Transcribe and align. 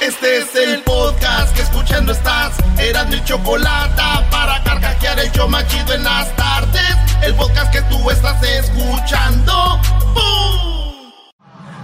Este 0.00 0.38
es 0.38 0.54
el 0.54 0.80
podcast 0.84 1.52
que 1.56 1.62
escuchando 1.62 2.12
estás. 2.12 2.52
Eran 2.78 3.10
mi 3.10 3.22
chocolate 3.24 4.00
para 4.30 4.62
carcajear 4.62 5.18
el 5.18 5.32
yo 5.32 5.48
machido 5.48 5.92
en 5.92 6.04
las 6.04 6.34
tardes. 6.36 6.94
El 7.20 7.34
podcast 7.34 7.72
que 7.72 7.82
tú 7.82 8.08
estás 8.08 8.40
escuchando. 8.44 9.80
¡Bum! 10.14 11.12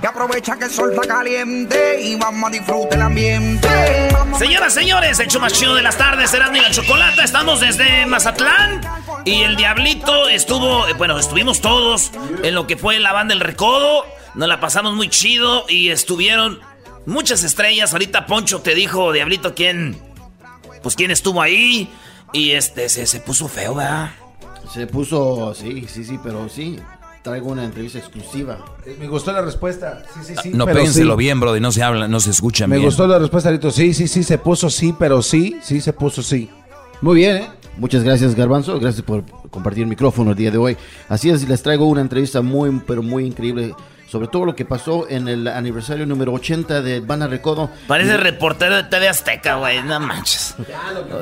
Que 0.00 0.06
aprovecha 0.06 0.56
que 0.56 0.66
el 0.66 0.70
sol 0.70 0.92
está 0.92 1.08
caliente 1.08 2.00
y 2.00 2.14
vamos 2.14 2.50
a 2.50 2.52
disfrutar 2.52 2.94
el 2.94 3.02
ambiente. 3.02 3.68
Vamos 4.12 4.38
Señoras, 4.38 4.72
señores, 4.72 5.18
el 5.18 5.26
show 5.26 5.40
más 5.40 5.52
chido 5.52 5.74
de 5.74 5.82
las 5.82 5.98
tardes, 5.98 6.32
Erasmo 6.32 6.56
y 6.56 6.60
la 6.60 6.70
Chocolata. 6.70 7.24
Estamos 7.24 7.60
desde 7.60 8.06
Mazatlán 8.06 8.80
y 9.24 9.42
el 9.42 9.56
Diablito 9.56 10.28
estuvo, 10.28 10.86
eh, 10.86 10.92
bueno, 10.92 11.18
estuvimos 11.18 11.60
todos 11.60 12.12
en 12.44 12.54
lo 12.54 12.68
que 12.68 12.76
fue 12.76 13.00
la 13.00 13.12
banda 13.12 13.34
El 13.34 13.40
Recodo. 13.40 14.06
Nos 14.36 14.48
la 14.48 14.60
pasamos 14.60 14.94
muy 14.94 15.08
chido 15.08 15.64
y 15.68 15.90
estuvieron 15.90 16.60
muchas 17.06 17.42
estrellas. 17.44 17.92
Ahorita 17.92 18.26
Poncho 18.26 18.60
te 18.60 18.74
dijo, 18.74 19.12
Diablito, 19.12 19.54
quién, 19.54 19.96
pues 20.82 20.94
quién 20.94 21.10
estuvo 21.10 21.40
ahí. 21.42 21.90
Y 22.32 22.50
este, 22.52 22.88
se, 22.88 23.06
se 23.06 23.20
puso 23.20 23.46
feo, 23.48 23.76
¿verdad? 23.76 24.10
Se 24.72 24.86
puso, 24.86 25.54
sí, 25.54 25.86
sí, 25.88 26.04
sí, 26.04 26.18
pero 26.22 26.48
sí. 26.48 26.78
Traigo 27.22 27.48
una 27.48 27.64
entrevista 27.64 27.98
exclusiva. 27.98 28.58
Me 28.98 29.08
gustó 29.08 29.32
la 29.32 29.40
respuesta. 29.40 30.02
Sí, 30.12 30.20
sí, 30.24 30.34
sí. 30.42 30.50
No, 30.50 30.66
pero 30.66 30.76
péguenselo 30.78 31.14
sí. 31.14 31.18
bien, 31.18 31.40
Brody, 31.40 31.58
no 31.58 31.72
se 31.72 31.82
habla, 31.82 32.06
no 32.06 32.20
se 32.20 32.30
escucha 32.30 32.66
Me 32.66 32.76
bien. 32.76 32.86
gustó 32.86 33.06
la 33.06 33.18
respuesta, 33.18 33.48
Arito. 33.48 33.70
Sí, 33.70 33.94
sí, 33.94 34.08
sí, 34.08 34.22
se 34.24 34.36
puso 34.36 34.68
sí, 34.68 34.94
pero 34.98 35.22
sí, 35.22 35.56
sí, 35.62 35.80
se 35.80 35.94
puso 35.94 36.22
sí. 36.22 36.50
Muy 37.00 37.16
bien, 37.16 37.36
¿eh? 37.38 37.50
Muchas 37.78 38.02
gracias, 38.04 38.34
Garbanzo. 38.34 38.78
Gracias 38.78 39.02
por 39.02 39.24
compartir 39.48 39.84
el 39.84 39.88
micrófono 39.88 40.32
el 40.32 40.36
día 40.36 40.50
de 40.50 40.58
hoy. 40.58 40.76
Así 41.08 41.30
es, 41.30 41.48
les 41.48 41.62
traigo 41.62 41.86
una 41.86 42.02
entrevista 42.02 42.42
muy, 42.42 42.82
pero 42.86 43.02
muy 43.02 43.24
increíble 43.24 43.74
sobre 44.06 44.28
todo 44.28 44.44
lo 44.44 44.54
que 44.54 44.64
pasó 44.64 45.08
en 45.08 45.28
el 45.28 45.48
aniversario 45.48 46.06
número 46.06 46.32
80 46.32 46.82
de 46.82 47.00
Banda 47.00 47.26
Recodo. 47.26 47.70
Parece 47.86 48.16
reportero 48.16 48.76
de 48.76 48.84
TV 48.84 49.08
Azteca, 49.08 49.56
güey, 49.56 49.82
no 49.82 49.98
manches. 50.00 50.54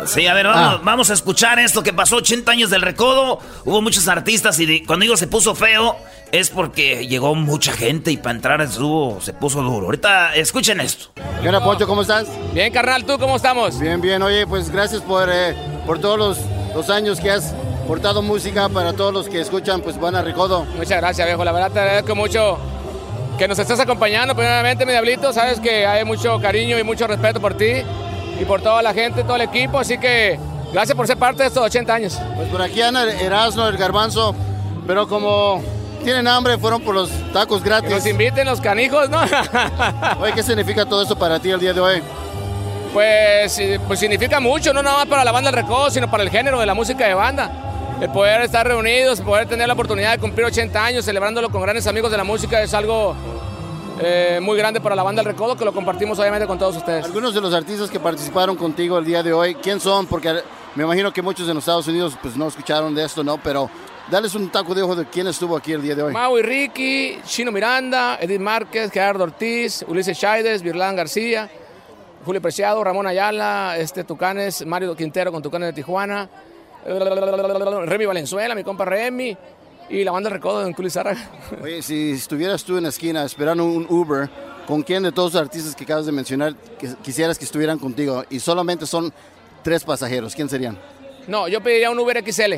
Sí, 0.07 0.27
a 0.27 0.35
ver, 0.35 0.47
vamos, 0.47 0.75
Ah. 0.79 0.81
vamos 0.85 1.11
a 1.11 1.15
escuchar 1.15 1.59
esto 1.59 1.83
que 1.83 1.93
pasó 1.93 2.17
80 2.17 2.51
años 2.53 2.71
del 2.71 2.83
recodo. 2.83 3.39
Hubo 3.65 3.81
muchos 3.83 4.09
artistas 4.09 4.59
y 4.61 4.67
de- 4.67 4.85
cuando 4.87 5.05
digo 5.05 5.17
se 5.17 5.27
puso 5.27 5.55
feo 5.55 5.97
es 6.33 6.51
porque 6.51 7.07
llegó 7.07 7.35
mucha 7.35 7.73
gente 7.73 8.11
y 8.11 8.17
para 8.17 8.35
entrar 8.35 8.61
estuvo, 8.63 9.21
se 9.21 9.33
puso 9.33 9.63
duro. 9.63 9.87
Ahorita 9.87 10.35
escuchen 10.35 10.81
esto. 10.81 11.11
¿Qué 11.43 11.49
onda, 11.49 11.63
Poncho? 11.63 11.87
¿Cómo 11.87 12.03
estás? 12.03 12.27
Bien, 12.55 12.73
carnal, 12.73 13.05
¿tú 13.05 13.19
cómo 13.19 13.37
estamos? 13.37 13.79
Bien, 13.79 14.01
bien. 14.01 14.23
Oye, 14.23 14.47
pues 14.47 14.71
gracias 14.71 15.03
por, 15.03 15.29
eh, 15.31 15.55
por 15.87 15.99
todos 15.99 16.19
los, 16.19 16.39
los 16.75 16.89
años 16.91 17.21
que 17.21 17.31
has 17.31 17.55
portado 17.87 18.23
música 18.23 18.69
para 18.69 18.93
todos 18.93 19.13
los 19.13 19.29
que 19.29 19.41
escuchan, 19.41 19.81
pues 19.81 19.99
Banda 19.99 20.23
Recodo. 20.23 20.65
Muchas 20.77 20.99
gracias, 21.01 21.27
viejo. 21.27 21.45
La 21.45 21.53
verdad 21.53 21.71
te 21.71 21.81
agradezco 21.81 22.15
mucho 22.15 22.59
que 23.39 23.49
nos 23.49 23.59
estés 23.59 23.79
acompañando. 23.81 24.35
Primeramente, 24.35 24.87
mi 24.87 24.93
diablito, 24.93 25.33
sabes 25.33 25.61
que 25.61 25.87
hay 25.87 26.05
mucho 26.05 26.39
cariño 26.41 26.79
y 26.79 26.85
mucho 26.85 27.07
respeto 27.07 27.41
por 27.41 27.55
ti 27.57 27.83
y 28.41 28.45
por 28.45 28.63
toda 28.63 28.83
la 28.83 28.95
gente, 28.95 29.25
todo 29.25 29.37
el 29.37 29.43
equipo. 29.43 29.79
Así 29.79 29.99
que 29.99 30.39
gracias 30.73 30.97
por 30.97 31.07
ser 31.07 31.17
parte 31.19 31.43
de 31.43 31.49
estos 31.49 31.63
80 31.65 31.95
años. 31.95 32.19
Pues 32.37 32.49
por 32.49 32.63
aquí 32.63 32.81
anda 32.83 33.05
Erasmo, 33.13 33.67
el 33.67 33.77
Garbanzo, 33.77 34.35
pero 34.87 35.07
como 35.09 35.63
tienen 36.05 36.27
hambre, 36.29 36.59
fueron 36.59 36.83
por 36.83 36.95
los 36.95 37.11
tacos 37.33 37.63
Que 37.63 37.69
gratis. 37.69 37.91
nos 37.91 38.07
inviten 38.07 38.47
los 38.47 38.61
canijos, 38.61 39.09
¿no? 39.09 39.21
Oye, 40.21 40.33
¿qué 40.35 40.43
significa 40.43 40.85
todo 40.85 41.03
eso 41.03 41.17
para 41.17 41.39
ti 41.39 41.51
el 41.51 41.61
día 41.61 41.73
de 41.73 41.81
hoy? 41.81 42.03
pues, 42.93 43.59
pues 43.87 43.99
significa 43.99 44.39
mucho, 44.39 44.75
no 44.75 44.83
nada 44.83 44.99
más 44.99 45.07
para 45.07 45.25
la 45.25 45.33
banda 45.33 45.51
del 45.51 45.63
recodo, 45.63 45.91
sino 45.91 46.11
para 46.11 46.25
el 46.25 46.29
género 46.31 46.61
de 46.61 46.67
la 46.67 46.75
música 46.75 47.07
de 47.07 47.15
banda. 47.15 47.51
El 48.03 48.11
poder 48.11 48.43
estar 48.43 48.67
reunidos, 48.67 49.21
el 49.21 49.25
poder 49.25 49.47
tener 49.47 49.69
la 49.69 49.75
oportunidad 49.75 50.11
de 50.11 50.19
cumplir 50.19 50.45
80 50.45 50.85
años 50.85 51.05
celebrándolo 51.05 51.51
con 51.51 51.63
grandes 51.63 51.87
amigos 51.87 52.11
de 52.11 52.17
la 52.17 52.25
música 52.25 52.61
es 52.61 52.75
algo 52.75 53.15
eh, 54.01 54.41
muy 54.43 54.59
grande 54.59 54.81
para 54.81 54.97
la 54.97 55.05
banda 55.05 55.23
del 55.23 55.31
recodo 55.31 55.55
que 55.55 55.65
lo 55.65 55.73
compartimos 55.73 56.19
obviamente 56.19 56.49
con 56.49 56.59
todos 56.59 56.77
ustedes. 56.77 57.05
Algunos 57.05 57.33
de 57.33 57.41
los 57.41 57.55
artistas 57.55 57.89
que 57.89 58.01
participaron 58.01 58.57
contigo 58.57 58.99
el 58.99 59.05
día 59.05 59.23
de 59.23 59.33
hoy, 59.33 59.55
¿quién 59.55 59.79
son? 59.79 60.09
Porque 60.09 60.43
me 60.75 60.83
imagino 60.83 61.13
que 61.13 61.23
muchos 61.23 61.47
en 61.49 61.55
los 61.55 61.63
Estados 61.63 61.87
Unidos 61.87 62.19
pues 62.21 62.37
no 62.37 62.49
escucharon 62.49 62.93
de 62.93 63.05
esto, 63.05 63.23
¿no? 63.23 63.39
Pero 63.39 63.71
dales 64.11 64.35
un 64.35 64.51
taco 64.51 64.75
de 64.75 64.83
ojo 64.83 64.97
de 64.97 65.07
quién 65.07 65.29
estuvo 65.29 65.57
aquí 65.57 65.73
el 65.73 65.83
día 65.83 65.95
de 65.95 66.03
hoy. 66.03 66.13
Maui 66.13 66.43
Ricky, 66.43 67.21
Chino 67.25 67.53
Miranda, 67.53 68.19
Edith 68.21 68.41
Márquez, 68.41 68.91
Gerardo 68.91 69.23
Ortiz, 69.23 69.85
Ulises 69.87 70.19
Chaides, 70.19 70.61
Virlán 70.61 70.97
García, 70.97 71.49
Julio 72.25 72.43
Preciado, 72.43 72.83
Ramón 72.83 73.07
Ayala, 73.07 73.77
este 73.79 74.03
Tucanes, 74.03 74.67
Mario 74.67 74.97
Quintero 74.97 75.31
con 75.31 75.41
Tucanes 75.41 75.69
de 75.69 75.73
Tijuana, 75.75 76.29
Remy 76.85 78.07
Valenzuela, 78.07 78.55
mi 78.55 78.65
compa 78.65 78.85
Remy, 78.85 79.37
y 79.91 80.05
la 80.05 80.13
banda 80.13 80.31
Recodo 80.31 80.65
de 80.65 80.75
Culizarra. 80.75 81.17
Oye, 81.63 81.83
si 81.83 82.13
estuvieras 82.13 82.65
tú 82.65 82.77
en 82.77 82.85
la 82.85 82.89
esquina 82.89 83.25
esperando 83.25 83.65
un 83.65 83.87
Uber, 83.89 84.29
¿con 84.67 84.83
quién 84.83 85.03
de 85.03 85.13
todos 85.13 85.35
los 85.35 85.43
artistas 85.43 85.75
que 85.75 85.85
acabas 85.85 86.07
de 86.07 86.13
mencionar 86.13 86.55
quisieras 87.03 87.39
que 87.39 87.45
estuvieran 87.45 87.79
contigo? 87.79 88.25
Y 88.31 88.41
solamente 88.41 88.87
son 88.87 89.13
tres 89.63 89.85
pasajeros, 89.85 90.35
¿quién 90.35 90.49
serían? 90.49 90.79
No, 91.29 91.47
yo 91.49 91.63
pediría 91.63 91.91
un 91.91 91.99
Uber 91.99 92.23
XL. 92.25 92.55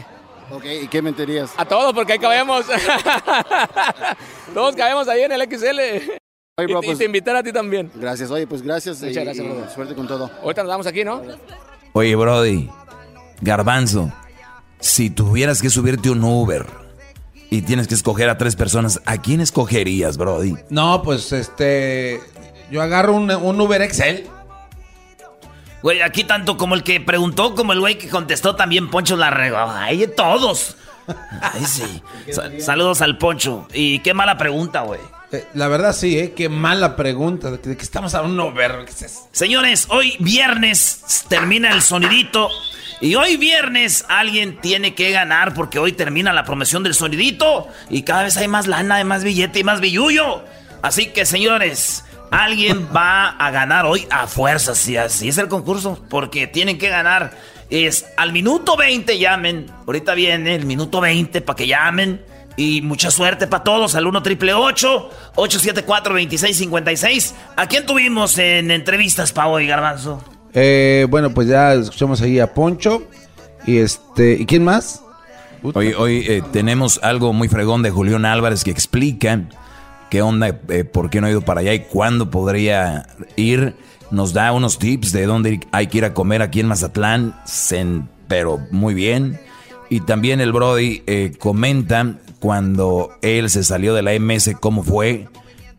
Ok, 0.51 0.65
¿y 0.83 0.89
qué 0.89 1.01
mentirías? 1.03 1.53
A 1.57 1.65
todos, 1.65 1.93
porque 1.95 2.15
ahí 2.15 2.19
cabemos. 2.19 2.67
todos 4.55 4.77
cabemos 4.77 5.09
ahí 5.09 5.23
en 5.23 5.33
el 5.33 5.43
XL. 5.43 5.79
Oye, 6.57 6.69
Y, 6.69 6.73
bro, 6.73 6.81
y 6.83 6.87
pues, 6.87 6.99
te 6.99 7.05
invitar 7.07 7.35
a 7.37 7.43
ti 7.43 7.53
también. 7.53 7.91
gracias, 7.95 8.31
oye, 8.31 8.47
pues 8.47 8.63
gracias 8.63 9.01
Muchas 9.01 9.17
y- 9.17 9.25
gracias, 9.25 9.45
y 9.47 9.49
brother. 9.49 9.71
suerte 9.71 9.95
con 9.95 10.07
todo. 10.07 10.31
Ahorita 10.43 10.63
nos 10.63 10.69
vamos 10.71 10.87
aquí, 10.87 11.03
¿no? 11.05 11.23
Oye, 11.95 12.15
Brody, 12.15 12.71
Garbanzo, 13.41 14.13
si 14.81 15.11
tuvieras 15.11 15.61
que 15.63 15.71
subirte 15.71 16.11
un 16.11 16.23
Uber 16.25 16.67
y 17.51 17.63
tienes 17.63 17.89
que 17.89 17.95
escoger 17.95 18.29
a 18.29 18.39
tres 18.39 18.57
personas, 18.57 19.01
¿a 19.07 19.19
quién 19.19 19.41
escogerías, 19.41 20.17
Brody? 20.17 20.55
No, 20.71 21.03
pues 21.03 21.33
este. 21.33 22.21
Yo 22.71 22.83
agarro 22.83 23.15
un, 23.15 23.31
un 23.31 23.61
Uber 23.61 23.83
Excel. 23.83 24.27
Güey, 25.83 26.01
aquí 26.01 26.25
tanto 26.25 26.57
como 26.57 26.75
el 26.75 26.83
que 26.83 26.99
preguntó 27.01 27.55
como 27.55 27.73
el 27.75 27.81
güey 27.81 27.99
que 27.99 28.09
contestó 28.09 28.57
también 28.57 28.89
Poncho 28.91 29.17
la 29.17 29.31
regó. 29.31 29.59
Ay, 29.59 30.07
todos. 30.17 30.77
Ay, 31.43 31.65
sí. 31.67 32.03
Sa- 32.33 32.49
saludos 32.59 33.03
al 33.03 33.19
Poncho. 33.19 33.69
Y 33.75 33.99
qué 33.99 34.15
mala 34.15 34.39
pregunta, 34.39 34.81
güey. 34.81 35.01
Eh, 35.35 35.45
la 35.55 35.67
verdad, 35.67 35.93
sí, 35.93 36.17
¿eh? 36.19 36.33
Qué 36.33 36.49
mala 36.49 36.95
pregunta. 36.95 37.51
¿De 37.51 37.77
qué, 37.77 37.83
estamos 37.83 38.15
hablando? 38.15 38.47
Un 38.47 38.53
Uber. 38.53 38.85
¿Qué 38.85 38.93
es 38.93 39.03
eso? 39.03 39.29
Señores, 39.33 39.89
hoy 39.91 40.17
viernes 40.21 41.25
termina 41.29 41.73
el 41.73 41.83
sonidito. 41.83 42.49
Y 43.01 43.17
hoy 43.17 43.37
viernes 43.37 44.05
alguien 44.09 44.61
tiene 44.61 44.95
que 44.95 45.11
ganar 45.11 45.53
porque 45.53 45.81
hoy 45.81 45.93
termina 45.93 46.33
la 46.33 46.45
promoción 46.45 46.85
del 46.85 46.95
sonidito. 46.95 47.69
Y 47.91 48.03
cada 48.03 48.23
vez 48.23 48.37
hay 48.37 48.47
más 48.47 48.69
lana, 48.69 48.97
hay 48.97 49.05
más 49.05 49.25
billete 49.25 49.59
y 49.59 49.65
más 49.65 49.81
billullo. 49.81 50.45
Así 50.83 51.07
que, 51.07 51.27
señores, 51.27 52.05
alguien 52.31 52.89
va 52.97 53.31
a 53.31 53.51
ganar 53.51 53.87
hoy 53.87 54.07
a 54.11 54.29
fuerzas. 54.29 54.79
Si 54.79 54.97
así 54.97 55.29
es 55.29 55.39
el 55.39 55.49
concurso. 55.49 56.05
Porque 56.09 56.47
tienen 56.47 56.79
que 56.79 56.89
ganar. 56.91 57.37
Es 57.71 58.07
al 58.17 58.33
minuto 58.33 58.77
20 58.77 59.19
llamen. 59.19 59.67
Ahorita 59.85 60.15
viene 60.15 60.55
el 60.55 60.65
minuto 60.65 61.01
20 61.01 61.41
para 61.41 61.57
que 61.57 61.67
llamen. 61.67 62.23
Y 62.57 62.83
mucha 62.83 63.11
suerte 63.11 63.47
para 63.47 63.65
todos 63.65 63.95
al 63.95 64.07
1 64.07 64.23
triple 64.23 64.55
874 64.55 66.15
2656. 66.15 67.35
¿A 67.57 67.67
quién 67.67 67.85
tuvimos 67.87 68.39
en 68.39 68.71
entrevistas 68.71 69.33
para 69.33 69.49
hoy, 69.49 69.67
Garbanzo? 69.67 70.23
Eh, 70.53 71.07
bueno, 71.11 71.35
pues 71.35 71.49
ya 71.49 71.75
escuchamos 71.75 72.21
ahí 72.23 72.39
a 72.39 72.55
Poncho. 72.55 73.03
Y 73.67 73.79
este. 73.79 74.35
¿Y 74.35 74.47
quién 74.47 74.63
más? 74.63 75.03
Hoy, 75.63 75.95
hoy 75.97 76.25
eh, 76.29 76.43
tenemos 76.53 77.01
algo 77.03 77.33
muy 77.33 77.49
fregón 77.49 77.83
de 77.83 77.91
Julián 77.91 78.27
Álvarez 78.27 78.65
que 78.65 78.71
explica 78.71 79.41
qué 80.11 80.23
onda, 80.23 80.61
eh, 80.69 80.85
por 80.85 81.11
qué 81.11 81.21
no 81.21 81.27
ha 81.27 81.31
ido 81.31 81.41
para 81.41 81.61
allá 81.61 81.75
y 81.75 81.81
cuándo 81.81 82.31
podría 82.31 83.07
ir. 83.37 83.75
Nos 84.11 84.33
da 84.33 84.53
unos 84.53 84.79
tips 84.79 85.13
de 85.13 85.27
dónde 85.27 85.61
hay 85.73 85.87
que 85.89 85.99
ir 85.99 86.05
a 86.05 86.15
comer 86.15 86.43
aquí 86.43 86.61
en 86.61 86.69
Mazatlán, 86.69 87.35
pero 88.29 88.61
muy 88.71 88.95
bien. 88.95 89.41
Y 89.91 90.01
también 90.01 90.41
el 90.41 90.53
Brody 90.53 91.03
eh, 91.07 91.33
comenta 91.39 92.15
cuando 92.45 93.17
él 93.23 93.49
se 93.49 93.65
salió 93.65 93.95
de 93.95 94.03
la 94.03 94.13
MS, 94.21 94.51
cómo 94.61 94.83
fue 94.83 95.29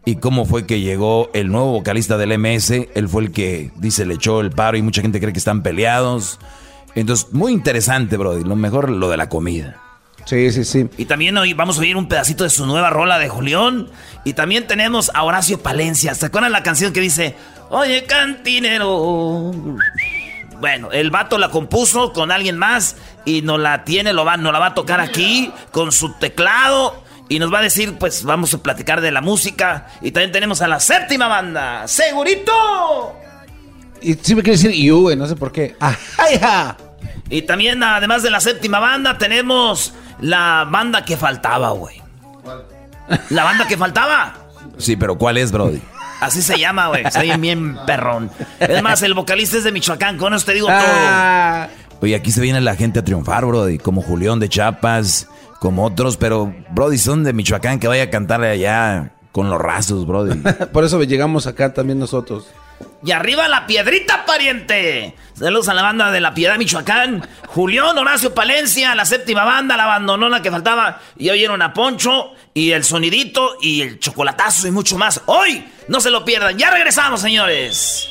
y 0.03 0.15
cómo 0.15 0.45
fue 0.45 0.65
que 0.65 0.79
llegó 0.79 1.29
el 1.35 1.51
nuevo 1.51 1.73
vocalista 1.73 2.17
del 2.17 2.39
MS. 2.39 2.71
Él 2.95 3.07
fue 3.07 3.21
el 3.21 3.31
que 3.31 3.69
dice 3.75 4.03
le 4.03 4.15
echó 4.15 4.41
el 4.41 4.49
paro 4.49 4.75
y 4.75 4.81
mucha 4.81 5.03
gente 5.03 5.19
cree 5.19 5.31
que 5.31 5.37
están 5.37 5.61
peleados. 5.61 6.39
Entonces, 6.95 7.31
muy 7.33 7.51
interesante, 7.51 8.17
Brody. 8.17 8.43
Lo 8.43 8.55
mejor 8.55 8.89
lo 8.89 9.11
de 9.11 9.17
la 9.17 9.29
comida. 9.29 9.79
Sí, 10.25 10.51
sí, 10.51 10.65
sí. 10.65 10.89
Y 10.97 11.05
también 11.05 11.37
hoy 11.37 11.53
vamos 11.53 11.77
a 11.77 11.81
oír 11.81 11.97
un 11.97 12.07
pedacito 12.07 12.43
de 12.43 12.49
su 12.49 12.65
nueva 12.65 12.89
rola 12.89 13.19
de 13.19 13.29
Julián. 13.29 13.89
Y 14.23 14.33
también 14.33 14.65
tenemos 14.65 15.11
a 15.13 15.21
Horacio 15.21 15.61
Palencia. 15.61 16.15
¿Se 16.15 16.25
acuerdan 16.25 16.51
la 16.51 16.63
canción 16.63 16.93
que 16.93 17.01
dice, 17.01 17.35
Oye, 17.69 18.05
cantinero? 18.05 19.51
Bueno, 20.59 20.91
el 20.91 21.11
vato 21.11 21.37
la 21.37 21.49
compuso 21.49 22.13
con 22.13 22.31
alguien 22.31 22.57
más 22.57 22.95
y 23.25 23.41
nos 23.41 23.59
la 23.59 23.83
tiene, 23.83 24.13
lo 24.13 24.25
va, 24.25 24.37
nos 24.37 24.53
la 24.53 24.59
va 24.59 24.67
a 24.67 24.73
tocar 24.73 24.99
aquí 24.99 25.51
con 25.71 25.91
su 25.91 26.13
teclado 26.13 27.03
y 27.27 27.39
nos 27.39 27.53
va 27.53 27.59
a 27.59 27.63
decir, 27.63 27.97
pues 27.97 28.23
vamos 28.23 28.53
a 28.53 28.59
platicar 28.59 29.01
de 29.01 29.11
la 29.11 29.21
música. 29.21 29.87
Y 30.01 30.11
también 30.11 30.31
tenemos 30.31 30.61
a 30.61 30.67
la 30.67 30.79
séptima 30.79 31.27
banda, 31.27 31.87
Segurito. 31.87 32.51
Y 34.01 34.13
sí 34.13 34.35
me 34.35 34.43
quiere 34.43 34.57
decir 34.57 34.71
you, 34.71 35.15
no 35.15 35.27
sé 35.27 35.35
por 35.35 35.51
qué. 35.51 35.75
¡Ajá! 35.79 36.77
Y 37.29 37.41
también, 37.41 37.81
además 37.81 38.21
de 38.21 38.29
la 38.29 38.39
séptima 38.39 38.79
banda, 38.79 39.17
tenemos 39.17 39.93
la 40.21 40.67
banda 40.69 41.03
que 41.03 41.17
faltaba, 41.17 41.71
güey. 41.71 42.01
¿La 43.29 43.43
banda 43.43 43.67
que 43.67 43.77
faltaba? 43.77 44.33
Sí, 44.77 44.95
pero 44.95 45.17
¿cuál 45.17 45.37
es, 45.37 45.51
Brody? 45.51 45.81
Así 46.19 46.41
se 46.41 46.57
llama, 46.57 46.87
güey. 46.87 47.05
Está 47.05 47.21
bien, 47.21 47.77
perrón. 47.85 48.31
Es 48.59 48.81
más, 48.81 49.01
el 49.03 49.13
vocalista 49.13 49.57
es 49.57 49.63
de 49.63 49.71
Michoacán, 49.71 50.17
con 50.17 50.33
eso 50.33 50.45
te 50.45 50.53
digo 50.53 50.67
todo. 50.67 50.77
Ah. 50.79 51.67
Oye, 52.01 52.15
aquí 52.15 52.31
se 52.31 52.41
viene 52.41 52.61
la 52.61 52.75
gente 52.75 52.99
a 52.99 53.03
triunfar, 53.03 53.45
Brody. 53.45 53.77
Como 53.77 54.01
Julián 54.01 54.39
de 54.39 54.49
Chapas, 54.49 55.27
como 55.59 55.85
otros, 55.85 56.17
pero, 56.17 56.53
Brody, 56.71 56.97
son 56.97 57.23
de 57.23 57.33
Michoacán 57.33 57.79
que 57.79 57.87
vaya 57.87 58.03
a 58.03 58.09
cantar 58.09 58.43
allá 58.43 59.13
con 59.31 59.49
los 59.49 59.59
rasos, 59.59 60.05
Brody. 60.05 60.39
Por 60.73 60.83
eso 60.83 61.01
llegamos 61.03 61.47
acá 61.47 61.73
también 61.73 61.99
nosotros. 61.99 62.47
Y 63.03 63.11
arriba 63.11 63.47
la 63.47 63.67
piedrita, 63.67 64.25
pariente. 64.25 65.15
Saludos 65.37 65.69
a 65.69 65.73
la 65.73 65.83
banda 65.83 66.11
de 66.11 66.21
La 66.21 66.33
Piedad, 66.33 66.57
Michoacán. 66.57 67.27
Julián, 67.47 67.97
Horacio 67.97 68.33
Palencia, 68.33 68.95
la 68.95 69.05
séptima 69.05 69.43
banda, 69.43 69.77
la 69.77 69.83
abandonona 69.83 70.41
que 70.41 70.49
faltaba. 70.49 71.01
Y 71.17 71.29
oyeron 71.29 71.61
a 71.61 71.73
Poncho 71.73 72.31
y 72.53 72.71
el 72.71 72.83
sonidito 72.83 73.57
y 73.61 73.81
el 73.81 73.99
chocolatazo 73.99 74.67
y 74.67 74.71
mucho 74.71 74.97
más. 74.97 75.21
Hoy, 75.27 75.63
no 75.87 75.99
se 76.01 76.09
lo 76.09 76.25
pierdan. 76.25 76.57
Ya 76.57 76.71
regresamos, 76.71 77.21
señores. 77.21 78.09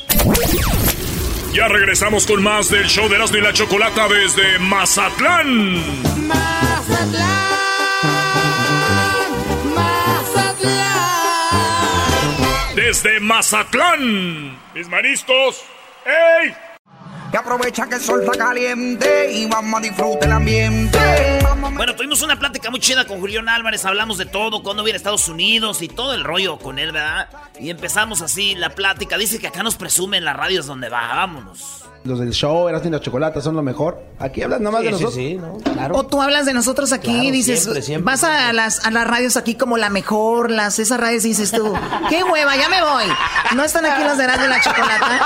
Ya 1.53 1.67
regresamos 1.67 2.25
con 2.25 2.43
más 2.43 2.69
del 2.69 2.87
show 2.87 3.09
de 3.09 3.15
Erasmo 3.15 3.37
y 3.37 3.41
la 3.41 3.53
Chocolata 3.53 4.07
desde 4.07 4.59
Mazatlán. 4.59 6.27
Mazatlán. 6.27 7.64
Desde 12.85 13.19
Mazatlán. 13.19 14.59
Mis 14.75 14.87
mariscos, 14.87 15.63
¡ey! 16.05 16.53
Que 17.31 17.37
aprovecha 17.37 17.89
que 17.89 17.95
el 17.95 18.01
sol 18.01 18.21
está 18.21 18.37
caliente 18.37 19.31
y 19.31 19.47
vamos 19.47 19.79
a 19.79 19.81
disfrutar 19.81 20.25
el 20.25 20.31
ambiente. 20.31 20.99
Bueno, 21.73 21.95
tuvimos 21.95 22.21
una 22.21 22.37
plática 22.37 22.69
muy 22.69 22.79
chida 22.79 23.05
con 23.05 23.19
Julián 23.19 23.49
Álvarez, 23.49 23.83
hablamos 23.85 24.19
de 24.19 24.27
todo, 24.27 24.61
cuando 24.61 24.83
viene 24.83 24.97
a 24.97 24.97
Estados 24.97 25.27
Unidos 25.27 25.81
y 25.81 25.87
todo 25.87 26.13
el 26.13 26.23
rollo 26.23 26.59
con 26.59 26.77
él, 26.77 26.91
¿verdad? 26.91 27.27
Y 27.59 27.71
empezamos 27.71 28.21
así 28.21 28.53
la 28.53 28.69
plática. 28.69 29.17
Dice 29.17 29.39
que 29.39 29.47
acá 29.47 29.63
nos 29.63 29.77
presumen 29.77 30.23
las 30.23 30.37
radios 30.37 30.67
donde 30.67 30.89
va, 30.89 31.07
vámonos 31.07 31.84
los 32.05 32.19
del 32.19 32.31
show, 32.31 32.69
Eras 32.69 32.85
la 32.85 32.99
Chocolata 32.99 33.41
son 33.41 33.55
lo 33.55 33.63
mejor. 33.63 34.01
Aquí 34.19 34.43
hablas 34.43 34.61
nomás 34.61 34.83
de 34.83 34.91
nosotros. 34.91 35.15
Sí, 35.15 35.35
¿no? 35.35 35.57
claro. 35.57 35.95
O 35.95 36.05
tú 36.05 36.21
hablas 36.21 36.45
de 36.45 36.53
nosotros 36.53 36.93
aquí 36.93 37.27
y 37.27 37.31
dices, 37.31 37.67
vas 38.03 38.23
a 38.23 38.53
las, 38.53 38.85
a 38.85 38.91
las 38.91 39.07
radios 39.07 39.37
aquí 39.37 39.55
como 39.55 39.77
la 39.77 39.89
mejor, 39.89 40.51
las 40.51 40.77
esas 40.77 40.99
radios 40.99 41.25
y 41.25 41.29
dices 41.29 41.51
tú, 41.51 41.73
qué 42.09 42.23
hueva, 42.23 42.55
ya 42.55 42.69
me 42.69 42.81
voy. 42.81 43.05
No 43.55 43.63
están 43.63 43.85
aquí 43.85 44.03
los 44.03 44.17
de 44.17 44.23
Eras 44.23 44.39
de 44.39 44.47
la 44.47 44.61
Chocolata. 44.61 45.21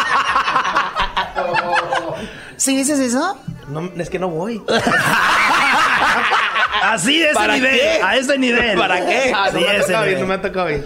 ¿Sí 2.57 2.75
dices 2.75 2.99
eso? 2.99 3.37
No, 3.67 3.91
es 3.97 4.09
que 4.09 4.17
no 4.17 4.29
voy. 4.29 4.61
Así 6.81 7.19
de 7.19 7.31
ese 7.31 7.47
nivel. 7.47 8.03
A 8.03 8.15
ese 8.15 8.37
nivel. 8.37 8.77
¿Para 8.77 9.05
qué? 9.05 9.31
No, 9.31 9.59
me 9.59 9.67
ha 9.67 9.81
tocado 9.81 10.05
bien, 10.05 10.19
no 10.19 10.27
me 10.27 10.33
ha 10.33 10.41
tocado 10.41 10.67
bien. 10.67 10.85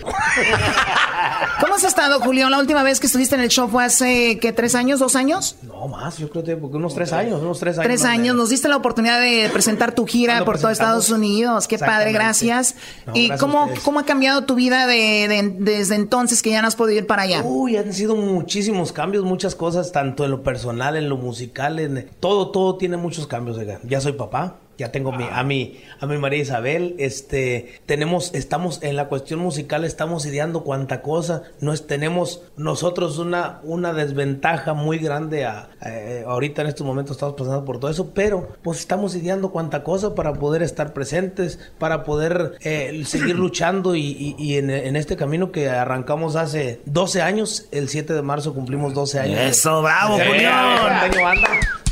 ¿Cómo 1.60 1.75
has 1.75 1.84
estado, 1.84 2.19
Julián? 2.19 2.51
La 2.51 2.60
última 2.60 2.84
vez 2.84 3.00
que 3.00 3.07
estuviste 3.07 3.36
en 3.36 3.42
el 3.42 3.50
show 3.50 3.68
fue 3.68 3.84
hace, 3.84 4.38
¿qué? 4.40 4.54
¿Tres 4.54 4.75
años? 4.75 5.00
¿Dos 5.00 5.16
años? 5.16 5.57
No, 5.62 5.88
más. 5.88 6.18
Yo 6.18 6.30
creo 6.30 6.44
que 6.44 6.54
unos 6.54 6.94
tres 6.94 7.13
años. 7.13 7.42
Unos 7.42 7.60
tres 7.60 7.78
años. 7.78 7.88
Tres 7.88 8.06
años. 8.06 8.36
Nos 8.36 8.50
diste 8.50 8.68
la 8.68 8.78
oportunidad 8.78 9.19
de 9.19 9.50
presentar 9.51 9.94
tu 9.94 10.06
gira 10.06 10.44
por 10.45 10.60
todo 10.60 10.72
Estados 10.72 11.10
Unidos. 11.10 11.68
Qué 11.68 11.78
padre, 11.78 12.12
gracias. 12.12 12.75
¿Y 13.13 13.30
cómo, 13.38 13.69
cómo 13.84 14.00
ha 14.00 14.06
cambiado 14.06 14.45
tu 14.45 14.56
vida 14.56 14.88
de, 14.88 15.56
desde 15.60 15.95
entonces 15.95 16.42
que 16.42 16.51
ya 16.51 16.62
no 16.62 16.68
has 16.68 16.75
podido 16.75 17.00
ir 17.00 17.07
para 17.07 17.24
allá? 17.24 17.42
Uy, 17.44 17.78
han 17.78 17.94
sido 17.94 18.16
muchísimos 18.16 18.92
cambios, 18.92 19.24
muchas 19.24 19.56
cosas, 19.56 19.92
tanto 19.92 20.25
en 20.25 20.31
lo 20.31 20.44
personal, 20.44 20.95
en 20.95 21.10
lo 21.10 21.18
musical, 21.18 21.80
en 21.80 22.10
todo, 22.19 22.51
todo 22.51 22.78
tiene 22.78 22.98
muchos 22.98 23.28
cambios. 23.28 23.57
Ya 23.84 24.01
soy 24.01 24.13
papá 24.13 24.57
ya 24.77 24.91
tengo 24.91 25.11
mi, 25.11 25.25
a 25.31 25.43
mi 25.43 25.79
a 25.99 26.05
mi 26.05 26.17
María 26.17 26.39
Isabel 26.41 26.95
este 26.97 27.79
tenemos 27.85 28.33
estamos 28.33 28.81
en 28.81 28.95
la 28.95 29.07
cuestión 29.07 29.39
musical 29.39 29.85
estamos 29.85 30.25
ideando 30.25 30.63
cuánta 30.63 31.01
cosa 31.01 31.43
nos 31.59 31.87
tenemos 31.87 32.41
nosotros 32.57 33.17
una 33.17 33.59
una 33.63 33.93
desventaja 33.93 34.73
muy 34.73 34.97
grande 34.97 35.45
a, 35.45 35.69
eh, 35.85 36.23
ahorita 36.27 36.61
en 36.61 36.67
estos 36.69 36.85
momentos 36.85 37.17
estamos 37.17 37.35
pasando 37.35 37.65
por 37.65 37.79
todo 37.79 37.91
eso 37.91 38.11
pero 38.13 38.49
pues 38.63 38.79
estamos 38.79 39.15
ideando 39.15 39.51
cuánta 39.51 39.83
cosa 39.83 40.15
para 40.15 40.33
poder 40.33 40.63
estar 40.63 40.93
presentes 40.93 41.59
para 41.77 42.03
poder 42.03 42.57
eh, 42.61 43.03
seguir 43.05 43.35
luchando 43.35 43.95
y, 43.95 44.35
y, 44.37 44.57
en, 44.57 44.69
en, 44.69 44.95
este 44.95 45.15
camino 45.15 45.51
que 45.51 45.69
arrancamos 45.69 46.35
hace 46.35 46.81
12 46.85 47.21
años 47.21 47.67
el 47.71 47.89
7 47.89 48.13
de 48.13 48.21
marzo 48.21 48.53
cumplimos 48.53 48.93
12 48.93 49.19
años. 49.19 49.39
Eso 49.39 49.81
bravo 49.81 50.17
Julián 50.17 51.82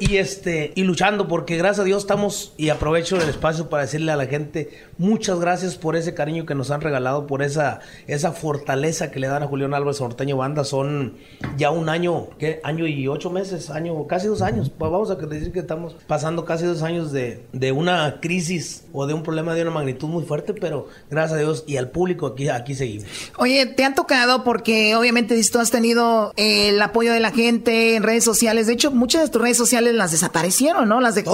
y 0.00 0.16
este 0.16 0.72
y 0.74 0.82
luchando 0.84 1.28
porque 1.28 1.56
gracias 1.56 1.80
a 1.80 1.84
Dios 1.84 2.02
estamos 2.02 2.52
y 2.56 2.68
aprovecho 2.68 3.16
el 3.16 3.28
espacio 3.28 3.68
para 3.68 3.84
decirle 3.84 4.12
a 4.12 4.16
la 4.16 4.26
gente 4.26 4.70
muchas 4.98 5.40
gracias 5.40 5.76
por 5.76 5.96
ese 5.96 6.14
cariño 6.14 6.46
que 6.46 6.54
nos 6.54 6.70
han 6.70 6.80
regalado 6.80 7.26
por 7.26 7.42
esa 7.42 7.80
esa 8.06 8.32
fortaleza 8.32 9.10
que 9.10 9.20
le 9.20 9.28
dan 9.28 9.42
a 9.42 9.46
Julián 9.46 9.74
Álvarez 9.74 10.00
Norteño 10.00 10.36
Banda. 10.36 10.64
Son 10.64 11.14
ya 11.56 11.70
un 11.70 11.88
año 11.88 12.28
¿qué? 12.38 12.60
año 12.64 12.86
y 12.86 13.08
ocho 13.08 13.30
meses 13.30 13.70
año 13.70 14.06
casi 14.06 14.28
dos 14.28 14.42
años. 14.42 14.70
Vamos 14.78 15.10
a 15.10 15.14
decir 15.14 15.52
que 15.52 15.60
estamos 15.60 15.96
pasando 16.06 16.44
casi 16.44 16.66
dos 16.66 16.82
años 16.82 17.12
de, 17.12 17.44
de 17.52 17.72
una 17.72 18.20
crisis 18.20 18.84
o 18.92 19.06
de 19.06 19.14
un 19.14 19.22
problema 19.22 19.54
de 19.54 19.62
una 19.62 19.70
magnitud 19.70 20.08
muy 20.08 20.24
fuerte 20.24 20.54
pero 20.54 20.88
gracias 21.10 21.38
a 21.38 21.42
Dios 21.42 21.64
y 21.66 21.76
al 21.76 21.90
público 21.90 22.26
aquí 22.26 22.48
aquí 22.48 22.74
seguimos. 22.74 23.08
Oye 23.36 23.66
te 23.66 23.84
han 23.84 23.94
tocado 23.94 24.44
porque 24.44 24.94
obviamente 24.96 25.40
tú 25.50 25.58
has 25.58 25.70
tenido 25.70 26.32
el 26.36 26.80
apoyo 26.82 27.12
de 27.12 27.20
la 27.20 27.30
gente 27.30 27.96
en 27.96 28.02
redes 28.02 28.24
sociales. 28.24 28.66
De 28.66 28.72
hecho 28.74 28.90
muchas 28.90 29.22
de 29.22 29.28
tus 29.28 29.40
redes 29.42 29.56
sociales 29.56 29.87
las 29.92 30.12
desaparecieron, 30.12 30.88
¿no? 30.88 31.00
Las, 31.00 31.14
de, 31.14 31.24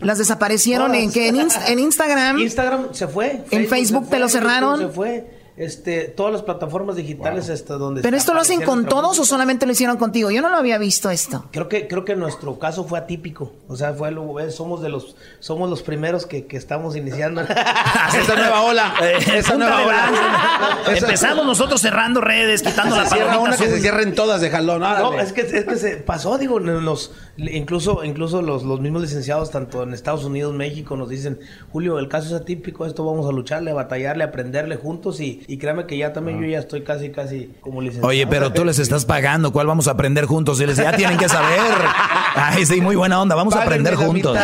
las, 0.00 0.18
desaparecieron 0.18 0.94
en 0.94 1.12
que 1.12 1.28
en, 1.28 1.36
en, 1.38 1.78
Instagram. 1.78 2.38
Instagram 2.38 2.92
se 2.92 3.08
fue. 3.08 3.44
En 3.50 3.68
Facebook 3.68 4.08
te 4.08 4.18
lo 4.18 4.28
cerraron. 4.28 4.78
Se 4.78 4.88
fue 4.88 5.39
este, 5.60 6.04
todas 6.04 6.32
las 6.32 6.40
plataformas 6.40 6.96
digitales 6.96 7.50
hasta 7.50 7.74
donde 7.74 8.00
¿Pero 8.00 8.16
esto 8.16 8.32
lo 8.32 8.40
hacen 8.40 8.62
con 8.62 8.86
todos 8.86 9.18
o 9.18 9.26
solamente 9.26 9.66
lo 9.66 9.72
hicieron 9.72 9.98
contigo? 9.98 10.30
Yo 10.30 10.40
no 10.40 10.48
lo 10.48 10.56
había 10.56 10.78
visto 10.78 11.10
esto. 11.10 11.44
Creo 11.52 11.68
que 11.68 11.86
creo 11.86 12.06
que 12.06 12.16
nuestro 12.16 12.58
caso 12.58 12.84
fue 12.84 12.98
atípico. 12.98 13.52
O 13.68 13.76
sea, 13.76 13.92
fue 13.92 14.10
somos 14.52 14.80
de 14.80 14.88
los 14.88 15.16
somos 15.38 15.68
los 15.68 15.82
primeros 15.82 16.24
que, 16.24 16.46
que 16.46 16.56
estamos 16.56 16.96
iniciando 16.96 17.42
esa 17.42 18.34
nueva 18.36 18.62
ola. 18.62 18.94
esa 19.34 19.54
nueva 19.56 19.84
ola. 19.84 20.78
Empezamos 20.96 21.44
nosotros 21.44 21.78
cerrando 21.82 22.22
redes, 22.22 22.62
quitando 22.62 22.96
la 22.96 23.04
palabra 23.04 23.38
una 23.38 23.54
que 23.54 23.68
se 23.68 23.80
cierren 23.80 24.14
todas 24.14 24.40
de 24.40 24.48
jalón. 24.48 24.80
No, 24.80 25.20
es 25.20 25.34
que, 25.34 25.42
es 25.42 25.66
que 25.66 25.76
se 25.76 25.96
pasó, 25.98 26.38
digo, 26.38 26.58
nos, 26.58 27.12
incluso 27.36 28.02
incluso 28.02 28.40
los, 28.40 28.62
los 28.62 28.80
mismos 28.80 29.02
licenciados 29.02 29.50
tanto 29.50 29.82
en 29.82 29.92
Estados 29.92 30.24
Unidos, 30.24 30.54
México 30.54 30.96
nos 30.96 31.10
dicen, 31.10 31.38
"Julio, 31.70 31.98
el 31.98 32.08
caso 32.08 32.34
es 32.34 32.40
atípico, 32.40 32.86
esto 32.86 33.04
vamos 33.04 33.28
a 33.28 33.32
lucharle, 33.32 33.72
a 33.72 33.74
batallarle, 33.74 34.24
a 34.24 34.28
aprenderle 34.28 34.76
juntos 34.76 35.20
y 35.20 35.44
y 35.50 35.58
créame 35.58 35.84
que 35.84 35.98
ya 35.98 36.12
también 36.12 36.40
yo 36.40 36.46
ya 36.46 36.60
estoy 36.60 36.82
casi, 36.82 37.10
casi 37.10 37.50
como 37.60 37.80
licenciado. 37.80 38.06
Oye, 38.06 38.24
pero 38.28 38.52
tú 38.52 38.64
les 38.64 38.78
estás 38.78 39.04
pagando, 39.04 39.52
¿cuál 39.52 39.66
vamos 39.66 39.88
a 39.88 39.90
aprender 39.90 40.26
juntos? 40.26 40.60
Y 40.60 40.66
les 40.66 40.76
ya 40.76 40.96
tienen 40.96 41.18
que 41.18 41.28
saber. 41.28 41.58
Ay, 42.36 42.64
sí, 42.64 42.80
muy 42.80 42.94
buena 42.94 43.20
onda, 43.20 43.34
vamos 43.34 43.56
a 43.56 43.64
aprender 43.64 43.96
juntos. 43.96 44.38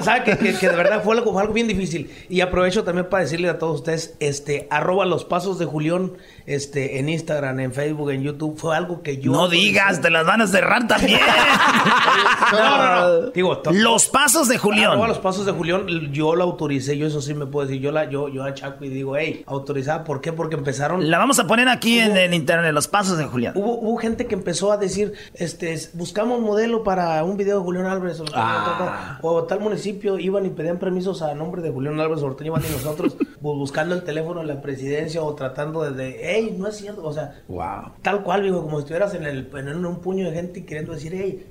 ¿Sabe 0.00 0.24
que, 0.24 0.36
que, 0.36 0.68
de 0.68 0.74
verdad 0.74 1.00
fue 1.04 1.16
algo, 1.16 1.32
fue 1.32 1.42
algo 1.42 1.54
bien 1.54 1.68
difícil? 1.68 2.10
Y 2.28 2.40
aprovecho 2.40 2.82
también 2.82 3.08
para 3.08 3.22
decirle 3.22 3.48
a 3.48 3.60
todos 3.60 3.76
ustedes, 3.76 4.16
este, 4.18 4.66
arroba 4.68 5.06
los 5.06 5.24
pasos 5.24 5.60
de 5.60 5.64
Julián 5.64 6.14
este, 6.46 6.98
en 6.98 7.08
Instagram, 7.08 7.60
en 7.60 7.72
Facebook, 7.72 8.10
en 8.10 8.24
YouTube, 8.24 8.58
fue 8.58 8.76
algo 8.76 9.00
que 9.00 9.18
yo... 9.18 9.30
No 9.30 9.46
digas, 9.46 10.00
te 10.00 10.10
las 10.10 10.26
van 10.26 10.40
a 10.40 10.48
cerrar 10.48 10.88
también. 10.88 11.20
Digo, 13.34 13.62
los 13.72 14.08
pasos 14.08 14.48
de 14.48 14.58
Julián. 14.58 14.98
los 14.98 15.18
pasos 15.18 15.46
de 15.46 15.52
Julián, 15.52 15.86
yo 16.12 16.34
lo 16.34 16.42
autoricé, 16.42 16.98
yo 16.98 17.06
eso 17.06 17.22
sí 17.22 17.32
me 17.32 17.46
puedo 17.46 17.68
decir, 17.68 17.80
yo 17.80 17.92
la, 17.92 18.10
yo, 18.10 18.28
yo 18.28 18.42
a 18.42 18.54
Chaco 18.54 18.84
y 18.84 18.88
digo, 18.88 19.16
hey, 19.16 19.44
autoricé 19.46 19.83
¿Por 20.04 20.20
qué? 20.20 20.32
Porque 20.32 20.56
empezaron... 20.56 21.10
La 21.10 21.18
vamos 21.18 21.38
a 21.38 21.46
poner 21.46 21.68
aquí 21.68 21.98
en 21.98 22.16
el 22.16 22.32
internet, 22.34 22.72
los 22.72 22.88
pasos 22.88 23.18
de 23.18 23.24
Julián. 23.24 23.52
Hubo, 23.56 23.78
hubo 23.78 23.96
gente 23.98 24.26
que 24.26 24.34
empezó 24.34 24.72
a 24.72 24.76
decir, 24.76 25.12
este, 25.34 25.78
buscamos 25.92 26.40
modelo 26.40 26.82
para 26.82 27.22
un 27.24 27.36
video 27.36 27.58
de 27.58 27.64
Julián 27.64 27.86
Álvarez 27.86 28.20
o, 28.20 28.24
Ah. 28.34 29.18
o 29.22 29.44
tal 29.44 29.60
municipio, 29.60 30.18
iban 30.18 30.46
y 30.46 30.50
pedían 30.50 30.78
permisos 30.78 31.22
a 31.22 31.34
nombre 31.34 31.62
de 31.62 31.70
Julián 31.70 32.00
Álvarez 32.00 32.22
Banda 32.22 32.66
y 32.68 32.72
nosotros 32.72 33.16
bu- 33.42 33.56
buscando 33.58 33.94
el 33.94 34.02
teléfono 34.04 34.40
de 34.40 34.46
la 34.46 34.60
presidencia 34.62 35.22
o 35.22 35.34
tratando 35.34 35.82
de, 35.82 35.92
de, 35.92 36.20
hey, 36.22 36.56
no 36.58 36.68
es 36.68 36.76
cierto, 36.76 37.04
o 37.04 37.12
sea, 37.12 37.42
Wow. 37.48 37.92
tal 38.02 38.22
cual, 38.22 38.42
digo, 38.42 38.62
como 38.62 38.76
si 38.78 38.82
estuvieras 38.84 39.14
en, 39.14 39.24
el, 39.24 39.50
en 39.54 39.84
un 39.84 40.00
puño 40.00 40.26
de 40.30 40.34
gente 40.34 40.60
y 40.60 40.62
queriendo 40.62 40.92
decir, 40.92 41.12
hey, 41.14 41.46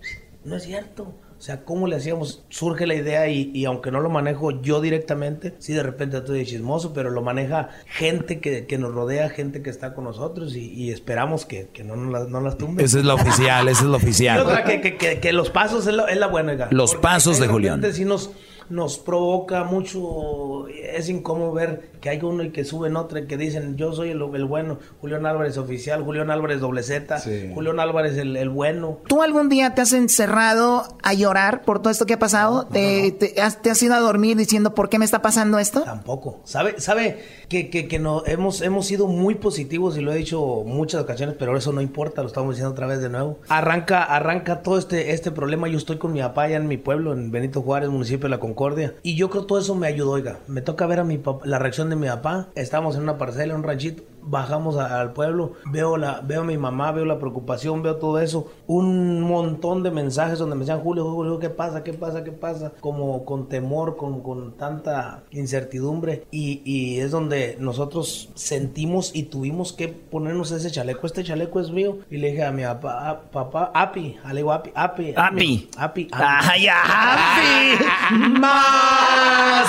no 0.45 0.55
es 0.57 0.63
cierto. 0.63 1.13
O 1.43 1.45
sea, 1.45 1.65
¿cómo 1.65 1.87
le 1.87 1.97
hacíamos? 1.97 2.41
Surge 2.47 2.87
la 2.87 2.95
idea 2.95 3.27
y, 3.27 3.51
y 3.53 3.65
aunque 3.65 3.91
no 3.91 3.99
lo 3.99 4.09
manejo 4.09 4.61
yo 4.61 4.79
directamente, 4.79 5.53
sí 5.59 5.73
de 5.73 5.83
repente 5.83 6.15
estoy 6.15 6.39
de 6.39 6.45
chismoso, 6.45 6.93
pero 6.93 7.09
lo 7.09 7.21
maneja 7.21 7.67
gente 7.85 8.39
que, 8.39 8.65
que 8.65 8.77
nos 8.77 8.93
rodea, 8.93 9.27
gente 9.27 9.61
que 9.61 9.69
está 9.69 9.93
con 9.93 10.05
nosotros 10.05 10.55
y, 10.55 10.71
y 10.71 10.91
esperamos 10.91 11.45
que, 11.45 11.67
que 11.73 11.83
no, 11.83 11.97
las, 11.97 12.29
no 12.29 12.39
las 12.39 12.57
tumben. 12.57 12.85
Esa 12.85 12.99
es 12.99 13.03
la 13.03 13.15
oficial, 13.15 13.67
esa 13.67 13.81
es 13.83 13.89
la 13.89 13.97
oficial. 13.97 14.63
que, 14.65 14.95
que- 14.97 15.19
que- 15.19 15.33
los 15.33 15.49
pasos 15.49 15.85
es 15.85 15.93
la, 15.93 16.05
es 16.05 16.15
la 16.17 16.27
buena. 16.27 16.69
Los 16.71 16.91
Porque 16.91 17.01
pasos 17.01 17.37
de 17.41 17.47
Julián. 17.49 17.81
repente 17.81 17.97
Sí 17.97 18.05
nos, 18.05 18.31
nos 18.69 18.97
provoca 18.97 19.65
mucho, 19.65 20.69
es 20.69 21.09
incómodo 21.09 21.51
ver 21.51 21.91
que 22.03 22.09
hay 22.09 22.19
uno 22.21 22.43
y 22.43 22.49
que 22.51 22.65
suben 22.65 22.97
otra 22.97 23.21
y 23.21 23.27
que 23.27 23.37
dicen 23.37 23.77
yo 23.77 23.93
soy 23.93 24.09
el, 24.09 24.21
el 24.35 24.43
bueno, 24.43 24.77
Julián 24.99 25.25
Álvarez 25.25 25.57
oficial, 25.57 26.03
Julián 26.03 26.31
Álvarez 26.31 26.59
doble 26.59 26.83
Z, 26.83 27.17
Julián 27.53 27.79
Álvarez 27.79 28.17
el, 28.17 28.35
el 28.35 28.49
bueno. 28.49 28.99
¿Tú 29.07 29.21
algún 29.23 29.47
día 29.47 29.73
te 29.73 29.83
has 29.83 29.93
encerrado 29.93 30.83
a 31.01 31.13
llorar 31.13 31.61
por 31.61 31.79
todo 31.79 31.91
esto 31.91 32.05
que 32.05 32.15
ha 32.15 32.19
pasado? 32.19 32.65
¿Te, 32.65 33.13
te 33.13 33.41
has, 33.41 33.61
te 33.61 33.71
has 33.71 33.81
ido 33.81 33.93
a 33.93 34.01
dormir 34.01 34.35
diciendo 34.35 34.75
por 34.75 34.89
qué 34.89 34.99
me 34.99 35.05
está 35.05 35.21
pasando 35.21 35.59
esto? 35.59 35.83
Tampoco. 35.83 36.41
¿Sabe, 36.43 36.81
sabe 36.81 37.23
que, 37.47 37.69
que, 37.69 37.87
que 37.87 37.99
no, 37.99 38.23
hemos, 38.25 38.61
hemos 38.61 38.85
sido 38.85 39.07
muy 39.07 39.35
positivos 39.35 39.97
y 39.97 40.01
lo 40.01 40.11
he 40.11 40.17
dicho 40.17 40.63
muchas 40.65 41.01
ocasiones, 41.01 41.37
pero 41.39 41.55
eso 41.55 41.71
no 41.71 41.79
importa, 41.79 42.21
lo 42.21 42.27
estamos 42.27 42.55
diciendo 42.55 42.73
otra 42.73 42.85
vez 42.85 42.99
de 42.99 43.07
nuevo. 43.07 43.39
Arranca, 43.47 44.03
arranca 44.03 44.61
todo 44.61 44.77
este, 44.77 45.13
este 45.13 45.31
problema. 45.31 45.69
Yo 45.69 45.77
estoy 45.77 45.99
con 45.99 46.11
mi 46.11 46.19
papá 46.19 46.43
allá 46.43 46.57
en 46.57 46.67
mi 46.67 46.75
pueblo, 46.75 47.13
en 47.13 47.31
Benito 47.31 47.61
Juárez, 47.61 47.89
municipio 47.89 48.23
de 48.23 48.31
La 48.31 48.41
Concordia. 48.41 48.93
Y 49.03 49.15
yo 49.15 49.29
creo 49.29 49.43
que 49.43 49.47
todo 49.47 49.59
eso 49.59 49.73
me 49.75 49.87
ayudó, 49.87 50.11
oiga. 50.11 50.39
Me 50.47 50.61
toca 50.61 50.85
ver 50.85 50.99
a 50.99 51.05
mi 51.05 51.17
papá, 51.17 51.45
la 51.45 51.59
reacción 51.59 51.89
de 51.89 51.92
mi 51.95 52.07
papá. 52.07 52.49
Estábamos 52.55 52.95
en 52.95 53.03
una 53.03 53.17
parcela, 53.17 53.55
un 53.55 53.63
ranchito. 53.63 54.03
Bajamos 54.25 54.77
a- 54.77 55.01
al 55.01 55.13
pueblo, 55.13 55.53
veo, 55.71 55.97
la, 55.97 56.21
veo 56.23 56.41
a 56.41 56.43
mi 56.45 56.57
mamá, 56.57 56.91
veo 56.91 57.05
la 57.05 57.19
preocupación, 57.19 57.81
veo 57.83 57.97
todo 57.97 58.19
eso. 58.19 58.51
Un 58.67 59.21
montón 59.21 59.83
de 59.83 59.91
mensajes 59.91 60.39
donde 60.39 60.55
me 60.55 60.61
decían, 60.61 60.79
Julio, 60.81 61.05
Julio, 61.11 61.39
¿qué 61.39 61.49
pasa? 61.49 61.83
¿Qué 61.83 61.93
pasa? 61.93 62.23
¿Qué 62.23 62.31
pasa? 62.31 62.71
Como 62.79 63.25
con 63.25 63.49
temor, 63.49 63.97
con, 63.97 64.21
con 64.21 64.53
tanta 64.57 65.23
incertidumbre. 65.31 66.25
Y, 66.31 66.61
y 66.65 66.99
es 66.99 67.11
donde 67.11 67.57
nosotros 67.59 68.29
sentimos 68.35 69.11
y 69.13 69.23
tuvimos 69.23 69.73
que 69.73 69.87
ponernos 69.89 70.51
ese 70.51 70.71
chaleco. 70.71 71.05
Este 71.07 71.23
chaleco 71.23 71.59
es 71.59 71.71
mío. 71.71 71.97
Y 72.09 72.17
le 72.17 72.31
dije 72.31 72.43
a 72.45 72.51
mi 72.51 72.63
papá, 72.63 73.09
"Ah, 73.09 73.21
papá, 73.31 73.71
Api, 73.73 74.17
le 74.29 74.35
digo 74.35 74.51
Api, 74.53 74.71
Api, 74.73 75.13
Api. 75.15 75.17
Api, 75.17 75.69
Api. 75.77 76.07
¡Ay, 76.13 76.67
Api! 76.67 77.83
¡Más! 78.39 79.67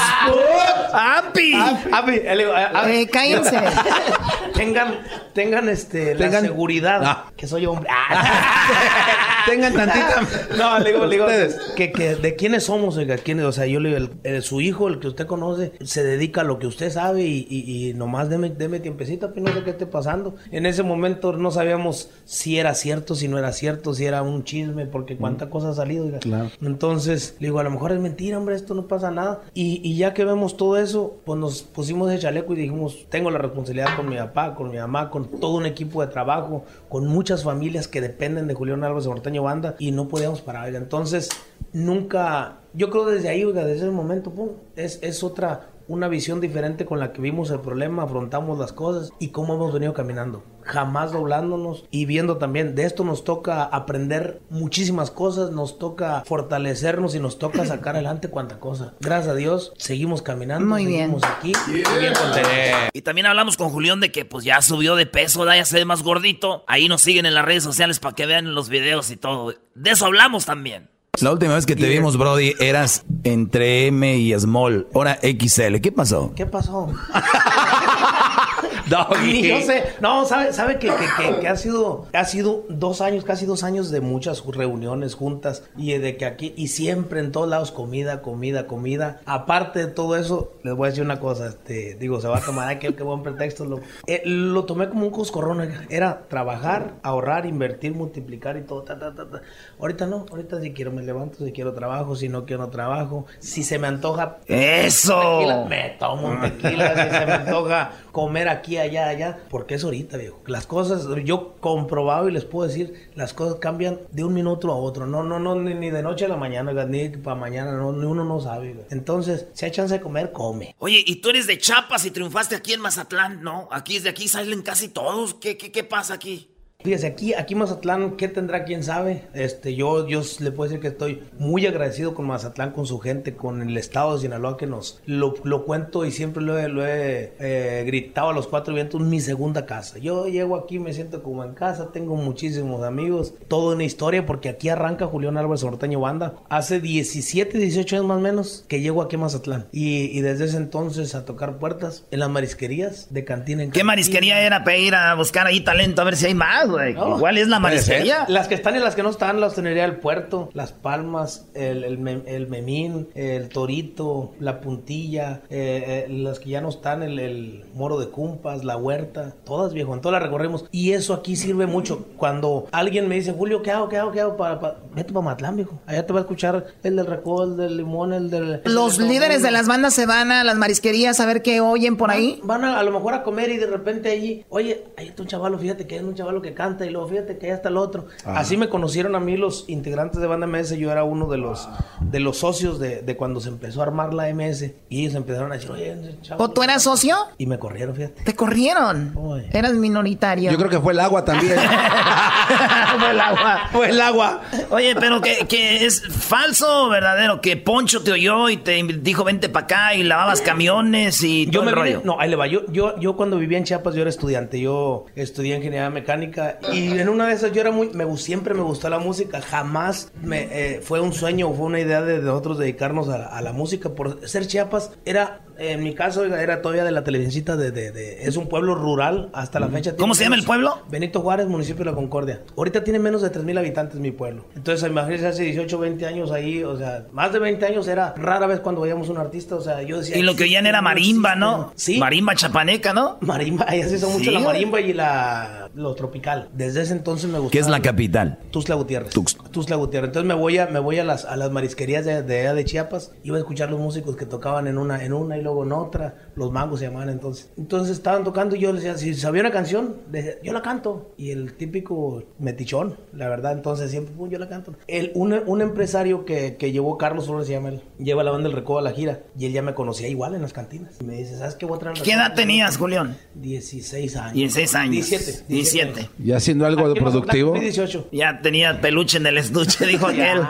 ¡Api! 0.93 1.53
Api, 1.93 2.13
le 2.13 2.37
digo, 2.37 2.53
a- 2.53 2.81
a- 2.83 2.91
Eh, 2.93 3.07
cállense. 3.09 3.59
tengan, 4.53 5.01
tengan 5.33 5.69
este, 5.69 6.15
la 6.15 6.27
Tengan- 6.27 6.43
seguridad 6.43 7.01
Ah. 7.05 7.33
que 7.37 7.47
soy 7.47 7.67
hombre. 7.67 7.89
Ah. 7.91 9.45
Tengan 9.47 9.75
tantita. 9.75 10.23
No, 10.57 10.79
le 10.79 10.93
digo, 10.93 11.05
le 11.05 11.11
digo 11.17 11.27
Ustedes. 11.27 11.59
que, 11.77 11.93
que 11.93 12.15
de 12.17 12.35
quiénes 12.35 12.65
somos, 12.65 12.97
oiga, 12.97 13.19
quiénes, 13.19 13.45
o 13.45 13.53
sea, 13.53 13.67
yo 13.67 13.79
le 13.79 13.91
digo, 13.91 14.11
el- 14.25 14.35
el- 14.37 14.43
su 14.43 14.63
hijo, 14.63 14.89
el 14.89 15.01
que 15.01 15.09
usted 15.09 15.27
conoce, 15.27 15.73
se 15.85 16.03
dedica 16.03 16.41
a 16.41 16.45
lo 16.45 16.59
que 16.59 16.67
usted 16.67 16.91
sabe 16.91 17.23
y, 17.25 17.47
y- 17.51 17.91
y 17.91 17.95
nomás 17.95 18.31
deme, 18.31 18.49
deme 18.51 18.81
tiempecito, 18.81 19.33
pues 19.35 19.45
no 19.45 19.53
sé 19.53 19.63
qué 19.63 19.71
esté 19.71 19.85
pasando. 19.87 20.35
En 20.51 20.65
ese 20.65 20.83
momento 20.83 21.33
no 21.35 21.51
sabíamos 21.51 22.09
si 22.25 22.59
era 22.59 22.75
cierto, 22.75 23.15
si 23.15 23.29
no 23.29 23.37
era 23.39 23.53
cierto, 23.53 23.93
si 23.93 24.07
era 24.07 24.23
un 24.23 24.45
chisme, 24.45 24.87
porque 24.87 25.17
cuánta 25.19 25.51
cosa 25.51 25.69
ha 25.71 25.75
salido, 25.75 26.07
oiga. 26.07 26.21
Claro. 26.21 26.51
Entonces, 26.63 27.37
le 27.39 27.49
digo, 27.49 27.59
a 27.61 27.65
lo 27.65 27.71
mejor 27.71 27.93
es 27.93 28.01
mentira, 28.01 28.39
hombre, 28.39 28.55
esto 28.57 28.73
no 28.75 28.87
pasa 28.89 29.11
nada. 29.11 29.43
Y, 29.53 29.81
y 29.85 29.97
ya 29.99 30.15
que 30.15 30.25
vemos 30.25 30.57
todo 30.57 30.79
eso, 30.79 31.19
pues 31.27 31.39
nos 31.39 31.63
pusimos 31.63 32.09
de 32.11 32.19
chaleco 32.19 32.55
y 32.55 32.57
dijimos, 32.57 33.07
tengo 33.11 33.31
la 33.31 33.39
responsabilidad 33.39 33.95
con 33.95 34.09
mi 34.09 34.17
papá, 34.17 34.34
con 34.35 34.71
mi 34.71 34.79
mamá, 34.79 35.11
con 35.11 35.29
todo 35.29 35.57
un 35.57 35.67
equipo 35.67 36.05
de 36.05 36.13
trabajo, 36.13 36.65
con 36.89 37.07
muchas 37.07 37.45
familias 37.45 37.87
que 37.87 38.01
dependen 38.01 38.49
de 38.49 38.55
Julián 38.55 38.83
Álvarez 38.83 39.05
de 39.05 39.11
Norteño 39.11 39.43
Banda 39.45 39.77
y 39.79 39.93
no 39.93 40.09
podíamos 40.09 40.41
parar. 40.41 40.75
Entonces, 40.75 41.29
nunca, 41.73 42.59
yo 42.73 42.91
creo 42.91 43.07
desde 43.07 43.29
ahí, 43.29 43.45
oiga, 43.45 43.65
desde 43.65 43.87
ese 43.87 43.91
momento, 43.93 44.31
pum, 44.31 44.51
es, 44.75 44.99
es 45.03 45.23
otra, 45.23 45.69
una 45.89 46.09
visión 46.09 46.41
diferente 46.41 46.87
con 46.87 46.99
la 46.99 47.13
que 47.13 47.21
vimos 47.21 47.51
el 47.51 47.61
problema, 47.61 48.03
afrontamos 48.05 48.59
las 48.59 48.73
cosas 48.73 49.13
y 49.19 49.29
cómo 49.29 49.55
hemos 49.55 49.73
venido 49.73 49.93
caminando. 49.95 50.45
Jamás 50.63 51.13
doblándonos 51.13 51.85
y 51.91 52.07
viendo 52.07 52.39
también, 52.39 52.75
de 52.75 52.85
esto 52.85 53.05
nos 53.05 53.23
toca 53.25 53.65
aprender 53.65 54.41
muchísimas 54.49 55.11
cosas, 55.11 55.51
nos 55.51 55.79
toca 55.79 56.23
fortalecernos 56.25 57.15
y 57.15 57.21
nos 57.21 57.39
toca 57.39 57.67
sacar 57.67 57.97
adelante 57.97 58.29
cuanta 58.29 58.59
cosa. 58.61 58.95
Gracias 59.01 59.33
a 59.33 59.37
Dios, 59.37 59.75
seguimos 59.77 60.23
caminando, 60.23 60.67
Muy 60.67 60.87
bien. 60.87 61.01
seguimos 61.11 61.25
aquí 61.25 61.53
y 61.69 61.73
bien 61.73 62.15
contentos. 62.15 62.51
Y 62.95 63.03
también 63.03 63.27
hablamos 63.27 63.59
con 63.59 63.69
Julián 63.69 64.01
de 64.01 64.11
que 64.11 64.25
pues 64.25 64.45
ya 64.45 64.63
subió 64.63 64.97
de 64.97 65.05
peso, 65.05 65.45
¿da? 65.45 65.57
ya 65.57 65.67
se 65.67 65.77
ve 65.77 65.85
más 65.85 66.03
gordito. 66.03 66.65
Ahí 66.67 66.89
nos 66.89 67.03
siguen 67.03 67.27
en 67.27 67.35
las 67.35 67.45
redes 67.45 67.63
sociales 67.63 67.99
para 68.01 68.15
que 68.15 68.25
vean 68.25 68.55
los 68.55 68.71
videos 68.71 69.11
y 69.11 69.17
todo. 69.17 69.55
De 69.75 69.91
eso 69.91 70.07
hablamos 70.07 70.47
también. 70.47 70.94
La 71.25 71.33
última 71.33 71.55
vez 71.55 71.65
que 71.65 71.75
te 71.75 71.89
vimos, 71.89 72.19
Brody, 72.19 72.53
eras 72.61 73.07
entre 73.23 73.87
M 73.87 74.15
y 74.19 74.39
Small. 74.39 74.89
Ahora 74.93 75.19
XL. 75.23 75.77
¿Qué 75.81 75.91
pasó? 75.91 76.35
¿Qué 76.37 76.45
pasó? 76.45 76.93
Ni 79.23 79.49
yo 79.49 79.61
sé. 79.61 79.85
No, 80.01 80.25
sabe, 80.25 80.53
sabe 80.53 80.79
que, 80.79 80.89
que- 80.89 80.95
que- 81.35 81.41
que 81.41 81.49
ha 81.49 81.57
sido, 81.57 82.07
ha 82.13 82.25
sido 82.25 82.65
dos 82.69 83.01
años, 83.01 83.25
casi 83.25 83.47
dos 83.47 83.63
años 83.63 83.91
de 83.91 84.01
muchas 84.01 84.43
reuniones 84.47 85.15
juntas 85.15 85.63
y 85.77 85.93
de 85.99 86.17
que 86.17 86.27
aquí, 86.27 86.53
y 86.57 86.69
siempre 86.69 87.21
en 87.21 87.33
todos 87.33 87.49
lados 87.49 87.71
comida, 87.71 88.23
comida, 88.23 88.67
comida. 88.67 89.21
Aparte 89.27 89.81
de 89.81 89.87
todo 89.87 90.17
eso, 90.17 90.53
les 90.63 90.75
voy 90.75 90.87
a 90.87 90.91
decir 90.91 91.05
una 91.05 91.21
cosa, 91.21 91.47
este, 91.49 91.95
digo, 91.95 92.21
se 92.21 92.29
va 92.29 92.39
a 92.39 92.41
tomar, 92.41 92.69
ay, 92.69 92.79
qué, 92.79 92.95
qué 92.95 93.03
buen 93.03 93.23
pretexto. 93.23 93.65
Lo, 93.65 93.81
eh, 94.07 94.23
lo 94.25 94.65
tomé 94.65 94.89
como 94.89 95.07
un 95.07 95.11
coscorrón, 95.13 95.69
era 95.89 96.23
trabajar, 96.29 96.95
ahorrar, 97.03 97.47
invertir, 97.47 97.95
multiplicar 97.95 98.57
y 98.57 98.63
todo. 98.63 98.83
ta, 98.83 98.99
ta, 98.99 99.15
ta, 99.15 99.29
ta. 99.31 99.43
Ahorita 99.81 100.07
no, 100.07 100.27
ahorita 100.31 100.61
si 100.61 100.73
quiero 100.73 100.91
me 100.93 101.03
levanto, 101.03 101.45
si 101.45 101.53
quiero 101.53 101.73
trabajo, 101.75 102.17
si 102.17 102.29
no 102.29 102.45
quiero 102.45 102.69
trabajo. 102.69 103.27
Si 103.39 103.63
se 103.63 103.79
me 103.79 103.87
antoja 103.87 104.39
¡Eso! 104.47 105.19
tequila, 105.21 105.65
me 105.69 105.91
tomo 105.99 106.41
tequila, 106.41 106.95
si 106.95 107.11
se 107.17 107.27
me 107.27 107.33
antoja 107.33 107.91
comer 108.13 108.49
aquí, 108.49 108.74
allá, 108.79 109.09
allá, 109.09 109.39
porque 109.51 109.75
es 109.75 109.85
ahorita, 109.85 110.17
viejo. 110.17 110.41
Las 110.47 110.67
cosas, 110.67 111.07
yo 111.25 111.55
comprobado 111.61 112.29
y 112.29 112.33
les 112.33 112.45
puedo 112.45 112.69
decir, 112.69 113.11
las 113.15 113.35
cosas 113.35 113.57
cambian 113.57 114.01
de 114.13 114.25
un 114.25 114.35
minuto 114.35 114.71
a 114.71 114.77
otro. 114.77 115.07
No, 115.07 115.23
no, 115.23 115.39
no, 115.39 115.55
ni, 115.55 115.91
de 115.91 116.03
noche 116.03 116.25
a 116.25 116.29
la 116.29 116.37
mañana, 116.37 116.73
ni 116.85 117.09
para 117.09 117.37
mañana, 117.37 117.73
no, 117.73 117.93
ni 117.93 118.05
uno 118.05 118.25
no 118.25 118.41
sabe. 118.41 118.87
Entonces, 118.91 119.47
si 119.53 119.65
hay 119.67 119.73
chance 119.73 119.95
de 119.95 120.01
comer, 120.01 120.33
come. 120.33 120.75
Oye, 120.79 121.03
¿y 121.07 121.17
tú 121.17 121.31
eres 121.31 121.47
de 121.47 121.59
Chiapas 121.59 122.05
y 122.05 122.11
triunfaste 122.11 122.57
aquí 122.57 122.73
en 122.73 122.81
Mazatlán? 122.81 123.43
No, 123.43 123.69
aquí 123.71 123.99
de 123.99 124.11
aquí 124.11 124.29
salen 124.29 124.63
casi 124.63 124.89
todos. 124.89 125.35
¿Qué, 125.35 125.57
qué, 125.57 125.71
qué 125.73 125.85
pasa 125.85 126.15
aquí? 126.15 126.54
Fíjese, 126.85 127.07
aquí, 127.07 127.33
aquí 127.33 127.55
Mazatlán, 127.55 128.19
¿qué 128.19 128.29
tendrá? 128.29 128.65
¿Quién 128.65 128.83
sabe? 128.85 129.23
Este, 129.33 129.75
yo, 129.75 130.07
yo 130.07 130.21
le 130.41 130.53
puedo 130.53 130.69
decir 130.69 130.83
que 130.83 130.89
estoy 130.89 131.23
muy 131.39 131.65
agradecido 131.65 132.13
con 132.13 132.27
Mazatlán, 132.27 132.73
con 132.73 132.85
su 132.85 132.99
gente, 132.99 133.35
con 133.35 133.63
el 133.63 133.75
estado 133.79 134.15
de 134.15 134.21
Sinaloa 134.21 134.59
que 134.59 134.67
nos 134.67 135.01
lo, 135.07 135.33
lo 135.45 135.65
cuento 135.65 136.05
y 136.05 136.11
siempre 136.11 136.43
lo 136.43 136.59
he, 136.59 136.69
lo 136.69 136.87
he 136.87 137.33
eh, 137.41 137.85
gritado 137.87 138.29
a 138.29 138.33
los 138.35 138.49
cuatro 138.49 138.75
vientos, 138.75 139.01
mi 139.01 139.23
segunda 139.23 139.65
casa. 139.65 139.97
Yo 139.97 140.27
llego 140.27 140.57
aquí, 140.57 140.79
me 140.79 140.93
siento 140.93 141.23
como 141.23 141.43
en 141.43 141.55
casa, 141.55 141.91
tengo 141.91 142.17
muchísimos 142.17 142.85
amigos, 142.85 143.33
toda 143.49 143.77
una 143.77 143.85
historia, 143.85 144.27
porque 144.27 144.51
aquí 144.51 144.69
arranca 144.69 145.07
Julián 145.07 145.39
Álvarez 145.39 145.65
Norteño 145.65 146.01
Banda. 146.01 146.35
Hace 146.51 146.81
17, 146.81 147.57
18 147.57 147.97
años 147.97 148.07
más 148.09 148.19
o 148.19 148.21
menos 148.21 148.67
que 148.69 148.83
llego 148.83 149.01
aquí 149.01 149.17
a 149.17 149.21
Mazatlán. 149.21 149.69
Y, 149.73 150.19
y 150.19 150.21
desde 150.21 150.45
ese 150.45 150.59
entonces 150.59 151.15
a 151.15 151.25
tocar 151.25 151.57
puertas 151.59 152.05
en 152.11 152.21
las 152.21 152.29
marisquerías, 152.29 153.07
de 153.09 153.25
cantina 153.25 153.63
en 153.63 153.71
¿Qué 153.71 153.79
cantina. 153.79 153.87
marisquería 153.87 154.43
era 154.43 154.65
para 154.65 154.77
ir 154.77 154.95
a 154.95 155.15
buscar 155.15 155.47
ahí 155.47 155.63
talento 155.63 156.03
a 156.03 156.05
ver 156.05 156.17
si 156.17 156.27
hay 156.27 156.35
más, 156.35 156.74
güey? 156.75 156.95
No. 156.95 157.17
Igual 157.17 157.39
es 157.39 157.49
la 157.49 157.59
marisquería. 157.61 158.25
Las 158.29 158.49
que 158.49 158.55
están 158.55 158.77
y 158.77 158.79
las 158.79 158.95
que 158.95 159.03
no 159.03 159.11
están, 159.11 159.41
la 159.41 159.47
hostelería 159.47 159.83
del 159.83 159.97
puerto, 159.97 160.51
las 160.53 160.73
palmas, 160.73 161.47
el, 161.55 161.85
el, 161.85 161.99
me- 161.99 162.23
el 162.27 162.49
memín, 162.49 163.09
el 163.15 163.49
torito, 163.49 164.33
la 164.41 164.61
puntilla, 164.61 165.43
eh, 165.51 166.07
eh, 166.09 166.13
las 166.13 166.39
que 166.39 166.51
ya 166.51 166.61
no 166.61 166.69
están, 166.69 167.03
el, 167.03 167.19
el 167.19 167.65
moro 167.75 167.99
de 167.99 168.09
cumpas, 168.09 168.65
la 168.65 168.77
huerta, 168.77 169.35
todas 169.45 169.73
viejo, 169.73 169.95
en 169.95 170.01
todas 170.01 170.21
las 170.21 170.23
recorremos. 170.23 170.65
Y 170.71 170.93
eso 170.93 171.15
aquí 171.15 171.37
sirve 171.37 171.67
mucho. 171.67 172.07
Cuando 172.17 172.67
alguien 172.73 173.09
me 173.09 173.15
dice, 173.17 173.33
Julio, 173.33 173.63
¿qué 173.63 173.71
hago? 173.71 173.89
¿Qué 173.89 173.99
hago? 173.99 174.13
¿Qué 174.13 174.21
hago? 174.21 174.37
Para, 174.37 174.61
para... 174.61 174.77
Vete 174.95 175.13
para 175.13 175.25
Matlán, 175.25 175.57
viejo. 175.57 175.79
Allá 175.87 176.07
te 176.07 176.13
va 176.13 176.21
a 176.21 176.23
escuchar 176.23 176.67
el 176.83 176.97
del 176.97 177.07
recol, 177.07 177.53
el 177.53 177.57
del 177.57 177.77
limón, 177.79 178.13
el 178.13 178.31
del... 178.31 178.61
Los 178.65 178.99
el 178.99 179.09
líderes 179.09 179.43
de 179.43 179.51
las 179.51 179.67
bandas 179.67 179.95
se 179.95 180.07
van 180.07 180.31
a 180.33 180.45
las 180.45 180.57
marisquerías 180.57 181.19
a 181.21 181.27
ver 181.27 181.43
qué 181.43 181.61
oyen 181.61 181.97
por 181.97 182.11
ahí. 182.11 182.41
Van 182.43 182.65
a, 182.65 182.79
a 182.79 182.83
lo 182.83 182.91
mejor 182.93 183.15
a 183.15 183.23
comer 183.23 183.51
y 183.51 183.57
de 183.57 183.67
repente 183.67 184.11
allí, 184.11 184.45
oye, 184.49 184.85
ahí 184.97 185.09
está 185.09 185.23
un 185.23 185.29
chavalo, 185.29 185.59
fíjate 185.59 185.87
que 185.87 185.99
hay 185.99 186.05
un 186.05 186.15
chavalo 186.15 186.41
que 186.43 186.55
canta. 186.55 186.64
Canta 186.65 186.87
y 186.87 186.91
luego 186.91 187.09
fíjate 187.09 187.37
que 187.39 187.49
ya 187.49 187.55
está 187.55 187.69
el 187.69 187.77
otro. 187.77 188.07
Así 188.25 188.57
me 188.57 188.69
conocieron 188.69 189.15
a 189.15 189.21
mí 189.21 189.37
los 189.37 189.65
integrantes 189.69 190.21
de 190.21 190.27
Banda 190.27 190.47
MS. 190.47 190.77
Yo 190.79 190.91
era 190.91 191.05
uno 191.05 191.27
de 191.29 191.39
los, 191.39 191.69
de 192.01 192.21
los 192.21 192.39
socios 192.39 192.79
de, 192.79 193.03
de 193.03 193.17
cuando 193.17 193.41
se 193.41 193.49
empezó 193.51 193.81
a 193.81 193.85
armar 193.85 194.15
la 194.15 194.33
MS. 194.33 194.71
Y 194.89 195.03
ellos 195.03 195.15
empezaron 195.15 195.51
a 195.53 195.57
decir, 195.57 195.71
oye, 195.71 195.97
chavo. 196.23 196.43
¿O 196.45 196.51
tú 196.51 196.63
eras 196.63 196.83
socio? 196.83 197.17
Y 197.39 197.47
me 197.47 197.59
corrieron, 197.59 197.95
fíjate. 197.95 198.23
Te 198.25 198.35
corrieron. 198.35 199.15
Eras 199.53 199.73
minoritario. 199.75 200.51
Yo 200.51 200.57
creo 200.59 200.71
que 200.71 200.81
fue 200.81 200.93
el 200.93 201.01
agua 201.01 201.25
también. 201.25 201.55
fue 202.99 203.11
el 203.11 203.21
agua, 203.21 203.61
fue 203.73 203.91
el 203.91 204.01
agua. 204.01 204.41
Oye, 204.71 204.95
pero 204.95 205.21
que, 205.21 205.47
que 205.47 205.85
es 205.85 206.03
falso 206.07 206.87
o 206.87 206.89
verdadero 206.89 207.41
que 207.41 207.57
Poncho 207.57 208.03
te 208.03 208.13
oyó 208.13 208.49
y 208.49 208.57
te 208.59 208.83
dijo 208.83 209.25
vente 209.25 209.49
para 209.49 209.65
acá 209.65 209.95
y 209.95 210.03
lavabas 210.03 210.41
camiones 210.41 211.23
y 211.23 211.47
Yo 211.47 211.61
todo 211.61 211.65
me 211.65 211.71
el 211.71 211.77
vine- 211.77 211.95
rollo. 211.97 212.01
no, 212.05 212.21
ahí 212.21 212.31
le 212.31 212.37
va. 212.37 212.47
Yo, 212.47 212.61
yo, 212.73 212.99
yo 212.99 213.17
cuando 213.17 213.39
vivía 213.39 213.59
en 213.59 213.65
Chiapas, 213.65 213.95
yo 213.95 214.01
era 214.03 214.11
estudiante. 214.11 214.61
Yo 214.61 215.07
estudié 215.17 215.57
ingeniería 215.57 215.91
mecánica 215.91 216.44
y 216.73 216.99
en 216.99 217.09
una 217.09 217.29
de 217.29 217.35
esas 217.35 217.53
yo 217.53 217.61
era 217.61 217.71
muy, 217.71 217.91
me, 217.91 218.17
siempre 218.17 218.55
me 218.55 218.63
gustó 218.63 218.89
la 218.89 218.99
música. 218.99 219.41
Jamás 219.41 220.13
me 220.23 220.49
eh, 220.51 220.81
fue 220.81 221.01
un 221.01 221.13
sueño 221.13 221.49
o 221.49 221.55
fue 221.55 221.67
una 221.67 221.81
idea 221.81 222.03
de 222.03 222.19
nosotros 222.19 222.59
dedicarnos 222.59 223.09
a, 223.09 223.27
a 223.27 223.43
la 223.43 223.53
música. 223.53 223.91
Por 223.91 224.27
ser 224.29 224.47
Chiapas, 224.47 224.93
era, 225.05 225.44
en 225.59 225.83
mi 225.83 225.95
caso, 225.95 226.25
era 226.25 226.63
todavía 226.63 226.85
de 226.85 226.91
la 226.93 227.05
televisioncita 227.05 227.57
de, 227.57 227.71
de- 227.71 227.93
de- 227.93 228.25
es 228.25 228.37
un 228.37 228.49
pueblo 228.49 228.75
rural 228.75 229.31
hasta 229.33 229.61
la 229.61 229.69
fecha. 229.69 229.97
¿Cómo 229.97 230.15
se 230.15 230.25
llama 230.25 230.37
el 230.37 230.45
pueblo? 230.45 230.79
Benito 230.91 231.21
Juárez, 231.21 231.47
municipio 231.49 231.85
de 231.85 231.91
La 231.91 231.97
Concordia. 231.97 232.43
Ahorita 232.57 232.83
tiene 232.85 232.99
menos 232.99 233.23
de 233.23 233.31
3.000 233.33 233.59
habitantes 233.59 234.01
mi 234.01 234.11
pueblo. 234.11 234.45
Entonces, 234.57 234.89
imagínense, 234.89 235.27
hace 235.29 235.43
18, 235.45 235.79
20 235.79 236.07
años 236.07 236.31
ahí, 236.33 236.63
o 236.65 236.77
sea, 236.77 237.07
más 237.13 237.33
de 237.33 237.39
20 237.39 237.65
años 237.67 237.87
era 237.89 238.15
rara 238.17 238.47
vez 238.47 238.61
cuando 238.61 238.81
veíamos 238.83 239.09
un 239.09 239.19
artista, 239.19 239.55
o 239.57 239.61
sea, 239.61 239.83
yo 239.83 239.99
decía... 239.99 240.17
Y 240.17 240.23
lo 240.23 240.35
que 240.37 240.45
oían 240.45 240.67
era 240.67 240.83
marimba, 240.83 241.35
¿no? 241.35 241.73
Sí. 241.77 241.99
Marimba 241.99 242.35
chapaneca, 242.35 242.93
¿no? 242.93 243.19
Marimba, 243.21 243.67
ahí 243.69 243.83
se 243.85 243.97
hizo 243.97 244.09
mucho 244.11 244.31
la 244.31 244.41
marimba 244.41 244.81
y 244.81 244.93
la 244.93 245.71
lo 245.75 245.95
tropical. 245.95 246.49
Desde 246.53 246.83
ese 246.83 246.93
entonces 246.93 247.29
me 247.31 247.39
gustó. 247.39 247.51
¿Qué 247.53 247.59
es 247.59 247.69
la 247.69 247.81
capital? 247.83 248.39
Tuxtla 248.51 248.75
Gutiérrez. 248.77 249.13
Tuxtla 249.51 249.77
Gutiérrez. 249.77 250.09
Entonces 250.09 250.29
me 250.29 250.35
voy 250.35 250.59
a, 250.59 250.67
me 250.67 250.79
voy 250.79 250.99
a 250.99 251.05
las, 251.05 251.25
a 251.25 251.37
las 251.37 251.51
marisquerías 251.51 252.05
de, 252.05 252.23
de, 252.23 252.41
allá 252.41 252.55
de 252.55 252.65
Chiapas. 252.65 253.13
Iba 253.25 253.37
a 253.37 253.41
escuchar 253.41 253.71
los 253.71 253.81
músicos 253.81 254.17
que 254.17 254.25
tocaban 254.27 254.67
en 254.67 254.79
una, 254.79 255.05
en 255.05 255.13
una 255.13 255.37
y 255.37 255.43
luego 255.45 255.65
en 255.65 255.73
otra. 255.73 256.17
Los 256.35 256.51
mangos 256.51 256.81
se 256.81 256.87
llamaban 256.87 257.11
entonces. 257.11 257.51
Entonces 257.57 257.97
estaban 257.97 258.25
tocando 258.25 258.57
y 258.57 258.61
yo 258.61 258.73
les 258.73 258.83
decía, 258.83 258.99
si 258.99 259.15
sabía 259.15 259.43
una 259.43 259.53
canción, 259.53 259.97
decía, 260.11 260.33
yo 260.43 260.53
la 260.53 260.63
canto. 260.63 261.13
Y 261.17 261.31
el 261.31 261.55
típico 261.55 262.25
metichón, 262.41 262.97
la 263.13 263.29
verdad, 263.29 263.53
entonces 263.53 263.91
siempre, 263.91 264.13
"Pum, 264.15 264.29
yo 264.29 264.39
la 264.39 264.49
canto. 264.49 264.75
El, 264.89 265.13
un, 265.15 265.33
un 265.47 265.61
empresario 265.63 266.25
que, 266.25 266.57
que 266.57 266.73
llevó 266.73 266.99
Carlos 266.99 267.27
Flores, 267.27 267.47
se 267.47 267.53
llama 267.53 267.69
él, 267.69 267.83
lleva 267.99 268.25
la 268.25 268.33
banda 268.33 268.49
del 268.49 268.57
Recodo 268.57 268.79
a 268.79 268.83
la 268.83 268.93
gira. 268.93 269.21
Y 269.39 269.47
él 269.47 269.53
ya 269.53 269.63
me 269.63 269.75
conocía 269.75 270.09
igual 270.09 270.35
en 270.35 270.43
las 270.43 270.53
cantinas. 270.53 270.95
Y 271.01 271.05
me 271.05 271.15
dice, 271.15 271.39
¿sabes 271.39 271.55
qué 271.55 271.67
voy 271.67 271.77
a 271.77 271.81
traer? 271.81 271.95
¿Qué 271.97 272.11
Recodo?" 272.11 272.27
edad 272.27 272.35
tenías, 272.35 272.77
Julián? 272.77 273.17
16 273.35 274.17
años. 274.17 274.35
16 274.35 274.75
años. 274.75 275.09
17. 275.11 275.45
17. 275.49 276.09
Y 276.25 276.33
haciendo 276.33 276.67
algo 276.67 276.89
de 276.89 277.01
productivo. 277.01 277.55
18. 277.59 278.09
Ya 278.13 278.41
tenía 278.43 278.81
peluche 278.81 279.19
en 279.19 279.27
el 279.27 279.39
estuche, 279.39 279.87
dijo 279.87 280.07
aquel. 280.09 280.43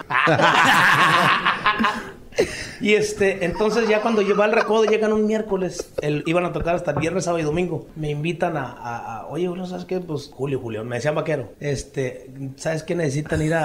Y 2.80 2.94
este, 2.94 3.44
entonces 3.44 3.88
ya 3.88 4.00
cuando 4.02 4.22
lleva 4.22 4.44
el 4.46 4.52
recodo, 4.52 4.84
llegan 4.84 5.12
un 5.12 5.26
miércoles, 5.26 5.90
el, 6.02 6.22
iban 6.26 6.44
a 6.44 6.52
tocar 6.52 6.74
hasta 6.74 6.90
el 6.92 6.98
viernes, 6.98 7.24
sábado 7.24 7.40
y 7.40 7.44
domingo. 7.44 7.86
Me 7.96 8.10
invitan 8.10 8.56
a, 8.56 8.64
a- 8.66 9.18
a- 9.20 9.26
oye, 9.26 9.46
Julio, 9.46 9.66
¿sabes 9.66 9.84
qué? 9.84 10.00
Pues 10.00 10.30
Julio, 10.32 10.58
Julio, 10.60 10.84
me 10.84 10.96
decían 10.96 11.14
vaquero. 11.14 11.52
Este, 11.60 12.30
¿sabes 12.56 12.82
qué? 12.82 12.94
Necesitan 12.94 13.42
ir 13.42 13.54
a, 13.54 13.64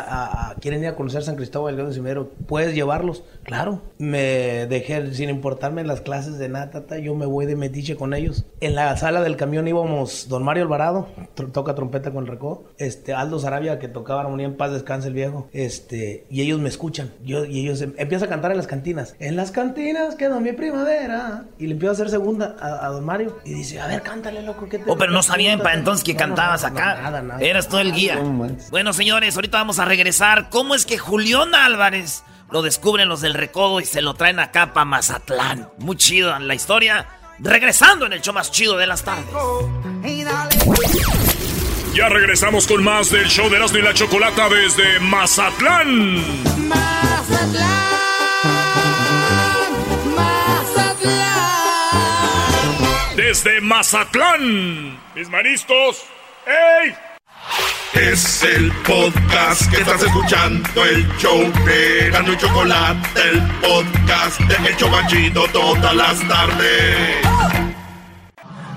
a- 0.52 0.56
quieren 0.56 0.82
ir 0.82 0.88
a 0.90 0.96
conocer 0.96 1.24
San 1.24 1.36
Cristóbal 1.36 1.76
del 1.78 1.94
Cimero. 1.94 2.30
¿Puedes 2.48 2.74
llevarlos? 2.76 3.24
Claro. 3.44 3.82
Me 3.98 4.68
dejé, 4.68 5.14
sin 5.14 5.30
importarme 5.30 5.84
las 5.84 6.02
clases 6.02 6.38
de 6.38 6.50
nada, 6.50 6.70
tata, 6.72 6.98
yo 7.00 7.16
me 7.16 7.26
voy 7.26 7.46
de 7.46 7.56
metiche 7.56 7.96
con 7.96 8.14
ellos. 8.14 8.46
En 8.62 8.76
la 8.76 8.96
sala 8.98 9.22
del 9.22 9.36
camión 9.38 9.68
íbamos 9.68 10.28
Don 10.30 10.44
Mario 10.44 10.64
Alvarado, 10.64 11.08
toca 11.52 11.76
trompeta 11.76 12.12
con 12.12 12.24
el 12.26 12.30
recodo. 12.30 12.66
Este, 12.78 13.14
Aldo 13.14 13.40
Sarabia, 13.40 13.80
que 13.80 13.88
tocaba 13.88 14.22
armonía 14.22 14.46
en 14.46 14.56
paz, 14.58 14.72
descanse 14.72 15.08
el 15.08 15.14
viejo. 15.14 15.48
Este, 15.52 16.26
y 16.30 16.42
ellos 16.42 16.60
me 16.60 16.70
escuchan. 16.70 17.12
Yo, 17.24 17.46
y 17.46 17.62
ellos 17.62 17.82
em- 17.82 17.94
empiezan 17.98 18.28
a 18.28 18.30
cantar 18.30 18.52
en 18.52 18.58
las 18.58 18.68
cantinas. 18.68 18.99
En 19.20 19.36
las 19.36 19.52
cantinas 19.52 20.16
quedó 20.16 20.40
mi 20.40 20.52
primavera. 20.54 21.44
Y 21.58 21.68
le 21.68 21.74
empiezo 21.74 21.92
a 21.92 21.94
hacer 21.94 22.10
segunda 22.10 22.56
a, 22.60 22.86
a 22.86 22.90
Don 22.90 23.06
Mario. 23.06 23.40
Y 23.46 23.54
dice, 23.54 23.80
a 23.80 23.88
ver, 23.88 24.02
cántale, 24.02 24.42
loco. 24.44 24.68
¿qué 24.70 24.80
te 24.80 24.90
Oh, 24.90 24.98
pero 24.98 25.12
no 25.12 25.24
sabían 25.24 25.60
preguntas?" 25.60 25.64
para 25.64 25.80
entonces 25.80 26.04
que 26.04 26.14
No, 26.14 26.20
cantabas 26.20 26.64
no, 26.64 26.70
no, 26.70 26.76
acá. 26.80 27.02
nada, 27.02 27.22
nada. 27.22 27.42
Eras 27.42 27.68
todo 27.68 27.82
el 27.82 27.94
guía. 27.94 28.18
Bueno, 28.70 28.94
señores, 28.94 29.36
ahorita 29.36 29.58
vamos 29.58 29.80
a 29.80 29.86
regresar. 29.86 30.50
¿Cómo 30.50 30.76
es 30.76 30.86
que 30.86 30.98
Julián 30.98 31.54
Álvarez 31.56 32.24
lo 32.52 32.62
descubren 32.62 33.08
los 33.10 33.22
del 33.22 33.34
Recodo 33.34 33.80
y 33.80 33.86
se 33.86 34.02
lo 34.02 34.14
traen 34.16 34.40
acá 34.40 34.74
para 34.74 34.86
Mazatlán? 34.86 35.70
Muy 35.78 35.96
chido 35.98 36.38
la 36.40 36.56
historia. 36.56 37.08
Regresando 37.40 38.06
en 38.06 38.14
el 38.14 38.22
show 38.22 38.34
más 38.34 38.52
chido 38.52 38.78
de 38.78 38.86
las 38.88 39.04
tardes. 39.04 39.26
Ya 41.96 42.08
regresamos 42.10 42.68
con 42.68 42.84
más 42.84 43.10
del 43.12 43.26
show 43.28 43.50
de 43.50 43.58
Erasmo 43.58 43.78
y 43.80 43.82
la 43.82 43.94
Chocolata 43.94 44.48
desde 44.50 45.00
Mazatlán. 45.00 46.22
Desde 53.30 53.62
Mazatlán. 53.62 55.00
Mis 55.14 55.30
mariscos. 55.30 56.04
¡Ey! 56.48 56.96
Es 57.94 58.42
el 58.42 58.72
podcast 58.72 59.70
que 59.70 59.82
estás 59.82 60.02
escuchando, 60.02 60.84
el 60.84 61.08
show 61.20 61.40
de 61.64 62.08
y 62.08 62.38
Chocolate, 62.38 63.22
el 63.30 63.40
podcast 63.62 64.40
de 64.40 64.70
El 64.70 64.78
Chobachito 64.78 65.48
todas 65.54 65.96
las 65.96 66.28
tardes. 66.28 67.69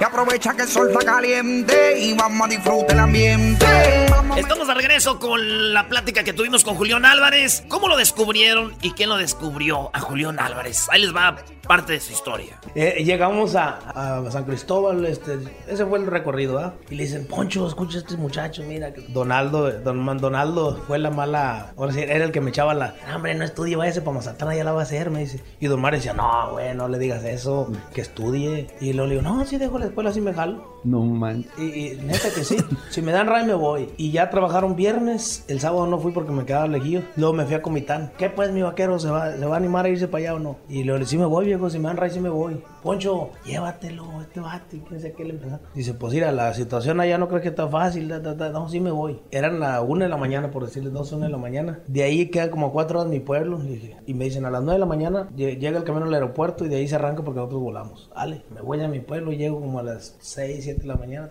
Y 0.03 0.05
aprovecha 0.05 0.53
que 0.57 0.63
el 0.63 0.69
sol 0.69 0.91
está 0.91 1.13
caliente 1.13 1.97
y 1.97 2.13
vamos 2.15 2.49
a 2.49 2.51
disfrutar 2.51 2.91
el 2.91 2.99
ambiente. 2.99 3.65
Vamos 4.11 4.37
Estamos 4.37 4.67
de 4.67 4.75
regreso 4.75 5.21
con 5.21 5.73
la 5.73 5.89
plática 5.89 6.25
que 6.25 6.33
tuvimos 6.33 6.65
con 6.65 6.75
Julián 6.75 7.05
Álvarez. 7.05 7.63
¿Cómo 7.69 7.87
lo 7.87 7.97
descubrieron 7.97 8.75
y 8.83 8.91
quién 8.95 9.11
lo 9.11 9.17
descubrió 9.17 9.91
a 9.95 10.01
Julián 10.01 10.41
Álvarez? 10.41 10.89
Ahí 10.91 11.03
les 11.03 11.15
va 11.15 11.37
parte 11.69 11.93
de 11.93 12.01
su 12.01 12.13
historia. 12.13 12.59
Eh, 12.75 13.05
llegamos 13.05 13.55
a, 13.55 14.25
a 14.25 14.31
San 14.33 14.43
Cristóbal, 14.45 15.07
este, 15.07 15.39
ese 15.69 15.87
fue 15.87 16.01
el 16.01 16.07
recorrido, 16.09 16.59
¿ah? 16.59 16.75
Y 16.91 16.97
le 16.97 17.05
dicen, 17.05 17.27
Poncho, 17.29 17.69
escucha 17.69 17.99
a 17.99 18.01
este 18.01 18.17
muchacho, 18.17 18.65
mira. 18.65 18.93
que 18.93 19.03
Donaldo, 19.03 19.71
don 19.71 20.19
Donaldo 20.19 20.83
fue 20.89 20.99
la 20.99 21.11
mala, 21.11 21.73
ahora 21.77 21.93
sí, 21.93 22.01
era 22.01 22.25
el 22.25 22.33
que 22.33 22.41
me 22.41 22.51
echaba 22.51 22.75
la, 22.75 22.95
"No, 23.09 23.17
hombre, 23.17 23.37
no 23.37 23.45
estudie, 23.45 23.77
váyase 23.77 24.03
para 24.03 24.17
Mazatlán, 24.17 24.57
ya 24.57 24.65
la 24.65 24.73
va 24.73 24.81
a 24.81 24.83
hacer, 24.83 25.11
me 25.11 25.21
dice. 25.21 25.41
Y 25.61 25.69
Don 25.69 25.81
Mario 25.81 25.99
decía, 26.01 26.13
no, 26.15 26.51
güey, 26.51 26.75
no 26.75 26.89
le 26.89 26.99
digas 26.99 27.23
eso, 27.25 27.71
que 27.95 28.01
estudie. 28.01 28.67
Y 28.81 28.93
luego 28.93 29.09
le 29.09 29.15
digo, 29.21 29.23
no, 29.23 29.45
sí, 29.47 29.57
dejo 29.57 29.79
la 29.79 29.92
escuela, 29.93 30.11
así 30.11 30.21
me 30.21 30.35
jalo. 30.35 30.81
No 30.85 31.03
man. 31.03 31.45
Y, 31.57 31.63
y 31.63 32.01
neta 32.03 32.29
que 32.35 32.45
sí, 32.45 32.57
si 32.91 33.03
me 33.03 33.13
dan 33.13 33.29
ray 33.29 33.47
me 33.47 33.55
voy. 33.55 33.89
Y 33.97 34.11
ya 34.11 34.31
trabajaron 34.31 34.75
viernes, 34.75 35.45
el 35.49 35.61
sábado 35.61 35.87
no 35.87 35.99
fui 35.99 36.13
porque 36.13 36.33
me 36.33 36.45
quedaba 36.45 36.67
lejillo. 36.67 37.03
Luego 37.17 37.35
me 37.35 37.45
fui 37.45 37.55
a 37.55 37.63
Comitán. 37.63 38.13
¿Qué 38.19 38.31
pues 38.31 38.51
mi 38.53 38.63
vaquero? 38.63 38.99
¿Se 38.99 39.09
va, 39.09 39.33
¿Se 39.37 39.47
va 39.47 39.55
a 39.55 39.59
animar 39.59 39.85
a 39.85 39.89
irse 39.89 40.09
para 40.09 40.25
allá 40.25 40.35
o 40.35 40.39
no? 40.39 40.57
Y 40.69 40.83
le 40.85 41.05
sí 41.07 41.17
me 41.17 41.27
voy, 41.27 41.47
viejo, 41.47 41.71
si 41.71 41.79
me 41.79 41.89
dan 41.89 41.97
ray 41.97 42.11
sí 42.11 42.21
me 42.21 42.31
voy. 42.31 42.61
Poncho, 42.83 43.31
llévatelo, 43.45 44.05
este 44.23 44.77
y 44.77 44.81
quién 44.81 45.01
sé 45.01 45.13
qué 45.13 45.25
le 45.25 45.31
empezó. 45.31 45.61
Dice, 45.75 45.95
pues 45.95 46.13
mira, 46.15 46.33
la 46.33 46.53
situación 46.53 46.99
allá 47.01 47.17
no 47.17 47.29
creo 47.29 47.41
que 47.41 47.49
está 47.49 47.69
fácil, 47.69 48.09
ta, 48.09 48.37
ta. 48.37 48.51
no, 48.51 48.69
sí 48.69 48.81
me 48.81 48.91
voy. 48.91 49.21
Eran 49.31 49.61
la 49.61 49.81
una 49.83 50.07
de 50.07 50.09
la 50.09 50.17
mañana, 50.17 50.51
por 50.51 50.65
decirles, 50.65 50.93
dos, 50.93 51.13
una 51.13 51.27
de 51.27 51.33
la 51.33 51.39
mañana. 51.39 51.79
De 51.87 52.03
ahí 52.03 52.27
quedan 52.27 52.51
como 52.51 52.73
cuatro 52.73 52.99
horas 52.99 53.11
mi 53.11 53.21
pueblo. 53.21 53.61
Y, 53.63 53.69
dije- 53.69 53.97
y 54.07 54.15
me 54.15 54.25
dicen, 54.25 54.45
a 54.47 54.51
las 54.51 54.63
nueve 54.63 54.75
de 54.75 54.81
la 54.81 54.87
mañana 54.87 55.29
lle- 55.37 55.59
llega 55.59 55.79
el 55.79 55.85
camión 55.85 56.05
al 56.09 56.15
aeropuerto 56.15 56.65
y 56.65 56.69
de 56.69 56.77
ahí 56.77 56.89
se 56.89 56.97
arranca 56.97 57.23
porque 57.23 57.39
nosotros 57.39 57.61
volamos. 57.63 58.11
Vale, 58.17 58.43
me 58.53 58.61
voy 58.63 58.81
a 58.81 58.89
mi 58.89 58.99
pueblo, 59.01 59.31
llego 59.33 59.61
como 59.61 59.79
a 59.79 59.83
las 59.85 60.17
seis, 60.21 60.65
siete 60.65 60.81
de 60.83 60.89
la 60.89 60.97
mañana. 60.97 61.31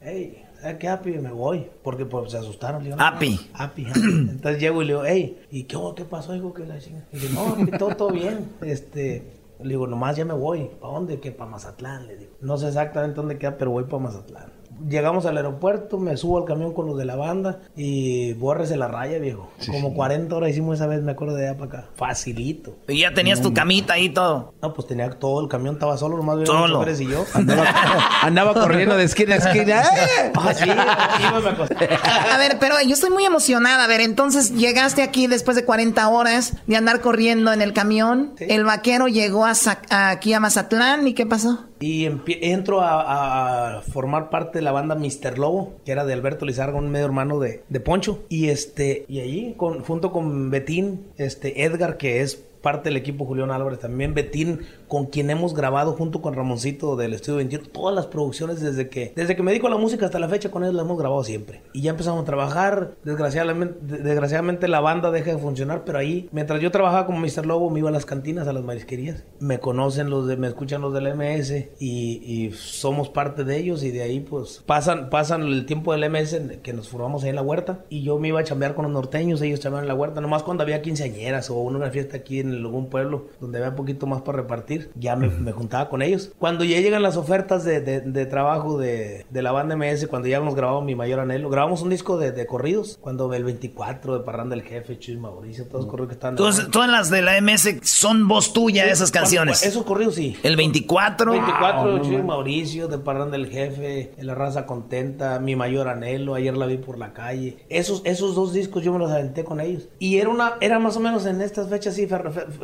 Hey, 0.00 0.44
¿sabes 0.60 0.76
qué, 0.78 0.88
Api? 0.88 1.10
Me 1.18 1.32
voy. 1.32 1.66
Porque 1.82 2.06
pues, 2.06 2.30
se 2.30 2.38
asustaron. 2.38 2.82
Le 2.84 2.90
digo, 2.90 2.96
no, 2.96 3.04
Api. 3.04 3.30
no, 3.52 3.64
Api. 3.64 3.86
Entonces 4.30 4.60
llego 4.60 4.82
y 4.82 4.84
le 4.84 4.92
digo, 4.92 5.04
hey, 5.04 5.42
¿y 5.50 5.64
qué, 5.64 5.76
qué 5.96 6.04
pasó, 6.04 6.34
hijo? 6.36 6.54
Que 6.54 6.64
la 6.66 6.78
chinga. 6.78 7.04
Y 7.12 7.16
dice, 7.18 7.34
no, 7.34 7.46
Api, 7.48 7.76
todo, 7.78 7.96
todo 7.96 8.10
bien. 8.12 8.50
Este, 8.62 9.32
le 9.60 9.68
digo, 9.68 9.86
nomás 9.86 10.16
ya 10.16 10.24
me 10.24 10.34
voy. 10.34 10.70
¿Para 10.80 10.94
dónde? 10.94 11.20
Que 11.20 11.32
para 11.32 11.50
Mazatlán, 11.50 12.06
le 12.06 12.16
digo. 12.16 12.32
No 12.40 12.56
sé 12.56 12.68
exactamente 12.68 13.16
dónde 13.16 13.38
queda, 13.38 13.58
pero 13.58 13.70
voy 13.70 13.84
para 13.84 14.02
Mazatlán. 14.02 14.55
Llegamos 14.88 15.26
al 15.26 15.36
aeropuerto, 15.36 15.98
me 15.98 16.16
subo 16.16 16.38
al 16.38 16.44
camión 16.44 16.72
con 16.72 16.86
los 16.86 16.96
de 16.98 17.04
la 17.04 17.16
banda 17.16 17.60
y 17.76 18.34
bórrese 18.34 18.76
la 18.76 18.88
raya, 18.88 19.18
viejo. 19.18 19.50
Como 19.70 19.94
40 19.94 20.34
horas 20.34 20.50
hicimos 20.50 20.76
esa 20.76 20.86
vez, 20.86 21.02
me 21.02 21.12
acuerdo 21.12 21.34
de 21.34 21.48
allá 21.48 21.58
para 21.58 21.78
acá. 21.80 21.88
Facilito. 21.96 22.76
Y 22.88 23.00
ya 23.00 23.14
tenías 23.14 23.40
tu 23.40 23.52
camita 23.54 23.94
ahí 23.94 24.06
y 24.06 24.08
todo. 24.10 24.54
No, 24.62 24.72
pues 24.74 24.86
tenía 24.86 25.10
todo, 25.10 25.40
el 25.42 25.48
camión 25.48 25.74
estaba 25.74 25.96
solo, 25.96 26.16
nomás 26.16 26.46
Solo. 26.46 26.84
los 26.84 27.00
y 27.00 27.08
yo. 27.08 27.24
Andaba 28.22 28.54
corriendo 28.54 28.96
de 28.96 29.04
esquina 29.04 29.34
a 29.34 29.38
esquina. 29.38 29.82
¡eh! 29.82 30.32
Ah, 30.34 30.54
sí, 30.54 30.64
iba, 30.64 31.40
me 31.40 31.50
acosté. 31.50 31.88
A 32.02 32.38
ver, 32.38 32.58
pero 32.60 32.76
yo 32.82 32.94
estoy 32.94 33.10
muy 33.10 33.24
emocionada. 33.24 33.84
A 33.84 33.86
ver, 33.86 34.00
entonces 34.00 34.54
llegaste 34.54 35.02
aquí 35.02 35.26
después 35.26 35.56
de 35.56 35.64
40 35.64 36.08
horas 36.08 36.54
de 36.66 36.76
andar 36.76 37.00
corriendo 37.00 37.52
en 37.52 37.62
el 37.62 37.72
camión. 37.72 38.34
El 38.38 38.64
vaquero 38.64 39.08
llegó 39.08 39.44
a 39.44 39.54
aquí 39.90 40.32
a 40.32 40.40
Mazatlán 40.40 41.06
y 41.06 41.14
¿qué 41.14 41.26
pasó? 41.26 41.64
Y 41.80 42.08
entro 42.40 42.80
a, 42.82 43.82
formar 43.92 44.30
parte 44.30 44.58
de 44.58 44.62
la 44.62 44.72
banda 44.72 44.94
Mr. 44.94 45.38
Lobo, 45.38 45.74
que 45.84 45.92
era 45.92 46.04
de 46.04 46.12
Alberto 46.12 46.46
Lizarga, 46.46 46.78
un 46.78 46.90
medio 46.90 47.06
hermano 47.06 47.38
de, 47.38 47.62
Poncho. 47.84 48.24
Y 48.28 48.48
este, 48.48 49.04
y 49.08 49.20
allí, 49.20 49.54
junto 49.58 50.12
con 50.12 50.50
Betín, 50.50 51.06
este, 51.18 51.64
Edgar, 51.64 51.96
que 51.98 52.22
es 52.22 52.36
parte 52.66 52.88
del 52.88 52.96
equipo 52.96 53.24
Julián 53.24 53.50
Álvarez, 53.50 53.78
también 53.78 54.14
Betín 54.14 54.60
con 54.88 55.06
quien 55.06 55.30
hemos 55.30 55.54
grabado 55.54 55.92
junto 55.92 56.22
con 56.22 56.34
Ramoncito 56.34 56.96
del 56.96 57.14
Estudio 57.14 57.36
21, 57.36 57.68
todas 57.70 57.94
las 57.94 58.06
producciones 58.06 58.60
desde 58.60 58.88
que, 58.88 59.12
desde 59.16 59.36
que 59.36 59.42
me 59.42 59.50
dedico 59.50 59.66
a 59.66 59.70
la 59.70 59.76
música 59.76 60.06
hasta 60.06 60.18
la 60.18 60.28
fecha 60.28 60.50
con 60.50 60.64
él 60.64 60.76
las 60.76 60.84
hemos 60.84 60.98
grabado 60.98 61.24
siempre. 61.24 61.62
Y 61.72 61.82
ya 61.82 61.90
empezamos 61.90 62.22
a 62.22 62.24
trabajar, 62.24 62.94
desgraciadamente, 63.04 63.78
desgraciadamente 63.80 64.68
la 64.68 64.80
banda 64.80 65.10
deja 65.10 65.32
de 65.32 65.38
funcionar, 65.38 65.84
pero 65.84 65.98
ahí, 65.98 66.28
mientras 66.32 66.60
yo 66.60 66.70
trabajaba 66.70 67.06
como 67.06 67.20
Mr. 67.20 67.46
Lobo, 67.46 67.70
me 67.70 67.80
iba 67.80 67.88
a 67.88 67.92
las 67.92 68.06
cantinas, 68.06 68.48
a 68.48 68.52
las 68.52 68.64
marisquerías. 68.64 69.24
Me 69.40 69.58
conocen 69.58 70.10
los 70.10 70.26
de, 70.26 70.36
me 70.36 70.48
escuchan 70.48 70.82
los 70.82 70.92
del 70.92 71.14
MS 71.14 71.52
y, 71.78 72.22
y 72.24 72.52
somos 72.52 73.08
parte 73.08 73.44
de 73.44 73.56
ellos 73.56 73.82
y 73.82 73.90
de 73.90 74.02
ahí 74.02 74.20
pues 74.20 74.62
pasan, 74.66 75.10
pasan 75.10 75.42
el 75.42 75.66
tiempo 75.66 75.92
del 75.92 76.10
MS 76.10 76.36
que 76.62 76.72
nos 76.72 76.88
formamos 76.88 77.24
ahí 77.24 77.30
en 77.30 77.36
la 77.36 77.42
huerta 77.42 77.84
y 77.88 78.02
yo 78.02 78.18
me 78.18 78.28
iba 78.28 78.40
a 78.40 78.44
chambear 78.44 78.74
con 78.74 78.84
los 78.84 78.92
norteños, 78.92 79.42
ellos 79.42 79.60
chambeaban 79.60 79.84
en 79.84 79.88
la 79.88 79.94
huerta, 79.94 80.20
nomás 80.20 80.42
cuando 80.42 80.62
había 80.62 80.82
quinceañeras 80.82 81.50
o 81.50 81.56
una 81.56 81.90
fiesta 81.90 82.16
aquí 82.16 82.40
en 82.40 82.52
algún 82.52 82.88
pueblo 82.88 83.26
donde 83.40 83.58
había 83.58 83.74
poquito 83.74 84.06
más 84.06 84.22
para 84.22 84.38
repartir, 84.38 84.75
ya 84.94 85.16
me, 85.16 85.28
me 85.28 85.52
juntaba 85.52 85.88
con 85.88 86.02
ellos. 86.02 86.32
Cuando 86.38 86.64
ya 86.64 86.80
llegan 86.80 87.02
las 87.02 87.16
ofertas 87.16 87.64
de, 87.64 87.80
de, 87.80 88.00
de 88.00 88.26
trabajo 88.26 88.78
de, 88.78 89.26
de, 89.30 89.42
la 89.42 89.52
banda 89.52 89.76
MS, 89.76 90.06
cuando 90.08 90.28
ya 90.28 90.38
hemos 90.38 90.54
grabado 90.54 90.80
Mi 90.82 90.94
Mayor 90.94 91.20
Anhelo, 91.20 91.48
grabamos 91.50 91.82
un 91.82 91.90
disco 91.90 92.18
de, 92.18 92.32
de 92.32 92.46
corridos, 92.46 92.98
cuando 93.00 93.32
el 93.34 93.44
24 93.44 94.18
de 94.18 94.24
Parranda 94.24 94.56
del 94.56 94.64
Jefe, 94.64 94.98
Chuy 94.98 95.16
Mauricio, 95.16 95.64
todos 95.66 95.82
los 95.84 95.90
corridos 95.90 96.08
que 96.08 96.14
están... 96.14 96.30
Entonces, 96.30 96.70
todas 96.70 96.90
las 96.90 97.10
de 97.10 97.22
la 97.22 97.40
MS 97.40 97.76
son 97.82 98.28
voz 98.28 98.52
tuya, 98.52 98.84
Sí, 98.84 98.90
esas 98.90 99.10
canciones. 99.10 99.62
Esos 99.64 99.84
corridos 99.84 100.14
sí. 100.16 100.36
El 100.42 100.56
24. 100.56 101.32
24 101.32 101.92
de 101.94 101.98
Ah, 101.98 102.02
Chuy 102.02 102.22
Mauricio, 102.22 102.88
de 102.88 102.98
Parranda 102.98 103.36
del 103.36 103.48
Jefe, 103.48 104.12
La 104.18 104.34
Raza 104.34 104.66
Contenta, 104.66 105.38
Mi 105.40 105.56
Mayor 105.56 105.88
Anhelo, 105.88 106.34
Ayer 106.34 106.56
la 106.56 106.66
vi 106.66 106.76
por 106.76 106.98
la 106.98 107.12
calle. 107.12 107.58
Esos, 107.68 108.02
esos 108.04 108.34
dos 108.34 108.52
discos 108.52 108.82
yo 108.84 108.92
me 108.92 108.98
los 108.98 109.10
aventé 109.10 109.44
con 109.44 109.60
ellos. 109.60 109.88
Y 109.98 110.18
era 110.18 110.28
una 110.28 110.54
era 110.60 110.78
más 110.78 110.96
o 110.96 111.00
menos 111.00 111.26
en 111.26 111.40
estas 111.40 111.68
fechas, 111.68 111.94
sí, 111.94 112.06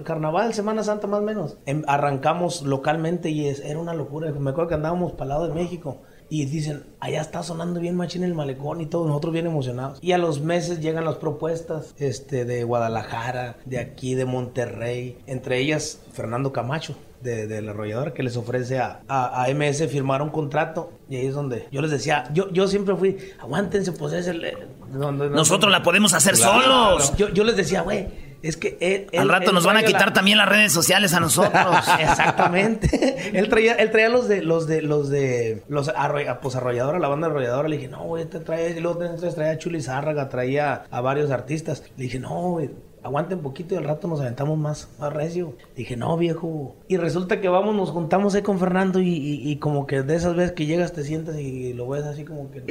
Carnaval, 0.05 0.55
Semana 0.55 0.83
Santa 0.83 1.07
más 1.07 1.20
o 1.20 1.22
menos. 1.22 1.57
Em- 1.66 1.83
arrancamos 2.02 2.62
localmente 2.62 3.30
y 3.30 3.46
es, 3.46 3.60
era 3.60 3.78
una 3.78 3.94
locura. 3.94 4.30
Me 4.32 4.50
acuerdo 4.50 4.68
que 4.68 4.74
andábamos 4.74 5.12
para 5.12 5.24
el 5.24 5.28
lado 5.30 5.48
de 5.48 5.54
México. 5.54 6.02
Y 6.28 6.46
dicen, 6.46 6.84
allá 6.98 7.20
está 7.20 7.42
sonando 7.42 7.78
bien 7.78 7.94
machín 7.94 8.24
el 8.24 8.32
malecón 8.34 8.80
y 8.80 8.86
todos 8.86 9.06
nosotros 9.06 9.34
bien 9.34 9.46
emocionados. 9.46 9.98
Y 10.00 10.12
a 10.12 10.18
los 10.18 10.40
meses 10.40 10.80
llegan 10.80 11.04
las 11.04 11.16
propuestas 11.16 11.94
este, 11.98 12.46
de 12.46 12.64
Guadalajara, 12.64 13.56
de 13.66 13.78
aquí, 13.78 14.14
de 14.14 14.24
Monterrey. 14.24 15.18
Entre 15.26 15.58
ellas, 15.58 16.00
Fernando 16.14 16.50
Camacho, 16.50 16.94
de, 17.20 17.46
de 17.46 17.60
la 17.60 17.72
arrolladora, 17.72 18.14
que 18.14 18.22
les 18.22 18.38
ofrece 18.38 18.78
a, 18.78 19.02
a, 19.08 19.44
a 19.44 19.52
MS 19.54 19.86
firmar 19.90 20.22
un 20.22 20.30
contrato. 20.30 20.92
Y 21.10 21.16
ahí 21.16 21.26
es 21.26 21.34
donde 21.34 21.68
yo 21.70 21.82
les 21.82 21.90
decía, 21.90 22.24
yo, 22.32 22.50
yo 22.50 22.66
siempre 22.66 22.96
fui, 22.96 23.18
aguántense, 23.38 23.92
pues 23.92 24.14
es 24.14 24.26
el... 24.26 24.42
Nosotros 24.90 25.70
la 25.70 25.82
podemos 25.82 26.14
hacer 26.14 26.34
Claro. 26.34 26.62
solos. 26.98 27.14
Yo, 27.18 27.28
yo 27.28 27.44
les 27.44 27.56
decía, 27.56 27.82
güey, 27.82 28.08
es 28.42 28.57
que 28.57 28.76
él, 28.81 29.07
Al 29.12 29.22
él- 29.22 29.28
rato 29.28 29.50
él 29.50 29.55
nos 29.55 29.64
van 29.66 29.76
a 29.76 29.81
la- 29.83 29.87
quitar 29.87 30.12
también 30.12 30.38
las 30.38 30.48
redes 30.48 30.72
sociales 30.72 31.14
a 31.14 31.20
nosotros. 31.20 31.52
Exactamente. 32.00 33.31
él 33.38 33.48
traía, 33.48 33.74
él 33.74 33.90
traía 33.90 34.09
los 34.09 34.28
de, 34.28 34.42
los 34.42 34.66
de, 34.66 34.83
los 34.83 35.09
de, 35.11 35.62
los 35.68 35.88
arroy- 35.88 36.26
pues 36.40 36.57
arrolladora, 36.57 36.98
la 36.98 37.09
banda 37.09 37.28
arrolladora. 37.28 37.68
Le 37.68 37.76
dije, 37.76 37.88
no, 37.88 38.05
güey, 38.05 38.24
te 38.24 38.40
trae, 38.40 38.70
y 38.76 38.81
luego 38.81 38.98
te- 38.98 39.31
traía 39.31 39.52
a 39.52 39.59
Chuli 39.59 39.81
Zárraga, 39.83 40.28
traía 40.28 40.85
a 40.90 41.00
varios 41.00 41.31
artistas. 41.31 41.83
Le 41.96 42.05
dije, 42.05 42.18
no, 42.18 42.50
güey. 42.52 42.70
Aguante 43.05 43.35
un 43.35 43.42
poquito 43.42 43.74
y 43.74 43.78
al 43.78 43.83
rato 43.85 44.07
nos 44.07 44.20
aventamos 44.20 44.57
más, 44.57 44.88
más 45.00 45.12
recio. 45.12 45.57
Dije, 45.74 45.96
no, 45.96 46.16
viejo. 46.16 46.76
Y 46.87 46.98
resulta 46.98 47.40
que 47.40 47.48
vamos, 47.48 47.74
nos 47.74 47.90
juntamos 47.90 48.37
ahí 48.37 48.42
con 48.42 48.61
Fernando 48.61 49.00
y, 49.00 49.09
y- 49.09 49.50
y 49.50 49.57
como 49.57 49.88
que 49.88 50.02
de 50.02 50.14
esas 50.14 50.37
veces 50.37 50.52
que 50.52 50.66
llegas 50.66 50.92
te 50.92 51.02
sientas 51.02 51.37
y 51.37 51.72
lo 51.72 51.88
ves 51.88 52.05
así 52.05 52.24
como 52.24 52.48
que 52.52 52.62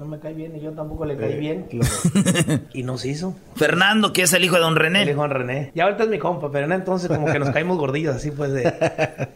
no 0.00 0.06
me 0.06 0.18
cae 0.18 0.32
bien 0.32 0.56
y 0.56 0.60
yo 0.60 0.72
tampoco 0.72 1.04
le 1.04 1.14
caí 1.16 1.38
bien. 1.38 1.66
y 2.72 2.82
nos 2.82 3.04
hizo. 3.04 3.34
Fernando, 3.54 4.14
que 4.14 4.22
es 4.22 4.32
el 4.32 4.42
hijo 4.42 4.54
de 4.56 4.62
don 4.62 4.74
René. 4.74 5.02
El 5.02 5.10
hijo 5.10 5.22
de 5.22 5.28
René. 5.28 5.72
Y 5.74 5.80
ahorita 5.80 6.04
es 6.04 6.08
mi 6.08 6.18
compa, 6.18 6.50
pero 6.50 6.64
en 6.64 6.72
ese 6.72 6.78
entonces 6.80 7.08
como 7.08 7.26
que 7.30 7.38
nos 7.38 7.50
caímos 7.50 7.76
gordillos 7.76 8.16
así 8.16 8.30
pues 8.30 8.50
de, 8.50 8.62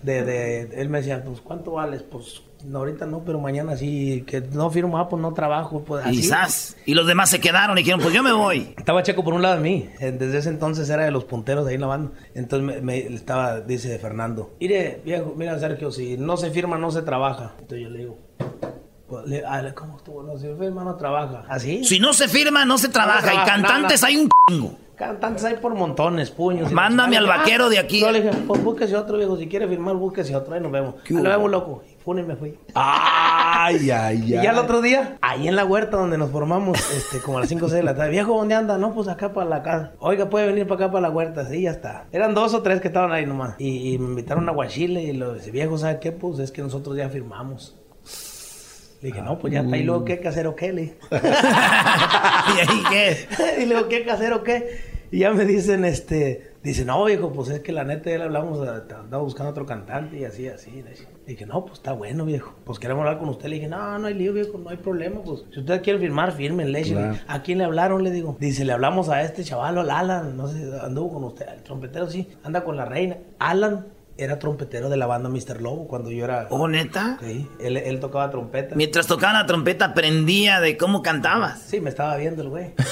de, 0.02 0.24
de- 0.24 0.80
él 0.80 0.88
me 0.88 0.98
decía, 0.98 1.22
pues 1.22 1.42
¿cuánto 1.42 1.72
vales? 1.72 2.02
Pues 2.02 2.42
no, 2.64 2.78
ahorita 2.78 3.04
no, 3.04 3.22
pero 3.26 3.38
mañana 3.40 3.76
sí, 3.76 4.24
que 4.26 4.40
no 4.40 4.70
firmo, 4.70 4.96
ah, 4.96 5.06
pues 5.06 5.20
no 5.20 5.34
trabajo, 5.34 5.84
pues 5.84 6.06
así. 6.06 6.20
Y 6.20 6.22
zas. 6.22 6.78
Y 6.86 6.94
los 6.94 7.06
demás 7.06 7.28
se 7.28 7.40
quedaron 7.40 7.76
y 7.76 7.82
dijeron, 7.82 8.00
pues 8.00 8.14
yo 8.14 8.22
me 8.22 8.32
voy. 8.32 8.72
Estaba 8.78 9.02
Checo 9.02 9.22
por 9.22 9.34
un 9.34 9.42
lado 9.42 9.56
de 9.56 9.60
mí, 9.60 9.90
eh, 10.00 10.12
desde 10.18 10.38
ese 10.38 10.48
entonces 10.48 10.88
era 10.88 11.04
de 11.04 11.10
los 11.10 11.24
punteros 11.24 11.66
de 11.66 11.72
ahí 11.72 11.74
en 11.74 11.80
la 11.82 11.88
banda. 11.88 12.12
Entonces 12.34 12.66
me, 12.66 12.80
me- 12.80 13.14
estaba, 13.14 13.60
dice 13.60 13.98
Fernando, 13.98 14.54
mire 14.58 15.02
viejo, 15.04 15.34
mira 15.36 15.58
Sergio, 15.58 15.90
si 15.92 16.16
no 16.16 16.38
se 16.38 16.50
firma 16.50 16.78
no 16.78 16.90
se 16.90 17.02
trabaja. 17.02 17.52
Entonces 17.58 17.80
yo 17.82 17.90
le 17.90 17.98
digo, 17.98 18.18
ah, 19.46 19.62
¿cómo 19.74 19.96
estuvo? 19.96 20.22
No 20.22 20.38
se 20.38 20.54
firma 20.54 20.84
no 20.84 20.96
trabaja. 20.96 21.44
¿Así? 21.48 21.84
Si 21.84 21.98
no 21.98 22.12
se 22.12 22.28
firma, 22.28 22.64
no 22.64 22.78
se 22.78 22.88
trabaja. 22.88 23.20
y 23.20 23.36
trabaja, 23.36 23.46
cantantes 23.46 24.02
no, 24.02 24.08
no. 24.08 24.08
hay 24.08 24.16
un 24.16 24.28
chingo. 24.48 24.84
Cantantes 24.96 25.44
hay 25.44 25.56
por 25.56 25.74
montones, 25.74 26.30
puños. 26.30 26.70
Mándame 26.70 27.16
al 27.16 27.24
chingada. 27.24 27.40
vaquero 27.40 27.68
de 27.68 27.78
aquí. 27.78 28.00
Yo 28.00 28.12
le 28.12 28.22
dije, 28.22 28.36
pues 28.46 28.62
búsquese 28.62 28.96
otro, 28.96 29.18
viejo. 29.18 29.36
Si 29.36 29.48
quiere 29.48 29.66
firmar, 29.66 29.96
búsquese 29.96 30.36
otro. 30.36 30.54
Ahí 30.54 30.60
nos 30.60 30.70
vemos. 30.70 30.94
Ahí 31.04 31.16
nos 31.16 31.24
vemos, 31.24 31.50
loco. 31.50 31.82
Y 32.06 32.12
me 32.12 32.36
fui. 32.36 32.58
Ay, 32.74 33.90
ay, 33.90 34.22
Y 34.24 34.28
ya 34.30 34.50
el 34.50 34.58
otro 34.58 34.82
día, 34.82 35.16
ahí 35.22 35.48
en 35.48 35.56
la 35.56 35.64
huerta 35.64 35.96
donde 35.96 36.18
nos 36.18 36.30
formamos, 36.30 36.78
este, 36.92 37.18
como 37.20 37.38
a 37.38 37.40
las 37.40 37.48
5 37.48 37.64
o 37.64 37.68
6 37.68 37.78
de 37.78 37.82
la 37.82 37.96
tarde. 37.96 38.10
Viejo, 38.10 38.36
¿dónde 38.36 38.54
anda? 38.54 38.76
No, 38.78 38.92
pues 38.92 39.08
acá 39.08 39.32
para 39.32 39.48
la 39.48 39.62
casa. 39.62 39.92
Oiga, 39.98 40.28
puede 40.28 40.46
venir 40.46 40.66
para 40.68 40.84
acá 40.84 40.92
para 40.92 41.08
la 41.08 41.10
huerta. 41.10 41.46
Sí, 41.46 41.62
ya 41.62 41.70
está. 41.70 42.06
Eran 42.12 42.34
dos 42.34 42.52
o 42.54 42.62
tres 42.62 42.80
que 42.80 42.88
estaban 42.88 43.10
ahí 43.10 43.26
nomás. 43.26 43.54
Y, 43.58 43.94
y 43.94 43.98
me 43.98 44.10
invitaron 44.10 44.48
a 44.48 44.52
Guachile 44.52 45.02
y 45.02 45.12
lo 45.14 45.34
dice, 45.34 45.50
viejo, 45.50 45.78
¿sabe 45.78 45.98
qué? 45.98 46.12
Pues 46.12 46.38
es 46.38 46.52
que 46.52 46.62
nosotros 46.62 46.96
ya 46.96 47.08
firmamos. 47.08 47.74
Le 49.04 49.10
dije, 49.10 49.20
no, 49.20 49.38
pues 49.38 49.52
ya 49.52 49.60
está. 49.60 49.76
¿Y 49.76 49.82
luego 49.82 50.02
qué 50.02 50.14
hay 50.14 50.20
que 50.20 50.28
hacer 50.28 50.46
o 50.46 50.56
qué? 50.56 50.72
Le 50.72 50.80
dije. 50.80 50.96
¿Y 51.10 52.58
ahí 52.58 52.82
qué? 52.90 53.16
y 53.62 53.66
luego, 53.66 53.86
¿qué 53.86 53.96
hay 53.96 54.04
que 54.04 54.10
hacer 54.10 54.32
o 54.32 54.42
qué? 54.42 54.78
Y 55.10 55.18
ya 55.18 55.30
me 55.30 55.44
dicen, 55.44 55.84
este, 55.84 56.52
dice, 56.62 56.86
no, 56.86 57.04
viejo, 57.04 57.30
pues 57.30 57.50
es 57.50 57.60
que 57.60 57.70
la 57.70 57.84
neta 57.84 58.08
ya 58.08 58.16
le 58.16 58.24
hablamos, 58.24 58.66
andaba 58.66 59.22
buscando 59.22 59.50
otro 59.50 59.66
cantante 59.66 60.16
y 60.20 60.24
así, 60.24 60.48
así. 60.48 60.70
Le 60.70 60.94
dije, 61.26 61.44
no, 61.44 61.66
pues 61.66 61.80
está 61.80 61.92
bueno, 61.92 62.24
viejo. 62.24 62.54
Pues 62.64 62.78
queremos 62.78 63.02
hablar 63.02 63.18
con 63.18 63.28
usted. 63.28 63.50
Le 63.50 63.56
dije, 63.56 63.68
no, 63.68 63.98
no 63.98 64.06
hay 64.06 64.14
lío, 64.14 64.32
viejo, 64.32 64.56
no 64.56 64.70
hay 64.70 64.78
problema. 64.78 65.20
Pues 65.22 65.44
si 65.52 65.60
ustedes 65.60 65.82
quieren 65.82 66.00
firmar, 66.00 66.32
firmen, 66.32 66.72
le 66.72 66.80
Claro. 66.80 67.18
¿A 67.28 67.42
quién 67.42 67.58
le 67.58 67.64
hablaron? 67.64 68.02
Le 68.02 68.10
digo. 68.10 68.38
Dice, 68.40 68.64
le 68.64 68.72
hablamos 68.72 69.10
a 69.10 69.20
este 69.20 69.44
chaval, 69.44 69.76
al 69.76 69.90
Alan. 69.90 70.34
No 70.34 70.48
sé, 70.48 70.62
anduvo 70.80 71.12
con 71.12 71.24
usted. 71.24 71.46
El 71.54 71.62
trompetero 71.62 72.08
sí, 72.08 72.26
anda 72.42 72.64
con 72.64 72.78
la 72.78 72.86
reina. 72.86 73.18
Alan 73.38 73.84
era 74.16 74.38
trompetero 74.38 74.88
de 74.88 74.96
la 74.96 75.06
banda 75.06 75.28
Mr. 75.28 75.60
Lobo 75.60 75.88
cuando 75.88 76.10
yo 76.10 76.24
era. 76.24 76.46
¿Oh, 76.50 76.68
neta? 76.68 77.18
Sí, 77.20 77.48
él, 77.60 77.76
él 77.76 78.00
tocaba 78.00 78.30
trompeta. 78.30 78.74
Mientras 78.76 79.06
tocaba 79.06 79.32
la 79.32 79.46
trompeta, 79.46 79.86
aprendía 79.86 80.60
de 80.60 80.76
cómo 80.76 81.02
cantabas. 81.02 81.60
Sí, 81.60 81.80
me 81.80 81.90
estaba 81.90 82.16
viendo 82.16 82.42
el 82.42 82.48
güey. 82.48 82.72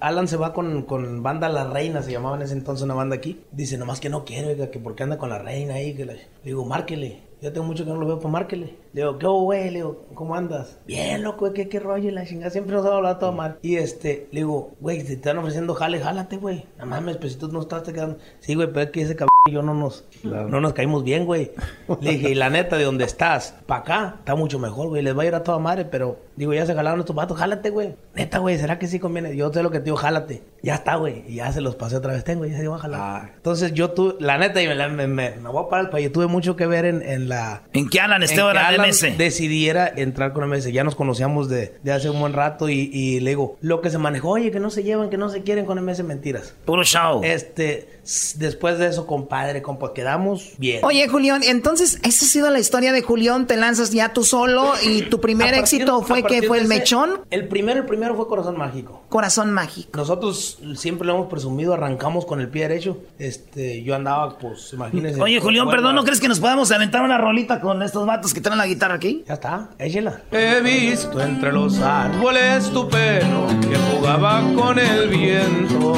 Alan 0.00 0.28
se 0.28 0.36
va 0.36 0.52
con, 0.52 0.82
con 0.82 1.22
banda 1.24 1.48
La 1.48 1.64
Reina, 1.64 2.02
se 2.02 2.12
llamaba 2.12 2.36
en 2.36 2.42
ese 2.42 2.52
entonces 2.54 2.84
una 2.84 2.94
banda 2.94 3.16
aquí. 3.16 3.40
Dice, 3.50 3.76
nomás 3.78 3.98
que 3.98 4.08
no 4.08 4.24
quiere, 4.24 4.48
oiga, 4.48 4.70
que 4.70 4.78
porque 4.78 5.02
anda 5.02 5.18
con 5.18 5.28
la 5.28 5.38
reina 5.38 5.74
ahí. 5.74 5.94
Que 5.94 6.04
la- 6.04 6.12
Le 6.12 6.22
digo, 6.44 6.64
márquele. 6.64 7.20
Ya 7.40 7.52
tengo 7.52 7.66
mucho 7.66 7.84
que 7.84 7.90
no 7.90 7.96
lo 7.96 8.06
veo, 8.06 8.18
pues 8.18 8.32
márquele. 8.32 8.76
Le 8.92 9.02
digo, 9.02 9.18
¿qué 9.18 9.26
hubo, 9.26 9.42
güey? 9.44 9.64
Le 9.70 9.76
digo, 9.76 10.04
¿cómo 10.14 10.34
andas? 10.34 10.78
Bien, 10.86 11.22
loco, 11.22 11.52
¿qué, 11.52 11.68
qué 11.68 11.78
rollo? 11.78 12.08
Y 12.08 12.12
la 12.12 12.26
chingada 12.26 12.50
siempre 12.50 12.74
nos 12.74 12.84
ha 12.84 12.96
hablado 12.96 13.18
todo 13.18 13.32
mal. 13.32 13.58
Y 13.62 13.76
este, 13.76 14.28
le 14.32 14.40
digo, 14.40 14.72
güey, 14.80 15.00
si 15.00 15.06
te 15.06 15.12
están 15.14 15.38
ofreciendo 15.38 15.74
jale, 15.74 16.00
jálate, 16.00 16.36
güey. 16.36 16.64
No 16.78 16.86
mames, 16.86 17.16
pues 17.18 17.34
si 17.34 17.38
tú 17.38 17.48
no 17.48 17.60
estás 17.60 17.84
te 17.84 17.92
quedando. 17.92 18.18
Sí, 18.40 18.54
güey, 18.54 18.68
pero 18.68 18.82
es 18.82 18.90
que 18.90 19.02
ese 19.02 19.14
cabrón 19.14 19.28
y 19.48 19.52
yo 19.52 19.62
no 19.62 19.72
nos, 19.72 20.04
no 20.22 20.60
nos 20.60 20.72
caímos 20.72 21.04
bien, 21.04 21.24
güey. 21.26 21.52
Le 22.00 22.12
dije, 22.12 22.30
y 22.30 22.34
la 22.34 22.50
neta, 22.50 22.76
de 22.76 22.84
donde 22.84 23.04
estás, 23.04 23.54
para 23.66 23.80
acá, 23.80 24.14
está 24.18 24.34
mucho 24.34 24.58
mejor, 24.58 24.88
güey. 24.88 25.02
Les 25.02 25.16
va 25.16 25.22
a 25.22 25.26
ir 25.26 25.34
a 25.34 25.42
toda 25.42 25.58
madre, 25.58 25.84
pero 25.84 26.18
digo, 26.36 26.52
ya 26.52 26.66
se 26.66 26.74
jalaron 26.74 27.00
estos 27.00 27.16
vatos, 27.16 27.38
jálate, 27.38 27.70
güey. 27.70 27.94
Neta, 28.14 28.38
güey, 28.38 28.58
¿será 28.58 28.78
que 28.78 28.86
sí 28.86 28.98
conviene? 28.98 29.36
Yo 29.36 29.52
sé 29.52 29.62
lo 29.62 29.70
que 29.70 29.78
te 29.78 29.86
digo, 29.86 29.96
jálate. 29.96 30.42
Ya 30.62 30.74
está, 30.74 30.96
güey. 30.96 31.22
Y 31.28 31.36
ya 31.36 31.52
se 31.52 31.60
los 31.60 31.76
pasé 31.76 31.96
otra 31.96 32.12
vez, 32.14 32.24
tengo, 32.24 32.44
ya 32.44 32.56
se 32.56 32.64
iba 32.64 32.74
a 32.74 32.78
jalar. 32.80 33.32
Entonces 33.36 33.72
yo 33.74 33.90
tuve, 33.92 34.14
la 34.18 34.38
neta, 34.38 34.60
y 34.60 34.66
me, 34.66 34.74
la- 34.74 34.88
me, 34.88 35.06
me- 35.06 35.30
me 35.36 35.48
voy 35.50 35.64
a 35.64 35.68
parar 35.68 35.84
el 35.86 35.90
país. 35.90 36.06
Yo 36.06 36.12
tuve 36.12 36.26
mucho 36.26 36.56
que 36.56 36.66
ver 36.66 36.84
en, 36.84 37.00
en 37.02 37.28
la. 37.28 37.62
¿En 37.72 37.88
qué 37.88 38.00
Alan 38.00 38.22
Esteban 38.22 38.56
de 38.72 38.78
MS? 38.88 39.16
decidiera 39.16 39.86
entrar 39.94 40.32
con 40.32 40.48
MS. 40.50 40.64
Ya 40.72 40.82
nos 40.84 40.94
conocíamos 40.96 41.48
de, 41.48 41.74
de 41.82 41.92
hace 41.92 42.10
un 42.10 42.18
buen 42.18 42.32
rato 42.32 42.68
y, 42.68 42.90
y 42.92 43.20
le 43.20 43.30
digo, 43.30 43.56
lo 43.60 43.80
que 43.80 43.90
se 43.90 43.98
manejó, 43.98 44.30
oye, 44.30 44.50
que 44.50 44.58
no 44.60 44.70
se 44.70 44.82
llevan, 44.82 45.10
que 45.10 45.16
no 45.16 45.28
se 45.28 45.42
quieren 45.42 45.64
con 45.64 45.82
MS, 45.84 46.02
mentiras. 46.02 46.54
Puro 46.64 46.82
show. 46.82 47.20
Este, 47.22 47.97
después 48.38 48.78
de 48.78 48.86
eso, 48.88 49.06
compadre, 49.06 49.62
compa, 49.62 49.92
quedamos 49.92 50.52
bien. 50.58 50.80
Oye, 50.84 51.06
Julián, 51.08 51.42
entonces, 51.42 51.98
esa 52.02 52.24
ha 52.24 52.28
sido 52.28 52.50
la 52.50 52.58
historia 52.58 52.92
de 52.92 53.02
Julián. 53.02 53.46
Te 53.46 53.56
lanzas 53.56 53.90
ya 53.90 54.12
tú 54.12 54.24
solo 54.24 54.72
y 54.82 55.02
tu 55.02 55.20
primer 55.20 55.54
partir- 55.54 55.60
éxito 55.82 56.02
fue 56.02 56.22
que 56.22 56.42
fue 56.42 56.58
el 56.58 56.64
ese- 56.64 56.74
mechón. 56.74 57.20
El 57.30 57.48
primero, 57.48 57.80
el 57.80 57.86
primero 57.86 58.14
fue 58.16 58.26
Corazón 58.28 58.56
Mágico. 58.56 59.02
Corazón 59.08 59.50
mágico. 59.52 59.90
Nosotros 59.96 60.58
siempre 60.76 61.06
lo 61.06 61.14
hemos 61.14 61.28
presumido, 61.28 61.72
arrancamos 61.74 62.24
con 62.26 62.40
el 62.40 62.48
pie 62.48 62.68
derecho. 62.68 62.98
Este, 63.18 63.82
yo 63.82 63.94
andaba, 63.94 64.38
pues, 64.38 64.72
imagínense. 64.72 65.20
Oye, 65.20 65.40
Julián, 65.40 65.64
Bueno, 65.66 65.76
perdón, 65.80 65.94
¿no 65.96 66.04
crees 66.04 66.20
que 66.20 66.28
nos 66.28 66.40
podamos 66.40 66.70
aventar 66.72 67.02
una 67.02 67.18
rolita 67.18 67.60
con 67.60 67.82
estos 67.82 68.06
vatos 68.06 68.34
que 68.34 68.40
traen 68.40 68.58
la 68.58 68.66
guitarra 68.66 68.94
aquí? 68.94 69.24
Ya 69.26 69.34
está, 69.34 69.70
échela. 69.78 70.22
He 70.30 70.60
visto 70.60 71.20
entre 71.20 71.52
los 71.52 71.78
árboles 71.80 72.70
tu 72.70 72.88
pelo 72.88 73.46
que 73.60 73.76
jugaba 73.96 74.42
con 74.54 74.78
el 74.78 75.08
viento. 75.08 75.92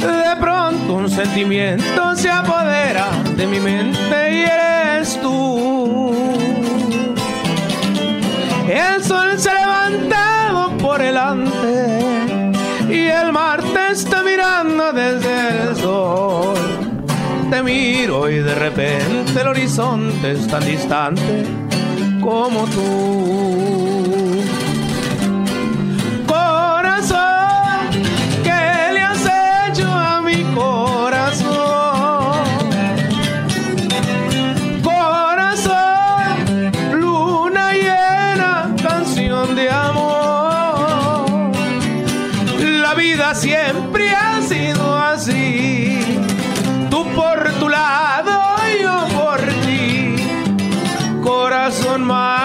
De 0.00 0.36
pronto 0.40 0.94
un 0.94 1.10
sentimiento 1.10 2.16
se 2.16 2.30
apodera 2.30 3.08
de 3.36 3.46
mi 3.46 3.60
mente 3.60 4.32
y 4.32 4.42
eres 4.42 5.20
tú. 5.20 6.14
El 8.66 9.04
sol 9.04 9.38
se 9.38 9.50
ha 9.50 9.54
levantado 9.54 10.76
por 10.78 11.00
delante 11.00 12.52
y 12.88 13.08
el 13.08 13.30
mar 13.32 13.62
te 13.62 13.92
está 13.92 14.22
mirando 14.22 14.92
desde 14.92 15.68
el 15.68 15.76
sol. 15.76 16.54
Te 17.50 17.62
miro 17.62 18.30
y 18.30 18.38
de 18.38 18.54
repente 18.54 19.40
el 19.40 19.48
horizonte 19.48 20.32
es 20.32 20.46
tan 20.46 20.64
distante 20.64 21.44
como 22.20 22.64
tú. 22.66 24.19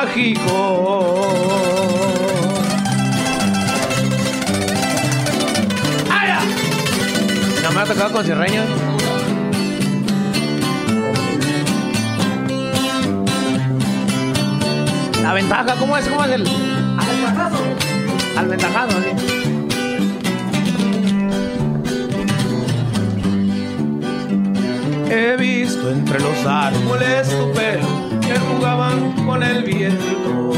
Mágico. 0.06 1.28
¡Ay, 6.12 6.28
ya! 6.28 6.39
No 7.63 7.72
me 7.72 7.82
ha 7.82 7.86
tocado 7.86 8.12
con 8.12 8.26
cierreño. 8.26 8.63
La 15.22 15.34
ventaja, 15.34 15.76
¿cómo 15.80 15.98
es? 15.98 16.08
¿Cómo 16.08 16.24
es 16.24 16.32
el? 16.32 16.48
Alventajazo. 16.98 17.63
Alventajazo, 18.38 18.98
sí. 19.02 19.12
He 25.10 25.38
visto 25.38 25.89
entre 25.89 26.20
los 26.20 26.46
árboles 26.46 27.30
tu 27.30 27.54
pelo 27.54 28.05
que 28.28 28.40
jugaban 28.40 29.12
con 29.26 29.44
el 29.44 29.64
viento. 29.64 30.54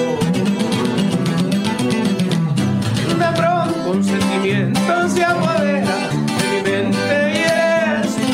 De 3.20 3.30
pronto 3.36 3.92
un 3.92 4.04
sentimiento 4.04 5.10
se 5.10 5.24
apodera 5.24 5.98
de 6.38 6.46
mi 6.52 6.62
mente 6.70 7.34
y 7.34 7.38
eres 7.40 8.16
tú. 8.16 8.32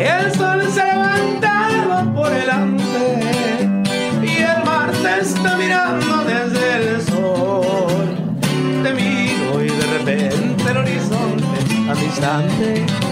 El 0.00 0.34
sol 0.34 0.60
se 0.72 0.80
ha 0.80 0.86
levantado 0.94 2.12
por 2.14 2.30
delante 2.30 3.04
y 4.22 4.24
el 4.38 4.64
mar 4.64 4.90
te 4.90 5.20
está 5.20 5.56
mirando 5.56 6.24
desde 6.24 6.66
el 6.76 7.02
sol. 7.02 8.06
Te 8.82 8.90
miro 8.92 9.62
y 9.62 9.68
de 9.68 9.86
repente 9.98 10.70
el 10.70 10.76
horizonte 10.76 11.58
tan 11.86 11.98
distante 12.00 12.86
como 13.00 13.03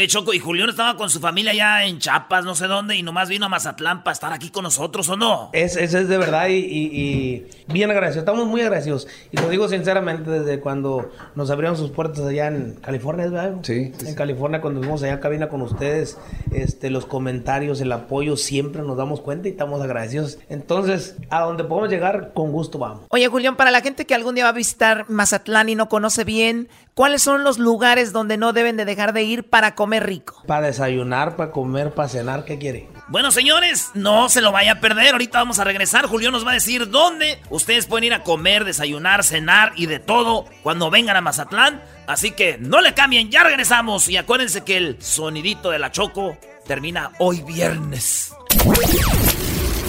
Oye, 0.00 0.08
Choco, 0.08 0.32
y 0.32 0.38
Julián 0.38 0.70
estaba 0.70 0.96
con 0.96 1.10
su 1.10 1.20
familia 1.20 1.52
allá 1.52 1.84
en 1.84 1.98
Chiapas, 1.98 2.46
no 2.46 2.54
sé 2.54 2.66
dónde, 2.68 2.96
y 2.96 3.02
nomás 3.02 3.28
vino 3.28 3.44
a 3.44 3.48
Mazatlán 3.50 4.02
para 4.02 4.14
estar 4.14 4.32
aquí 4.32 4.48
con 4.48 4.62
nosotros, 4.62 5.06
¿o 5.10 5.16
no? 5.18 5.50
Es, 5.52 5.76
es, 5.76 5.92
es 5.92 6.08
de 6.08 6.16
verdad 6.16 6.48
y, 6.48 6.54
y- 6.54 6.90
y 6.90 7.46
bien 7.70 7.90
agradecidos. 7.90 8.22
Estamos 8.22 8.46
muy 8.46 8.62
agradecidos. 8.62 9.06
Y 9.30 9.36
lo 9.36 9.50
digo 9.50 9.68
sinceramente 9.68 10.30
desde 10.30 10.58
cuando 10.58 11.10
nos 11.34 11.50
abrieron 11.50 11.76
sus 11.76 11.90
puertas 11.90 12.20
allá 12.24 12.46
en 12.46 12.76
California, 12.80 13.26
¿es 13.26 13.30
¿verdad? 13.30 13.56
Sí. 13.62 13.92
En 14.06 14.14
California, 14.14 14.62
cuando 14.62 14.80
fuimos 14.80 15.02
allá 15.02 15.12
en 15.12 15.18
cabina 15.18 15.50
con 15.50 15.60
ustedes, 15.60 16.16
este, 16.50 16.88
los 16.88 17.04
comentarios, 17.04 17.78
el 17.82 17.92
apoyo, 17.92 18.38
siempre 18.38 18.80
nos 18.80 18.96
damos 18.96 19.20
cuenta 19.20 19.48
y 19.48 19.50
estamos 19.50 19.82
agradecidos. 19.82 20.38
Entonces, 20.48 21.16
a 21.28 21.42
donde 21.42 21.64
podemos 21.64 21.90
llegar, 21.90 22.32
con 22.32 22.52
gusto 22.52 22.78
vamos. 22.78 23.02
Oye, 23.10 23.28
Julián, 23.28 23.54
para 23.56 23.70
la 23.70 23.82
gente 23.82 24.06
que 24.06 24.14
algún 24.14 24.34
día 24.34 24.44
va 24.44 24.50
a 24.50 24.54
visitar 24.54 25.04
Mazatlán 25.10 25.68
y 25.68 25.74
no 25.74 25.90
conoce 25.90 26.24
bien, 26.24 26.70
¿cuáles 27.00 27.22
son 27.22 27.44
los 27.44 27.58
lugares 27.58 28.12
donde 28.12 28.36
no 28.36 28.52
deben 28.52 28.76
de 28.76 28.84
dejar 28.84 29.14
de 29.14 29.22
ir 29.22 29.44
para 29.44 29.74
comer 29.74 30.04
rico? 30.04 30.42
Para 30.46 30.66
desayunar, 30.66 31.34
para 31.34 31.50
comer, 31.50 31.94
para 31.94 32.10
cenar, 32.10 32.44
¿qué 32.44 32.58
quiere? 32.58 32.90
Bueno, 33.08 33.30
señores, 33.30 33.90
no 33.94 34.28
se 34.28 34.42
lo 34.42 34.52
vaya 34.52 34.72
a 34.72 34.80
perder. 34.80 35.12
Ahorita 35.12 35.38
vamos 35.38 35.58
a 35.58 35.64
regresar. 35.64 36.04
Julián 36.04 36.30
nos 36.30 36.44
va 36.46 36.50
a 36.50 36.54
decir 36.54 36.90
dónde 36.90 37.40
ustedes 37.48 37.86
pueden 37.86 38.04
ir 38.04 38.12
a 38.12 38.22
comer, 38.22 38.66
desayunar, 38.66 39.24
cenar 39.24 39.72
y 39.76 39.86
de 39.86 39.98
todo 39.98 40.44
cuando 40.62 40.90
vengan 40.90 41.16
a 41.16 41.22
Mazatlán. 41.22 41.82
Así 42.06 42.32
que 42.32 42.58
no 42.58 42.82
le 42.82 42.92
cambien, 42.92 43.30
ya 43.30 43.44
regresamos. 43.44 44.06
Y 44.10 44.18
acuérdense 44.18 44.62
que 44.62 44.76
el 44.76 45.02
sonidito 45.02 45.70
de 45.70 45.78
la 45.78 45.92
Choco 45.92 46.36
termina 46.66 47.12
hoy 47.18 47.40
viernes. 47.40 48.34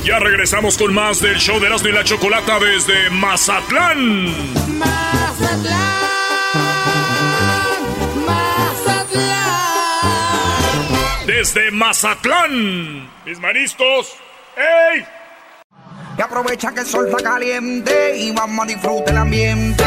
Ya 0.06 0.17
regresamos 0.17 0.78
con 0.78 0.93
más 0.93 1.19
del 1.19 1.36
show 1.39 1.60
de 1.60 1.67
Erasmo 1.67 1.89
y 1.89 1.91
la 1.91 2.06
Chocolata 2.06 2.58
desde 2.58 3.10
Mazatlán. 3.10 4.28
Desde 11.41 11.71
Mazatlán. 11.71 13.10
Mis 13.25 13.39
mariscos. 13.39 14.15
¡Ey! 14.56 15.04
Y 16.21 16.23
aprovecha 16.23 16.71
que 16.71 16.81
el 16.81 16.86
sol 16.86 17.07
está 17.07 17.31
caliente 17.31 18.15
y 18.15 18.31
vamos 18.31 18.63
a 18.63 18.67
disfrutar 18.67 19.10
el 19.10 19.17
ambiente. 19.17 19.84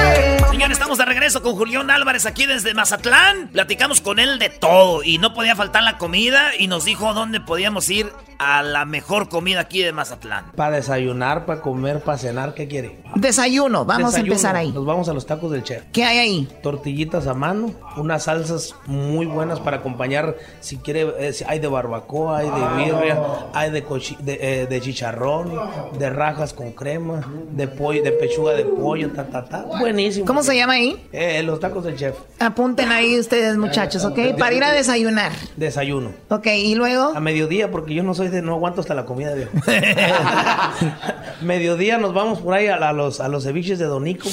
Señores, 0.51 0.73
estamos 0.73 0.99
de 0.99 1.05
regreso 1.05 1.41
con 1.45 1.55
Julián 1.55 1.93
Álvarez 1.93 2.27
aquí 2.27 2.45
desde 2.45 2.75
Mazatlán. 2.75 3.51
Platicamos 3.53 4.01
con 4.01 4.19
él 4.19 4.41
de 4.41 4.49
todo 4.49 5.05
y 5.05 5.19
no 5.19 5.33
podía 5.33 5.55
faltar 5.55 5.85
la 5.85 5.97
comida 5.97 6.51
y 6.59 6.67
nos 6.67 6.85
dijo 6.87 7.15
dónde 7.15 7.41
podíamos 7.41 7.89
ir 7.89 8.11
a 8.41 8.65
la 8.65 8.85
mejor 8.85 9.29
comida 9.29 9.61
aquí 9.61 9.83
de 9.83 9.93
Mazatlán. 9.93 10.47
Para 10.57 10.75
desayunar, 10.77 11.47
para 11.47 11.61
comer, 11.61 12.01
para 12.01 12.19
cenar, 12.19 12.53
¿qué 12.55 12.67
quiere? 12.67 12.99
Desayuno, 13.15 13.85
vamos 13.85 14.11
Desayuno. 14.11 14.33
a 14.33 14.35
empezar 14.35 14.57
ahí. 14.57 14.73
Nos 14.73 14.85
vamos 14.85 15.09
a 15.09 15.13
los 15.13 15.25
tacos 15.27 15.53
del 15.53 15.63
chef. 15.63 15.85
¿Qué 15.93 16.05
hay 16.05 16.19
ahí? 16.19 16.49
Tortillitas 16.65 17.29
a 17.29 17.35
mano, 17.35 17.73
unas 17.97 18.25
salsas 18.25 18.75
muy 18.87 19.27
buenas 19.27 19.61
para 19.61 19.77
acompañar. 19.77 20.35
Si 20.59 20.79
quiere, 20.79 21.15
eh, 21.19 21.33
si 21.33 21.45
hay 21.47 21.61
de 21.61 21.69
barbacoa, 21.69 22.39
hay 22.39 22.51
de 22.51 22.85
birria, 22.85 23.23
hay 23.55 23.71
de, 23.71 23.83
de, 24.19 24.39
eh, 24.41 24.67
de 24.67 24.81
chicharrón, 24.81 25.53
de 25.97 26.11
rajas 26.25 26.55
con 26.55 26.73
crema, 26.73 27.21
de 27.53 27.69
pollo, 27.69 28.03
de 28.03 28.11
pechuga 28.13 28.55
de 28.55 28.65
pollo, 28.65 29.11
ta, 29.11 29.25
ta, 29.27 29.45
ta. 29.45 29.63
Buenísimo. 29.79 30.25
¿Cómo 30.25 30.43
se 30.43 30.57
llama 30.57 30.73
ahí? 30.75 30.97
Eh, 31.13 31.43
los 31.43 31.61
tacos 31.61 31.85
del 31.85 31.97
chef. 31.97 32.15
Apunten 32.39 32.91
ahí 32.93 33.19
ustedes, 33.19 33.59
muchachos, 33.59 34.05
¿ok? 34.07 34.19
Para 34.39 34.55
ir 34.55 34.65
a 34.65 34.73
desayunar. 34.73 35.33
Desayuno. 35.57 36.13
Ok, 36.31 36.47
y 36.47 36.75
luego. 36.77 37.13
A 37.15 37.21
mediodía, 37.21 37.71
porque 37.71 37.93
yo 37.93 38.03
no 38.03 38.15
soy 38.15 38.29
de, 38.29 38.41
no 38.41 38.55
aguanto 38.55 38.81
hasta 38.81 38.95
la 38.95 39.05
comida, 39.05 39.35
viejo. 39.35 39.51
mediodía 41.43 41.99
nos 41.99 42.15
vamos 42.15 42.41
por 42.41 42.55
ahí 42.55 42.69
a, 42.69 42.79
la- 42.79 42.89
a 42.89 42.93
los, 42.95 43.21
a 43.21 43.29
los 43.29 43.45
ceviches 43.45 43.79
de 43.79 43.85
Donico. 43.85 44.29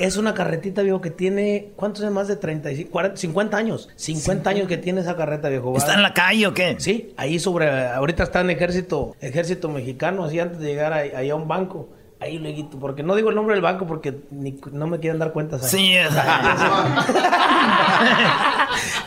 Es 0.00 0.16
una 0.16 0.32
carretita, 0.32 0.80
viejo, 0.80 1.02
que 1.02 1.10
tiene, 1.10 1.72
¿cuántos 1.76 2.02
años 2.02 2.14
más 2.14 2.26
de 2.26 2.36
35, 2.36 2.90
40, 2.90 3.16
50 3.18 3.56
años? 3.58 3.90
50 3.96 4.48
años 4.48 4.66
que 4.66 4.78
tiene 4.78 5.02
esa 5.02 5.14
carreta, 5.14 5.50
viejo. 5.50 5.76
¿Está 5.76 5.92
en 5.92 6.02
la 6.02 6.14
calle 6.14 6.46
o 6.46 6.54
qué? 6.54 6.76
Sí, 6.78 7.12
ahí 7.18 7.38
sobre, 7.38 7.68
ahorita 7.86 8.22
está 8.22 8.40
en 8.40 8.48
ejército, 8.48 9.14
ejército 9.20 9.68
mexicano, 9.68 10.24
así 10.24 10.40
antes 10.40 10.58
de 10.58 10.68
llegar 10.68 10.94
ahí, 10.94 11.10
ahí 11.14 11.28
a 11.28 11.34
un 11.34 11.46
banco. 11.46 11.90
Ahí 12.20 12.38
luego, 12.38 12.68
porque 12.78 13.02
no 13.02 13.14
digo 13.14 13.30
el 13.30 13.34
nombre 13.36 13.54
del 13.54 13.62
banco 13.62 13.86
porque 13.86 14.20
ni- 14.30 14.60
no 14.72 14.86
me 14.86 15.00
quieren 15.00 15.18
dar 15.18 15.32
cuentas. 15.32 15.62
ahí. 15.62 15.68
Sí, 15.70 15.96
es- 15.96 16.12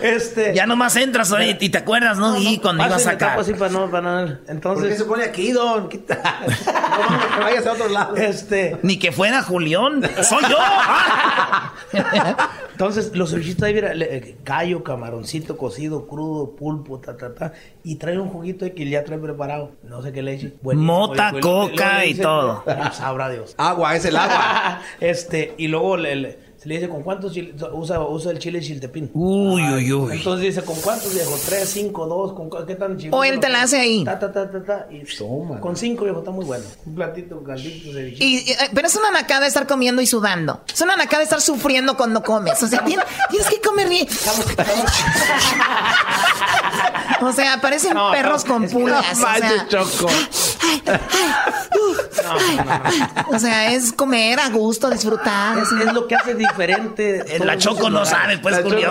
este. 0.01 0.53
Ya 0.53 0.65
nomás 0.65 0.95
entras 0.95 1.31
oye, 1.31 1.57
y 1.59 1.69
te 1.69 1.77
acuerdas, 1.77 2.17
¿no? 2.17 2.37
y 2.37 2.57
cuando 2.57 2.85
ibas 2.85 3.05
acá. 3.07 3.27
tapo 3.29 3.41
así 3.41 3.53
para 3.53 3.71
no, 3.71 3.89
para 3.89 4.25
no- 4.25 4.37
Entonces. 4.47 4.81
¿Por 4.83 4.89
qué 4.89 4.95
se 4.97 5.05
pone 5.05 5.23
aquí, 5.25 5.51
don? 5.51 5.87
Quita. 5.93 6.15
No 6.23 7.37
que 7.37 7.43
vayas 7.43 7.65
a 7.67 7.71
otro 7.73 7.87
lado. 7.89 8.15
Este. 8.15 8.77
Ni 8.81 8.97
que 8.97 9.11
fuera 9.11 9.41
Julián. 9.43 10.01
Soy 10.23 10.43
yo. 10.49 10.57
Entonces, 12.71 13.15
los 13.15 13.29
cevichitos 13.31 13.63
ahí, 13.63 13.73
mira, 13.75 13.93
le- 13.93 14.15
eh, 14.17 14.37
callo, 14.43 14.83
camaroncito 14.83 15.57
cocido, 15.57 16.07
crudo, 16.07 16.55
pulpo, 16.55 16.99
ta, 16.99 17.15
ta, 17.15 17.33
ta. 17.33 17.53
Y 17.83 17.95
trae 17.97 18.17
un 18.17 18.29
juguito 18.29 18.65
de 18.65 18.73
que 18.73 18.89
ya 18.89 19.03
trae 19.03 19.19
preparado. 19.19 19.71
No 19.83 20.01
sé 20.01 20.11
qué. 20.11 20.23
Mota, 20.63 21.29
Oye, 21.29 21.31
pues, 21.33 21.43
luego- 21.43 21.69
coca 21.69 21.83
luego 21.85 21.99
le 21.99 22.07
y 22.07 22.15
todo. 22.15 22.63
Sabrá 23.03 23.29
Dios. 23.29 23.55
Agua, 23.57 23.95
es 23.95 24.05
el 24.05 24.15
agua. 24.15 24.81
este, 24.99 25.53
y 25.57 25.67
luego 25.67 25.97
le- 25.97 26.37
Se 26.63 26.69
le 26.69 26.75
dice, 26.75 26.87
¿con 26.87 27.03
cuántos 27.03 27.33
chile- 27.33 27.53
usa, 27.73 27.99
usa 27.99 28.31
el 28.31 28.39
chile 28.39 28.61
chiltepín? 28.61 29.11
Uy, 29.13 29.61
uy, 29.61 29.91
uy. 29.91 30.13
Entonces 30.13 30.45
dice, 30.55 30.61
¿con 30.63 30.79
cuántos, 30.79 31.13
viejo? 31.13 31.37
¿Tres, 31.45 31.67
cinco, 31.69 32.07
dos? 32.07 32.31
¿Con 32.31 32.49
¿Qué 32.65 32.75
tan 32.75 32.97
chido? 32.97 33.17
O 33.17 33.21
él 33.25 33.41
te 33.41 33.49
la 33.49 33.63
hace 33.63 33.81
ahí. 33.81 34.05
Ta, 34.05 34.17
ta, 34.17 34.31
ta, 34.31 34.49
ta, 34.49 34.63
ta, 34.63 34.87
y 34.89 35.03
Con 35.59 35.75
cinco, 35.75 36.05
viejo, 36.05 36.19
está 36.19 36.31
muy 36.31 36.45
bueno. 36.45 36.63
Un 36.85 36.95
platito 36.95 37.43
caldito, 37.43 37.91
cevichito. 37.91 38.23
Y, 38.23 38.37
y, 38.37 38.51
eh, 38.51 38.57
pero 38.73 38.87
es 38.87 38.95
una 38.95 39.11
nacada 39.11 39.45
estar 39.45 39.67
comiendo 39.67 40.01
y 40.01 40.07
sudando. 40.07 40.61
Es 40.73 40.79
una 40.79 40.95
nacada 40.95 41.23
estar 41.23 41.41
sufriendo 41.41 41.97
cuando 41.97 42.23
comes. 42.23 42.63
O 42.63 42.67
sea, 42.69 42.81
tienes, 42.85 43.05
tienes 43.29 43.49
que 43.49 43.59
comer 43.59 43.89
bien. 43.89 44.07
O 47.21 47.31
sea, 47.31 47.59
parecen 47.61 47.93
No, 47.93 48.11
perros 48.11 48.45
no, 48.45 48.53
con 48.53 48.69
pulgas. 48.69 49.17
No 49.19 49.25
o, 49.27 49.37
sea, 49.37 49.67
Choco. 49.67 50.07
o 53.27 53.39
sea, 53.39 53.73
es 53.73 53.93
comer 53.93 54.39
a 54.39 54.49
gusto, 54.49 54.89
disfrutar. 54.89 55.57
Es, 55.57 55.71
es 55.71 55.93
lo 55.93 56.07
que 56.07 56.15
hace 56.15 56.35
diferente. 56.53 57.35
Eh, 57.35 57.39
la 57.39 57.57
Choco 57.57 57.89
no 57.89 58.05
sabe, 58.05 58.37
pues, 58.37 58.61
Julio. 58.61 58.87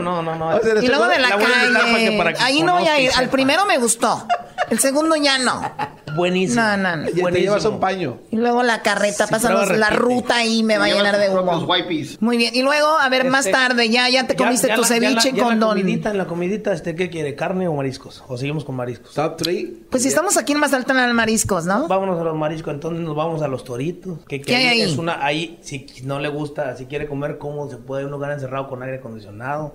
No, 0.00 0.22
no, 0.22 0.34
no. 0.34 0.52
no. 0.52 0.82
Y 0.82 0.86
luego 0.86 1.08
de 1.08 1.18
la, 1.18 1.30
calle. 1.30 2.36
Ahí 2.40 2.62
no 2.62 2.74
voy 2.74 2.86
a 2.86 3.00
ir. 3.00 3.10
Al 3.16 3.28
primero 3.28 3.66
me 3.66 3.78
gustó. 3.78 4.26
El 4.70 4.78
segundo 4.78 5.16
ya 5.16 5.38
no. 5.38 5.74
Buenísimo. 6.14 6.62
No, 6.62 6.76
no, 6.76 6.96
no. 6.96 7.08
Y 7.08 7.12
te 7.32 7.40
llevas 7.40 7.64
un 7.64 7.80
paño. 7.80 8.18
Y 8.30 8.36
luego 8.36 8.62
la 8.62 8.82
carreta, 8.82 9.26
Sí, 9.26 9.32
pásanos 9.32 9.70
la 9.76 9.90
ruta 9.90 10.44
y 10.44 10.62
me 10.62 10.78
va 10.78 10.84
a 10.84 10.88
llenar 10.88 11.16
de 11.18 11.30
humo. 11.30 11.66
Muy 12.20 12.36
bien. 12.36 12.54
Y 12.54 12.62
luego, 12.62 12.98
a 12.98 13.08
ver, 13.08 13.24
más 13.24 13.46
Este, 13.46 13.52
tarde, 13.58 13.88
ya, 13.88 14.08
ya 14.08 14.26
te 14.26 14.36
comiste 14.36 14.68
ya 14.68 14.74
tu 14.74 14.82
la- 14.82 14.88
ya 14.88 14.94
la- 14.94 15.00
ceviche 15.08 15.32
ya 15.36 15.42
con 15.44 15.60
la 15.60 15.66
don. 15.66 15.78
en 15.78 16.18
la 16.18 16.26
comidita, 16.26 16.72
este, 16.72 16.94
¿qué 16.94 17.10
quiere? 17.10 17.34
¿Carne 17.34 17.68
o 17.68 17.74
mariscos? 17.74 18.22
¿O 18.28 18.36
seguimos 18.36 18.64
con 18.64 18.74
mariscos? 18.76 19.14
Top 19.14 19.36
3. 19.36 19.66
Pues 19.90 20.02
si 20.02 20.08
estamos 20.08 20.36
aquí 20.36 20.52
en 20.52 20.60
Mazatlan 20.60 20.98
al 20.98 21.14
mariscos, 21.14 21.64
¿no? 21.64 21.88
Vámonos 21.88 22.20
a 22.20 22.24
los 22.24 22.36
mariscos, 22.36 22.72
entonces 22.74 23.00
nos 23.02 23.14
vamos 23.16 23.42
a 23.42 23.48
los 23.48 23.64
toritos. 23.64 24.18
Que, 24.28 24.40
que 24.40 24.46
¿Qué 24.46 24.56
hay 24.56 24.66
ahí? 24.66 24.80
Es 24.82 24.96
una, 24.98 25.24
ahí, 25.24 25.58
si 25.62 25.86
no 26.04 26.18
le 26.18 26.28
gusta, 26.28 26.76
si 26.76 26.86
quiere 26.86 27.06
comer, 27.08 27.38
¿cómo 27.38 27.68
se 27.70 27.76
puede 27.76 28.04
uno 28.06 28.18
ganar 28.18 28.36
encerrado 28.36 28.68
con 28.68 28.82
aire 28.82 28.98
acondicionado? 28.98 29.74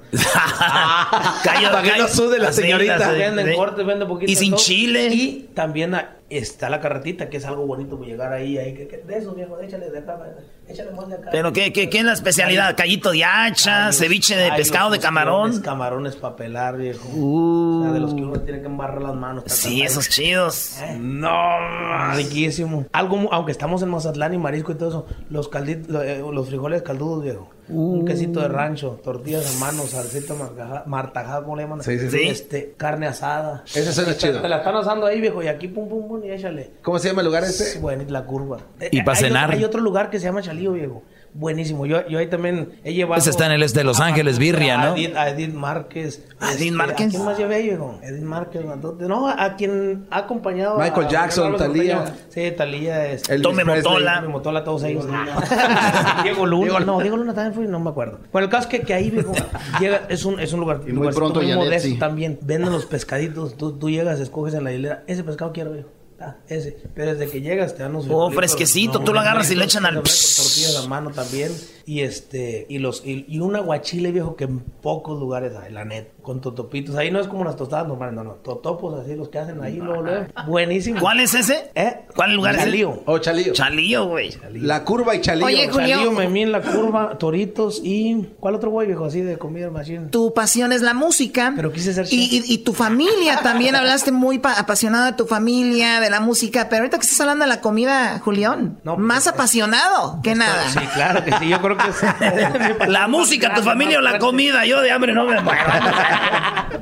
Cayó- 1.43 1.71
Para 1.71 1.81
que 1.93 1.99
no 1.99 2.07
sude 2.07 2.39
la 2.39 2.51
señorita. 2.51 2.97
la- 2.97 3.11
Venden 3.11 3.47
sí. 3.49 3.55
cortes, 3.55 3.85
venden 3.85 4.07
poquito. 4.07 4.31
Y 4.31 4.35
sin 4.35 4.55
chile. 4.55 5.07
Y 5.13 5.49
también 5.53 5.95
está 6.29 6.69
la 6.69 6.81
carretita, 6.81 7.29
que 7.29 7.37
es 7.37 7.45
algo 7.45 7.65
bonito, 7.65 7.97
pues 7.97 8.09
llegar 8.09 8.33
ahí, 8.33 8.57
ahí 8.57 8.73
que, 8.73 8.87
que- 8.87 8.97
de 8.97 9.17
eso, 9.17 9.33
viejo, 9.33 9.59
échale 9.61 9.89
de 9.89 9.99
acá, 9.99 10.19
échale 10.67 10.91
más 10.91 11.07
de 11.07 11.15
acá. 11.15 11.29
Pero 11.31 11.53
¿qué, 11.53 11.71
qué, 11.71 11.89
qué 11.89 11.99
es 11.99 12.03
la 12.03 12.13
especialidad? 12.13 12.75
Callito 12.75 13.11
de 13.11 13.23
hacha, 13.23 13.91
ceviche 13.93 14.35
de 14.35 14.51
pescado 14.51 14.89
de 14.89 14.99
camarón. 14.99 15.61
Camarones 15.61 16.15
para 16.17 16.35
pelar, 16.35 16.77
viejo. 16.77 17.07
O 17.13 17.83
sea, 17.83 17.93
de 17.93 17.99
los 17.99 18.13
que 18.13 18.21
uno 18.21 18.39
tiene 18.41 18.59
que 18.59 18.65
embarrar 18.67 19.01
las 19.01 19.15
manos. 19.15 19.43
Sí, 19.47 19.81
esos 19.81 20.09
chidos. 20.09 20.77
No, 20.99 22.13
riquísimo. 22.15 22.85
Algo, 22.91 23.29
aunque 23.31 23.51
estamos 23.51 23.81
en 23.81 23.89
Mazatlán 23.89 24.33
y 24.33 24.37
marisco 24.37 24.71
y 24.71 24.75
todo 24.75 24.89
eso, 24.89 25.05
los 25.29 25.47
calditos, 25.49 26.03
eh, 26.03 26.23
los 26.31 26.47
frijoles 26.47 26.81
caldudos, 26.81 27.23
viejo. 27.23 27.49
Un 27.69 28.05
quesito 28.05 28.39
de 28.39 28.47
rancho, 28.47 28.99
tortillas 29.03 29.55
a 29.55 29.59
mano, 29.59 29.83
salsita 29.83 30.33
marcaja- 30.35 30.83
martajada, 30.85 31.43
¿cómo 31.43 31.55
le 31.57 31.63
llaman? 31.63 31.83
Sí, 31.83 31.99
sí, 31.99 32.09
sí. 32.09 32.21
Este, 32.29 32.73
carne 32.77 33.07
asada. 33.07 33.63
Ese 33.65 33.91
suena 33.91 34.13
Te- 34.13 34.17
chido. 34.17 34.41
Te 34.41 34.47
la 34.47 34.57
están 34.59 34.75
asando 34.75 35.05
ahí, 35.05 35.19
viejo, 35.19 35.43
y 35.43 35.47
aquí 35.47 35.67
pum, 35.67 35.89
pum, 35.89 36.07
pum, 36.07 36.23
y 36.23 36.31
échale. 36.31 36.71
¿Cómo 36.81 36.97
se 36.99 37.09
llama 37.09 37.21
el 37.21 37.27
lugar 37.27 37.43
ese? 37.43 37.79
Bueno, 37.79 38.03
la 38.07 38.23
curva. 38.25 38.57
Y 38.91 38.99
Eh, 38.99 39.03
pa' 39.03 39.11
hay 39.13 39.17
cenar. 39.17 39.45
Otro, 39.49 39.57
hay 39.57 39.63
otro 39.65 39.81
lugar 39.81 40.09
que 40.09 40.19
se 40.19 40.25
llama 40.25 40.41
Chalío, 40.41 40.71
viejo. 40.73 41.03
Buenísimo. 41.33 41.85
Yo, 41.85 42.07
yo 42.07 42.19
ahí 42.19 42.27
también 42.27 42.79
he 42.83 42.93
llevado. 42.93 43.19
Ese 43.19 43.29
está 43.29 43.45
en 43.45 43.51
el 43.51 43.63
este 43.63 43.79
de 43.79 43.83
Los 43.85 43.99
Ángeles, 43.99 44.39
Birria, 44.39 44.77
¿no? 44.77 44.93
A 44.93 44.97
Edith, 44.97 45.15
a 45.15 45.29
Edith 45.29 45.53
Márquez. 45.53 46.25
¿A 46.39 46.51
Edith 46.53 46.61
Este, 46.61 46.71
Márquez? 46.71 47.07
¿A 47.07 47.09
quién 47.09 47.25
más 47.25 47.37
llevé 47.37 47.55
ahí, 47.55 47.63
viejo? 47.67 47.99
Edith 48.01 48.23
Márquez. 48.23 48.61
No, 48.99 49.27
a 49.29 49.55
quien 49.55 50.07
ha 50.09 50.17
acompañado. 50.19 50.79
Michael 50.79 51.05
a- 51.05 51.09
Jackson. 51.09 51.53
Orteño. 51.53 52.05
Sí, 52.29 52.51
Talía. 52.57 53.05
Es, 53.05 53.23
Presley. 53.23 53.63
Motola. 53.65 54.15
Tome 54.15 54.27
Motola, 54.29 54.63
todos 54.63 54.83
ellos. 54.83 55.05
Diego 56.23 56.45
Luna. 56.45 56.79
No, 56.79 56.99
Diego 56.99 57.17
Luna 57.17 57.33
también 57.33 57.53
fue, 57.53 57.65
no 57.67 57.79
me 57.79 57.89
acuerdo. 57.89 58.19
Bueno, 58.31 58.45
el 58.45 58.51
caso 58.51 58.67
es 58.67 58.79
que, 58.79 58.81
que 58.85 58.93
ahí, 58.93 59.09
viejo, 59.09 59.33
llega, 59.79 60.01
es 60.09 60.25
un, 60.25 60.39
es 60.39 60.53
un 60.53 60.59
lugar, 60.61 60.81
Y 60.87 60.91
muy 60.93 61.09
pronto 61.09 61.39
muy 61.39 61.49
Janet, 61.49 61.65
modesto 61.65 61.87
sí. 61.89 61.97
también. 61.99 62.39
Venden 62.41 62.71
los 62.71 62.85
pescaditos. 62.85 63.55
Tú, 63.57 63.73
tú 63.73 63.89
llegas, 63.89 64.19
escoges 64.19 64.53
en 64.53 64.63
la 64.63 64.71
hilera. 64.71 65.03
Ese 65.07 65.23
pescado 65.23 65.51
quiero, 65.53 65.71
viejo. 65.71 65.89
Ah, 66.19 66.35
ese. 66.47 66.77
Pero 66.95 67.13
desde 67.15 67.31
que 67.31 67.41
llegas 67.41 67.75
te 67.75 67.83
dan 67.83 67.93
los 67.93 68.07
Oh, 68.09 68.31
fresquecito, 68.31 69.01
tú 69.01 69.13
lo 69.13 69.19
agarras 69.19 69.51
y 69.51 69.55
le 69.55 69.65
echan 69.65 69.85
al- 69.85 69.95
tortillas 69.95 70.81
a 70.83 70.87
mano 70.87 71.11
también 71.11 71.51
y 71.85 72.01
este 72.01 72.65
y 72.69 72.79
los 72.79 73.03
y, 73.05 73.25
y 73.29 73.39
un 73.39 73.55
aguachile 73.55 74.11
viejo 74.11 74.35
que 74.35 74.43
en 74.45 74.59
pocos 74.59 75.19
lugares 75.19 75.53
hay 75.55 75.71
la 75.71 75.85
net 75.85 76.07
con 76.21 76.41
totopitos 76.41 76.95
ahí 76.97 77.11
no 77.11 77.21
es 77.21 77.27
como 77.27 77.45
las 77.45 77.55
tostadas 77.55 77.87
normales 77.87 78.13
no 78.15 78.23
no 78.25 78.31
totopos 78.33 78.99
así 78.99 79.15
los 79.15 79.29
que 79.29 79.39
hacen 79.39 79.63
ahí 79.63 79.77
luego, 79.77 80.01
luego. 80.01 80.25
buenísimo 80.47 80.99
¿Cuál 80.99 81.21
es 81.21 81.33
ese? 81.33 81.71
¿Eh? 81.75 82.01
¿Cuál 82.15 82.33
lugar 82.33 82.55
es 82.55 82.61
ese? 82.61 82.65
Chalío. 82.71 83.03
Oh, 83.05 83.19
Chalío. 83.19 83.53
Chalío, 83.53 84.07
güey. 84.07 84.31
La 84.53 84.83
curva 84.83 85.15
y 85.15 85.21
Chalío. 85.21 85.45
Oye, 85.45 85.69
Julio. 85.69 85.95
Chalío, 85.97 86.11
Memín, 86.11 86.51
la 86.51 86.61
curva, 86.61 87.17
toritos 87.17 87.79
y 87.83 88.27
¿cuál 88.39 88.55
otro 88.55 88.71
güey 88.71 88.87
viejo 88.87 89.05
así 89.05 89.21
de 89.21 89.37
comida 89.37 89.69
machine? 89.69 90.07
Tu 90.09 90.33
pasión 90.33 90.73
es 90.73 90.81
la 90.81 90.93
música. 90.93 91.53
Pero 91.55 91.71
quise 91.71 91.93
ser 91.93 92.07
y, 92.11 92.17
y- 92.37 92.53
y 92.53 92.57
tu 92.59 92.73
familia 92.73 93.39
también 93.43 93.75
hablaste 93.75 94.11
muy 94.11 94.39
pa- 94.39 94.53
apasionado 94.59 95.05
de 95.05 95.13
tu 95.13 95.25
familia, 95.25 96.01
de 96.01 96.06
la 96.09 96.19
música. 96.19 96.69
Pero 96.69 96.81
ahorita 96.83 96.97
que 96.97 97.03
estás 97.03 97.19
hablando 97.21 97.45
de 97.45 97.49
la 97.49 97.61
comida, 97.61 98.19
Julián, 98.19 98.79
No, 98.83 98.97
más 98.97 99.23
pues, 99.23 99.33
apasionado 99.33 100.19
que 100.23 100.35
nada. 100.35 100.69
Sí, 100.69 100.79
claro 100.93 101.23
que 101.23 101.31
sí, 101.39 101.49
yo 101.49 101.61
creo 101.61 101.77
que 101.77 101.89
es 101.89 102.87
La 102.87 103.07
música, 103.07 103.53
tu 103.53 103.61
familia 103.63 103.99
o 103.99 104.01
la 104.01 104.19
comida. 104.19 104.65
Yo 104.65 104.81
de 104.81 104.91
hambre 104.91 105.13
no 105.13 105.25
me 105.25 105.41
muero. 105.41 105.63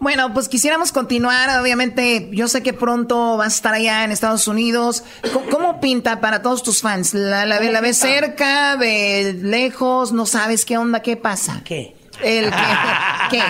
Bueno, 0.00 0.32
pues 0.32 0.48
quisiéramos 0.48 0.92
continuar. 0.92 1.60
Obviamente, 1.60 2.28
yo 2.32 2.46
sé 2.46 2.62
que 2.62 2.72
pronto 2.72 3.36
vas 3.36 3.52
a 3.54 3.56
estar 3.56 3.74
allá 3.74 4.04
en 4.04 4.12
Estados 4.12 4.46
Unidos. 4.46 5.02
¿Cómo, 5.32 5.50
cómo 5.50 5.80
pinta 5.80 6.20
para 6.20 6.40
todos 6.40 6.62
tus 6.62 6.82
fans? 6.82 7.14
¿La, 7.14 7.44
la, 7.44 7.58
la 7.60 7.80
ves 7.80 7.98
cerca, 7.98 8.76
de 8.76 9.36
lejos? 9.42 10.12
¿No 10.12 10.24
sabes 10.24 10.64
qué 10.64 10.78
onda? 10.78 11.02
¿Qué 11.02 11.16
pasa? 11.16 11.62
¿Qué? 11.64 11.97
El 12.22 12.46
que, 12.50 12.56
¿Qué? 13.30 13.40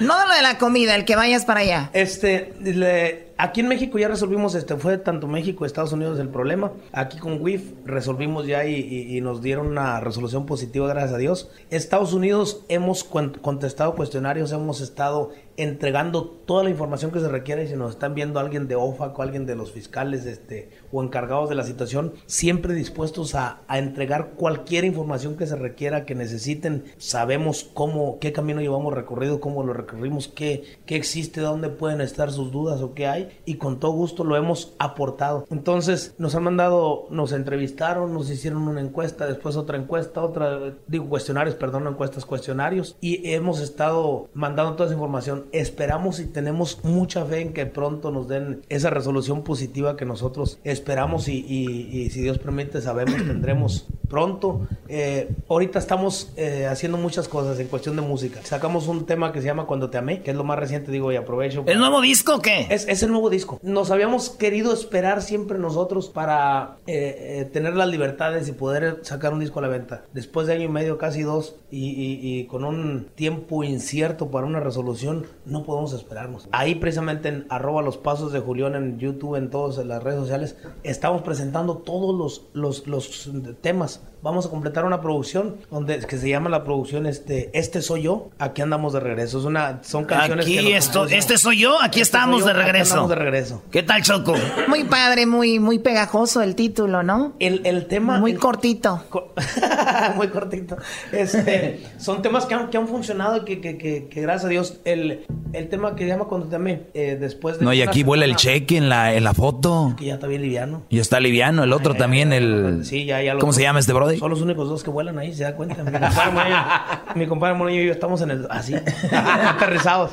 No 0.00 0.18
de 0.20 0.26
lo 0.28 0.34
de 0.34 0.42
la 0.42 0.58
comida, 0.58 0.94
el 0.94 1.04
que 1.04 1.16
vayas 1.16 1.44
para 1.44 1.60
allá. 1.60 1.90
Este, 1.92 2.52
le- 2.60 3.28
aquí 3.38 3.60
en 3.60 3.68
México 3.68 3.98
ya 3.98 4.08
resolvimos, 4.08 4.54
este, 4.54 4.76
fue 4.76 4.98
tanto 4.98 5.26
México, 5.28 5.64
Estados 5.64 5.92
Unidos 5.92 6.18
el 6.18 6.28
problema. 6.28 6.72
Aquí 6.92 7.18
con 7.18 7.40
WIF 7.40 7.62
resolvimos 7.84 8.46
ya 8.46 8.64
y, 8.64 8.74
y- 8.74 9.16
y 9.16 9.20
nos 9.20 9.40
dieron 9.40 9.68
una 9.68 10.00
resolución 10.00 10.46
positiva, 10.46 10.88
gracias 10.88 11.12
a 11.14 11.18
Dios. 11.18 11.50
Estados 11.70 12.12
Unidos 12.12 12.64
hemos 12.68 13.04
contestado 13.04 13.94
cuestionarios, 13.94 14.52
hemos 14.52 14.80
estado 14.80 15.30
entregando 15.56 16.24
toda 16.24 16.64
la 16.64 16.70
información 16.70 17.12
que 17.12 17.20
se 17.20 17.28
requiere 17.28 17.64
y 17.64 17.68
si 17.68 17.76
nos 17.76 17.92
están 17.92 18.14
viendo 18.14 18.40
alguien 18.40 18.66
de 18.66 18.74
OFAC 18.74 19.16
o 19.18 19.22
alguien 19.22 19.46
de 19.46 19.54
los 19.54 19.70
fiscales 19.70 20.26
este, 20.26 20.68
o 20.94 21.02
encargados 21.02 21.48
de 21.48 21.56
la 21.56 21.64
situación, 21.64 22.14
siempre 22.26 22.72
dispuestos 22.72 23.34
a, 23.34 23.62
a 23.66 23.78
entregar 23.78 24.34
cualquier 24.36 24.84
información 24.84 25.36
que 25.36 25.46
se 25.46 25.56
requiera, 25.56 26.06
que 26.06 26.14
necesiten. 26.14 26.84
Sabemos 26.98 27.68
cómo, 27.74 28.18
qué 28.20 28.32
camino 28.32 28.60
llevamos 28.60 28.94
recorrido, 28.94 29.40
cómo 29.40 29.64
lo 29.64 29.72
recorrimos, 29.72 30.28
qué, 30.28 30.78
qué 30.86 30.94
existe, 30.94 31.40
dónde 31.40 31.68
pueden 31.68 32.00
estar 32.00 32.30
sus 32.30 32.52
dudas 32.52 32.80
o 32.80 32.94
qué 32.94 33.08
hay 33.08 33.40
y 33.44 33.54
con 33.56 33.80
todo 33.80 33.90
gusto 33.90 34.22
lo 34.22 34.36
hemos 34.36 34.74
aportado. 34.78 35.46
Entonces 35.50 36.14
nos 36.18 36.36
han 36.36 36.44
mandado, 36.44 37.06
nos 37.10 37.32
entrevistaron, 37.32 38.14
nos 38.14 38.30
hicieron 38.30 38.68
una 38.68 38.80
encuesta, 38.80 39.26
después 39.26 39.56
otra 39.56 39.76
encuesta, 39.76 40.22
otra, 40.22 40.74
digo 40.86 41.08
cuestionarios, 41.08 41.56
perdón, 41.56 41.84
no 41.84 41.90
encuestas, 41.90 42.24
cuestionarios 42.24 42.96
y 43.00 43.32
hemos 43.32 43.60
estado 43.60 44.28
mandando 44.32 44.74
toda 44.74 44.86
esa 44.86 44.94
información. 44.94 45.46
Esperamos 45.50 46.20
y 46.20 46.26
tenemos 46.26 46.84
mucha 46.84 47.24
fe 47.24 47.40
en 47.40 47.52
que 47.52 47.66
pronto 47.66 48.12
nos 48.12 48.28
den 48.28 48.62
esa 48.68 48.90
resolución 48.90 49.42
positiva 49.42 49.96
que 49.96 50.04
nosotros 50.04 50.60
esperamos 50.62 50.83
y, 51.28 51.32
y- 51.32 51.88
y 52.02 52.10
si 52.10 52.20
Dios 52.20 52.38
permite 52.38 52.80
sabemos 52.80 53.14
tendremos 53.26 53.86
pronto. 54.08 54.66
Eh, 54.88 55.28
ahorita 55.48 55.78
estamos 55.78 56.32
eh, 56.36 56.66
haciendo 56.66 56.98
muchas 56.98 57.26
cosas 57.26 57.58
en 57.58 57.66
cuestión 57.68 57.96
de 57.96 58.02
música. 58.02 58.40
Sacamos 58.44 58.86
un 58.86 59.06
tema 59.06 59.32
que 59.32 59.40
se 59.40 59.46
llama 59.46 59.66
Cuando 59.66 59.90
te 59.90 59.98
amé, 59.98 60.22
que 60.22 60.30
es 60.30 60.36
lo 60.36 60.44
más 60.44 60.58
reciente, 60.58 60.92
digo, 60.92 61.10
y 61.10 61.16
aprovecho. 61.16 61.64
¿El 61.66 61.78
nuevo 61.78 62.00
disco 62.00 62.36
o 62.36 62.40
qué? 62.42 62.66
Es, 62.70 62.86
es 62.86 63.02
el 63.02 63.10
nuevo 63.10 63.30
disco. 63.30 63.58
Nos 63.62 63.90
habíamos 63.90 64.30
querido 64.30 64.72
esperar 64.72 65.20
siempre 65.22 65.58
nosotros 65.58 66.10
para 66.10 66.76
eh, 66.86 67.40
eh, 67.40 67.44
tener 67.46 67.74
las 67.74 67.88
libertades 67.88 68.46
y 68.48 68.52
poder 68.52 68.98
sacar 69.02 69.32
un 69.32 69.40
disco 69.40 69.58
a 69.58 69.62
la 69.62 69.68
venta. 69.68 70.04
Después 70.12 70.46
de 70.46 70.52
año 70.54 70.64
y 70.64 70.68
medio, 70.68 70.96
casi 70.98 71.22
dos, 71.22 71.56
y, 71.70 71.88
y- 71.90 72.38
y 72.40 72.44
con 72.46 72.64
un 72.64 73.06
tiempo 73.16 73.64
incierto 73.64 74.30
para 74.30 74.46
una 74.46 74.60
resolución, 74.60 75.26
no 75.46 75.64
podemos 75.64 75.92
esperarnos. 75.92 76.46
Ahí 76.52 76.76
precisamente 76.76 77.28
en 77.30 77.46
arroba 77.48 77.82
los 77.82 77.96
pasos 77.96 78.32
de 78.32 78.38
Julián 78.40 78.74
en 78.76 78.98
YouTube, 78.98 79.34
en 79.36 79.50
todas 79.50 79.84
las 79.84 80.02
redes 80.02 80.20
sociales, 80.20 80.56
estamos 80.82 81.22
presentando 81.22 81.78
todos 81.78 82.14
los, 82.14 82.48
los, 82.52 82.86
los 82.86 83.30
temas. 83.60 84.00
Vamos 84.24 84.46
a 84.46 84.48
completar 84.48 84.86
una 84.86 85.02
producción 85.02 85.56
donde 85.70 85.98
que 85.98 86.16
se 86.16 86.30
llama 86.30 86.48
la 86.48 86.64
producción 86.64 87.04
este 87.04 87.50
Este 87.52 87.82
soy 87.82 88.04
yo. 88.04 88.30
Aquí 88.38 88.62
andamos 88.62 88.94
de 88.94 89.00
regreso. 89.00 89.38
Es 89.38 89.44
una 89.44 89.80
son 89.82 90.06
canciones 90.06 90.46
que 90.46 90.58
Aquí 90.60 90.72
nos 90.72 90.78
esto, 90.86 91.04
este 91.04 91.36
soy 91.36 91.58
yo, 91.58 91.74
aquí 91.82 92.00
Este 92.00 92.16
estamos 92.16 92.40
yo, 92.40 92.46
de 92.46 92.52
aquí 92.52 92.60
regreso. 92.62 92.92
andamos 92.94 93.10
de 93.10 93.16
regreso. 93.16 93.62
¿Qué 93.70 93.82
tal, 93.82 94.00
Choco? 94.02 94.34
Muy 94.66 94.84
padre, 94.84 95.26
muy, 95.26 95.58
muy 95.58 95.78
pegajoso 95.78 96.40
el 96.40 96.54
título, 96.54 97.02
¿no? 97.02 97.34
El, 97.38 97.60
el 97.66 97.86
tema. 97.86 98.18
Muy 98.18 98.30
el- 98.30 98.38
cortito. 98.38 99.04
co- 99.10 99.34
muy 100.16 100.28
cortito. 100.28 100.78
Este, 101.12 101.82
son 101.98 102.22
temas 102.22 102.46
que 102.46 102.54
han, 102.54 102.70
que 102.70 102.78
han 102.78 102.88
funcionado 102.88 103.36
y 103.36 103.40
que, 103.44 103.60
que- 103.60 103.76
que- 103.76 104.08
que 104.08 104.20
gracias 104.22 104.46
a 104.46 104.48
Dios 104.48 104.80
el, 104.86 105.26
El 105.52 105.68
tema 105.68 105.94
que 105.96 106.04
se 106.04 106.08
llama 106.08 106.24
Cuando 106.24 106.46
te 106.48 106.56
amé, 106.56 106.84
eh, 106.94 107.18
después 107.20 107.58
de... 107.58 107.64
No, 107.66 107.72
y 107.74 107.82
aquí 107.82 108.02
vuela 108.02 108.24
el 108.24 108.36
cheque 108.36 108.78
en 108.78 108.88
la, 108.88 109.14
en 109.14 109.22
la 109.22 109.34
foto. 109.34 109.94
Que 109.98 110.06
ya 110.06 110.14
está 110.14 110.26
bien 110.26 110.40
liviano. 110.42 110.82
Y 110.88 110.98
está 110.98 111.20
liviano. 111.20 111.62
El 111.62 111.72
otro 111.74 111.94
también, 111.94 112.32
el... 112.32 112.80
Sí, 112.84 113.04
ya, 113.04 113.20
ya 113.22 113.34
los 113.34 113.40
¿Cómo 113.42 113.52
se 113.52 113.60
llama 113.62 113.78
este 113.80 113.92
Son 114.18 114.30
los 114.30 114.40
únicos 114.40 114.68
dos 114.68 114.82
que 114.82 114.90
vuelan 114.90 115.18
ahí, 115.18 115.34
se 115.34 115.44
da 115.44 115.54
cuenta. 115.54 115.82
Mi 115.82 115.92
compadre 115.92 116.32
Moreño, 116.32 116.56
mi 117.14 117.26
compadre 117.26 117.54
Moreño 117.54 117.82
y 117.82 117.86
yo 117.86 117.92
estamos 117.92 118.20
en 118.22 118.30
el... 118.30 118.46
Así, 118.50 118.74
aterrizados. 119.12 120.12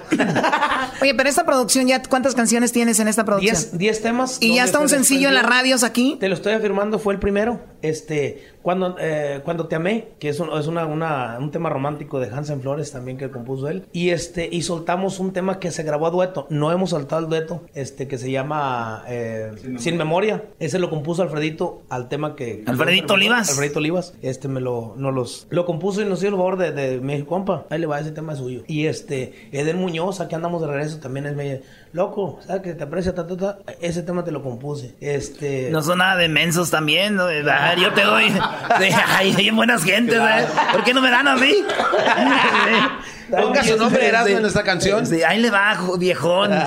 Oye, 1.02 1.14
pero 1.16 1.30
esta 1.30 1.46
producción 1.46 1.88
ya, 1.88 2.02
¿cuántas 2.04 2.36
canciones 2.36 2.72
tienes 2.72 3.00
en 3.00 3.08
esta 3.08 3.26
producción? 3.26 3.56
Diez, 3.56 3.78
diez 3.78 4.02
temas. 4.02 4.38
¿Y 4.42 4.56
ya 4.56 4.64
está 4.64 4.80
un 4.80 4.90
se 4.90 4.96
sencillo 4.96 5.30
en 5.30 5.36
las 5.36 5.46
radios 5.46 5.84
aquí? 5.84 6.18
Te 6.20 6.30
lo 6.30 6.36
estoy 6.36 6.54
afirmando, 6.54 7.00
fue 7.00 7.14
el 7.14 7.20
primero. 7.20 7.60
Este, 7.82 8.44
cuando, 8.62 8.96
eh, 9.00 9.42
cuando 9.44 9.68
te 9.68 9.76
amé, 9.76 10.10
que 10.20 10.30
es, 10.30 10.40
un, 10.40 10.50
es 10.58 10.68
una, 10.68 10.86
una- 10.86 11.38
un 11.40 11.52
tema 11.52 11.70
romántico 11.70 12.20
de 12.20 12.28
Hansen 12.30 12.62
Flores 12.62 12.92
también 12.92 13.18
que 13.18 13.30
compuso 13.32 13.68
él. 13.70 13.86
Y 13.92 14.10
este, 14.10 14.48
y 14.52 14.62
soltamos 14.62 15.20
un 15.20 15.34
tema 15.34 15.60
que 15.60 15.72
se 15.72 15.84
grabó 15.84 16.08
a 16.08 16.12
dueto. 16.12 16.48
No 16.50 16.72
hemos 16.72 16.92
soltado 16.92 17.22
el 17.24 17.30
dueto, 17.30 17.62
este, 17.74 18.08
que 18.08 18.18
se 18.18 18.32
llama 18.32 19.04
eh, 19.08 19.52
Sin, 19.78 19.98
Memoria. 19.98 20.44
Ese 20.60 20.80
lo 20.80 20.90
compuso 20.90 21.22
Alfredito 21.24 21.82
al 21.90 22.08
tema 22.10 22.36
que. 22.36 22.64
Alfredito 22.68 23.14
Olivas. 23.16 23.50
Alfredito 23.50 23.80
Olivas. 23.80 24.14
Este 24.22 24.48
me 24.48 24.62
lo, 24.62 24.94
no 24.98 25.12
los, 25.12 25.48
lo 25.50 25.66
compuso 25.66 26.02
y 26.02 26.06
nos 26.06 26.20
dio 26.22 26.30
el 26.30 26.36
favor 26.36 26.58
de, 26.58 26.72
de 26.72 27.00
mi 27.00 27.22
compa. 27.24 27.66
Ahí 27.70 27.80
le 27.80 27.88
va 27.88 28.00
ese 28.00 28.12
tema 28.12 28.34
es 28.34 28.40
suyo. 28.40 28.64
Y 28.68 28.86
este, 28.86 29.34
Eden 29.52 29.78
Muñoz, 29.78 30.20
aquí 30.22 30.36
andamos 30.36 30.62
de 30.62 30.68
regreso, 30.68 31.00
también 31.00 31.26
es 31.26 31.36
medio. 31.36 31.60
Loco, 31.94 32.40
¿sabes 32.46 32.62
que 32.62 32.74
te 32.74 32.84
aprecia? 32.84 33.14
ta, 33.14 33.28
ta, 33.28 33.36
ta? 33.36 33.58
Ese 33.82 34.02
tema 34.04 34.24
te 34.24 34.32
lo 34.32 34.42
compuse. 34.42 34.96
Este. 35.02 35.70
No 35.72 35.82
son 35.82 35.98
nada 35.98 36.16
de 36.16 36.30
mensos 36.30 36.70
también. 36.72 37.16
¿no? 37.16 37.24
A 37.24 37.28
ver, 37.28 37.80
yo 37.80 37.94
te 37.94 38.04
doy. 38.04 38.30
Sí, 38.30 38.90
Hay 39.18 39.34
hay 39.36 39.50
buenas 39.52 39.84
gentes, 39.84 40.16
¿eh? 40.18 40.46
¿Por 40.72 40.84
qué 40.86 40.94
no 40.94 41.02
me 41.02 41.10
dan 41.12 41.28
a 41.28 41.36
mí? 41.36 41.54
Ponga 43.30 43.64
su 43.64 43.78
nombre, 43.78 44.08
Erasmo, 44.08 44.38
en 44.38 44.46
esta 44.46 44.64
canción. 44.64 45.06
Sí, 45.06 45.22
ahí 45.24 45.40
le 45.42 45.50
va, 45.52 45.76
jo- 45.76 45.98
viejón. 45.98 46.52
Sí, 46.52 46.58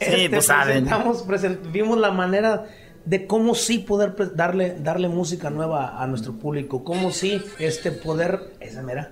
Este, 0.00 0.30
pues 0.30 0.46
saben. 0.46 0.84
presentamos- 0.86 1.26
present- 1.26 1.70
vimos 1.72 1.98
la 1.98 2.10
manera 2.10 2.64
de 3.06 3.26
cómo 3.26 3.54
sí 3.54 3.78
poder 3.78 4.14
darle, 4.34 4.76
darle 4.80 5.08
música 5.08 5.50
nueva 5.50 6.02
a 6.02 6.06
nuestro 6.06 6.34
público, 6.38 6.82
cómo 6.84 7.10
sí 7.10 7.42
este 7.58 7.90
poder, 7.92 8.54
esa 8.60 8.82
mera. 8.82 9.10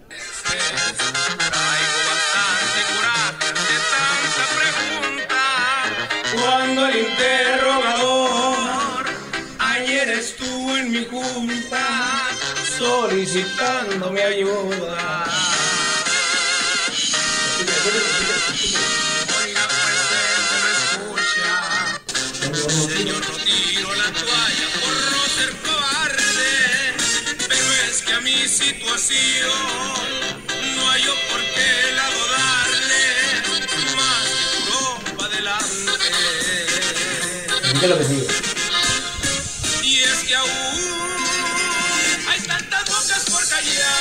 Cuando 6.42 6.86
el 6.86 6.96
interrogador 7.06 9.04
ayer 9.58 10.08
estuvo 10.08 10.76
en 10.76 10.90
mi 10.90 11.04
junta 11.04 12.28
solicitando 12.78 14.10
mi 14.10 14.20
ayuda. 14.20 15.24
Oiga, 19.38 19.68
pues 19.68 20.60
me 20.64 20.72
escucha. 20.78 21.50
Señor, 22.88 23.22
no 23.28 23.36
tiro 23.44 23.90
la 23.94 24.08
toalla 24.12 24.68
por 24.80 24.94
no 25.12 25.22
ser 25.36 25.50
cobarde, 25.64 26.54
pero 27.48 27.68
es 27.88 27.96
que 28.02 28.12
a 28.14 28.20
mi 28.20 28.38
situación 28.48 30.21
¿Qué 37.82 37.86
es 37.86 37.90
lo 37.90 37.98
que 37.98 38.04
sigue? 38.04 38.26
Y 39.82 39.98
es 40.04 40.22
que 40.22 40.36
aún 40.36 40.48
hay 42.28 42.40
tantas 42.42 42.84
bocas 42.84 43.24
por 43.28 43.48
callar. 43.48 43.96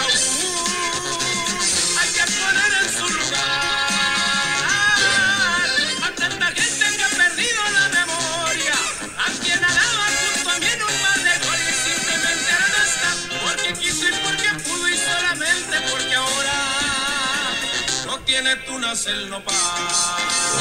Aún 0.00 0.12
hay 2.00 2.08
que 2.08 2.24
poner 2.40 2.72
en 2.80 2.88
su 2.96 3.06
lugar 3.06 3.60
a 6.04 6.10
tanta 6.16 6.46
gente 6.46 6.96
que 6.96 7.04
ha 7.04 7.10
perdido 7.10 7.60
la 7.74 7.88
memoria. 8.00 8.72
A 9.18 9.30
quien 9.42 9.60
dado 9.60 10.00
junto 10.32 10.48
a 10.48 10.58
mí 10.58 10.66
en 10.72 10.82
un 10.84 11.02
mar 11.02 11.20
de 11.22 11.34
simplemente 11.84 12.50
ahora 12.50 12.68
no 12.72 12.80
está. 12.82 13.10
Porque 13.44 13.70
quiso 13.74 14.04
y 14.08 14.12
porque 14.24 14.48
pudo 14.64 14.88
y 14.88 14.96
solamente 14.96 15.76
porque 15.90 16.14
ahora 16.14 16.58
no 18.06 18.14
tiene 18.20 18.56
tunas 18.56 19.06
el 19.06 19.28
nopal. 19.28 20.13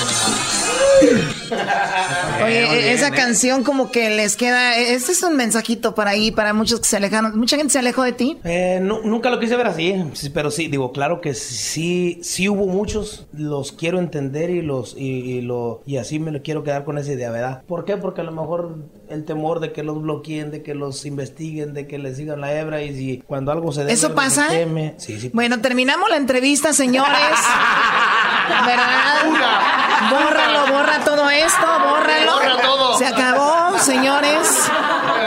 Oye, 2.43 2.61
bien, 2.61 2.73
esa 2.89 3.11
canción 3.11 3.63
como 3.63 3.91
que 3.91 4.09
les 4.09 4.35
queda, 4.35 4.77
este 4.77 5.11
es 5.11 5.23
un 5.23 5.35
mensajito 5.35 5.93
para 5.95 6.11
ahí, 6.11 6.31
para 6.31 6.53
muchos 6.53 6.79
que 6.79 6.85
se 6.87 6.97
alejaron. 6.97 7.37
¿Mucha 7.37 7.57
gente 7.57 7.73
se 7.73 7.79
alejó 7.79 8.03
de 8.03 8.11
ti? 8.13 8.37
Eh, 8.43 8.79
nu- 8.81 9.01
nunca 9.03 9.29
lo 9.29 9.39
quise 9.39 9.55
ver 9.55 9.67
así, 9.67 9.95
sí, 10.13 10.29
pero 10.29 10.51
sí, 10.51 10.67
digo, 10.67 10.91
claro 10.91 11.21
que 11.21 11.33
sí, 11.33 12.19
sí 12.23 12.49
hubo 12.49 12.65
muchos, 12.65 13.27
los 13.33 13.71
quiero 13.71 13.99
entender 13.99 14.49
y 14.49 14.61
los 14.61 14.95
y, 14.97 15.07
y 15.37 15.41
lo 15.41 15.81
y 15.85 15.97
así 15.97 16.19
me 16.19 16.31
lo 16.31 16.41
quiero 16.41 16.63
quedar 16.63 16.83
con 16.85 16.97
esa 16.97 17.13
idea, 17.13 17.31
¿verdad? 17.31 17.61
¿Por 17.67 17.85
qué? 17.85 17.97
Porque 17.97 18.21
a 18.21 18.25
lo 18.25 18.31
mejor 18.31 18.75
el 19.13 19.25
temor 19.25 19.59
de 19.59 19.71
que 19.71 19.83
los 19.83 20.01
bloqueen, 20.01 20.51
de 20.51 20.63
que 20.63 20.75
los 20.75 21.05
investiguen, 21.05 21.73
de 21.73 21.87
que 21.87 21.97
les 21.99 22.17
sigan 22.17 22.41
la 22.41 22.53
hebra 22.53 22.81
y 22.81 22.93
si 22.95 23.23
cuando 23.25 23.51
algo 23.51 23.71
se 23.71 23.81
debe, 23.81 23.93
¿Eso 23.93 24.13
pasa? 24.13 24.49
se 24.49 24.57
teme. 24.57 24.95
Sí, 24.97 25.19
sí. 25.19 25.31
Bueno, 25.33 25.61
terminamos 25.61 26.09
la 26.09 26.17
entrevista, 26.17 26.73
señores. 26.73 27.13
¿Verdad? 28.65 30.09
Bórralo, 30.09 30.67
borra 30.73 30.99
todo 31.05 31.29
esto, 31.29 31.65
bórralo. 31.89 32.33
Borra 32.33 32.61
todo. 32.61 32.97
Se 32.97 33.05
acabó, 33.05 33.77
señores. 33.79 34.69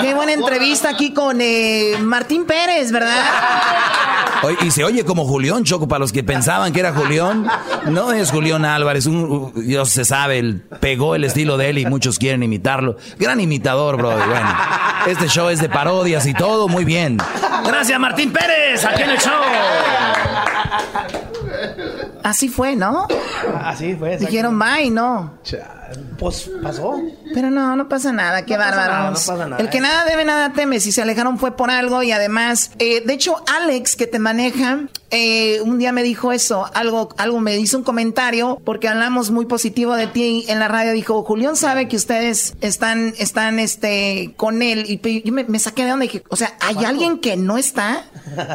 Qué 0.01 0.14
buena 0.14 0.32
entrevista 0.32 0.91
aquí 0.91 1.14
con 1.14 1.41
eh, 1.41 1.97
Martín 2.01 2.45
Pérez, 2.45 2.93
¿verdad? 2.93 3.24
Oye, 4.43 4.57
y 4.62 4.70
se 4.70 4.84
oye 4.84 5.05
como 5.05 5.24
Julián 5.24 5.64
Choco, 5.64 5.89
para 5.89 6.01
los 6.01 6.12
que 6.12 6.22
pensaban 6.22 6.72
que 6.72 6.80
era 6.80 6.93
Julián. 6.93 7.47
No 7.87 8.12
es 8.12 8.30
Julián 8.30 8.64
Álvarez, 8.64 9.07
un, 9.07 9.53
Dios 9.55 9.91
se 9.91 10.05
sabe, 10.05 10.39
él 10.39 10.62
pegó 10.80 11.14
el 11.14 11.24
estilo 11.24 11.57
de 11.57 11.70
él 11.70 11.78
y 11.78 11.87
muchos 11.87 12.18
quieren 12.18 12.43
imitarlo. 12.43 12.97
Gran 13.18 13.41
imitador, 13.41 13.97
bro. 13.97 14.11
Bueno, 14.11 14.49
este 15.07 15.28
show 15.28 15.49
es 15.49 15.61
de 15.61 15.68
parodias 15.68 16.26
y 16.26 16.34
todo, 16.34 16.68
muy 16.68 16.84
bien. 16.84 17.18
Gracias, 17.64 17.99
Martín 17.99 18.32
Pérez, 18.32 18.84
aquí 18.84 19.03
en 19.03 19.11
el 19.11 19.18
show. 19.18 19.32
Así 22.22 22.49
fue, 22.49 22.74
¿no? 22.74 23.07
Así 23.62 23.95
fue. 23.95 24.16
Dijeron 24.16 24.59
bye, 24.59 24.91
¿no? 24.91 25.39
Pues 26.18 26.51
pasó. 26.62 27.01
Pero 27.34 27.51
no, 27.51 27.76
no 27.76 27.89
pasa 27.89 28.12
nada, 28.12 28.45
qué 28.45 28.55
No 28.55 28.61
pasa 28.61 28.76
bárbaros. 28.76 28.97
nada, 28.97 29.11
no 29.11 29.14
pasa 29.16 29.49
nada. 29.49 29.57
El 29.62 29.68
que 29.70 29.80
nada 29.80 30.05
debe, 30.05 30.24
nada 30.24 30.53
teme. 30.53 30.80
Si 30.80 30.93
se 30.93 31.03
alejaron 31.03 31.39
fue 31.39 31.57
por 31.57 31.70
algo 31.70 32.03
y 32.03 32.12
además, 32.12 32.70
eh, 32.78 33.03
de 33.05 33.12
hecho, 33.12 33.37
Alex, 33.61 33.97
que 33.97 34.07
te 34.07 34.18
maneja, 34.18 34.80
eh, 35.11 35.61
un 35.62 35.78
día 35.78 35.93
me 35.93 36.03
dijo 36.03 36.32
eso, 36.32 36.68
algo, 36.74 37.11
algo 37.18 37.41
me 37.41 37.57
hizo 37.59 37.76
un 37.78 37.84
comentario 37.84 38.61
porque 38.64 38.89
hablamos 38.89 39.30
muy 39.30 39.47
positivo 39.47 39.95
de 39.95 40.07
ti 40.07 40.45
en 40.49 40.59
la 40.59 40.68
radio. 40.68 40.93
Dijo, 40.93 41.22
Julián 41.24 41.57
sabe 41.57 41.89
que 41.89 41.97
ustedes 41.97 42.57
están, 42.61 43.14
están, 43.18 43.59
este, 43.59 44.32
con 44.37 44.62
él 44.62 44.84
y 44.89 45.22
yo 45.22 45.32
me, 45.32 45.45
me 45.45 45.59
saqué 45.59 45.84
de 45.84 45.93
y 45.97 45.99
dije, 46.01 46.22
o 46.28 46.37
sea, 46.37 46.55
¿hay 46.61 46.84
alguien 46.84 47.18
que 47.20 47.37
no 47.37 47.57
está? 47.59 48.05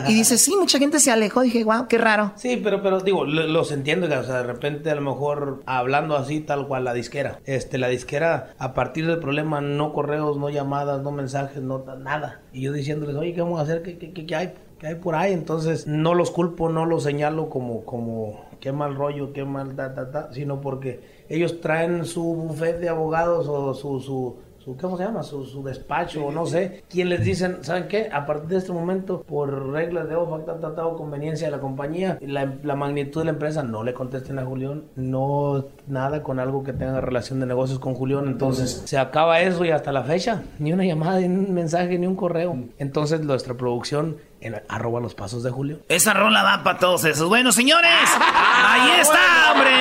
Y 0.07 0.13
dice, 0.13 0.37
sí, 0.37 0.55
mucha 0.59 0.77
gente 0.79 0.99
se 0.99 1.11
alejó. 1.11 1.41
Dije, 1.41 1.63
wow, 1.63 1.87
qué 1.87 1.97
raro. 1.97 2.33
Sí, 2.35 2.59
pero, 2.61 2.81
pero 2.83 2.99
digo, 2.99 3.25
lo- 3.25 3.47
los 3.47 3.71
entiendo, 3.71 4.07
o 4.07 4.23
sea, 4.23 4.37
de 4.37 4.43
repente 4.43 4.89
a 4.91 4.95
lo 4.95 5.01
mejor 5.01 5.61
hablando 5.65 6.15
así 6.17 6.39
tal 6.41 6.67
cual 6.67 6.83
la 6.83 6.93
disquera. 6.93 7.20
Este, 7.45 7.77
la 7.77 7.87
disquera, 7.87 8.53
a 8.57 8.73
partir 8.73 9.07
del 9.07 9.19
problema, 9.19 9.61
no 9.61 9.93
correos, 9.93 10.37
no 10.37 10.49
llamadas, 10.49 11.01
no 11.01 11.11
mensajes, 11.11 11.61
no 11.61 11.83
nada. 11.99 12.41
Y 12.53 12.61
yo 12.61 12.71
diciéndoles, 12.73 13.15
oye, 13.15 13.33
¿qué 13.33 13.41
vamos 13.41 13.59
a 13.59 13.63
hacer? 13.63 13.81
¿Qué, 13.83 13.97
qué, 13.97 14.13
qué- 14.13 14.25
qué 14.25 14.35
hay? 14.35 14.53
¿Qué 14.79 14.87
hay 14.87 14.95
por 14.95 15.15
ahí? 15.15 15.31
Entonces, 15.33 15.85
no 15.87 16.15
los 16.15 16.31
culpo, 16.31 16.69
no 16.69 16.85
los 16.85 17.03
señalo 17.03 17.49
como, 17.49 17.85
como, 17.85 18.45
qué 18.59 18.71
mal 18.71 18.95
rollo, 18.95 19.31
qué 19.33 19.45
mal, 19.45 19.75
ta, 19.75 19.93
ta, 19.93 20.09
ta, 20.11 20.33
sino 20.33 20.59
porque 20.61 21.01
ellos 21.29 21.61
traen 21.61 22.05
su 22.05 22.23
buffet 22.23 22.79
de 22.79 22.89
abogados 22.89 23.47
o 23.47 23.73
su, 23.75 23.99
su, 23.99 24.37
su 24.63 24.77
¿cómo 24.77 24.97
se 24.97 25.03
llama? 25.03 25.23
Su, 25.23 25.45
su 25.45 25.63
despacho 25.63 26.25
o 26.25 26.31
no 26.31 26.45
sé, 26.45 26.83
quien 26.89 27.09
les 27.09 27.23
dicen, 27.23 27.57
¿saben 27.61 27.87
qué? 27.87 28.09
A 28.11 28.25
partir 28.25 28.49
de 28.49 28.57
este 28.57 28.71
momento, 28.71 29.23
por 29.23 29.71
reglas 29.71 30.07
de 30.07 30.15
OFAC, 30.15 30.45
ta, 30.45 30.59
ta, 30.59 30.75
ta, 30.75 30.85
o 30.85 30.95
conveniencia 30.95 31.47
de 31.47 31.51
la 31.51 31.59
compañía, 31.59 32.17
la, 32.21 32.53
la 32.63 32.75
magnitud 32.75 33.21
de 33.21 33.25
la 33.25 33.31
empresa, 33.31 33.63
no 33.63 33.83
le 33.83 33.93
contesten 33.93 34.39
a 34.39 34.45
Julián, 34.45 34.83
no 34.95 35.65
nada 35.87 36.21
con 36.21 36.39
algo 36.39 36.63
que 36.63 36.73
tenga 36.73 37.01
relación 37.01 37.39
de 37.39 37.45
negocios 37.45 37.79
con 37.79 37.95
Julián, 37.95 38.27
entonces 38.27 38.83
se 38.85 38.97
acaba 38.97 39.41
eso 39.41 39.65
y 39.65 39.71
hasta 39.71 39.91
la 39.91 40.03
fecha, 40.03 40.43
ni 40.59 40.73
una 40.73 40.85
llamada, 40.85 41.19
ni 41.19 41.27
un 41.27 41.53
mensaje, 41.53 41.97
ni 41.97 42.07
un 42.07 42.15
correo. 42.15 42.55
Entonces 42.77 43.21
nuestra 43.21 43.55
producción 43.55 44.17
en 44.41 44.61
arroba 44.67 44.99
los 44.99 45.13
pasos 45.13 45.43
de 45.43 45.51
Julio. 45.51 45.79
Esa 45.87 46.13
rola 46.13 46.43
va 46.43 46.63
para 46.63 46.79
todos 46.79 47.05
esos. 47.05 47.29
Bueno, 47.29 47.51
señores, 47.51 47.91
ahí 48.19 48.99
está, 48.99 49.51
hombre. 49.53 49.71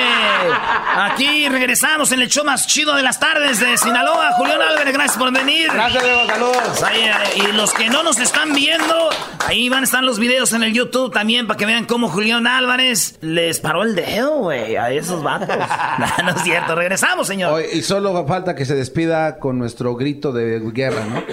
Aquí 0.95 1.49
regresamos 1.49 2.11
en 2.11 2.21
el 2.21 2.29
show 2.29 2.45
más 2.45 2.67
chido 2.67 2.95
de 2.95 3.01
las 3.01 3.19
tardes 3.19 3.59
de 3.59 3.77
Sinaloa. 3.77 4.33
Julián 4.33 4.61
Álvarez, 4.61 4.93
gracias 4.93 5.17
por 5.17 5.31
venir. 5.31 5.69
Gracias, 5.73 6.03
Diego, 6.03 6.25
saludos. 6.27 6.83
Ahí, 6.83 7.01
eh, 7.01 7.13
y 7.49 7.51
los 7.53 7.73
que 7.73 7.89
no 7.89 8.03
nos 8.03 8.19
están 8.19 8.53
viendo, 8.53 9.09
ahí 9.47 9.69
van 9.69 9.81
a 9.81 9.83
estar 9.85 10.03
los 10.03 10.19
videos 10.19 10.53
en 10.53 10.63
el 10.63 10.73
YouTube 10.73 11.11
también 11.11 11.47
para 11.47 11.57
que 11.57 11.65
vean 11.65 11.85
cómo 11.85 12.09
Julián 12.09 12.45
Álvarez 12.45 13.17
les 13.21 13.59
paró 13.59 13.83
el 13.83 13.95
dedo, 13.95 14.37
güey, 14.39 14.75
a 14.75 14.91
esos 14.91 15.23
vatos. 15.23 15.49
no, 15.99 16.23
no 16.23 16.31
es 16.31 16.43
cierto. 16.43 16.75
Regresamos, 16.75 17.27
señor. 17.27 17.53
Oye, 17.53 17.69
y 17.73 17.81
solo 17.81 18.25
falta 18.27 18.55
que 18.55 18.65
se 18.65 18.75
despida 18.75 19.39
con 19.39 19.57
nuestro 19.57 19.95
grito 19.95 20.31
de 20.31 20.59
guerra, 20.71 21.05
¿no? 21.05 21.23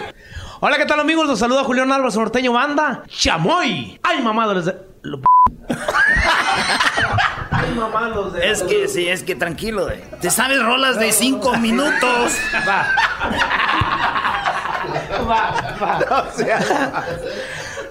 Hola, 0.60 0.76
¿qué 0.76 0.86
tal 0.86 0.98
amigos? 0.98 1.28
Los 1.28 1.38
saluda 1.38 1.62
Julián 1.62 1.92
Álvarez, 1.92 2.16
norteño 2.16 2.52
banda, 2.52 3.04
Chamoy. 3.06 4.00
Ay, 4.02 4.20
mamá, 4.22 4.44
los, 4.46 4.66
Es 8.42 8.64
que, 8.64 8.88
sí, 8.88 9.06
es 9.06 9.22
que 9.22 9.36
tranquilo, 9.36 9.88
eh. 9.88 10.02
Te 10.20 10.30
sabes 10.30 10.60
rolas 10.60 10.98
de 10.98 11.12
cinco 11.12 11.56
minutos. 11.58 12.32
Va. 12.68 12.88
Va, 15.30 15.76
va. 15.80 16.26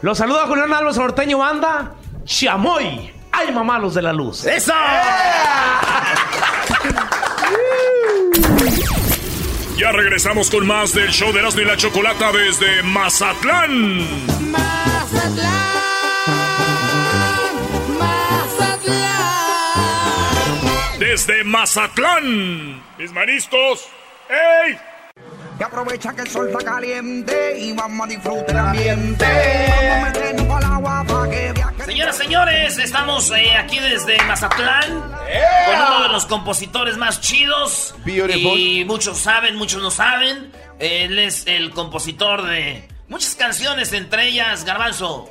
Los 0.01 0.18
saluda 0.18 0.45
Julián 0.47 0.74
Álvarez 0.74 0.97
Norteño 0.97 1.38
Banda. 1.38 1.93
Chamoy. 2.26 3.13
Ay, 3.32 3.53
mamá, 3.53 3.80
los 3.80 3.93
de 3.93 4.01
la 4.01 4.11
luz. 4.11 4.45
¡Eso! 4.45 4.74
Ya 9.78 9.91
regresamos 9.91 10.49
con 10.49 10.65
más 10.65 10.91
del 10.91 11.11
show 11.11 11.32
de 11.32 11.39
Erasmo 11.39 11.61
y 11.61 11.65
la 11.65 11.78
Chocolata 11.78 12.32
desde 12.32 12.82
Mazatlán. 12.82 14.07
Desde 20.97 21.43
Mazatlán. 21.43 22.82
Mis 22.97 23.11
mariscos. 23.13 23.88
¡Ey! 24.30 24.80
Y 25.59 25.63
aprovecha 25.63 26.13
que 26.13 26.21
el 26.21 26.29
sol 26.29 26.49
está 26.49 26.71
caliente 26.71 27.57
y 27.59 27.73
vamos 27.73 28.05
a 28.05 28.09
disfrutar 28.09 28.49
el 28.49 28.57
ambiente. 28.57 29.25
Vamos 29.25 29.93
a 29.93 30.05
meternos 30.05 30.57
al 30.57 30.63
agua 30.71 31.05
para 31.07 31.31
que 31.31 31.51
viaje. 31.53 31.83
Señoras, 31.85 32.17
señores, 32.17 32.77
estamos 32.77 33.31
eh, 33.31 33.55
aquí 33.55 33.79
desde 33.79 34.21
Mazatlán 34.23 34.91
con 34.91 35.75
uno 35.87 36.03
de 36.03 36.09
los 36.09 36.25
compositores 36.27 36.97
más 36.97 37.21
chidos. 37.21 37.95
Beautiful. 38.05 38.59
Y 38.59 38.85
muchos 38.85 39.17
saben, 39.17 39.55
muchos 39.55 39.81
no 39.81 39.89
saben. 39.89 40.51
Él 40.77 41.17
es 41.17 41.47
el 41.47 41.71
compositor 41.71 42.45
de 42.45 42.87
muchas 43.07 43.33
canciones, 43.33 43.91
entre 43.93 44.27
ellas 44.27 44.63
Garbanzo. 44.63 45.27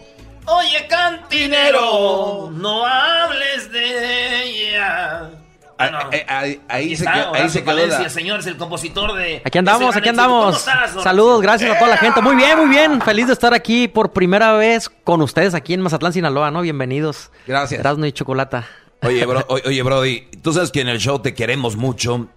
Oye, 0.46 0.86
cantinero, 0.88 2.50
no 2.52 2.84
hables 2.84 3.70
de 3.70 4.42
ella. 4.42 5.45
Ah, 5.78 6.08
eh, 6.10 6.24
ahí, 6.28 6.60
ahí 6.68 6.96
se 6.96 7.04
quedó, 7.04 7.12
ahí 7.14 7.28
Horacio 7.28 7.48
se 7.50 7.58
quedó 7.58 7.66
Palencia, 7.66 7.98
la- 8.04 8.08
señor, 8.10 8.40
es 8.40 8.46
el 8.46 8.56
compositor 8.56 9.12
de. 9.14 9.42
Aquí 9.44 9.58
andamos, 9.58 9.94
aquí 9.94 10.06
gran 10.08 10.14
éxito. 10.14 10.22
¿Cómo 10.28 10.36
andamos. 10.46 10.56
estás? 10.58 11.02
Saludos, 11.02 11.42
gracias 11.42 11.70
a 11.76 11.78
toda 11.78 11.90
la 11.90 11.96
gente. 11.98 12.22
Muy 12.22 12.34
bien, 12.36 12.58
muy 12.58 12.68
bien. 12.68 13.02
Feliz 13.02 13.26
de 13.26 13.32
estar 13.34 13.52
aquí 13.52 13.86
por 13.88 14.12
primera 14.12 14.52
vez 14.54 14.88
con 14.88 15.20
ustedes 15.20 15.54
aquí 15.54 15.74
en 15.74 15.82
Mazatlán, 15.82 16.12
Sinaloa, 16.12 16.50
¿no? 16.50 16.62
Bienvenidos. 16.62 17.30
Gracias. 17.46 17.78
Erasmo 17.80 18.06
y 18.06 18.12
Chocolata. 18.12 18.66
Oye, 19.02 19.26
bro- 19.26 19.44
oye, 19.66 19.82
Brody, 19.82 20.22
tú 20.42 20.52
sabes 20.54 20.70
que 20.70 20.80
en 20.80 20.88
el 20.88 20.98
show 20.98 21.18
te 21.18 21.34
queremos 21.34 21.76
mucho. 21.76 22.28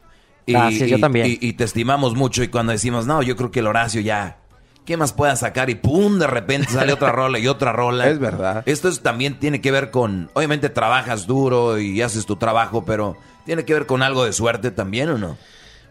Y, 0.45 0.53
Gracias, 0.53 0.89
yo 0.89 0.99
también. 0.99 1.27
Y, 1.27 1.37
y 1.39 1.53
te 1.53 1.63
estimamos 1.63 2.15
mucho. 2.15 2.43
Y 2.43 2.47
cuando 2.49 2.71
decimos, 2.73 3.05
no, 3.05 3.21
yo 3.21 3.35
creo 3.37 3.51
que 3.51 3.59
el 3.59 3.67
Horacio 3.67 4.01
ya. 4.01 4.37
¿Qué 4.85 4.97
más 4.97 5.13
pueda 5.13 5.35
sacar? 5.35 5.69
Y 5.69 5.75
pum, 5.75 6.17
de 6.17 6.25
repente 6.25 6.71
sale 6.71 6.91
otra 6.93 7.11
rola 7.11 7.37
y 7.37 7.47
otra 7.47 7.71
rola. 7.71 8.07
Es 8.09 8.17
verdad. 8.17 8.63
Esto 8.65 8.89
es- 8.89 9.01
también 9.03 9.37
tiene 9.39 9.61
que 9.61 9.69
ver 9.71 9.91
con. 9.91 10.31
Obviamente 10.33 10.69
trabajas 10.69 11.27
duro 11.27 11.77
y 11.77 12.01
haces 12.01 12.25
tu 12.25 12.37
trabajo, 12.37 12.83
pero 12.83 13.15
tiene 13.49 13.65
que 13.65 13.73
ver 13.73 13.87
con 13.87 14.03
algo 14.03 14.25
de 14.25 14.31
suerte 14.31 14.69
también, 14.69 15.09
¿o 15.09 15.17
no? 15.17 15.35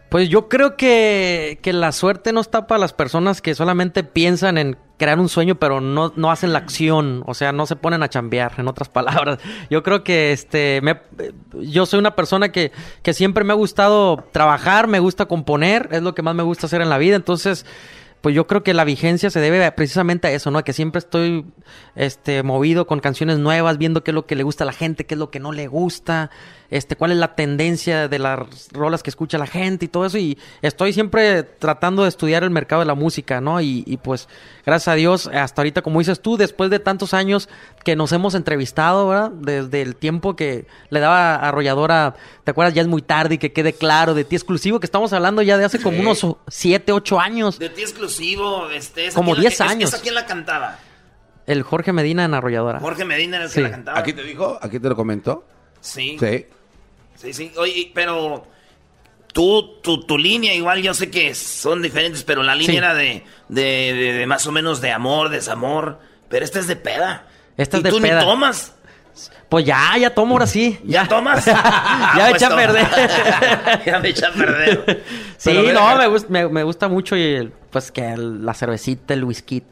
Pues 0.07 0.29
yo 0.29 0.47
creo 0.47 0.77
que, 0.77 1.59
que 1.61 1.73
la 1.73 1.91
suerte 1.91 2.31
no 2.31 2.39
está 2.39 2.67
para 2.67 2.79
las 2.79 2.93
personas 2.93 3.41
que 3.41 3.53
solamente 3.53 4.05
piensan 4.05 4.57
en 4.57 4.77
crear 4.95 5.19
un 5.19 5.27
sueño, 5.27 5.55
pero 5.55 5.81
no, 5.81 6.13
no 6.15 6.31
hacen 6.31 6.53
la 6.53 6.59
acción, 6.59 7.21
o 7.27 7.33
sea, 7.33 7.51
no 7.51 7.65
se 7.65 7.75
ponen 7.75 8.01
a 8.01 8.07
chambear, 8.07 8.53
en 8.59 8.69
otras 8.69 8.87
palabras. 8.97 9.39
Yo 9.69 9.83
creo 9.83 10.05
que 10.05 10.31
este 10.31 10.79
me, 10.81 11.01
yo 11.51 11.85
soy 11.85 11.99
una 11.99 12.15
persona 12.15 12.49
que, 12.53 12.71
que 13.03 13.13
siempre 13.13 13.43
me 13.43 13.51
ha 13.51 13.57
gustado 13.57 14.23
trabajar, 14.31 14.87
me 14.87 14.99
gusta 14.99 15.25
componer, 15.25 15.89
es 15.91 16.01
lo 16.01 16.15
que 16.15 16.21
más 16.21 16.35
me 16.35 16.43
gusta 16.43 16.67
hacer 16.67 16.81
en 16.81 16.89
la 16.89 16.97
vida, 16.97 17.17
entonces 17.17 17.65
pues 18.21 18.35
yo 18.35 18.47
creo 18.47 18.63
que 18.63 18.73
la 18.73 18.83
vigencia 18.83 19.29
se 19.29 19.39
debe 19.39 19.69
precisamente 19.71 20.27
a 20.27 20.31
eso, 20.31 20.51
¿no? 20.51 20.63
Que 20.63 20.73
siempre 20.73 20.99
estoy 20.99 21.45
este 21.95 22.43
movido 22.43 22.85
con 22.85 22.99
canciones 22.99 23.37
nuevas, 23.37 23.77
viendo 23.77 24.03
qué 24.03 24.11
es 24.11 24.15
lo 24.15 24.25
que 24.25 24.35
le 24.35 24.43
gusta 24.43 24.63
a 24.63 24.67
la 24.67 24.73
gente, 24.73 25.05
qué 25.05 25.15
es 25.15 25.19
lo 25.19 25.31
que 25.31 25.39
no 25.39 25.51
le 25.51 25.67
gusta, 25.67 26.29
este 26.71 26.95
cuál 26.95 27.11
es 27.11 27.17
la 27.17 27.35
tendencia 27.35 28.07
de 28.07 28.19
las 28.19 28.39
rolas 28.71 29.01
que 29.01 29.09
escucha 29.09 29.37
la 29.37 29.47
gente 29.47 29.85
y 29.85 29.87
todo 29.87 30.05
eso 30.05 30.17
y 30.19 30.37
estoy 30.61 30.93
siempre 30.93 31.41
tratando 31.43 32.03
de 32.03 32.09
estudiar 32.09 32.43
el 32.43 32.51
mercado 32.51 32.81
de 32.81 32.85
la 32.85 32.93
música, 32.95 33.41
¿no? 33.41 33.59
Y, 33.61 33.83
y, 33.87 33.97
pues 33.97 34.27
gracias 34.65 34.87
a 34.87 34.93
Dios 34.95 35.27
hasta 35.33 35.61
ahorita 35.61 35.81
como 35.81 35.99
dices 35.99 36.21
tú, 36.21 36.37
después 36.37 36.69
de 36.69 36.79
tantos 36.79 37.13
años 37.13 37.49
que 37.83 37.95
nos 37.95 38.11
hemos 38.11 38.35
entrevistado, 38.35 39.07
¿verdad? 39.07 39.31
Desde 39.31 39.81
el 39.81 39.95
tiempo 39.95 40.35
que 40.35 40.67
le 40.89 40.99
daba 40.99 41.35
a 41.35 41.47
arrolladora, 41.49 42.15
¿te 42.43 42.51
acuerdas? 42.51 42.73
Ya 42.75 42.81
es 42.83 42.87
muy 42.87 43.01
tarde 43.01 43.35
y 43.35 43.37
que 43.39 43.51
quede 43.51 43.73
claro 43.73 44.13
de 44.13 44.23
ti 44.23 44.35
exclusivo 44.35 44.79
que 44.79 44.85
estamos 44.85 45.11
hablando 45.13 45.41
ya 45.41 45.57
de 45.57 45.65
hace 45.65 45.79
como 45.81 45.97
Sí. 45.97 46.01
unos 46.01 46.37
7, 46.49 46.91
8 46.91 47.19
años. 47.19 47.57
De 47.57 47.69
ti 47.69 47.81
exclusivo, 47.81 48.69
este. 48.69 49.07
¿esa 49.07 49.15
Como 49.15 49.31
quién 49.31 49.43
la- 49.43 49.49
10 49.49 49.53
es- 49.55 49.61
años. 49.61 49.93
¿Esa 49.93 50.01
quién 50.03 50.13
la 50.13 50.25
cantaba? 50.25 50.77
El 51.47 51.63
Jorge 51.63 51.93
Medina 51.93 52.25
en 52.25 52.35
arrolladora. 52.35 52.79
Jorge 52.79 53.05
Medina 53.05 53.37
era 53.37 53.45
el 53.45 53.49
Sí. 53.51 53.55
que 53.55 53.61
la 53.61 53.71
cantaba. 53.71 53.97
¿Aquí 53.97 54.13
te 54.13 54.21
dijo? 54.21 54.59
¿Aquí 54.61 54.79
te 54.79 54.87
lo 54.87 54.95
comentó? 54.95 55.47
Sí. 55.81 56.17
Sí. 56.19 56.45
Sí, 57.19 57.33
sí. 57.33 57.51
Oye, 57.57 57.91
pero 57.93 58.47
tú, 59.33 59.79
tu, 59.81 60.05
tu 60.05 60.17
línea, 60.17 60.53
igual 60.53 60.81
yo 60.81 60.93
sé 60.93 61.09
que 61.11 61.35
son 61.35 61.81
diferentes, 61.81 62.23
pero 62.23 62.43
la 62.43 62.55
línea 62.55 62.71
Sí. 62.71 62.77
era 62.77 62.93
de, 62.93 63.23
de, 63.49 63.61
de- 63.93 64.13
de 64.13 64.25
más 64.25 64.47
o 64.47 64.51
menos 64.51 64.79
de 64.81 64.91
amor, 64.91 65.29
desamor. 65.29 65.99
Pero 66.29 66.45
esta 66.45 66.59
es 66.59 66.67
de 66.67 66.75
peda. 66.75 67.27
Esta 67.57 67.77
es 67.77 67.81
y 67.81 67.83
de 67.83 67.89
tú 67.89 67.99
peda. 68.01 68.19
ni 68.19 68.25
tomas. 68.25 68.75
Pues 69.49 69.65
ya, 69.65 69.97
ya 69.99 70.13
tomo 70.13 70.33
ahora 70.35 70.47
sí. 70.47 70.79
¿Ya 70.83 71.07
tomas? 71.07 71.45
ya 71.45 71.53
Ah, 71.63 72.13
me 72.15 72.21
pues 72.21 72.35
eché 72.35 72.45
a 72.45 72.49
toma. 72.49 72.61
perder. 72.61 72.87
ya 73.85 73.99
me 73.99 74.09
eché 74.09 74.25
a 74.25 74.31
perder. 74.31 75.03
Sí, 75.39 75.51
Pero 75.53 75.71
no, 75.73 75.95
me, 75.97 76.07
gust- 76.09 76.27
me, 76.27 76.49
me 76.49 76.63
gusta 76.63 76.89
mucho 76.89 77.15
y 77.15 77.21
el- 77.23 77.53
pues 77.69 77.91
que 77.93 78.05
el- 78.11 78.45
la 78.45 78.53
cervecita, 78.53 79.13
el 79.13 79.23
whisky, 79.23 79.63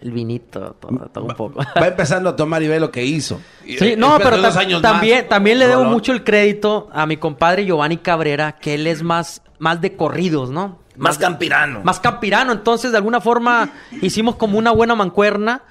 el 0.00 0.10
vinito, 0.12 0.76
todo, 0.80 1.08
todo 1.12 1.24
un 1.24 1.34
poco. 1.34 1.60
Va 1.80 1.88
empezando 1.88 2.30
a 2.30 2.36
tomar 2.36 2.62
y 2.62 2.68
ve 2.68 2.78
lo 2.78 2.92
que 2.92 3.04
hizo. 3.04 3.40
Sí, 3.64 3.76
eh, 3.80 3.96
no, 3.96 4.18
pero 4.22 4.40
también, 4.80 5.18
más. 5.22 5.28
también 5.28 5.58
le 5.58 5.66
debo 5.66 5.84
mucho 5.84 6.12
el 6.12 6.22
crédito 6.22 6.88
a 6.92 7.04
mi 7.06 7.16
compadre 7.16 7.64
Giovanni 7.64 7.96
Cabrera, 7.96 8.52
que 8.52 8.74
él 8.74 8.86
es 8.86 9.02
más, 9.02 9.42
más 9.58 9.80
de 9.80 9.96
corridos, 9.96 10.50
¿no? 10.50 10.78
Más 10.96 11.18
campirano. 11.18 11.80
Más 11.82 11.98
campirano. 11.98 12.52
Entonces, 12.52 12.92
de 12.92 12.98
alguna 12.98 13.20
forma, 13.20 13.70
hicimos 14.02 14.36
como 14.36 14.56
una 14.58 14.70
buena 14.70 14.94
mancuerna. 14.94 15.62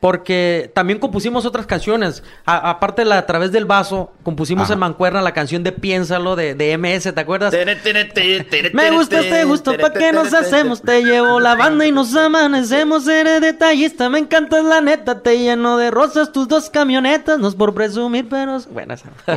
Porque 0.00 0.70
también 0.76 1.00
compusimos 1.00 1.44
otras 1.44 1.66
canciones. 1.66 2.22
A- 2.46 2.70
aparte 2.70 3.02
de 3.02 3.06
la 3.06 3.18
A 3.18 3.26
través 3.26 3.50
del 3.50 3.64
vaso, 3.64 4.12
compusimos 4.22 4.66
Ajá. 4.66 4.74
en 4.74 4.78
Mancuerna 4.78 5.22
la 5.22 5.32
canción 5.32 5.64
de 5.64 5.72
Piénsalo 5.72 6.36
de, 6.36 6.54
de 6.54 6.78
MS, 6.78 7.12
¿te 7.12 7.20
acuerdas? 7.20 7.52
Me 8.72 8.90
gusta 8.92 9.18
este 9.20 9.44
gusto, 9.44 9.76
¿pa' 9.76 9.92
qué 9.92 10.12
nos 10.12 10.32
hacemos? 10.32 10.82
Te 10.82 11.02
llevo 11.02 11.40
la 11.40 11.56
banda 11.56 11.84
y 11.84 11.90
nos 11.90 12.14
amanecemos. 12.14 13.08
Eres 13.08 13.40
detallista, 13.40 14.08
me 14.08 14.20
encantas 14.20 14.64
la 14.64 14.80
neta. 14.80 15.20
Te 15.20 15.36
lleno 15.38 15.76
de 15.76 15.90
rosas 15.90 16.30
tus 16.30 16.46
dos 16.46 16.70
camionetas. 16.70 17.38
No 17.40 17.48
es 17.48 17.56
por 17.56 17.74
presumir, 17.74 18.28
pero... 18.28 18.60
Bueno, 18.70 18.94
esa. 18.94 19.08
Qué 19.26 19.32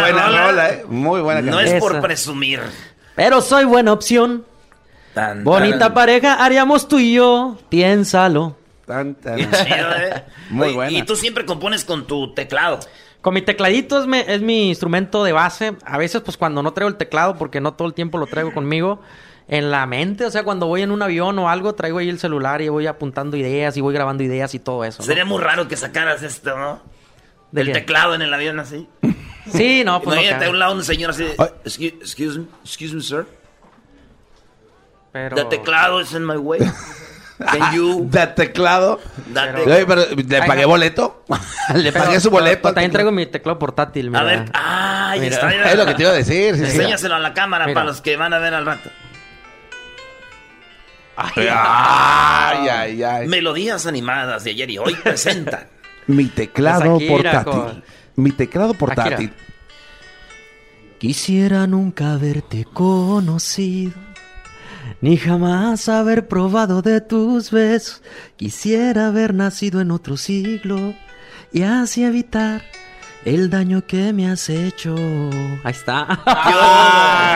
buena 0.00 0.26
rola. 0.26 0.46
rola, 0.50 0.70
eh. 0.70 0.84
Muy 0.88 1.20
buena 1.22 1.40
No 1.40 1.56
canción. 1.56 1.76
es 1.76 1.82
por 1.82 1.92
Esa. 1.92 2.00
presumir. 2.02 2.60
Pero 3.14 3.40
soy 3.40 3.64
buena 3.64 3.92
opción. 3.92 4.44
Tan, 5.14 5.42
Bonita 5.44 5.78
tan- 5.78 5.94
pareja 5.94 6.34
haríamos 6.44 6.86
tú 6.86 6.98
y 6.98 7.14
yo. 7.14 7.56
Piénsalo. 7.70 8.56
Tan, 8.86 9.14
tan. 9.14 9.38
Chido, 9.38 9.90
¿eh? 9.96 10.24
Muy 10.50 10.68
Oye, 10.68 10.74
buena. 10.74 10.98
Y 10.98 11.02
tú 11.04 11.16
siempre 11.16 11.44
compones 11.44 11.84
con 11.84 12.06
tu 12.06 12.34
teclado. 12.34 12.80
Con 13.20 13.32
mi 13.32 13.42
tecladito 13.42 13.98
es 14.00 14.06
mi, 14.06 14.18
es 14.18 14.42
mi 14.42 14.68
instrumento 14.68 15.24
de 15.24 15.32
base. 15.32 15.76
A 15.84 15.96
veces, 15.96 16.20
pues 16.20 16.36
cuando 16.36 16.62
no 16.62 16.72
traigo 16.74 16.88
el 16.88 16.96
teclado, 16.96 17.36
porque 17.38 17.60
no 17.60 17.72
todo 17.74 17.88
el 17.88 17.94
tiempo 17.94 18.18
lo 18.18 18.26
traigo 18.26 18.52
conmigo, 18.52 19.00
en 19.48 19.70
la 19.70 19.86
mente, 19.86 20.24
o 20.24 20.30
sea, 20.30 20.42
cuando 20.42 20.66
voy 20.66 20.82
en 20.82 20.90
un 20.90 21.02
avión 21.02 21.38
o 21.38 21.48
algo, 21.48 21.74
traigo 21.74 21.98
ahí 21.98 22.08
el 22.08 22.18
celular 22.18 22.62
y 22.62 22.68
voy 22.68 22.86
apuntando 22.86 23.36
ideas 23.36 23.76
y 23.76 23.80
voy 23.80 23.92
grabando 23.92 24.22
ideas 24.22 24.54
y 24.54 24.58
todo 24.58 24.84
eso. 24.84 25.02
¿no? 25.02 25.06
Sería 25.06 25.24
muy 25.24 25.40
raro 25.40 25.68
que 25.68 25.76
sacaras 25.76 26.22
esto, 26.22 26.56
¿no? 26.56 26.82
¿De 27.50 27.64
Del 27.64 27.72
teclado 27.72 28.14
en 28.14 28.22
el 28.22 28.32
avión 28.32 28.60
así. 28.60 28.88
Sí, 29.46 29.82
no, 29.84 30.00
pues 30.00 30.18
no 30.18 30.46
a 30.46 30.48
un 30.48 30.58
lado 30.58 30.74
un 30.74 30.82
señor 30.82 31.10
así. 31.10 31.26
Ay. 31.36 31.48
Excuse, 31.66 31.96
excuse 32.00 32.38
me, 32.38 32.46
excuse 32.64 32.94
me, 32.94 33.02
sir. 33.02 33.26
Pero... 35.12 35.36
The 35.36 35.44
teclado 35.44 36.00
is 36.00 36.14
in 36.14 36.24
my 36.24 36.38
way. 36.38 36.60
Can 37.38 37.72
you... 37.74 38.08
De 38.10 38.26
teclado. 38.28 39.00
Pero- 39.32 39.64
Oye, 39.64 39.86
pero 39.86 40.02
¿le 40.14 40.36
Ay, 40.40 40.46
pagué 40.48 40.62
no. 40.62 40.68
boleto? 40.68 41.24
¿Le 41.74 41.90
Pero- 41.92 42.04
pagué 42.04 42.20
su 42.20 42.30
boleto? 42.30 42.62
pero 42.62 42.74
también 42.74 42.92
traigo 42.92 43.10
mi 43.12 43.26
teclado 43.26 43.58
portátil, 43.58 44.08
mira. 44.10 44.20
A 44.20 44.24
ver, 44.24 44.44
ay, 44.54 45.20
Mira. 45.20 45.34
está 45.34 45.46
mira. 45.48 45.68
Es 45.72 45.76
lo 45.76 45.86
que 45.86 45.94
te 45.94 46.02
iba 46.02 46.10
a 46.12 46.14
decir. 46.14 46.54
Sí. 46.56 46.62
Enséñaselo 46.64 47.14
a 47.16 47.18
la 47.18 47.34
cámara 47.34 47.66
Mira. 47.66 47.74
para 47.74 47.86
los 47.86 48.00
que 48.00 48.16
van 48.16 48.32
a 48.34 48.38
ver 48.38 48.54
al 48.54 48.64
rato. 48.66 48.90
Ay, 51.16 52.68
ay, 52.68 53.02
ay. 53.02 53.28
Melodías 53.28 53.86
animadas 53.86 54.44
de 54.44 54.50
ayer 54.50 54.70
y 54.70 54.78
hoy 54.78 54.94
presentan. 54.96 55.68
Mi 56.08 56.26
teclado 56.26 56.98
Shakira, 56.98 57.44
portátil. 57.44 57.52
con- 57.52 57.84
Mi 58.16 58.30
teclado 58.32 58.74
portátil. 58.74 59.32
Quisiera 60.98 61.66
nunca 61.66 62.12
haberte 62.14 62.64
conocido, 62.64 63.92
ni 65.04 65.18
jamás 65.18 65.90
haber 65.90 66.28
probado 66.28 66.80
de 66.80 67.02
tus 67.02 67.50
besos. 67.50 68.02
Quisiera 68.36 69.08
haber 69.08 69.34
nacido 69.34 69.82
en 69.82 69.90
otro 69.90 70.16
siglo 70.16 70.94
y 71.52 71.60
así 71.60 72.04
evitar 72.04 72.62
el 73.26 73.50
daño 73.50 73.86
que 73.86 74.14
me 74.14 74.30
has 74.30 74.48
hecho. 74.48 74.94
Ahí 75.62 75.72
está. 75.72 76.22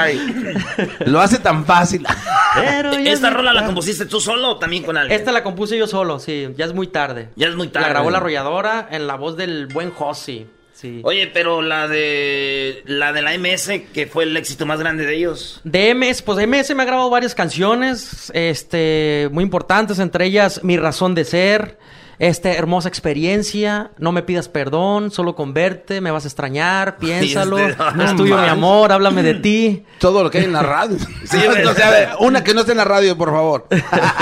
Lo 1.05 1.21
hace 1.21 1.41
tan 1.41 1.67
fácil. 1.67 2.07
Pero 2.55 2.95
ya 2.95 3.13
¿Esta 3.13 3.29
es 3.29 3.35
rola 3.35 3.53
la 3.53 3.67
compusiste 3.67 4.07
tú 4.07 4.19
solo 4.19 4.53
o 4.53 4.59
también 4.59 4.83
con 4.83 4.97
alguien? 4.97 5.21
Esta 5.21 5.31
la 5.31 5.43
compuse 5.43 5.77
yo 5.77 5.87
solo, 5.87 6.19
sí. 6.21 6.49
Ya 6.57 6.65
es 6.65 6.73
muy 6.73 6.87
tarde. 6.87 7.29
Ya 7.37 7.49
es 7.49 7.55
muy 7.55 7.69
tarde. 7.69 7.87
La 7.87 7.93
grabó 7.93 8.11
la 8.11 8.17
arrolladora 8.17 8.89
en 8.91 9.07
la 9.07 9.17
voz 9.17 9.37
del 9.37 9.67
buen 9.67 9.91
Josi. 9.91 10.47
Sí. 10.81 11.01
Oye, 11.03 11.27
pero 11.27 11.61
la 11.61 11.89
de 11.89 12.85
la 12.87 13.13
de 13.13 13.21
la 13.21 13.37
MS, 13.37 13.83
que 13.93 14.07
fue 14.07 14.23
el 14.23 14.37
éxito 14.37 14.65
más 14.65 14.79
grande 14.79 15.05
de 15.07 15.17
ellos. 15.17 15.61
De 15.65 15.93
MS, 15.93 16.23
pues 16.23 16.39
de 16.39 16.47
MS 16.47 16.73
me 16.77 16.85
ha 16.85 16.87
grabado 16.87 17.11
varias 17.11 17.35
canciones, 17.35 18.31
este, 18.33 19.29
muy 19.33 19.43
importantes, 19.43 19.99
entre 19.99 20.27
ellas 20.27 20.63
Mi 20.63 20.77
Razón 20.77 21.17
de 21.17 21.25
Ser, 21.25 21.79
este, 22.19 22.57
Hermosa 22.57 22.89
Experiencia, 22.89 23.91
No 23.99 24.13
me 24.13 24.23
pidas 24.23 24.49
perdón, 24.49 25.11
solo 25.11 25.35
con 25.35 25.55
verte, 25.55 26.01
me 26.01 26.11
vas 26.11 26.25
a 26.25 26.29
extrañar, 26.29 26.97
piénsalo, 26.97 27.59
este, 27.59 27.83
no 27.95 28.05
es 28.05 28.17
tuyo 28.17 28.37
mi 28.39 28.49
amor, 28.49 28.91
háblame 28.93 29.23
de 29.23 29.35
ti. 29.35 29.85
Todo 29.99 30.23
lo 30.23 30.31
que 30.31 30.39
hay 30.39 30.45
en 30.45 30.53
la 30.53 30.63
radio. 30.63 30.97
Sí, 31.29 31.37
o 31.37 31.75
sea, 31.75 31.89
a 31.89 31.91
ver, 31.91 32.09
una 32.21 32.43
que 32.43 32.55
no 32.55 32.61
esté 32.61 32.73
en 32.73 32.79
la 32.79 32.85
radio, 32.85 33.17
por 33.17 33.31
favor. 33.31 33.67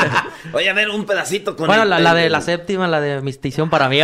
Oye, 0.53 0.69
a 0.71 0.73
ver, 0.73 0.89
un 0.91 1.05
pedacito 1.07 1.57
con 1.57 1.67
Bueno, 1.67 1.83
el- 1.85 1.91
la, 1.91 1.99
la 2.01 2.15
de 2.15 2.27
el- 2.27 2.33
la 2.33 2.41
séptima, 2.41 2.87
la 2.89 3.01
de 3.01 3.21
Mistición 3.21 3.71
para 3.71 3.89
mí, 3.89 3.99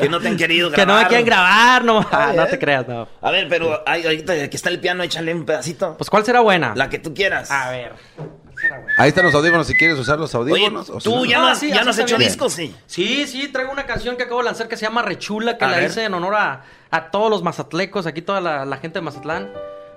que 0.00 0.08
no 0.08 0.20
te 0.20 0.28
han 0.28 0.36
querido 0.36 0.70
que 0.70 0.76
grabar. 0.76 0.94
no 0.96 1.02
me 1.02 1.08
quieren 1.08 1.26
grabar, 1.26 1.84
no, 1.84 2.06
ah, 2.10 2.32
no 2.34 2.46
te 2.46 2.58
creas, 2.58 2.86
no. 2.88 3.08
A 3.20 3.30
ver, 3.30 3.46
pero 3.48 3.82
ay, 3.86 4.04
ahorita 4.04 4.48
que 4.50 4.56
está 4.56 4.68
el 4.70 4.80
piano, 4.80 5.02
échale 5.02 5.34
un 5.34 5.44
pedacito. 5.44 5.96
Pues, 5.96 6.10
¿cuál 6.10 6.24
será 6.24 6.40
buena? 6.40 6.72
La 6.74 6.88
que 6.88 6.98
tú 6.98 7.14
quieras. 7.14 7.50
A 7.50 7.70
ver. 7.70 7.92
Ahí 8.96 9.08
están 9.08 9.24
los 9.24 9.34
audífonos 9.34 9.66
si 9.66 9.74
quieres 9.74 9.98
usar 9.98 10.18
los 10.18 10.34
audífonos. 10.34 10.88
o 10.90 11.00
si 11.00 11.04
tú 11.08 11.16
no. 11.16 11.24
ya 11.24 11.38
no, 11.40 11.46
Ah, 11.48 11.52
has- 11.52 11.58
sí, 11.60 11.68
ya 11.70 11.84
no 11.84 11.90
has 11.90 11.98
hecho 11.98 12.16
bien. 12.16 12.28
discos, 12.28 12.52
sí. 12.52 12.74
Sí, 12.86 13.26
sí, 13.26 13.48
traigo 13.48 13.70
una 13.72 13.84
canción 13.86 14.16
que 14.16 14.22
acabo 14.24 14.38
de 14.40 14.44
lanzar 14.46 14.68
que 14.68 14.76
se 14.76 14.86
llama 14.86 15.02
Rechula, 15.02 15.58
que 15.58 15.64
A 15.64 15.68
la 15.68 15.76
ver. 15.78 15.90
hice 15.90 16.04
en 16.04 16.14
honor 16.14 16.34
a, 16.36 16.64
a 16.90 17.10
todos 17.10 17.30
los 17.30 17.42
mazatlecos, 17.42 18.06
aquí 18.06 18.22
toda 18.22 18.40
la, 18.40 18.64
la 18.64 18.76
gente 18.78 18.98
de 18.98 19.02
Mazatlán. 19.02 19.50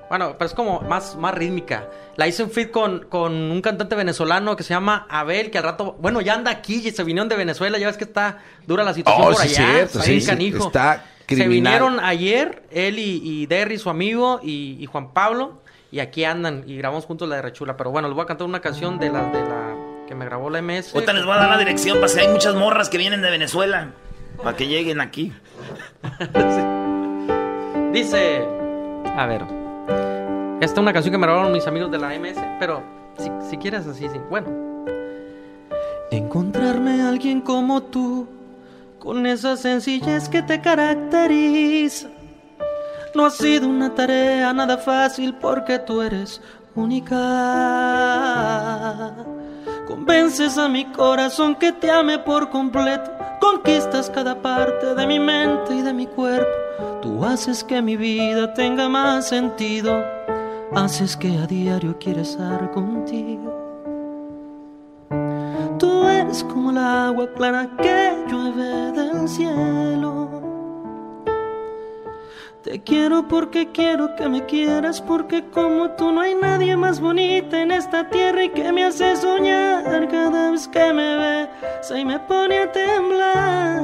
Bueno, 0.09 0.33
pero 0.39 0.47
es 0.47 0.53
como 0.55 0.81
más, 0.81 1.15
más 1.17 1.35
rítmica. 1.35 1.87
La 2.15 2.27
hice 2.27 2.41
en 2.41 2.49
fit 2.49 2.71
con, 2.71 3.05
con 3.09 3.31
un 3.31 3.61
cantante 3.61 3.95
venezolano 3.95 4.55
que 4.55 4.63
se 4.63 4.69
llama 4.73 5.05
Abel, 5.07 5.51
que 5.51 5.59
al 5.59 5.63
rato, 5.63 5.95
bueno, 5.99 6.19
ya 6.19 6.33
anda 6.33 6.49
aquí, 6.49 6.81
y 6.83 6.91
se 6.91 7.03
vinieron 7.03 7.29
de 7.29 7.35
Venezuela, 7.35 7.77
ya 7.77 7.85
ves 7.87 7.95
que 7.97 8.05
está 8.05 8.39
dura 8.65 8.83
la 8.83 8.93
situación 8.95 9.27
Oh, 9.27 9.31
por 9.31 9.41
sí, 9.41 9.55
allá. 9.55 9.71
cierto, 9.71 9.99
está 9.99 10.03
sí, 10.03 10.25
canijo. 10.25 10.65
está 10.67 11.05
Se 11.19 11.35
criminal. 11.35 11.49
vinieron 11.73 11.99
ayer, 12.03 12.63
él 12.71 12.97
y, 12.97 13.21
y 13.23 13.45
Derry, 13.45 13.77
su 13.77 13.91
amigo, 13.91 14.39
y, 14.41 14.77
y 14.79 14.85
Juan 14.87 15.13
Pablo, 15.13 15.61
y 15.91 15.99
aquí 15.99 16.23
andan, 16.23 16.63
y 16.67 16.77
grabamos 16.77 17.05
juntos 17.05 17.27
la 17.27 17.37
de 17.37 17.41
Rechula. 17.41 17.75
Pero 17.77 17.91
bueno, 17.91 18.07
les 18.07 18.15
voy 18.15 18.23
a 18.23 18.27
cantar 18.27 18.47
una 18.47 18.59
canción 18.59 18.99
de 18.99 19.09
la, 19.09 19.23
de 19.23 19.41
la 19.41 19.75
que 20.07 20.15
me 20.15 20.25
grabó 20.25 20.49
la 20.49 20.61
MS. 20.61 20.93
Ahorita 20.93 21.13
les 21.13 21.25
voy 21.25 21.33
a 21.33 21.37
dar 21.37 21.49
la 21.49 21.57
dirección 21.57 21.97
para 21.97 22.07
si 22.09 22.19
hay 22.19 22.27
muchas 22.27 22.55
morras 22.55 22.89
que 22.89 22.97
vienen 22.97 23.21
de 23.21 23.31
Venezuela. 23.31 23.91
Para 24.43 24.55
que 24.55 24.67
lleguen 24.67 25.01
aquí. 25.01 25.33
Dice, 27.91 28.47
a 29.17 29.25
ver, 29.25 29.41
esta 30.61 30.73
es 30.73 30.77
una 30.77 30.93
canción 30.93 31.11
que 31.11 31.17
me 31.17 31.25
grabaron 31.25 31.51
mis 31.51 31.65
amigos 31.67 31.91
de 31.91 31.97
la 31.97 32.09
MS, 32.17 32.37
pero 32.59 32.83
si, 33.17 33.29
si 33.49 33.57
quieres 33.57 33.87
así, 33.87 34.07
sí. 34.09 34.19
Bueno. 34.29 34.69
Encontrarme 36.11 37.01
a 37.01 37.09
alguien 37.09 37.41
como 37.41 37.83
tú, 37.83 38.27
con 38.97 39.27
esa 39.27 39.57
sencillez 39.57 40.27
que 40.27 40.41
te 40.41 40.59
caracteriza. 40.59 42.09
No 43.15 43.25
ha 43.25 43.31
sido 43.31 43.67
una 43.67 43.93
tarea 43.95 44.53
nada 44.53 44.77
fácil 44.77 45.33
porque 45.35 45.79
tú 45.79 46.01
eres 46.01 46.41
única. 46.75 47.15
Convences 49.87 50.57
a 50.57 50.69
mi 50.69 50.85
corazón 50.85 51.55
que 51.55 51.71
te 51.71 51.89
ame 51.89 52.19
por 52.19 52.49
completo. 52.49 53.09
Conquistas 53.41 54.09
cada 54.09 54.39
parte 54.41 54.93
de 54.93 55.07
mi 55.07 55.19
mente 55.19 55.75
y 55.75 55.81
de 55.81 55.93
mi 55.93 56.05
cuerpo. 56.05 56.47
Tú 57.01 57.25
haces 57.25 57.63
que 57.63 57.81
mi 57.81 57.97
vida 57.97 58.53
tenga 58.53 58.87
más 58.87 59.27
sentido. 59.29 60.03
Haces 60.75 61.17
que 61.17 61.35
a 61.37 61.47
diario 61.47 61.97
quiera 61.99 62.21
estar 62.21 62.69
contigo. 62.71 63.55
Tú 65.79 66.03
eres 66.07 66.43
como 66.43 66.69
el 66.71 66.77
agua 66.77 67.27
clara 67.33 67.67
que 67.81 68.25
llueve 68.27 68.91
del 68.91 69.27
cielo. 69.27 70.48
Te 72.63 72.81
quiero 72.83 73.25
porque 73.25 73.71
quiero 73.71 74.15
que 74.17 74.27
me 74.27 74.45
quieras, 74.45 74.99
porque 75.01 75.45
como 75.49 75.91
tú 75.91 76.11
no 76.11 76.19
hay 76.19 76.35
nadie 76.35 76.75
más 76.75 76.99
bonita 76.99 77.61
en 77.61 77.71
esta 77.71 78.09
tierra 78.09 78.43
y 78.43 78.49
que 78.49 78.73
me 78.73 78.83
hace 78.83 79.15
soñar 79.15 80.09
cada 80.09 80.51
vez 80.51 80.67
que 80.67 80.91
me 80.91 81.15
besa 81.15 81.97
y 81.97 82.03
me 82.03 82.19
pone 82.19 82.59
a 82.59 82.69
temblar. 82.69 83.81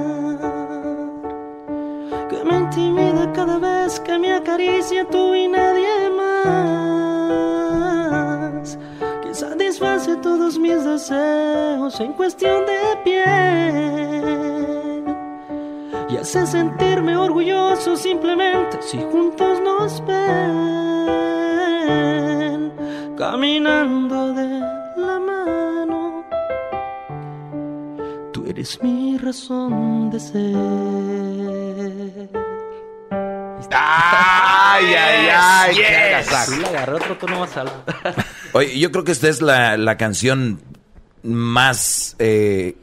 Que 2.30 2.44
me 2.44 2.58
intimida 2.58 3.32
cada 3.32 3.60
vez 3.60 3.98
que 4.02 4.20
me 4.20 4.34
acaricia 4.34 5.08
tú 5.08 5.34
y 5.34 5.48
nadie 5.48 6.10
más. 6.18 7.18
Que 9.24 9.34
satisface 9.34 10.18
todos 10.18 10.60
mis 10.60 10.84
deseos 10.84 11.98
en 12.02 12.12
cuestión 12.12 12.66
de 12.66 12.98
piel 13.06 14.85
y 16.16 16.18
hace 16.18 16.46
sentirme 16.48 17.18
orgulloso 17.18 17.96
simplemente 17.98 18.78
si 18.82 18.98
juntos 19.12 19.60
nos 19.62 20.02
ven 20.06 20.16
caminando 23.18 24.34
de 24.34 24.60
la 24.98 25.20
mano. 25.20 26.24
Tú 28.32 28.46
eres 28.48 28.80
mi 28.82 29.18
razón 29.18 30.10
de 30.12 30.20
ser. 30.20 30.56
Ay, 33.72 34.86
ay, 34.94 35.28
ay, 35.34 35.76
Yes. 35.76 36.50
agarré 36.66 36.94
otro 36.96 37.18
tono 37.18 37.40
más 37.40 37.58
alto. 37.58 37.74
Oye, 38.54 38.78
yo 38.80 38.92
creo 38.92 39.04
que 39.04 39.12
esta 39.12 39.28
es 39.28 39.42
la, 39.42 39.76
la 39.78 39.98
canción 39.98 40.62
más 41.24 42.16
eh, 42.20 42.76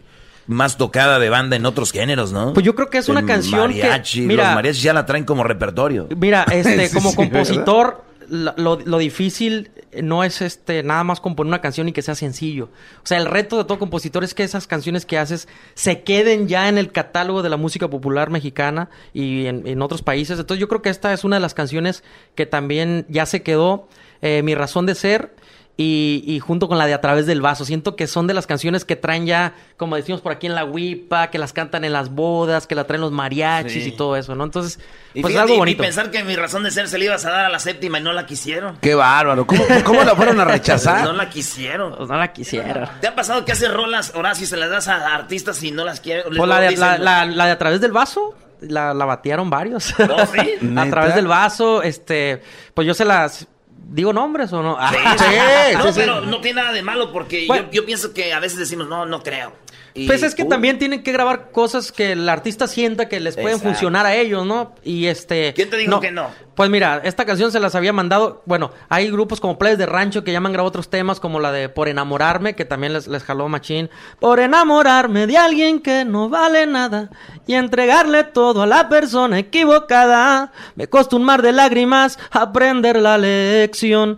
más 0.52 0.76
tocada 0.76 1.18
de 1.18 1.28
banda 1.30 1.56
en 1.56 1.66
otros 1.66 1.92
géneros, 1.92 2.32
¿no? 2.32 2.52
Pues 2.52 2.64
yo 2.64 2.74
creo 2.74 2.88
que 2.90 2.98
es 2.98 3.08
una 3.08 3.20
El 3.20 3.26
canción 3.26 3.72
que- 3.72 3.80
mariachi, 3.82 4.20
mira- 4.22 4.46
los 4.46 4.54
mariachis 4.54 4.82
ya 4.82 4.92
la 4.92 5.06
traen 5.06 5.24
como 5.24 5.44
repertorio. 5.44 6.08
Mira, 6.16 6.44
este, 6.52 6.88
Sí, 6.88 6.94
como 6.94 7.10
sí, 7.10 7.16
compositor, 7.16 8.04
lo, 8.28 8.54
lo- 8.56 8.80
lo 8.80 8.98
difícil 8.98 9.70
no 10.02 10.24
es 10.24 10.40
este 10.40 10.82
nada 10.82 11.04
más 11.04 11.20
componer 11.20 11.48
una 11.48 11.60
canción 11.60 11.86
y 11.88 11.92
que 11.92 12.00
sea 12.00 12.14
sencillo. 12.14 12.70
O 12.98 13.06
sea, 13.06 13.18
el 13.18 13.26
reto 13.26 13.58
de 13.58 13.64
todo 13.64 13.78
compositor 13.78 14.24
es 14.24 14.32
que 14.32 14.42
esas 14.42 14.66
canciones 14.66 15.04
que 15.04 15.18
haces 15.18 15.48
se 15.74 16.02
queden 16.02 16.48
ya 16.48 16.68
en 16.70 16.78
el 16.78 16.92
catálogo 16.92 17.42
de 17.42 17.50
la 17.50 17.58
música 17.58 17.88
popular 17.90 18.30
mexicana 18.30 18.88
y 19.12 19.46
en, 19.46 19.66
en 19.66 19.82
otros 19.82 20.00
países. 20.02 20.38
Entonces 20.38 20.60
yo 20.60 20.68
creo 20.68 20.80
que 20.80 20.88
esta 20.88 21.12
es 21.12 21.24
una 21.24 21.36
de 21.36 21.40
las 21.40 21.52
canciones 21.52 22.04
que 22.34 22.46
también 22.46 23.04
ya 23.10 23.26
se 23.26 23.42
quedó. 23.42 23.86
eh, 24.22 24.40
mi 24.44 24.54
razón 24.54 24.86
de 24.86 24.94
ser. 24.94 25.34
Y, 25.74 26.22
y 26.26 26.38
junto 26.38 26.68
con 26.68 26.76
la 26.76 26.84
de 26.86 26.92
A 26.92 27.00
través 27.00 27.24
del 27.26 27.40
vaso. 27.40 27.64
Siento 27.64 27.96
que 27.96 28.06
son 28.06 28.26
de 28.26 28.34
las 28.34 28.46
canciones 28.46 28.84
que 28.84 28.94
traen 28.94 29.24
ya, 29.26 29.54
como 29.78 29.96
decimos 29.96 30.20
por 30.20 30.30
aquí 30.32 30.46
en 30.46 30.54
la 30.54 30.66
huipa, 30.66 31.30
que 31.30 31.38
las 31.38 31.54
cantan 31.54 31.84
en 31.86 31.94
las 31.94 32.10
bodas, 32.10 32.66
que 32.66 32.74
la 32.74 32.84
traen 32.84 33.00
los 33.00 33.10
mariachis 33.10 33.84
Sí. 33.84 33.88
y 33.88 33.92
todo 33.96 34.16
eso, 34.16 34.34
¿no? 34.34 34.44
Entonces, 34.44 34.78
Y 35.14 35.22
pues 35.22 35.32
es 35.34 35.40
algo 35.40 35.56
bonito. 35.56 35.82
Y 35.82 35.86
pensar 35.86 36.10
que 36.10 36.22
mi 36.24 36.36
razón 36.36 36.62
de 36.62 36.70
ser 36.70 36.88
se 36.88 36.98
le 36.98 37.06
ibas 37.06 37.24
a 37.24 37.30
dar 37.30 37.46
a 37.46 37.48
la 37.48 37.58
séptima 37.58 37.98
y 37.98 38.02
no 38.02 38.12
la 38.12 38.26
quisieron. 38.26 38.76
Qué 38.82 38.94
bárbaro. 38.94 39.46
¿Cómo, 39.46 39.64
cómo 39.84 40.04
la 40.04 40.14
fueron 40.14 40.38
a 40.40 40.44
rechazar? 40.44 41.04
No 41.04 41.14
la 41.14 41.30
quisieron. 41.30 41.96
Pues 41.96 42.08
no 42.08 42.16
la 42.18 42.32
quisieron. 42.34 42.88
¿Te 43.00 43.06
ha 43.08 43.14
pasado 43.14 43.44
que 43.46 43.52
haces 43.52 43.72
rolas, 43.72 44.12
Horacio, 44.14 44.44
y 44.44 44.46
se 44.48 44.58
las 44.58 44.68
das 44.68 44.88
a 44.88 45.14
artistas 45.14 45.62
y 45.62 45.70
no 45.70 45.84
las 45.84 46.00
quieren? 46.00 46.24
Pues 46.36 46.48
la 46.48 46.60
de, 46.60 46.76
la, 46.76 46.98
la- 46.98 47.24
la 47.24 47.46
de 47.46 47.50
A 47.50 47.58
través 47.58 47.80
del 47.80 47.92
vaso, 47.92 48.34
la, 48.60 48.92
la 48.92 49.06
batearon 49.06 49.48
varios. 49.48 49.94
¿Oh, 49.98 50.26
sí? 50.26 50.68
a 50.76 50.90
través 50.90 51.14
del 51.14 51.26
vaso, 51.26 51.82
este, 51.82 52.42
pues 52.74 52.86
yo 52.86 52.92
se 52.92 53.06
las... 53.06 53.48
¿Digo 53.92 54.12
nombres 54.14 54.50
o 54.54 54.62
no? 54.62 54.74
Sí, 54.74 54.78
Ah, 54.80 55.70
no, 55.84 55.92
pero 55.94 56.20
no 56.22 56.40
tiene 56.40 56.62
nada 56.62 56.72
de 56.72 56.82
malo 56.82 57.12
porque 57.12 57.44
Bueno. 57.46 57.64
yo, 57.66 57.82
yo 57.82 57.86
pienso 57.86 58.14
que 58.14 58.32
a 58.32 58.40
veces 58.40 58.58
decimos, 58.58 58.88
no, 58.88 59.04
no 59.04 59.22
creo. 59.22 59.52
Y- 59.94 60.06
Pues 60.06 60.22
es 60.22 60.34
que 60.34 60.44
Uh, 60.44 60.48
también 60.48 60.78
tienen 60.78 61.02
que 61.02 61.12
grabar 61.12 61.50
cosas 61.50 61.92
que 61.92 62.12
el 62.12 62.28
artista 62.28 62.66
sienta 62.66 63.08
que 63.08 63.20
les 63.20 63.34
pueden 63.34 63.50
Exacto. 63.52 63.68
funcionar 63.70 64.06
a 64.06 64.14
ellos, 64.14 64.46
¿no? 64.46 64.74
Y 64.82 65.06
este... 65.06 65.52
¿Quién 65.54 65.68
te 65.68 65.76
dijo 65.76 66.00
que 66.00 66.10
no? 66.10 66.28
Pues 66.54 66.68
mira, 66.70 67.00
esta 67.04 67.24
canción 67.24 67.52
se 67.52 67.60
las 67.60 67.74
había 67.74 67.92
mandado... 67.92 68.42
Bueno, 68.46 68.70
hay 68.88 69.10
grupos 69.10 69.40
como 69.40 69.58
Players 69.58 69.78
de 69.78 69.86
Rancho 69.86 70.24
que 70.24 70.32
ya 70.32 70.40
me 70.40 70.46
han 70.48 70.52
grabado 70.52 70.68
otros 70.68 70.88
temas 70.88 71.20
como 71.20 71.40
la 71.40 71.52
de 71.52 71.68
Por 71.68 71.88
Enamorarme, 71.88 72.54
que 72.54 72.64
también 72.64 72.92
les, 72.94 73.06
les 73.06 73.22
jaló 73.22 73.48
machín. 73.48 73.90
Por 74.18 74.40
enamorarme 74.40 75.26
de 75.26 75.36
alguien 75.36 75.80
que 75.80 76.04
no 76.04 76.28
vale 76.28 76.66
nada 76.66 77.10
y 77.46 77.54
entregarle 77.54 78.24
todo 78.24 78.62
a 78.62 78.66
la 78.66 78.88
persona 78.88 79.38
equivocada. 79.38 80.52
Me 80.74 80.86
costó 80.88 81.16
un 81.16 81.24
mar 81.24 81.42
de 81.42 81.52
lágrimas 81.52 82.18
aprender 82.30 82.96
la 82.98 83.18
lección. 83.18 84.16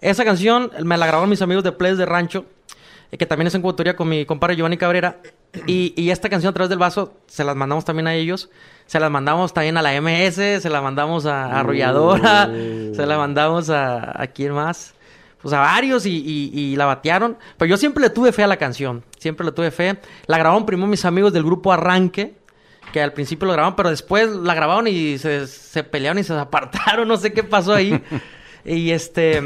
Esa 0.00 0.24
canción 0.24 0.70
me 0.84 0.96
la 0.96 1.06
grabaron 1.06 1.30
mis 1.30 1.42
amigos 1.42 1.64
de 1.64 1.72
Players 1.72 1.98
de 1.98 2.06
Rancho 2.06 2.44
que 3.16 3.26
también 3.26 3.46
es 3.48 3.54
en 3.54 3.62
coautoría 3.62 3.96
con 3.96 4.08
mi 4.08 4.24
compadre 4.26 4.56
Giovanni 4.56 4.76
Cabrera. 4.76 5.20
Y, 5.66 5.94
y 5.96 6.10
esta 6.10 6.28
canción 6.28 6.50
a 6.50 6.54
través 6.54 6.68
del 6.70 6.78
vaso 6.78 7.14
se 7.26 7.42
las 7.44 7.56
mandamos 7.56 7.84
también 7.84 8.06
a 8.06 8.14
ellos. 8.14 8.50
Se 8.86 9.00
las 9.00 9.10
mandamos 9.10 9.52
también 9.54 9.76
a 9.78 9.82
la 9.82 9.98
MS, 10.00 10.34
se 10.62 10.68
la 10.70 10.80
mandamos 10.82 11.26
a, 11.26 11.58
Arrolladora, 11.58 12.46
se 12.46 13.06
la 13.06 13.16
mandamos 13.18 13.70
a, 13.70 14.20
a 14.22 14.26
quién 14.28 14.52
más. 14.52 14.94
Pues 15.42 15.54
a 15.54 15.60
varios 15.60 16.06
y, 16.06 16.10
y- 16.16 16.50
y 16.58 16.76
la 16.76 16.86
batearon. 16.86 17.36
Pero 17.56 17.68
yo 17.68 17.76
siempre 17.76 18.02
le 18.02 18.10
tuve 18.10 18.32
fe 18.32 18.42
a 18.42 18.46
la 18.46 18.56
canción. 18.56 19.04
Siempre 19.18 19.44
le 19.46 19.52
tuve 19.52 19.70
fe. 19.70 19.98
La 20.26 20.38
grabaron 20.38 20.66
primero 20.66 20.86
mis 20.88 21.04
amigos 21.04 21.32
del 21.32 21.44
grupo 21.44 21.72
Arranque. 21.72 22.34
que 22.92 23.02
al 23.02 23.12
principio 23.12 23.46
lo 23.46 23.52
grabaron, 23.52 23.76
pero 23.76 23.90
después 23.90 24.28
la 24.30 24.54
grabaron 24.54 24.86
y 24.88 25.18
se, 25.18 25.46
se 25.46 25.84
pelearon 25.84 26.18
y 26.18 26.24
se 26.24 26.32
apartaron, 26.34 27.06
no 27.08 27.16
sé 27.16 27.32
qué 27.32 27.44
pasó 27.44 27.74
ahí. 27.74 28.02
y 28.64 28.90
este 28.90 29.42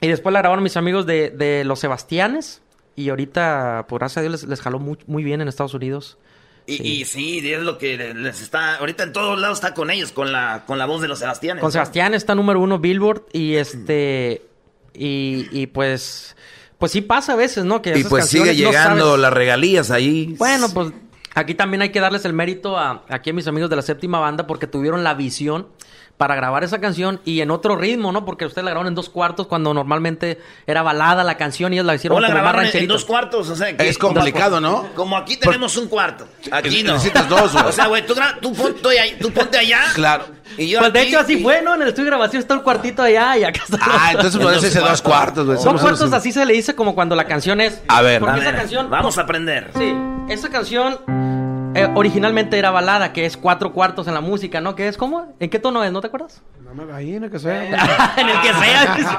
y 0.00 0.08
después 0.08 0.32
la 0.32 0.40
grabaron 0.40 0.62
mis 0.64 0.76
amigos 0.76 1.06
de, 1.06 1.30
de 1.30 1.62
Los 1.64 1.78
Sebastianes 1.80 2.61
y 2.96 3.08
ahorita, 3.08 3.86
por 3.88 4.00
gracias 4.00 4.18
a 4.18 4.20
Dios, 4.22 4.32
les, 4.32 4.44
les 4.44 4.60
jaló 4.60 4.78
muy, 4.78 4.98
muy 5.06 5.24
bien 5.24 5.40
en 5.40 5.48
Estados 5.48 5.74
Unidos. 5.74 6.18
Y 6.66 6.76
sí. 6.76 6.82
y 6.82 7.04
sí, 7.04 7.52
es 7.52 7.62
lo 7.62 7.78
que 7.78 8.14
les 8.14 8.40
está. 8.40 8.76
Ahorita 8.76 9.02
en 9.02 9.12
todos 9.12 9.38
lados 9.40 9.58
está 9.58 9.74
con 9.74 9.90
ellos, 9.90 10.12
con 10.12 10.32
la, 10.32 10.64
con 10.66 10.78
la 10.78 10.86
voz 10.86 11.02
de 11.02 11.08
los 11.08 11.18
Sebastianes. 11.18 11.60
Con 11.60 11.72
Sebastián 11.72 12.14
está 12.14 12.34
número 12.34 12.60
uno 12.60 12.78
Billboard 12.78 13.24
y 13.32 13.54
este. 13.54 14.42
Y, 14.94 15.48
y 15.50 15.66
pues. 15.66 16.36
Pues 16.78 16.90
sí 16.92 17.00
pasa 17.00 17.34
a 17.34 17.36
veces, 17.36 17.64
¿no? 17.64 17.80
Que 17.80 17.96
y 17.96 18.04
pues 18.04 18.26
sigue 18.26 18.56
llegando 18.56 19.10
no 19.10 19.16
las 19.16 19.32
regalías 19.32 19.92
ahí. 19.92 20.34
Bueno, 20.36 20.68
pues 20.74 20.92
aquí 21.32 21.54
también 21.54 21.80
hay 21.82 21.90
que 21.90 22.00
darles 22.00 22.24
el 22.24 22.32
mérito 22.32 22.76
a 22.76 23.04
aquí 23.08 23.30
a 23.30 23.32
mis 23.32 23.46
amigos 23.46 23.70
de 23.70 23.76
la 23.76 23.82
séptima 23.82 24.18
banda 24.18 24.48
porque 24.48 24.66
tuvieron 24.66 25.04
la 25.04 25.14
visión 25.14 25.68
para 26.22 26.36
grabar 26.36 26.62
esa 26.62 26.80
canción 26.80 27.20
y 27.24 27.40
en 27.40 27.50
otro 27.50 27.74
ritmo, 27.74 28.12
¿no? 28.12 28.24
Porque 28.24 28.46
ustedes 28.46 28.64
la 28.64 28.70
grabaron 28.70 28.86
en 28.86 28.94
dos 28.94 29.08
cuartos 29.08 29.48
cuando 29.48 29.74
normalmente 29.74 30.40
era 30.68 30.80
balada 30.80 31.24
la 31.24 31.36
canción 31.36 31.72
y 31.72 31.78
ellos 31.78 31.86
la 31.86 31.96
hicieron 31.96 32.18
o 32.18 32.20
la 32.20 32.28
grabaron 32.28 32.64
en, 32.64 32.76
en 32.76 32.86
dos 32.86 33.04
cuartos, 33.04 33.48
o 33.48 33.56
sea, 33.56 33.76
que 33.76 33.88
es 33.88 33.98
complicado, 33.98 34.60
¿no? 34.60 34.86
Como 34.94 35.16
aquí 35.16 35.36
tenemos 35.36 35.74
Por... 35.74 35.82
un 35.82 35.88
cuarto, 35.88 36.28
aquí 36.52 36.84
no. 36.84 36.92
Necesitas 36.92 37.28
dos, 37.28 37.52
güey. 37.52 37.64
O 37.64 37.72
sea, 37.72 37.88
güey, 37.88 38.06
tú, 38.06 38.14
tú, 38.40 38.54
tú 39.20 39.32
ponte 39.32 39.58
allá. 39.58 39.80
Claro. 39.94 40.26
Y 40.56 40.68
yo 40.68 40.78
pues 40.78 40.90
aquí, 40.90 40.98
de 41.00 41.08
hecho 41.08 41.18
así 41.18 41.32
y... 41.32 41.42
fue, 41.42 41.60
¿no? 41.60 41.74
En 41.74 41.82
el 41.82 41.88
estudio 41.88 42.04
de 42.04 42.10
grabación 42.10 42.40
está 42.40 42.54
el 42.54 42.62
cuartito 42.62 43.02
allá 43.02 43.36
y 43.38 43.42
acá 43.42 43.62
está. 43.64 43.78
Ah, 43.80 44.12
entonces 44.12 44.40
por 44.40 44.52
eso 44.52 44.64
dice 44.64 44.78
dos 44.78 45.02
cuartos, 45.02 45.44
güey. 45.44 45.58
Dos 45.58 45.80
cuartos 45.80 46.12
así 46.12 46.30
se 46.30 46.46
le 46.46 46.52
dice 46.52 46.76
como 46.76 46.94
cuando 46.94 47.16
la 47.16 47.24
canción 47.24 47.60
es. 47.60 47.82
A 47.88 48.00
ver, 48.00 48.20
porque 48.20 48.34
a 48.34 48.36
ver, 48.36 48.46
esa 48.46 48.56
canción. 48.56 48.90
Vamos 48.90 49.18
a 49.18 49.22
aprender. 49.22 49.72
Sí, 49.76 49.92
esa 50.28 50.50
canción 50.50 51.00
eh, 51.74 51.88
originalmente 51.94 52.58
era 52.58 52.70
balada, 52.70 53.12
que 53.12 53.24
es 53.24 53.36
cuatro 53.36 53.72
cuartos 53.72 54.06
en 54.06 54.14
la 54.14 54.20
música, 54.20 54.60
¿no? 54.60 54.74
Que 54.74 54.88
es 54.88 54.98
cómo? 54.98 55.34
¿En 55.40 55.48
qué 55.48 55.58
tono 55.58 55.82
es? 55.82 55.92
¿No 55.92 56.00
te 56.00 56.08
acuerdas? 56.08 56.42
No 56.62 56.74
me 56.74 56.82
imagino 56.82 57.30
que 57.30 57.38
sea. 57.38 57.64
en 58.16 58.28
el 58.28 58.40
que 58.40 58.52
sea. 58.52 59.18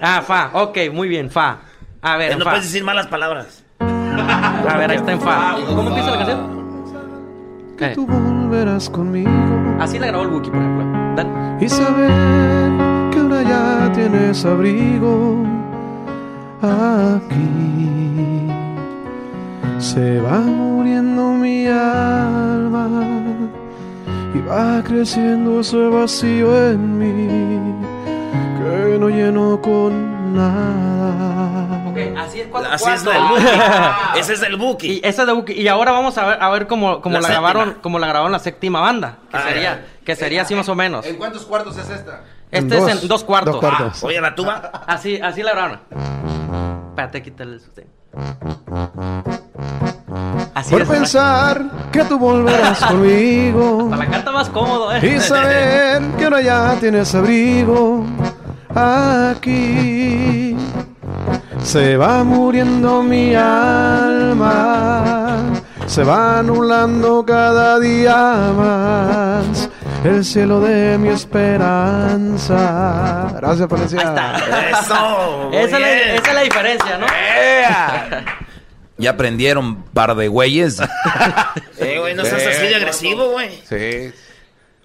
ah, 0.02 0.22
fa. 0.22 0.50
Ok, 0.54 0.78
muy 0.92 1.08
bien, 1.08 1.30
fa. 1.30 1.58
A 2.02 2.16
ver, 2.16 2.36
no 2.36 2.44
fa. 2.44 2.50
puedes 2.50 2.66
decir 2.66 2.82
malas 2.82 3.06
palabras. 3.06 3.64
A 3.78 4.76
ver, 4.76 4.90
ahí 4.90 4.96
está 4.96 5.12
en 5.12 5.20
fa. 5.20 5.56
¿Cómo 5.66 5.88
empieza 5.88 6.10
la 6.10 6.16
canción? 6.16 6.54
Que 7.78 7.88
tú 7.88 8.06
volverás 8.06 8.90
conmigo. 8.90 9.30
Así 9.80 9.98
la 9.98 10.08
grabó 10.08 10.24
el 10.24 10.30
Wookiee, 10.30 10.50
por 10.50 10.60
ejemplo. 10.60 10.84
Dan. 11.16 11.58
Y 11.60 11.68
saber 11.68 12.10
que 13.12 13.20
ahora 13.20 13.42
ya 13.42 13.92
tienes 13.92 14.44
abrigo 14.44 15.44
aquí. 16.60 18.63
Se 19.84 20.18
va 20.20 20.38
muriendo 20.38 21.22
mi 21.34 21.66
alma 21.66 22.88
y 24.34 24.40
va 24.40 24.82
creciendo 24.82 25.60
ese 25.60 25.76
vacío 25.88 26.70
en 26.70 26.98
mí 26.98 27.84
que 28.58 28.98
no 28.98 29.08
lleno 29.10 29.60
con 29.60 30.34
nada. 30.34 31.90
Okay, 31.90 32.14
así 32.16 32.40
es 32.40 32.48
cuando 32.48 32.70
Así 32.70 32.90
es 32.90 33.04
del 33.04 33.22
Buki. 33.28 33.44
Ese 34.18 34.32
es 34.32 34.40
del 34.40 34.56
Buki. 34.56 34.86
Y 34.94 35.00
ese 35.04 35.20
es 35.20 35.26
del 35.26 35.36
Buki. 35.36 35.52
Y 35.52 35.68
ahora 35.68 35.92
vamos 35.92 36.16
a 36.18 36.26
ver, 36.26 36.42
a 36.42 36.48
ver 36.50 36.66
cómo, 36.66 37.00
cómo 37.02 37.16
la, 37.16 37.20
la 37.20 37.28
grabaron, 37.28 37.74
cómo 37.82 37.98
la 37.98 38.06
grabaron 38.08 38.32
la 38.32 38.38
séptima 38.40 38.80
banda. 38.80 39.18
Que 39.30 39.36
Ah, 39.36 39.42
sería, 39.48 39.86
que 40.04 40.16
sería 40.16 40.42
así 40.42 40.54
más 40.56 40.68
o 40.68 40.74
menos. 40.74 41.04
¿En 41.06 41.16
cuántos 41.16 41.44
cuartos 41.44 41.76
es 41.76 41.88
esta? 41.90 42.22
Este 42.50 42.58
En 42.58 42.72
es 42.72 42.80
dos. 42.80 43.02
en 43.02 43.08
dos 43.08 43.22
cuartos. 43.24 43.52
Dos 43.54 43.60
cuartos. 43.60 44.02
Oye, 44.02 44.20
la 44.20 44.34
tuba. 44.34 44.54
Así, 44.86 45.20
así 45.20 45.42
la 45.42 45.52
grabaron. 45.52 45.80
Espérate, 46.88 47.22
quítale 47.22 47.52
el 47.54 47.60
sostén. 47.60 47.86
Así 50.54 50.70
Por 50.70 50.82
es. 50.82 50.88
pensar 50.88 51.64
que 51.92 52.04
tú 52.04 52.18
volverás 52.18 52.80
conmigo 52.86 53.88
Para 53.90 54.04
la 54.04 54.10
canta 54.10 54.32
más 54.32 54.48
cómodo, 54.50 54.92
¿eh? 54.94 55.16
y 55.16 55.20
saber 55.20 56.02
que 56.16 56.24
ahora 56.24 56.40
ya 56.40 56.76
tienes 56.80 57.14
abrigo 57.14 58.04
aquí. 58.74 60.56
Se 61.62 61.96
va 61.96 62.24
muriendo 62.24 63.02
mi 63.02 63.34
alma, 63.34 65.36
se 65.86 66.04
va 66.04 66.42
nublando 66.42 67.24
cada 67.24 67.78
día 67.78 68.52
más 68.56 69.70
el 70.04 70.24
cielo 70.24 70.60
de 70.60 70.98
mi 70.98 71.08
esperanza. 71.08 72.62
Gracias, 73.36 73.68
policía. 73.68 74.70
Eso. 74.80 75.48
muy 75.48 75.56
Esa 75.56 75.64
es, 75.64 75.72
la, 75.72 75.78
bien. 75.78 75.98
esa 76.16 76.28
es 76.28 76.34
la 76.34 76.40
diferencia, 76.42 76.98
¿no? 76.98 77.06
Ya 78.96 79.10
aprendieron 79.10 79.82
par 79.84 80.14
de 80.14 80.28
güeyes. 80.28 80.78
Eh, 81.78 81.98
güey, 81.98 82.14
no 82.14 82.24
seas 82.24 82.46
así 82.46 82.66
de 82.68 82.76
agresivo, 82.76 83.30
güey. 83.30 83.50
Sí. 83.68 84.12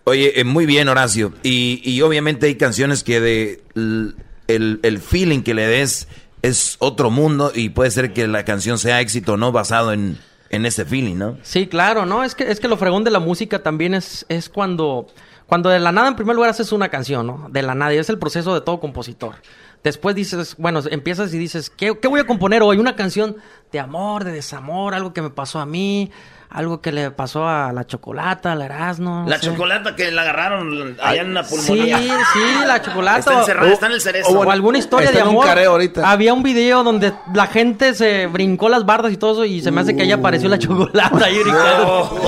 Oye, 0.05 0.39
eh, 0.39 0.43
muy 0.43 0.65
bien, 0.65 0.89
Horacio. 0.89 1.33
Y, 1.43 1.81
y 1.83 2.01
obviamente 2.01 2.47
hay 2.47 2.55
canciones 2.55 3.03
que 3.03 3.19
de 3.21 3.61
el, 3.75 4.79
el 4.81 4.99
feeling 4.99 5.43
que 5.43 5.53
le 5.53 5.67
des 5.67 6.07
es 6.41 6.77
otro 6.79 7.11
mundo 7.11 7.51
y 7.53 7.69
puede 7.69 7.91
ser 7.91 8.11
que 8.11 8.27
la 8.27 8.43
canción 8.43 8.79
sea 8.79 9.01
éxito 9.01 9.33
o 9.33 9.37
no 9.37 9.51
basado 9.51 9.93
en, 9.93 10.17
en 10.49 10.65
ese 10.65 10.85
feeling, 10.85 11.15
¿no? 11.15 11.37
Sí, 11.43 11.67
claro, 11.67 12.05
¿no? 12.05 12.23
Es 12.23 12.35
que, 12.35 12.49
es 12.49 12.59
que 12.59 12.67
lo 12.67 12.77
fregón 12.77 13.03
de 13.03 13.11
la 13.11 13.19
música 13.19 13.61
también 13.61 13.93
es, 13.93 14.25
es 14.29 14.49
cuando, 14.49 15.07
cuando 15.47 15.69
de 15.69 15.79
la 15.79 15.91
nada, 15.91 16.07
en 16.07 16.15
primer 16.15 16.35
lugar, 16.35 16.49
haces 16.49 16.71
una 16.71 16.89
canción, 16.89 17.27
¿no? 17.27 17.47
De 17.49 17.61
la 17.61 17.75
nada, 17.75 17.93
y 17.93 17.97
es 17.97 18.09
el 18.09 18.17
proceso 18.17 18.53
de 18.53 18.61
todo 18.61 18.79
compositor. 18.79 19.35
Después 19.83 20.15
dices, 20.15 20.55
bueno, 20.57 20.81
empiezas 20.89 21.33
y 21.33 21.37
dices, 21.37 21.69
¿qué, 21.69 21.97
qué 21.99 22.07
voy 22.07 22.19
a 22.19 22.25
componer 22.27 22.61
hoy? 22.63 22.77
Una 22.77 22.95
canción 22.95 23.37
de 23.71 23.79
amor, 23.79 24.23
de 24.23 24.31
desamor, 24.31 24.93
algo 24.93 25.13
que 25.13 25.21
me 25.21 25.29
pasó 25.29 25.59
a 25.59 25.65
mí, 25.65 26.11
algo 26.51 26.81
que 26.81 26.91
le 26.91 27.11
pasó 27.11 27.47
a 27.47 27.71
la 27.71 27.85
chocolata, 27.85 28.53
al 28.53 28.61
Erasmo. 28.63 29.23
no 29.23 29.29
La 29.29 29.37
sé. 29.37 29.45
chocolata 29.45 29.95
que 29.95 30.11
la 30.11 30.23
agarraron 30.23 30.97
allá 31.01 31.21
en 31.21 31.33
la 31.35 31.43
Sí, 31.43 31.55
pulmonía. 31.55 31.97
sí, 31.99 32.39
la 32.65 32.81
chocolata. 32.81 33.19
Está 33.19 33.39
encerrada, 33.39 33.71
está 33.71 33.85
en 33.85 33.91
el 33.91 34.01
cerezo. 34.01 34.29
O, 34.31 34.49
alguna 34.51 34.79
historia 34.79 35.05
está 35.09 35.17
de 35.19 35.21
en 35.23 35.27
un 35.29 35.33
amor. 35.35 35.45
careo 35.45 35.71
ahorita. 35.71 36.09
Había 36.09 36.33
un 36.33 36.41
video 36.41 36.83
donde 36.83 37.13
la 37.35 37.45
gente 37.47 37.93
se 37.93 38.25
brincó 38.27 38.67
las 38.67 38.83
bardas 38.85 39.11
y 39.13 39.17
todo 39.17 39.33
eso 39.33 39.45
y 39.45 39.61
se 39.61 39.69
me 39.71 39.81
hace 39.81 39.95
que 39.95 40.01
ahí 40.01 40.11
apareció 40.11 40.49
la 40.49 40.57
chocolata 40.57 41.25
ahí 41.25 41.39
brincando. 41.43 42.19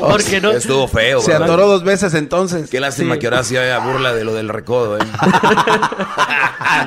Porque 0.00 0.40
no. 0.40 0.50
Estuvo 0.50 0.86
feo, 0.86 1.20
Se 1.22 1.32
¿verdad? 1.32 1.48
atoró 1.48 1.66
dos 1.68 1.84
veces 1.84 2.12
entonces. 2.14 2.68
Qué 2.70 2.80
lástima 2.80 3.14
Sí. 3.14 3.20
que 3.20 3.28
Horacio 3.28 3.60
haga 3.60 3.78
burla 3.78 4.12
de 4.12 4.24
lo 4.24 4.34
del 4.34 4.48
recodo, 4.50 4.98
¿eh? 4.98 5.00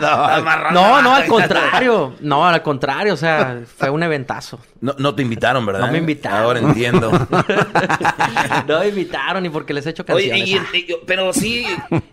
Amarrada. 0.01 0.71
No, 0.71 1.01
no, 1.01 1.15
al 1.15 1.25
contrario. 1.25 2.13
No, 2.21 2.45
al 2.47 2.61
contrario. 2.61 3.13
O 3.13 3.17
sea, 3.17 3.59
fue 3.77 3.89
un 3.89 4.03
eventazo. 4.03 4.59
No, 4.81 4.93
no 4.97 5.15
te 5.15 5.21
invitaron, 5.21 5.65
¿verdad? 5.65 5.81
No 5.81 5.91
me 5.91 5.97
invitaron. 5.97 6.18
Ahora 6.27 6.59
entiendo. 6.59 7.11
No 8.67 8.79
me 8.79 8.87
invitaron 8.89 9.43
ni 9.43 9.49
porque 9.49 9.73
les 9.73 9.85
he 9.85 9.89
hecho 9.91 10.03
Oye, 10.13 10.29
canciones. 10.29 10.67
y- 10.73 10.77
y- 10.79 10.95
pero 11.05 11.33
sí, 11.33 11.65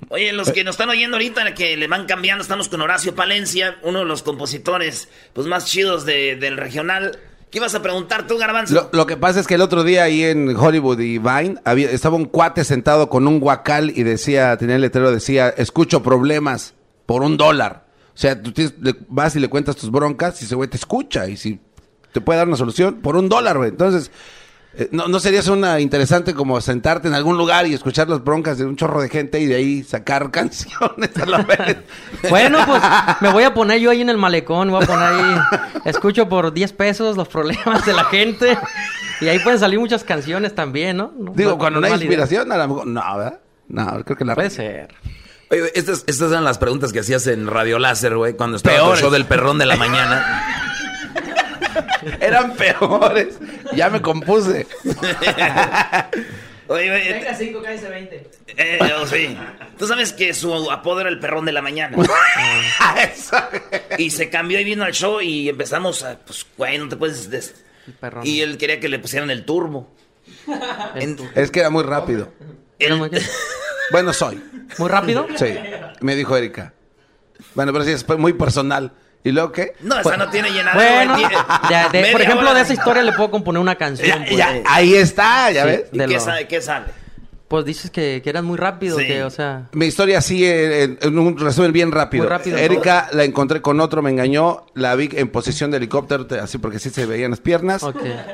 oye, 0.09 0.33
los 0.33 0.51
que 0.53 0.65
nos 0.65 0.75
están 0.75 0.89
oyendo 0.89 1.17
ahorita, 1.17 1.55
que 1.55 1.77
le 1.77 1.87
van 1.89 2.07
cambiando, 2.07 2.43
estamos 2.43 2.69
con 2.69 2.81
Horacio 2.81 3.15
Palencia, 3.15 3.77
uno 3.83 4.01
de 4.01 4.05
los 4.05 4.23
compositores 4.23 5.09
pues 5.33 5.47
más 5.47 5.67
chidos 5.67 6.05
de- 6.07 6.37
del 6.37 6.57
regional. 6.57 7.19
¿Qué 7.51 7.59
ibas 7.59 7.75
a 7.75 7.83
preguntar 7.83 8.27
tú, 8.27 8.39
Garbanzo? 8.39 8.75
Lo, 8.75 8.91
lo 8.93 9.07
que 9.07 9.17
pasa 9.17 9.41
es 9.41 9.47
que 9.47 9.55
el 9.55 9.61
otro 9.61 9.85
día 9.85 10.03
ahí 10.05 10.25
en 10.25 10.55
Hollywood 10.57 10.99
y 11.01 11.19
Vine 11.19 11.57
había, 11.65 11.91
estaba 11.91 12.17
un 12.17 12.25
cuate 12.27 12.65
sentado 12.65 13.09
con 13.09 13.27
un 13.29 13.39
guacal 13.41 13.91
y 13.95 14.03
decía, 14.03 14.57
tenía 14.57 14.77
el 14.77 14.83
letrero, 14.83 15.13
decía, 15.13 15.49
escucho 15.57 16.03
problemas 16.03 16.75
por 17.07 17.23
un 17.23 17.37
dólar. 17.37 17.87
O 18.15 18.19
sea, 18.19 18.41
tú 18.43 18.53
tienes- 18.53 18.75
le- 18.81 18.97
vas 19.09 19.37
y 19.37 19.41
le 19.41 19.49
cuentas 19.49 19.77
tus 19.77 19.91
broncas 19.91 20.41
y 20.43 20.45
ese 20.47 20.55
güey 20.55 20.69
te 20.69 20.77
escucha 20.77 21.29
y 21.29 21.37
si 21.37 21.61
te 22.17 22.23
puede 22.23 22.39
dar 22.39 22.49
una 22.49 22.57
solución 22.57 22.95
por 23.03 23.15
un 23.17 23.29
dólar, 23.29 23.59
güey. 23.59 23.69
Entonces, 23.69 24.11
eh, 24.79 24.89
¿no, 24.91 25.07
¿no 25.09 25.21
sería 25.21 25.41
una 25.53 25.81
interesante 25.81 26.33
como 26.35 26.59
sentarte 26.63 27.09
en 27.09 27.15
algún 27.15 27.37
lugar 27.37 27.67
y 27.67 27.75
escuchar 27.75 28.09
las 28.09 28.25
broncas 28.25 28.57
de 28.57 28.65
un 28.65 28.75
chorro 28.77 29.03
de 29.03 29.11
gente 29.11 29.39
y 29.41 29.45
de 29.47 29.55
ahí 29.57 29.83
sacar 29.85 30.31
canciones 30.33 31.11
a 31.21 31.27
la 31.27 31.39
vez? 31.43 31.77
Bueno, 32.31 32.59
pues 32.67 32.83
me 33.21 33.31
voy 33.33 33.45
a 33.45 33.53
poner 33.53 33.81
yo 33.81 33.91
ahí 33.91 34.01
en 34.01 34.09
el 34.09 34.17
malecón, 34.17 34.71
voy 34.71 34.83
a 34.83 34.87
poner 34.87 35.03
ahí, 35.09 35.37
escucho 35.85 36.27
por 36.29 36.53
10 36.55 36.73
pesos 36.73 37.17
los 37.19 37.29
problemas 37.29 37.85
de 37.85 37.93
la 37.93 38.05
gente 38.05 38.57
y 39.21 39.29
ahí 39.29 39.39
pueden 39.41 39.59
salir 39.61 39.79
muchas 39.79 40.03
canciones 40.05 40.55
también, 40.55 40.97
¿no? 40.97 41.13
No- 41.19 41.33
Digo, 41.35 41.51
no- 41.51 41.59
cuando 41.59 41.81
no 41.81 41.87
hay 41.87 41.93
inspiración, 41.93 42.51
a 42.51 42.57
lo 42.57 42.69
mejor, 42.69 42.87
no, 42.87 43.17
¿verdad? 43.19 43.41
No, 43.69 44.05
creo 44.05 44.17
que 44.17 44.25
la... 44.25 44.35
Puede 44.35 44.51
ser. 44.51 44.95
Oye, 45.49 45.71
estas, 45.77 46.03
estas 46.09 46.31
eran 46.33 46.43
las 46.45 46.59
preguntas 46.59 46.93
que 46.93 46.99
hacías 47.01 47.25
en 47.29 47.47
Radio 47.47 47.79
Láser, 47.79 48.17
güey, 48.17 48.35
cuando 48.35 48.57
estaba 48.57 48.77
tu 48.79 48.83
Peores. 48.83 49.01
show 49.01 49.11
del 49.13 49.27
perrón 49.27 49.59
de 49.59 49.67
la 49.67 49.77
mañana. 49.77 50.66
Eran 52.21 52.55
peores. 52.55 53.39
Ya 53.75 53.89
me 53.91 54.01
compuse. 54.03 54.67
Oye, 56.69 56.91
oye, 56.91 57.25
5, 57.39 57.63
cállese 57.63 57.89
20. 57.89 58.31
eh, 58.57 58.79
oh, 59.01 59.07
sí. 59.07 59.39
Tú 59.79 59.87
sabes 59.87 60.13
que 60.13 60.35
su 60.35 60.53
apodo 60.73 61.01
era 61.03 61.11
el 61.11 61.21
perrón 61.21 61.45
de 61.45 61.53
la 61.53 61.63
mañana. 61.63 61.97
y 63.99 64.11
se 64.11 64.29
cambió 64.31 64.59
y 64.59 64.65
vino 64.65 64.83
al 64.83 64.93
show 64.93 65.21
y 65.21 65.49
empezamos 65.49 66.03
a, 66.03 66.19
pues, 66.19 66.45
güey, 66.57 66.77
no 66.79 66.89
te 66.89 66.97
puedes... 66.97 67.31
des- 67.31 67.55
perrón. 68.01 68.27
Y 68.27 68.41
él 68.41 68.59
quería 68.59 68.81
que 68.81 68.89
le 68.89 68.99
pusieran 68.99 69.31
el 69.31 69.45
turbo. 69.45 69.95
Es 71.37 71.53
que 71.53 71.61
era 71.61 71.71
muy 71.71 71.85
rápido. 71.85 72.33
el- 72.81 72.99
Bueno, 73.93 74.13
soy. 74.13 74.43
¿Muy 74.79 74.89
rápido? 74.89 75.25
Sí, 75.37 75.55
me 76.01 76.17
dijo 76.17 76.37
Erika. 76.37 76.73
Bueno, 77.55 77.73
pero 77.73 77.85
sí, 77.85 77.93
es 77.93 78.05
muy 78.19 78.33
personal. 78.33 78.91
¿Y 79.27 79.33
luego 79.33 79.51
qué? 79.51 79.73
No, 79.81 79.99
esa 79.99 80.17
no 80.17 80.29
tiene 80.31 80.51
llenadera. 80.51 81.05
Bueno, 81.15 81.29
ya, 81.71 81.89
de- 81.89 82.13
por 82.13 82.23
ejemplo, 82.23 82.55
de 82.55 82.61
esa 82.61 82.73
historia 82.73 83.03
le 83.03 83.13
puedo 83.13 83.31
componer 83.31 83.61
una 83.61 83.75
canción. 83.75 84.07
Ya, 84.21 84.25
pues. 84.25 84.37
ya, 84.37 84.63
ahí 84.67 84.95
está, 84.95 85.51
ya 85.51 85.63
Sí, 85.63 85.69
ves. 85.69 85.83
¿Y 85.93 85.99
de 85.99 86.07
qué, 86.07 86.15
lo- 86.15 86.21
sale, 86.21 86.47
qué 86.47 86.63
sale? 86.63 86.87
Pues 87.49 87.65
dices 87.65 87.91
que, 87.93 88.21
que 88.25 88.31
eras 88.31 88.43
muy 88.43 88.57
rápido, 88.57 88.99
Sí. 88.99 89.07
que, 89.07 89.23
o 89.23 89.31
sea... 89.31 89.69
Mi 89.73 89.87
historia 89.87 90.19
así, 90.19 90.45
en, 90.45 90.99
en 91.01 91.19
un 91.19 91.39
resumen 91.39 91.73
bien 91.73 91.93
rápido. 91.93 92.25
Muy 92.25 92.31
rápido, 92.31 92.57
Erika 92.59 93.09
la 93.13 93.23
encontré 93.23 93.63
con 93.63 93.81
otro, 93.81 94.03
me 94.03 94.11
engañó, 94.11 94.67
la 94.75 94.95
vi 94.97 95.09
en 95.13 95.29
posición 95.29 95.71
de 95.71 95.77
helicóptero, 95.77 96.27
te- 96.27 96.41
así 96.41 96.59
porque 96.59 96.79
sí 96.81 96.91
se 96.91 97.07
veían 97.07 97.31
las 97.31 97.41
piernas. 97.41 97.85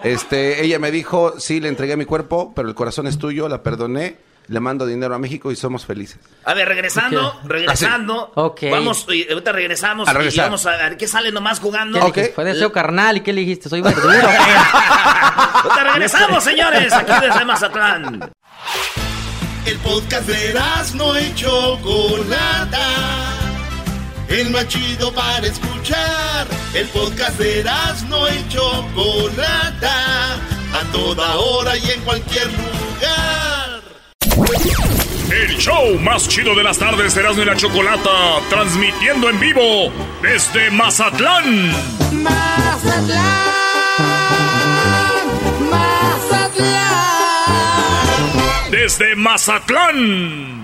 Este, 0.03 0.65
ella 0.65 0.79
me 0.79 0.91
dijo, 0.91 1.39
sí, 1.39 1.61
le 1.61 1.69
entregué 1.69 1.97
mi 1.97 2.05
cuerpo, 2.07 2.53
pero 2.57 2.69
el 2.69 2.75
corazón 2.75 3.07
es 3.07 3.19
tuyo, 3.19 3.49
la 3.51 3.63
perdoné, 3.63 4.17
le 4.49 4.61
mando 4.61 4.87
dinero 4.87 5.15
a 5.15 5.19
México 5.19 5.51
y 5.51 5.57
somos 5.57 5.87
felices. 5.87 6.19
A 6.45 6.55
ver, 6.55 6.69
regresando, 6.69 7.29
Ok. 7.29 7.45
regresando. 7.45 8.33
Ok. 8.35 8.63
Vamos, 8.71 9.07
y 9.11 9.29
ahorita 9.31 9.53
regresamos 9.53 10.09
A 10.09 10.23
y 10.23 10.37
vamos 10.37 10.67
a 10.67 10.71
ver 10.77 10.97
qué 10.97 11.07
sale 11.07 11.33
nomás 11.33 11.61
jugando. 11.61 12.13
¿Qué? 12.13 12.33
Fue 12.35 12.45
deseo 12.45 12.73
carnal, 12.73 13.19
¿y 13.19 13.21
qué 13.21 13.33
le 13.33 13.43
dijiste? 13.43 13.69
Soy 13.69 13.81
verdura. 13.83 14.29
Ahorita 15.65 15.85
regresamos, 15.93 16.43
señores, 16.45 16.93
aquí 16.93 17.13
desde 17.21 17.45
Mazatlán. 17.45 18.33
El 19.65 19.79
podcast 19.79 20.27
de 20.27 20.55
no 20.97 21.19
y 21.21 21.35
Chocolata. 21.35 22.89
El 24.29 24.51
más 24.51 24.67
chido 24.67 25.13
para 25.13 25.47
escuchar. 25.47 26.47
El 26.75 26.89
podcast 26.89 27.39
de 27.39 27.65
no 28.09 28.29
y 28.29 28.49
Chocolata. 28.49 30.35
A 30.35 30.93
toda 30.93 31.37
hora 31.37 31.77
y 31.77 31.91
en 31.91 32.01
cualquier 32.01 32.47
lugar. 32.47 33.52
El 35.31 35.57
show 35.59 35.99
más 35.99 36.27
chido 36.29 36.55
de 36.55 36.63
las 36.63 36.79
tardes, 36.79 37.17
Erasmo 37.17 37.43
y 37.43 37.45
la 37.47 37.57
Chocolata, 37.57 38.41
transmitiendo 38.49 39.29
en 39.29 39.39
vivo 39.41 39.93
desde 40.23 40.71
Mazatlán. 40.71 41.73
Desde 48.71 49.15
Mazatlán. 49.17 50.63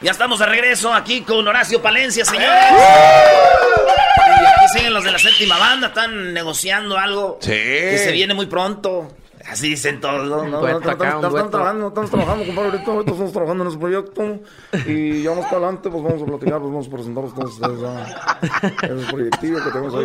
Ya 0.00 0.10
estamos 0.10 0.38
de 0.40 0.46
regreso 0.46 0.92
aquí 0.92 1.20
con 1.22 1.46
Horacio 1.46 1.80
Palencia, 1.80 2.24
señores. 2.24 2.64
Y 2.70 4.44
aquí 4.46 4.68
siguen 4.74 4.94
los 4.94 5.04
de 5.04 5.12
la 5.12 5.18
séptima 5.18 5.58
banda, 5.58 5.88
están 5.88 6.32
negociando 6.32 6.98
algo 6.98 7.38
Sí. 7.40 7.50
que 7.50 8.00
se 8.02 8.12
viene 8.12 8.34
muy 8.34 8.46
pronto. 8.46 9.08
Así 9.52 9.68
dicen 9.70 10.00
todos, 10.00 10.26
¿no? 10.28 10.44
Estamos- 10.66 10.82
trabajando, 10.82 11.88
estamos 11.88 12.10
trabajando, 12.10 12.46
compadre. 12.46 12.70
Ahorita, 12.70 12.90
ahorita 12.90 13.10
estamos 13.12 13.32
trabajando 13.32 13.64
en 13.64 13.70
ese 13.70 13.78
proyecto. 13.78 14.40
Y 14.86 15.22
ya 15.22 15.30
más 15.34 15.44
para 15.44 15.56
adelante, 15.58 15.90
pues 15.90 16.02
vamos 16.02 16.22
a 16.22 16.24
platicar, 16.26 16.58
pues 16.60 16.72
vamos 16.72 16.86
a 16.86 16.90
presentar 16.90 17.24
a 17.24 17.28
todos 17.28 17.52
ustedes 17.52 17.80
ya 17.80 18.88
el 18.88 19.06
proyectivo 19.06 19.58
que 19.64 19.70
tenemos 19.70 19.94
ahí. 19.94 20.04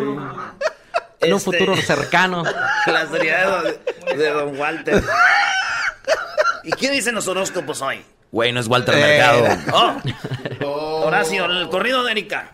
en 1.19 1.33
un 1.33 1.37
Este, 1.39 1.39
futuro 1.39 1.75
cercano. 1.77 2.43
La 2.87 3.07
seriedad 3.07 3.63
de, 4.15 4.29
Don 4.29 4.57
Walter. 4.59 5.03
¿Y 6.63 6.71
qué 6.71 6.91
dicen 6.91 7.15
los 7.15 7.27
horóscopos 7.27 7.81
hoy? 7.81 8.03
Güey, 8.31 8.51
no 8.51 8.59
es 8.59 8.67
Walter 8.67 8.95
Eh. 8.95 9.01
Mercado. 9.01 10.01
Oh. 10.65 11.03
Horacio, 11.05 11.45
el 11.45 11.69
corrido 11.69 12.03
de 12.03 12.11
Erika. 12.11 12.51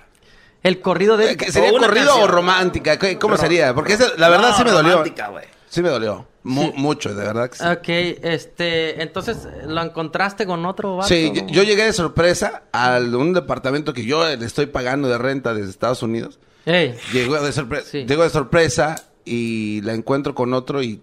El 0.62 0.80
corrido 0.80 1.18
de... 1.18 1.32
Eh, 1.32 1.38
¿que 1.38 1.52
¿Sería 1.52 1.72
corrido 1.72 2.06
canción. 2.08 2.22
o 2.22 2.28
romántica? 2.28 2.98
¿Qué- 2.98 3.18
¿Cómo 3.20 3.36
sería? 3.38 3.74
Porque 3.74 3.94
esa- 3.94 4.14
la 4.18 4.30
verdad 4.30 4.52
No, 4.52 4.58
sí 4.58 4.64
me 4.64 4.72
dolió. 4.72 4.92
romántica, 4.94 5.28
güey. 5.28 5.46
Sí 5.74 5.82
me 5.82 5.90
dolió. 5.90 6.28
Mu- 6.44 6.72
Mucho, 6.76 7.16
de 7.16 7.24
verdad 7.26 7.50
que 7.50 7.58
sí. 7.58 7.64
Ok, 7.66 7.90
este... 8.24 9.02
Entonces, 9.02 9.48
¿lo 9.66 9.82
encontraste 9.82 10.46
con 10.46 10.64
otro 10.68 10.98
vato? 10.98 11.08
Sí, 11.08 11.32
yo, 11.34 11.48
yo 11.48 11.64
llegué 11.64 11.86
de 11.86 11.94
sorpresa 11.94 12.64
a 12.72 13.00
un 13.00 13.34
departamento 13.34 13.92
que 13.94 14.06
yo 14.06 14.24
le 14.36 14.46
estoy 14.46 14.68
pagando 14.68 15.08
de 15.08 15.18
renta 15.18 15.54
desde 15.56 15.72
Estados 15.72 16.04
Unidos. 16.04 16.40
Ey, 16.68 16.96
Llegó 17.12 17.42
de, 17.42 17.50
sorpre- 17.52 17.82
Sí. 17.84 18.06
llego 18.06 18.22
de 18.24 18.30
sorpresa 18.30 19.04
y 19.26 19.82
la 19.82 19.94
encuentro 19.94 20.36
con 20.36 20.54
otro 20.54 20.84
y 20.84 21.02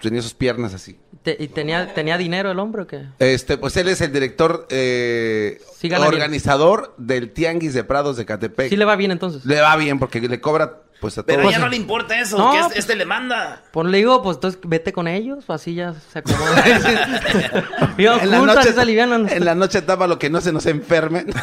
tenía 0.00 0.20
sus 0.20 0.34
piernas 0.34 0.74
así. 0.74 0.96
te- 1.22 1.36
¿Y 1.38 1.46
tenía, 1.46 1.94
tenía 1.94 2.18
dinero 2.18 2.50
el 2.50 2.58
hombre 2.58 2.82
o 2.82 2.86
qué? 2.88 3.04
Este, 3.20 3.56
pues 3.58 3.76
él 3.76 3.86
es 3.86 4.00
el 4.00 4.12
director 4.12 4.66
eh, 4.70 5.60
bien. 5.80 6.02
organizador 6.02 6.92
del 6.98 7.30
Tianguis 7.30 7.74
de 7.74 7.84
Prados 7.84 8.16
de 8.16 8.24
Catepec. 8.24 8.68
Sí 8.68 8.76
le 8.76 8.84
va 8.84 8.96
bien 8.96 9.12
entonces. 9.12 9.44
Le 9.44 9.60
va 9.60 9.76
bien 9.76 9.98
porque 10.00 10.20
le 10.20 10.40
cobra 10.40 10.80
pues 11.02 11.18
a 11.18 11.22
Pero 11.24 11.50
ya 11.50 11.58
no 11.58 11.68
le 11.68 11.76
importa 11.76 12.18
eso, 12.18 12.38
No, 12.38 12.52
que 12.52 12.58
es- 12.60 12.66
pues- 12.68 12.78
este 12.78 12.96
le 12.96 13.04
manda. 13.04 13.60
Pues 13.72 13.86
le 13.88 13.98
digo, 13.98 14.22
pues 14.22 14.36
entonces 14.38 14.58
vete 14.64 14.92
con 14.92 15.06
ellos, 15.08 15.44
así 15.50 15.74
ya 15.74 15.92
se 16.12 16.20
acomoda. 16.20 16.64
En 17.98 18.30
la, 18.30 18.38
noche, 18.40 18.72
se 18.72 18.80
alivianan. 18.80 19.28
en 19.28 19.44
la 19.44 19.54
noche 19.54 19.82
tapa 19.82 20.06
lo 20.06 20.18
que 20.18 20.30
no 20.30 20.40
se 20.40 20.52
nos 20.52 20.64
enfermen. 20.66 21.30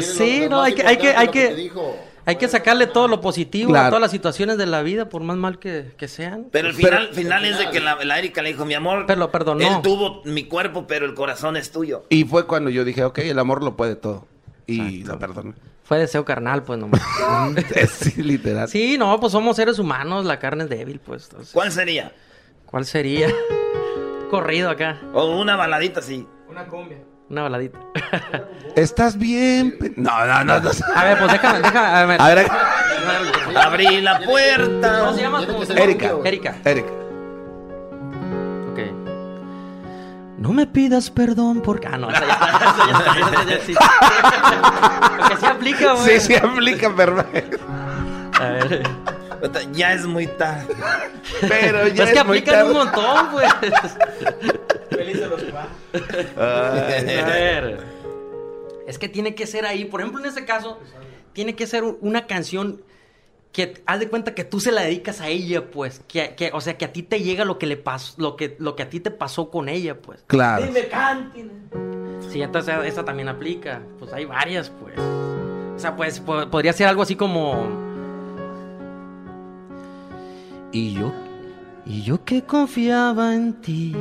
Sí, 0.00 0.46
no, 0.48 0.62
hay 0.62 0.74
que, 0.74 0.82
hay 0.86 0.96
que, 0.96 1.08
hay 1.08 1.28
que, 1.28 1.70
hay 2.24 2.36
que 2.36 2.48
sacarle 2.48 2.86
todo 2.86 3.08
lo 3.08 3.20
positivo 3.20 3.70
Claro. 3.70 3.86
a 3.86 3.88
todas 3.90 4.00
las 4.02 4.10
situaciones 4.10 4.56
de 4.58 4.66
la 4.66 4.82
vida, 4.82 5.08
por 5.08 5.22
más 5.22 5.36
mal 5.36 5.58
que, 5.58 5.92
que 5.96 6.08
sean. 6.08 6.46
Pero 6.52 6.68
el 6.68 6.74
final, 6.74 7.08
final 7.12 7.44
es 7.44 7.58
de 7.58 7.70
que 7.70 7.80
la, 7.80 8.02
la 8.04 8.18
Erika 8.18 8.42
le 8.42 8.50
dijo, 8.50 8.64
mi 8.64 8.74
amor, 8.74 9.04
Pero 9.06 9.18
lo 9.20 9.30
perdonó. 9.30 9.60
él 9.66 9.82
tuvo 9.82 10.22
mi 10.24 10.44
cuerpo, 10.44 10.86
pero 10.86 11.06
el 11.06 11.14
corazón 11.14 11.56
es 11.56 11.70
tuyo. 11.72 12.04
y 12.08 12.24
fue 12.24 12.46
cuando 12.46 12.70
yo 12.70 12.84
dije, 12.84 13.04
ok, 13.04 13.18
el 13.18 13.38
amor 13.38 13.62
lo 13.62 13.76
puede 13.76 13.96
todo. 13.96 14.26
Y 14.66 15.04
la 15.04 15.18
perdoné. 15.18 15.52
Fue 15.84 15.98
deseo 15.98 16.24
carnal, 16.24 16.62
pues 16.62 16.78
nomás. 16.78 17.00
sí, 17.90 18.22
literal. 18.22 18.68
Sí, 18.68 18.96
no, 18.98 19.20
pues 19.20 19.32
somos 19.32 19.54
seres 19.56 19.78
humanos, 19.78 20.24
la 20.24 20.38
carne 20.38 20.64
es 20.64 20.70
débil, 20.70 20.98
pues. 20.98 21.24
entonces, 21.30 21.52
¿Cuál 21.52 21.70
sería? 21.70 22.12
¿Cuál 22.66 22.86
sería? 22.86 23.28
Corrido 24.30 24.70
acá, 24.70 25.00
O 25.12 25.38
una 25.40 25.56
baladita 25.56 26.00
así. 26.00 26.26
una 27.28 27.42
baladita. 27.42 27.78
¿Estás 28.76 29.16
bien? 29.18 29.76
No, 29.96 30.26
no, 30.26 30.44
no. 30.44 30.60
no. 30.60 30.70
A 30.94 31.04
ver, 31.04 31.18
pues 31.18 31.32
déjame, 31.32 31.60
déjame, 31.60 31.88
a 31.88 32.06
ver. 32.06 32.20
A 32.20 32.34
ver, 32.34 32.46
Abrí 33.56 34.00
la 34.00 34.20
puerta. 34.20 35.00
¿Cómo 35.00 35.12
se 35.14 35.20
llama? 35.20 35.46
¿Cómo 35.46 35.64
se 35.64 35.74
llama? 35.74 35.84
Erika. 35.84 36.12
Erika. 36.24 36.56
Erika. 36.64 37.03
No 40.44 40.52
me 40.52 40.66
pidas 40.66 41.08
perdón 41.10 41.62
porque... 41.62 41.86
Ah, 41.90 41.96
no, 41.96 42.10
esa 42.10 42.20
ya, 42.20 42.34
esa 42.34 42.76
ya, 42.76 42.98
esa 42.98 43.14
ya, 43.14 43.26
esa 43.30 43.44
ya 43.44 43.54
existe. 43.54 43.84
Porque 45.18 45.36
sí 45.40 45.46
aplica, 45.46 45.92
güey. 45.94 46.04
Sí, 46.04 46.20
sí, 46.20 46.34
aplica 46.34 46.94
perfecto. 46.94 47.56
A 48.38 48.44
ver. 48.50 48.82
Ya 49.72 49.94
es 49.94 50.04
muy 50.04 50.26
tarde. 50.26 50.74
Pero 51.40 51.88
ya 51.88 52.04
Es 52.04 52.10
que 52.12 52.18
es 52.18 52.26
muy 52.26 52.38
aplican 52.38 52.66
un 52.66 52.72
montón, 52.74 53.30
pues. 53.32 53.52
A 56.36 56.70
ver. 56.88 57.78
Es 58.86 58.98
que 58.98 59.08
tiene 59.08 59.34
que 59.34 59.46
ser 59.46 59.64
ahí. 59.64 59.86
Por 59.86 60.00
ejemplo, 60.02 60.20
en 60.20 60.26
este 60.26 60.44
caso, 60.44 60.78
tiene 61.32 61.54
que 61.56 61.66
ser 61.66 61.84
un- 61.84 61.96
una 62.02 62.26
canción 62.26 62.82
que 63.54 63.82
haz 63.86 64.00
de 64.00 64.08
cuenta 64.08 64.34
que 64.34 64.44
tú 64.44 64.58
se 64.60 64.72
la 64.72 64.82
dedicas 64.82 65.20
a 65.22 65.28
ella, 65.28 65.70
pues. 65.70 66.02
Que, 66.08 66.34
que- 66.34 66.50
o 66.52 66.60
sea, 66.60 66.76
que 66.76 66.84
a 66.84 66.92
ti 66.92 67.02
te 67.04 67.20
llega 67.20 67.44
lo 67.46 67.56
que 67.56 67.66
le 67.66 67.76
pasó, 67.78 68.14
lo 68.20 68.36
que, 68.36 68.56
lo 68.58 68.74
que 68.76 68.82
a 68.82 68.90
ti 68.90 69.00
te 69.00 69.10
pasó 69.10 69.48
con 69.48 69.68
ella, 69.70 69.96
pues. 70.02 70.22
Claro. 70.26 70.66
Dime, 70.66 70.88
canten. 70.88 71.50
Sí, 72.30 72.42
entonces 72.42 72.74
esa 72.84 73.04
también 73.04 73.28
aplica. 73.28 73.80
Pues 73.98 74.12
hay 74.12 74.24
varias, 74.24 74.70
pues. 74.70 74.98
O 74.98 75.78
sea, 75.78 75.94
pues 75.96 76.18
po- 76.20 76.50
podría 76.50 76.72
ser 76.72 76.88
algo 76.88 77.02
así 77.02 77.14
como. 77.16 77.68
Y 80.72 80.94
yo, 80.94 81.12
y 81.86 82.02
yo 82.02 82.24
que 82.24 82.42
confiaba 82.42 83.34
en 83.34 83.54
ti. 83.60 83.94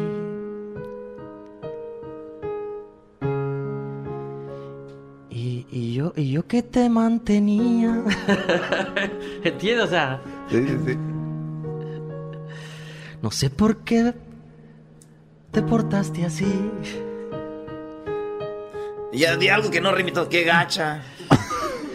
Yo, 6.04 6.14
y 6.16 6.32
yo 6.32 6.45
que 6.47 6.62
te 6.64 6.89
mantenía. 6.89 8.04
¿Entiendes? 9.43 9.86
O 9.86 9.89
sea, 9.89 10.22
Sí, 10.49 10.58
sí, 10.68 10.78
sí. 10.86 10.97
no 13.22 13.32
sé 13.32 13.49
por 13.49 13.78
qué 13.78 14.14
te 15.51 15.62
portaste 15.62 16.26
así. 16.26 16.72
Ya 19.14 19.38
di 19.38 19.47
algo 19.47 19.70
que 19.70 19.80
no 19.80 19.91
rimito. 19.93 20.28
Qué 20.28 20.43
gacha. 20.43 21.01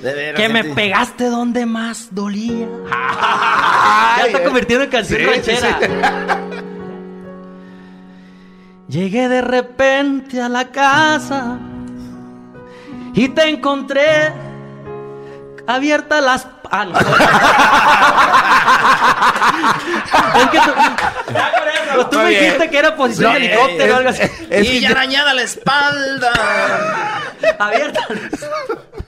De 0.02 0.14
veras. 0.14 0.40
Que 0.40 0.48
me 0.48 0.60
gente. 0.62 0.74
pegaste 0.76 1.24
donde 1.28 1.66
más 1.66 2.08
dolía. 2.14 2.68
ya 4.18 4.26
está 4.26 4.44
convirtiendo 4.44 4.84
en 4.84 4.90
canción 4.90 5.20
Sí, 5.20 5.26
sí, 5.42 5.50
ranchera. 5.50 6.44
Llegué 8.88 9.28
de 9.28 9.42
repente 9.42 10.40
a 10.40 10.48
la 10.48 10.70
casa 10.70 11.58
y 13.18 13.28
te 13.30 13.48
encontré 13.48 14.32
abierta 15.66 16.20
las... 16.20 16.46
Ah, 16.70 16.84
no. 16.84 16.96
es 20.40 20.46
que 20.50 20.58
tú... 20.58 20.70
Pues 21.94 22.10
tú 22.10 22.18
me 22.18 22.28
bien. 22.28 22.44
dijiste 22.44 22.68
que 22.70 22.78
era 22.78 22.94
posición 22.94 23.32
No, 23.32 23.38
de 23.38 23.44
eh, 23.44 23.48
helicóptero 23.48 23.94
o 23.94 23.96
algo 23.96 24.10
así. 24.10 24.22
Es 24.50 24.70
y 24.70 24.80
que 24.80 24.86
arañada 24.86 25.34
la 25.34 25.42
espalda. 25.42 26.30
Abierta. 27.58 28.06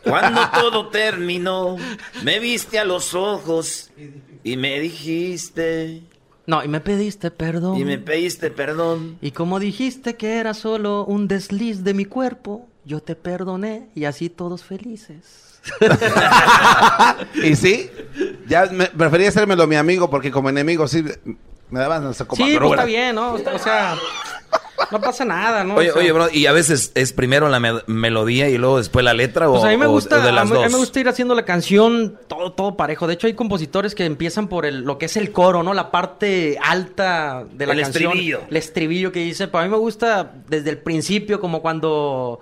Cuando 0.02 0.50
todo 0.50 0.88
terminó, 0.88 1.76
me 2.24 2.40
viste 2.40 2.80
a 2.80 2.84
los 2.84 3.14
ojos 3.14 3.90
y 4.42 4.56
me 4.56 4.80
dijiste. 4.80 6.02
No, 6.46 6.64
y 6.64 6.68
me 6.68 6.80
pediste 6.80 7.30
perdón. 7.30 7.78
Y 7.78 7.84
me 7.84 7.98
pediste 7.98 8.50
perdón. 8.50 9.18
Y 9.20 9.30
como 9.30 9.60
dijiste 9.60 10.16
que 10.16 10.38
era 10.38 10.52
solo 10.54 11.04
un 11.04 11.28
desliz 11.28 11.84
de 11.84 11.94
mi 11.94 12.06
cuerpo, 12.06 12.69
yo 12.90 13.00
te 13.00 13.14
perdoné 13.14 13.88
y 13.94 14.04
así 14.04 14.28
todos 14.28 14.64
felices. 14.64 15.58
¿Y 17.34 17.54
sí? 17.56 17.88
Ya 18.48 18.66
me, 18.66 18.86
prefería 18.86 19.28
hacérmelo 19.28 19.66
mi 19.66 19.76
amigo 19.76 20.10
porque 20.10 20.30
como 20.30 20.48
enemigo 20.48 20.88
sí 20.88 21.04
me 21.70 21.78
daban 21.80 22.04
hasta 22.06 22.24
como 22.24 22.44
Sí, 22.44 22.56
pues 22.58 22.70
está 22.72 22.84
bien, 22.84 23.14
¿no? 23.14 23.34
O 23.34 23.58
sea, 23.58 23.94
no 24.90 25.00
pasa 25.00 25.24
nada, 25.24 25.62
¿no? 25.62 25.76
Oye, 25.76 25.90
O 25.90 25.92
sea, 25.92 26.02
oye, 26.02 26.12
bro, 26.12 26.28
¿y 26.32 26.46
a 26.46 26.52
veces 26.52 26.90
es 26.94 27.12
primero 27.12 27.48
la 27.48 27.60
me- 27.60 27.82
melodía 27.86 28.48
y 28.48 28.58
luego 28.58 28.78
después 28.78 29.04
la 29.04 29.14
letra 29.14 29.48
o, 29.48 29.52
Pues 29.52 29.64
a 29.64 29.68
mí 29.68 29.76
me 29.76 29.86
o 29.86 29.90
gusta, 29.90 30.18
de 30.20 30.30
a 30.30 30.32
mí, 30.32 30.38
a 30.38 30.44
mí 30.44 30.50
dos? 30.50 30.72
me 30.72 30.78
gusta 30.78 30.98
ir 31.00 31.08
haciendo 31.08 31.34
la 31.34 31.44
canción 31.44 32.18
todo, 32.26 32.52
todo 32.52 32.76
parejo. 32.76 33.06
De 33.06 33.14
hecho, 33.14 33.26
hay 33.28 33.34
compositores 33.34 33.94
que 33.94 34.04
empiezan 34.04 34.48
por 34.48 34.66
el, 34.66 34.80
lo 34.82 34.98
que 34.98 35.06
es 35.06 35.16
el 35.16 35.30
coro, 35.30 35.62
¿no? 35.62 35.74
La 35.74 35.90
parte 35.92 36.58
alta 36.60 37.44
de 37.52 37.66
la 37.66 37.74
El 37.74 37.82
canción. 37.82 38.04
estribillo. 38.12 38.40
El 38.50 38.56
estribillo 38.56 39.12
que 39.12 39.20
dice. 39.20 39.46
Para 39.46 39.64
mí 39.64 39.70
me 39.70 39.76
gusta 39.76 40.32
desde 40.48 40.70
el 40.70 40.78
principio, 40.78 41.38
como 41.40 41.60
cuando, 41.62 42.40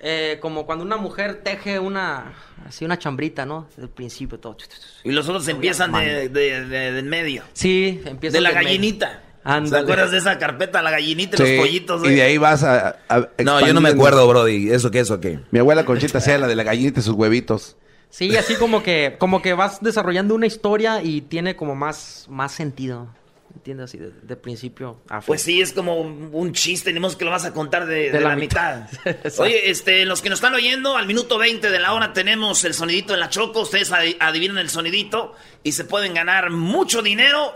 eh, 0.00 0.38
como 0.40 0.66
cuando 0.66 0.84
una 0.84 0.96
mujer 0.96 1.42
teje 1.42 1.78
una, 1.78 2.34
así 2.66 2.84
una 2.84 2.98
chambrita, 2.98 3.46
¿no? 3.46 3.66
Desde 3.70 3.82
el 3.82 3.88
principio 3.88 4.38
todo. 4.38 4.56
Y 5.04 5.12
los 5.12 5.28
otros 5.28 5.46
empiezan 5.48 5.92
de, 5.92 6.28
de, 6.28 6.64
de- 6.64 6.92
de 6.92 6.98
en 6.98 7.08
medio. 7.08 7.42
Sí, 7.52 8.00
empieza 8.04 8.36
De 8.36 8.40
la 8.40 8.50
medio. 8.50 8.62
gallinita. 8.64 9.22
¿Te 9.70 9.76
acuerdas 9.76 10.10
de 10.10 10.18
esa 10.18 10.38
carpeta, 10.38 10.82
la 10.82 10.90
gallinita 10.90 11.36
y 11.40 11.46
Sí, 11.46 11.56
los 11.56 11.64
pollitos? 11.66 12.04
y 12.04 12.14
de 12.14 12.22
ahí 12.22 12.36
vas 12.36 12.64
a, 12.64 12.96
a 13.08 13.28
No, 13.44 13.64
yo 13.64 13.72
no 13.74 13.80
me 13.80 13.90
acuerdo, 13.90 14.26
Brody. 14.26 14.70
¿Eso 14.72 14.90
qué, 14.90 14.98
eso 15.00 15.20
qué? 15.20 15.38
Mi 15.52 15.60
abuela 15.60 15.84
Conchita 15.84 16.18
hacía 16.18 16.36
la 16.38 16.48
de 16.48 16.56
la 16.56 16.64
gallinita 16.64 16.98
y 16.98 17.02
sus 17.04 17.14
huevitos. 17.14 17.76
Sí, 18.10 18.36
así 18.36 18.54
como 18.56 18.82
que, 18.82 19.14
como 19.18 19.42
que 19.42 19.54
vas 19.54 19.80
desarrollando 19.80 20.34
una 20.34 20.46
historia 20.46 21.00
y 21.02 21.20
tiene 21.20 21.54
como 21.54 21.76
más, 21.76 22.26
más 22.28 22.50
sentido. 22.52 23.08
¿Entiendes? 23.56 23.84
Así 23.84 23.98
de, 23.98 24.10
de 24.22 24.36
principio 24.36 25.00
a 25.08 25.20
fin. 25.20 25.26
Pues 25.26 25.42
sí, 25.42 25.60
es 25.60 25.72
como 25.72 25.98
un 26.00 26.30
un 26.32 26.52
chiste, 26.52 26.90
tenemos 26.90 27.16
que 27.16 27.24
lo 27.24 27.30
vas 27.30 27.44
a 27.46 27.52
contar 27.52 27.86
de, 27.86 28.12
de 28.12 28.20
la 28.20 28.28
la, 28.30 28.36
mitad. 28.36 28.88
Oye, 29.38 29.70
este, 29.70 30.04
los 30.04 30.20
que 30.22 30.28
nos 30.28 30.38
están 30.38 30.54
oyendo, 30.54 30.96
al 30.96 31.06
minuto 31.06 31.38
20 31.38 31.70
de 31.70 31.78
la 31.80 31.92
hora 31.94 32.12
tenemos 32.12 32.62
el 32.64 32.74
sonidito 32.74 33.14
en 33.14 33.20
la 33.20 33.28
choco. 33.30 33.60
Ustedes 33.62 33.90
adi- 33.92 34.16
adivinan 34.20 34.58
el 34.58 34.68
sonidito 34.70 35.34
y 35.62 35.72
se 35.72 35.84
pueden 35.84 36.14
ganar 36.14 36.50
mucho 36.50 37.02
dinero. 37.02 37.54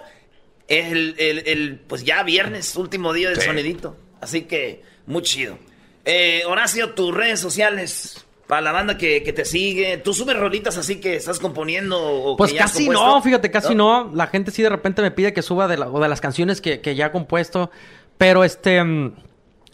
El, 0.68 1.14
el- 1.18 1.46
el, 1.48 1.80
pues 1.86 2.05
ya 2.05 2.22
viernes, 2.22 2.74
último 2.76 3.12
día 3.12 3.28
del 3.30 3.40
Sí. 3.40 3.46
sonidito. 3.46 3.96
Así 4.20 4.42
que, 4.42 4.82
muy 5.07 5.22
chido. 5.22 5.59
Eh, 6.05 6.42
Horacio, 6.46 6.90
tus 6.94 7.12
redes 7.14 7.40
sociales. 7.40 8.24
Para 8.51 8.61
la 8.62 8.72
banda 8.72 8.98
que, 8.98 9.22
que 9.22 9.32
te 9.32 9.44
sigue, 9.46 9.96
¿tú 9.96 10.12
subes 10.12 10.36
rolitas 10.36 10.76
así 10.76 11.01
que 11.01 11.16
estás 11.16 11.38
componiendo? 11.38 11.98
O 12.03 12.36
Pues 12.36 12.51
que 12.51 12.59
ya 12.59 12.64
has 12.64 12.72
casi 12.72 12.84
compuesto? 12.86 13.07
no, 13.14 13.22
fíjate, 13.22 13.51
casi 13.51 13.74
no. 13.74 14.11
La 14.12 14.26
gente 14.26 14.51
sí 14.51 14.62
de 14.62 14.68
repente 14.68 15.01
me 15.01 15.11
pide 15.12 15.32
que 15.32 15.40
suba 15.40 15.68
de, 15.68 15.78
la- 15.78 15.88
o 15.88 16.01
de 16.01 16.09
las 16.09 16.20
canciones 16.20 16.61
que, 16.61 16.80
que 16.80 16.94
ya 16.96 17.07
he 17.07 17.11
compuesto. 17.12 17.70
Pero 18.18 18.42
este, 18.44 18.82
mm, 18.84 19.14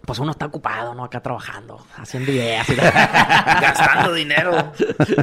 pues 0.05 0.19
uno 0.19 0.31
está 0.31 0.47
ocupado, 0.47 0.95
¿no? 0.95 1.05
Acá 1.05 1.21
trabajando, 1.23 1.85
haciendo 1.97 2.31
ideas. 2.31 2.67
Gastando 2.77 4.13
dinero. 4.13 4.73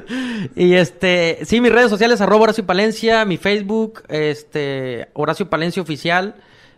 y 0.56 0.74
este, 0.74 1.40
sí, 1.46 1.62
mis 1.62 1.72
redes 1.72 1.90
sociales, 1.90 2.22
arroba 2.22 2.44
Horacio 2.44 2.66
Palencia, 2.66 3.24
mi 3.26 3.38
Facebook, 3.38 4.04
este, 4.10 5.10
Horacio 5.14 5.50
Palencia 5.50 5.82
Oficial, 5.82 6.36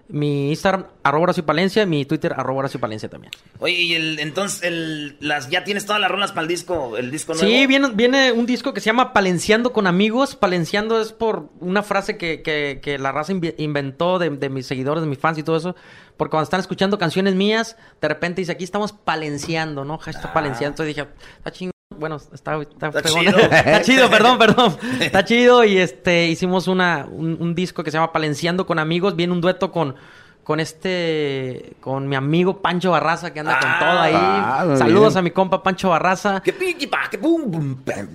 mi 0.08 0.49
Instagram, 0.51 0.86
arroba 1.03 1.24
Horacio 1.24 1.45
Palencia, 1.45 1.86
mi 1.86 2.06
Twitter, 2.06 2.34
arroba 2.34 2.60
Horacio 2.60 2.80
Palencia 2.80 3.10
también. 3.10 3.32
Oye, 3.60 3.74
y 3.74 3.93
el, 3.95 4.20
entonces, 4.20 4.62
el, 4.64 5.18
las, 5.20 5.49
¿ya 5.49 5.64
tienes 5.64 5.86
todas 5.86 5.99
las 6.01 6.12
rolas 6.12 6.32
para 6.32 6.43
el 6.43 6.47
disco, 6.47 6.95
el 6.97 7.10
disco 7.12 7.34
nuevo? 7.34 7.47
Sí, 7.47 7.66
viene, 7.66 7.89
viene 7.93 8.32
un 8.32 8.45
disco 8.45 8.74
que 8.74 8.82
se 8.82 8.86
llama 8.86 9.14
Palenciando 9.14 9.74
con 9.74 9.88
amigos. 9.88 10.36
Palenciando 10.36 11.01
es 11.01 11.12
por 11.12 11.49
una 11.60 11.82
frase 11.84 12.18
que, 12.18 12.41
que- 12.43 12.80
que 12.84 12.99
la 12.99 13.12
raza 13.12 13.34
inventó 13.58 14.20
de, 14.20 14.30
de 14.30 14.49
mis 14.49 14.68
seguidores, 14.68 15.01
de 15.01 15.10
mis 15.10 15.18
fans 15.20 15.38
y 15.38 15.43
todo 15.43 15.58
eso. 15.58 15.76
Porque 16.18 16.32
cuando 16.32 16.43
están 16.45 16.60
escuchando 16.62 16.97
canciones 16.97 17.36
mías, 17.36 17.76
de 17.99 18.08
repente 18.08 18.41
dice, 18.41 18.51
aquí 18.53 18.64
estamos 18.64 18.93
palenciando, 18.93 19.84
¿no? 19.86 19.97
Hashtag 19.97 20.32
palenciando. 20.34 20.74
Entonces 20.84 20.95
dije, 20.95 21.08
está 21.39 21.51
chingón. 21.51 21.74
Bueno, 21.99 22.15
está, 22.15 22.59
está, 22.61 22.87
Está 22.87 23.01
chido. 23.03 23.37
está 23.51 23.81
chido, 23.81 24.09
perdón, 24.09 24.37
perdón. 24.37 24.77
Está 24.99 25.23
chido 25.25 25.63
y 25.63 25.77
este 25.77 26.27
hicimos 26.27 26.67
una, 26.67 27.07
un, 27.09 27.37
un 27.39 27.55
disco 27.55 27.83
que 27.83 27.91
se 27.91 27.97
llama 27.97 28.11
Palenciando 28.11 28.65
con 28.65 28.79
amigos. 28.79 29.15
Viene 29.15 29.33
un 29.33 29.41
dueto 29.41 29.71
con, 29.71 29.95
con 30.43 30.59
este, 30.59 31.73
con 31.79 32.07
mi 32.07 32.15
amigo 32.15 32.61
Pancho 32.61 32.91
Barraza 32.91 33.33
que 33.33 33.39
anda 33.39 33.59
con 33.59 33.79
todo 33.79 33.99
ahí. 33.99 34.13
Ah, 34.15 34.75
Saludos 34.77 35.13
bien. 35.13 35.17
a 35.17 35.21
mi 35.23 35.31
compa 35.31 35.63
Pancho 35.63 35.89
Barraza. 35.89 36.41
Que. 36.41 36.53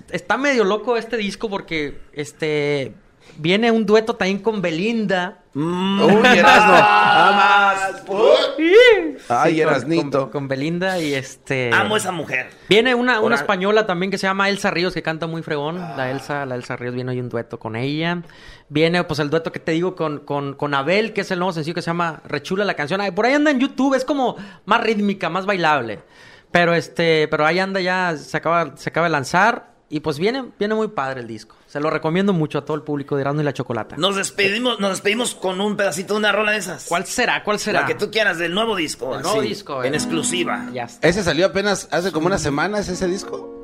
Está 0.09 0.37
medio 0.37 0.63
loco 0.63 0.95
este 0.97 1.17
disco 1.17 1.49
porque 1.49 1.99
este 2.13 2.93
viene 3.37 3.69
un 3.71 3.85
dueto 3.85 4.15
también 4.15 4.39
con 4.39 4.61
Belinda. 4.61 5.40
Uy, 5.53 6.27
Erasno. 6.37 6.73
Jamás. 6.73 8.03
Ay, 9.29 9.53
Sí, 9.55 9.61
con- 9.61 9.69
Erasnito. 9.69 10.21
Con, 10.23 10.29
con 10.31 10.47
Belinda 10.47 10.99
y 10.99 11.13
este. 11.13 11.71
Amo 11.73 11.97
esa 11.97 12.11
mujer. 12.11 12.49
Viene 12.69 12.95
una, 12.95 13.19
una 13.21 13.35
española 13.35 13.85
también 13.85 14.11
que 14.11 14.17
se 14.17 14.27
llama 14.27 14.49
Elsa 14.49 14.71
Ríos, 14.71 14.93
que 14.93 15.01
canta 15.03 15.27
muy 15.27 15.41
fregón. 15.43 15.77
La 15.97 16.09
Elsa, 16.11 16.45
la 16.45 16.55
Elsa 16.55 16.75
Ríos, 16.75 16.95
viene 16.95 17.11
hoy 17.11 17.19
un 17.19 17.29
dueto 17.29 17.59
con 17.59 17.75
ella. 17.75 18.21
Viene, 18.69 19.03
pues, 19.03 19.19
el 19.19 19.29
dueto 19.29 19.51
que 19.51 19.59
te 19.59 19.73
digo 19.73 19.95
con, 19.95 20.19
con, 20.19 20.53
con 20.55 20.73
Abel, 20.73 21.11
que 21.13 21.21
es 21.21 21.31
el 21.31 21.39
nuevo 21.39 21.51
sencillo 21.53 21.75
que 21.75 21.81
se 21.81 21.87
llama 21.87 22.21
Rechula 22.25 22.63
la 22.63 22.75
canción. 22.75 23.01
Ay, 23.01 23.11
por 23.11 23.25
ahí 23.25 23.33
anda 23.33 23.51
en 23.51 23.59
YouTube, 23.59 23.95
es 23.95 24.05
como 24.05 24.37
más 24.65 24.81
rítmica, 24.81 25.29
más 25.29 25.45
bailable. 25.45 25.99
Pero 26.51 26.73
este, 26.73 27.27
pero 27.29 27.45
ahí 27.45 27.59
anda 27.59 27.79
ya, 27.81 28.15
se 28.17 28.35
acaba, 28.37 28.75
se 28.77 28.89
acaba 28.89 29.07
de 29.07 29.11
lanzar. 29.11 29.71
Y 29.93 29.99
pues 29.99 30.17
viene, 30.19 30.45
viene 30.57 30.73
muy 30.73 30.87
padre 30.87 31.19
el 31.19 31.27
disco. 31.27 31.57
Se 31.67 31.81
lo 31.81 31.89
recomiendo 31.89 32.31
mucho 32.31 32.57
a 32.59 32.65
todo 32.65 32.75
el 32.77 32.81
público 32.83 33.15
de 33.17 33.21
Erasmo 33.23 33.41
y 33.41 33.43
la 33.43 33.51
Chocolata. 33.53 33.97
Nos 33.97 34.15
despedimos, 34.15 34.79
nos 34.79 34.91
despedimos 34.91 35.35
con 35.35 35.59
un 35.59 35.75
pedacito 35.75 36.13
de 36.13 36.19
una 36.19 36.31
rola 36.31 36.53
de 36.53 36.59
esas. 36.59 36.85
¿Cuál 36.85 37.05
será? 37.05 37.43
¿Cuál 37.43 37.59
será? 37.59 37.81
La 37.81 37.87
que 37.87 37.95
tú 37.95 38.09
quieras, 38.09 38.37
del 38.37 38.53
nuevo 38.53 38.77
disco. 38.77 39.13
El 39.17 39.21
nuevo 39.21 39.39
así, 39.41 39.49
disco, 39.49 39.83
En 39.83 39.93
eh. 39.93 39.97
exclusiva. 39.97 40.69
Ya 40.73 40.83
está. 40.85 41.05
Ese 41.05 41.23
salió 41.23 41.45
apenas 41.47 41.89
hace 41.91 42.13
como 42.13 42.27
una 42.27 42.37
semana, 42.37 42.79
¿es 42.79 42.87
ese 42.87 43.05
disco? 43.07 43.57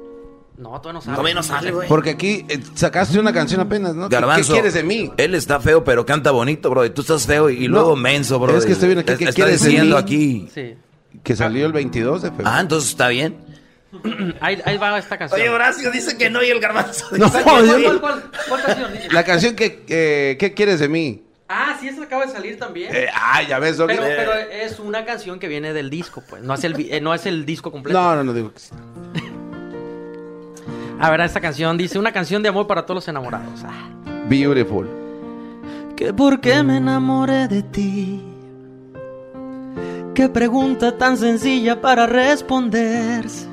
No, 0.58 0.72
todavía 0.82 0.94
no 0.94 1.02
sale. 1.02 1.16
Todavía 1.16 1.36
no 1.36 1.44
sale, 1.44 1.72
güey. 1.72 1.88
Porque 1.88 2.10
aquí 2.10 2.44
eh, 2.50 2.60
sacaste 2.74 3.18
una 3.20 3.32
canción 3.32 3.62
apenas, 3.62 3.96
¿no? 3.96 4.10
¿Qué- 4.10 4.16
Garbanzo. 4.16 4.48
¿Qué 4.54 4.60
quieres 4.60 4.74
de 4.74 4.84
mí? 4.84 5.10
Él 5.16 5.34
está 5.34 5.62
feo, 5.62 5.84
pero 5.86 6.06
canta 6.06 6.32
bonito, 6.32 6.70
bro. 6.70 6.84
Y 6.84 6.90
tú 6.90 7.02
estás 7.02 7.26
feo 7.26 7.50
y, 7.50 7.64
y 7.64 7.68
No, 7.70 7.76
luego 7.76 7.96
menso, 7.96 8.38
bro. 8.38 8.58
es 8.58 8.66
que 8.66 8.74
estoy 8.74 8.90
viendo 8.90 9.02
aquí, 9.02 9.24
¿qué 9.24 9.30
Está 9.30 9.36
quieres 9.44 9.62
de 9.64 9.82
mí? 9.82 9.94
aquí. 9.96 10.50
Sí. 10.54 10.76
Que 11.24 11.36
salió 11.38 11.66
el 11.68 11.72
22 11.74 12.22
de 12.24 12.30
febrero. 12.32 12.50
Ah, 12.52 12.60
entonces 12.60 12.90
está 12.90 13.08
bien. 13.08 13.38
Ahí, 14.42 14.62
ahí 14.66 14.78
va 14.78 14.98
esta 15.00 15.18
canción. 15.18 15.40
Oye, 15.40 15.50
Horacio 15.50 15.90
dice 15.92 16.18
que 16.18 16.30
no 16.30 16.44
y 16.44 16.50
el 16.50 16.60
garbanzo. 16.60 17.06
No, 17.18 17.26
dice 17.26 17.38
que 17.44 17.46
no- 17.90 18.00
¿Cuál, 18.00 18.02
cuál, 18.02 18.24
cuál 18.50 18.64
canción? 18.64 18.94
Dice. 18.94 19.08
La 19.12 19.24
canción 19.24 19.56
que, 19.56 19.84
eh, 19.88 20.36
¿qué 20.40 20.54
quieres 20.54 20.80
de 20.80 20.90
mí? 20.90 21.24
Ah, 21.50 21.78
sí, 21.80 21.88
esa 21.88 22.04
acaba 22.04 22.26
de 22.26 22.32
salir 22.34 22.60
también. 22.60 22.94
Eh, 22.94 23.08
ah, 23.14 23.42
ya 23.44 23.58
ves, 23.60 23.78
pero, 23.78 24.04
pero 24.04 24.34
es 24.34 24.80
una 24.80 25.06
canción 25.06 25.40
que 25.40 25.48
viene 25.48 25.72
del 25.72 25.90
disco, 25.90 26.22
pues. 26.30 26.44
No 26.44 26.54
es 26.54 26.64
el, 26.66 26.76
eh, 26.92 27.00
no 27.00 27.14
es 27.14 27.26
el 27.26 27.46
disco 27.46 27.72
completo. 27.72 27.98
No, 27.98 28.16
no, 28.18 28.24
no 28.26 28.34
digo 28.34 28.54
que 28.54 28.60
sí. 28.60 28.72
A 31.00 31.10
ver, 31.10 31.22
esta 31.22 31.40
canción 31.40 31.78
dice: 31.78 31.98
Una 31.98 32.12
canción 32.12 32.44
de 32.44 32.50
amor 32.50 32.68
para 32.68 32.84
todos 32.86 32.96
los 32.96 33.08
enamorados. 33.08 33.62
Ah. 33.64 33.90
Beautiful. 34.28 34.90
Que 35.96 36.14
por 36.14 36.42
qué 36.42 36.64
me 36.64 36.78
enamoré 36.78 37.48
de 37.48 37.64
ti. 37.64 38.22
Qué 40.14 40.28
pregunta 40.28 40.98
tan 40.98 41.16
sencilla 41.18 41.80
para 41.80 42.08
responderse. 42.08 43.48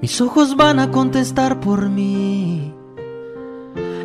Mis 0.00 0.20
ojos 0.20 0.54
van 0.54 0.78
a 0.78 0.92
contestar 0.92 1.58
por 1.58 1.88
mí. 1.88 2.72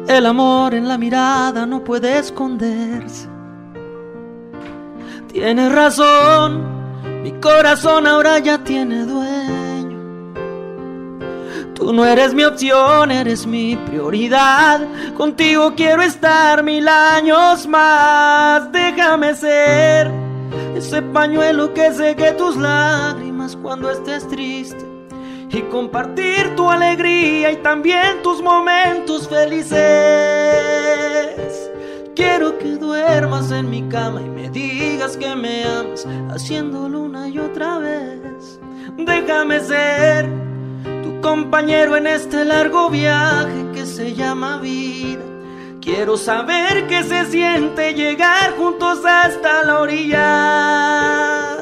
El 0.08 0.26
amor 0.26 0.74
en 0.74 0.88
la 0.88 0.98
mirada 0.98 1.68
no 1.68 1.84
puede 1.84 2.18
esconderse. 2.18 3.30
Tienes 5.32 5.72
razón, 5.72 6.64
mi 7.22 7.32
corazón 7.34 8.08
ahora 8.08 8.40
ya 8.40 8.64
tiene 8.64 9.06
dueño. 9.06 10.34
Tú 11.76 11.94
no 11.94 12.06
eres 12.06 12.34
mi 12.34 12.44
opción, 12.44 13.12
eres 13.12 13.46
mi 13.46 13.76
prioridad. 13.76 14.82
Contigo 15.16 15.74
quiero 15.76 16.02
estar 16.02 16.64
mil 16.64 16.88
años 16.88 17.68
más. 17.68 18.72
Déjame 18.72 19.36
ser 19.36 20.12
ese 20.76 21.02
pañuelo 21.04 21.74
que 21.74 21.94
seque 21.94 22.32
tus 22.32 22.58
lágrimas 22.58 23.56
cuando 23.56 23.92
estés 23.92 24.28
triste. 24.28 24.93
Y 25.54 25.62
compartir 25.70 26.56
tu 26.56 26.68
alegría 26.68 27.52
y 27.52 27.58
también 27.58 28.24
tus 28.24 28.42
momentos 28.42 29.30
felices. 29.30 29.78
Quiero 32.16 32.58
que 32.58 32.70
duermas 32.70 33.52
en 33.52 33.70
mi 33.70 33.84
cama 33.84 34.24
y 34.24 34.30
me 34.30 34.50
digas 34.50 35.16
que 35.16 35.36
me 35.36 35.64
amas, 35.64 36.08
haciéndolo 36.32 37.02
una 37.02 37.30
y 37.30 37.38
otra 37.38 37.78
vez. 37.78 38.60
Déjame 38.98 39.60
ser 39.60 40.28
tu 41.04 41.22
compañero 41.22 41.98
en 41.98 42.08
este 42.08 42.46
largo 42.46 42.90
viaje 42.90 43.68
que 43.76 43.86
se 43.86 44.16
llama 44.16 44.58
vida. 44.58 45.22
Quiero 45.82 46.18
saber 46.18 46.88
qué 46.88 47.04
se 47.04 47.26
siente 47.26 47.94
llegar 47.94 48.56
juntos 48.58 49.06
hasta 49.06 49.64
la 49.66 49.82
orilla. 49.82 51.58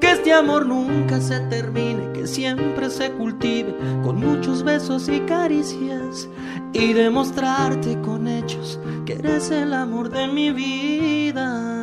Que 0.00 0.12
este 0.12 0.32
amor 0.32 0.66
nunca 0.66 1.20
se 1.20 1.40
termine, 1.40 2.12
que 2.12 2.26
siempre 2.26 2.90
se 2.90 3.10
cultive 3.12 3.74
con 4.02 4.16
muchos 4.16 4.62
besos 4.62 5.08
y 5.08 5.20
caricias. 5.20 6.28
Y 6.72 6.92
demostrarte 6.92 8.00
con 8.00 8.26
hechos 8.26 8.80
que 9.06 9.14
eres 9.14 9.50
el 9.50 9.72
amor 9.72 10.10
de 10.10 10.26
mi 10.26 10.52
vida. 10.52 11.74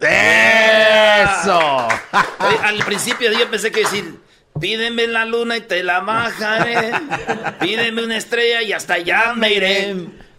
Eso. 0.00 1.58
Oye, 2.38 2.58
al 2.62 2.78
principio 2.84 3.32
yo 3.32 3.50
pensé 3.50 3.70
que 3.70 3.80
decir, 3.80 4.18
pídeme 4.60 5.06
la 5.06 5.24
luna 5.24 5.56
y 5.56 5.60
te 5.60 5.82
la 5.82 6.00
bajaré. 6.00 6.92
Pídeme 7.60 8.04
una 8.04 8.16
estrella 8.16 8.62
y 8.62 8.72
hasta 8.72 8.94
allá 8.94 9.34
me 9.34 9.52
iré. 9.52 9.94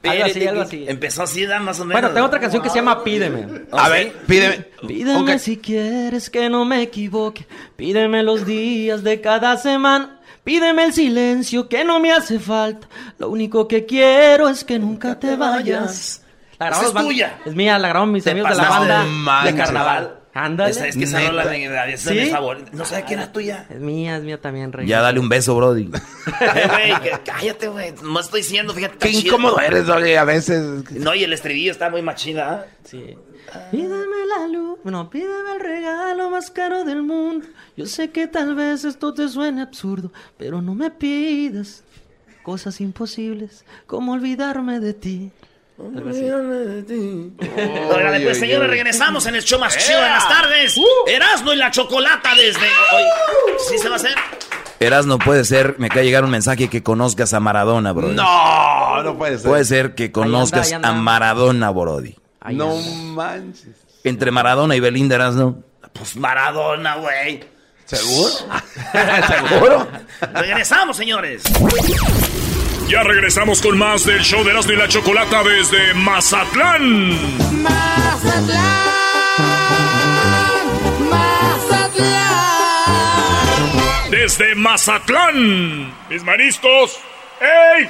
Algo 0.09 0.25
así, 0.25 0.47
algo 0.47 0.61
así. 0.61 0.85
Empezó 0.87 1.23
así, 1.23 1.45
da 1.45 1.59
más 1.59 1.79
o 1.79 1.85
menos. 1.85 2.01
Bueno, 2.01 2.13
tengo 2.13 2.27
otra 2.27 2.39
canción 2.39 2.61
que 2.61 2.69
se 2.69 2.75
llama 2.75 3.03
Pídeme. 3.03 3.65
A 3.71 3.89
ver, 3.89 4.13
pídeme. 4.27 4.65
Pídeme 4.87 5.39
si 5.39 5.57
quieres 5.57 6.29
que 6.29 6.49
no 6.49 6.65
me 6.65 6.81
equivoque. 6.81 7.45
Pídeme 7.75 8.23
los 8.23 8.45
días 8.45 9.03
de 9.03 9.21
cada 9.21 9.57
semana. 9.57 10.19
Pídeme 10.43 10.83
el 10.85 10.93
silencio 10.93 11.67
que 11.67 11.83
no 11.83 11.99
me 11.99 12.11
hace 12.11 12.39
falta. 12.39 12.87
Lo 13.17 13.29
único 13.29 13.67
que 13.67 13.85
quiero 13.85 14.47
es 14.47 14.63
que 14.63 14.77
nunca 14.77 15.19
te 15.19 15.35
vayas. 15.35 16.21
La 16.59 16.67
grabamos 16.67 16.95
es 16.95 17.07
tuya. 17.07 17.39
Es 17.45 17.55
mía, 17.55 17.79
la 17.79 17.89
grabamos 17.89 18.13
mis 18.13 18.23
Te 18.23 18.31
amigos 18.31 18.51
de 18.51 18.57
la 18.57 18.69
banda 18.69 19.43
de 19.43 19.55
carnaval. 19.55 20.19
Ándale. 20.35 20.71
Esa- 20.71 20.87
es 20.87 20.97
que 20.97 21.05
esa 21.05 21.25
rola 21.27 21.45
de 21.47 21.57
de- 21.69 21.93
es 21.93 22.03
de 22.03 22.25
¿Sí? 22.25 22.29
favorita. 22.29 22.69
No 22.73 22.83
sabía 22.83 23.05
que 23.05 23.13
era 23.13 23.31
tuya. 23.31 23.65
Es 23.69 23.79
mía, 23.79 24.17
es 24.17 24.23
mía 24.23 24.39
también, 24.39 24.73
rey. 24.73 24.85
Ya 24.85 24.99
dale 25.01 25.19
un 25.21 25.29
beso, 25.29 25.55
Brody. 25.55 25.89
Eh, 26.41 26.67
güey, 26.69 27.01
que- 27.01 27.19
cállate, 27.25 27.67
güey. 27.69 27.93
No 28.03 28.19
estoy 28.19 28.41
diciendo, 28.41 28.73
fíjate. 28.73 28.97
Qué 28.97 29.11
chido. 29.11 29.27
incómodo 29.27 29.59
eres, 29.61 29.85
Doggy, 29.87 30.15
a 30.15 30.25
veces. 30.25 30.91
No, 30.91 31.15
y 31.15 31.23
el 31.23 31.31
estribillo 31.31 31.71
está 31.71 31.89
muy 31.89 32.01
machida. 32.01 32.67
Sí. 32.83 33.15
Pídeme 33.71 34.25
la 34.37 34.47
luz, 34.47 34.79
no, 34.83 35.09
pídeme 35.09 35.53
el 35.55 35.59
regalo 35.61 36.29
más 36.29 36.51
caro 36.51 36.83
del 36.83 37.03
mundo. 37.03 37.45
Yo 37.77 37.85
sé 37.85 38.09
que 38.09 38.27
tal 38.27 38.55
vez 38.55 38.83
esto 38.83 39.13
te 39.13 39.29
suene 39.29 39.61
absurdo, 39.61 40.11
pero 40.37 40.61
no 40.61 40.75
me 40.75 40.91
pidas 40.91 41.83
cosas 42.43 42.81
imposibles 42.81 43.63
como 43.87 44.11
olvidarme 44.13 44.79
de 44.81 44.93
ti. 44.93 45.31
Así. 45.77 46.29
Órale, 47.89 48.23
pues, 48.23 48.39
señores, 48.39 48.69
regresamos 48.69 49.25
en 49.25 49.35
el 49.35 49.43
show 49.43 49.59
más 49.59 49.77
chido 49.77 49.99
de 50.01 50.09
las 50.09 50.27
tardes. 50.27 50.79
Erasmo 51.07 51.51
y 51.51 51.57
la 51.57 51.69
chocolata 51.69 52.33
desde 52.35 52.65
hoy. 52.93 53.03
¿Sí 53.69 53.77
se 53.77 53.89
va 53.89 53.95
a 53.95 53.97
hacer? 53.97 54.15
Eras 54.79 55.05
no 55.05 55.19
puede 55.19 55.43
ser, 55.45 55.75
me 55.77 55.87
acaba 55.87 56.01
de 56.01 56.07
llegar 56.07 56.23
un 56.23 56.31
mensaje 56.31 56.69
que 56.69 56.83
conozcas 56.83 57.33
a 57.33 57.39
Maradona, 57.39 57.91
Brody. 57.91 58.15
No, 58.15 59.03
no 59.03 59.17
puede 59.17 59.37
ser. 59.37 59.49
Puede 59.49 59.65
ser 59.65 59.95
que 59.95 60.11
conozcas 60.11 60.71
a 60.73 60.93
Maradona, 60.93 61.71
Brody. 61.71 62.15
No 62.51 62.75
manches. 62.77 63.75
Entre 64.03 64.31
Maradona 64.31 64.75
y 64.75 64.79
Belinda 64.79 65.15
Erasno. 65.15 65.63
Pues 65.93 66.15
Maradona, 66.15 66.95
güey. 66.97 67.43
¿Seguro? 67.85 68.29
¿Seguro? 69.49 69.87
Regresamos, 70.33 70.97
señores. 70.97 71.43
Ya 72.87 73.01
regresamos 73.03 73.61
con 73.61 73.77
más 73.77 74.05
del 74.05 74.21
show 74.21 74.43
de 74.43 74.51
Erasmo 74.51 74.73
y 74.73 74.75
la 74.75 74.87
Chocolata 74.87 75.43
desde 75.43 75.93
Mazatlán. 75.95 77.11
Desde 84.11 84.55
Mazatlán. 84.55 85.93
Mis 86.09 86.23
mariscos. 86.23 86.99
¡Ey! 87.41 87.89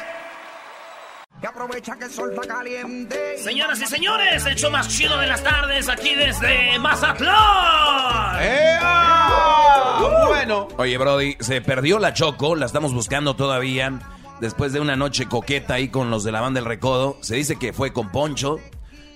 Y 1.42 1.46
aprovecha 1.46 1.96
que 1.98 2.06
el 2.06 2.12
sol 2.12 2.32
está 2.34 2.56
caliente. 2.56 3.38
Señoras 3.38 3.80
y 3.82 3.86
señores, 3.86 4.46
el 4.46 4.56
show 4.56 4.72
más 4.72 4.88
chido 4.88 5.18
de 5.18 5.28
las 5.28 5.44
tardes 5.44 5.90
aquí 5.90 6.16
desde 6.16 6.80
Mazatlán. 6.80 8.42
¡Ea! 8.42 9.98
Bueno. 10.28 10.68
Oye, 10.78 10.98
Brody, 10.98 11.36
se 11.40 11.62
perdió 11.62 12.00
la 12.00 12.14
Choco, 12.14 12.56
la 12.56 12.66
estamos 12.66 12.94
buscando 12.94 13.36
todavía. 13.36 14.00
Después 14.42 14.74
de 14.74 14.80
una 14.80 14.96
noche 14.96 15.28
coqueta 15.28 15.76
ahí 15.76 15.88
con 15.90 16.10
los 16.12 16.24
de 16.24 16.32
la 16.32 16.42
banda 16.42 16.60
del 16.60 16.68
Recodo. 16.68 17.18
Se 17.22 17.36
dice 17.36 17.58
que 17.58 17.72
fue 17.74 17.94
con 17.94 18.12
Poncho, 18.12 18.60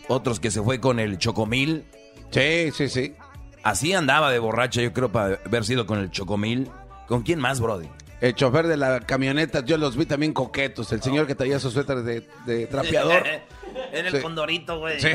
otros 0.07 0.39
que 0.39 0.49
se 0.51 0.61
fue 0.61 0.79
con 0.79 0.99
el 0.99 1.17
Chocomil. 1.17 1.85
Sí, 2.31 2.71
sí, 2.71 2.87
sí. 2.89 3.15
Así 3.63 3.93
andaba 3.93 4.31
de 4.31 4.39
borracha, 4.39 4.81
yo 4.81 4.93
creo, 4.93 5.11
para 5.11 5.39
haber 5.45 5.65
sido 5.65 5.85
con 5.85 5.99
el 5.99 6.09
Chocomil. 6.11 6.69
¿Con 7.07 7.23
quién 7.23 7.39
más, 7.39 7.59
Brody? 7.59 7.87
El 8.21 8.35
chofer 8.35 8.67
de 8.67 8.77
la 8.77 8.99
camioneta, 9.01 9.63
yo 9.65 9.77
los 9.77 9.95
vi 9.97 10.05
también 10.05 10.33
coquetos. 10.33 10.91
El 10.91 11.01
señor 11.01 11.25
que 11.27 11.35
traía 11.35 11.59
su 11.59 11.71
suéter 11.71 11.97
de, 12.03 12.27
de 12.45 12.67
trapeador. 12.67 13.23
en 13.93 14.05
el 14.05 14.11
Sí. 14.13 14.21
condorito, 14.21 14.79
güey. 14.79 14.99
Sí. 14.99 15.09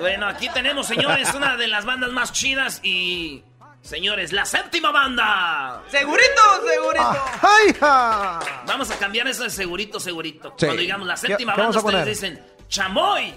Bueno, 0.00 0.26
aquí 0.26 0.48
tenemos, 0.52 0.86
señores, 0.86 1.32
una 1.34 1.56
de 1.56 1.68
las 1.68 1.84
bandas 1.84 2.10
más 2.12 2.32
chidas 2.32 2.80
y... 2.82 3.44
Señores, 3.86 4.32
la 4.32 4.44
séptima 4.44 4.90
banda. 4.90 5.82
Segurito, 5.88 6.42
segurito. 6.66 7.24
¡Ay, 7.40 7.72
ja! 7.78 8.40
Vamos 8.66 8.90
a 8.90 8.98
cambiar 8.98 9.28
eso 9.28 9.44
de 9.44 9.50
segurito, 9.50 10.00
segurito. 10.00 10.54
Sí. 10.58 10.66
Cuando 10.66 10.82
digamos 10.82 11.06
la 11.06 11.16
séptima 11.16 11.54
¿Qué 11.54 11.60
banda, 11.62 11.78
a 11.78 11.82
ustedes 11.82 12.06
dicen 12.06 12.44
chamoy. 12.68 13.32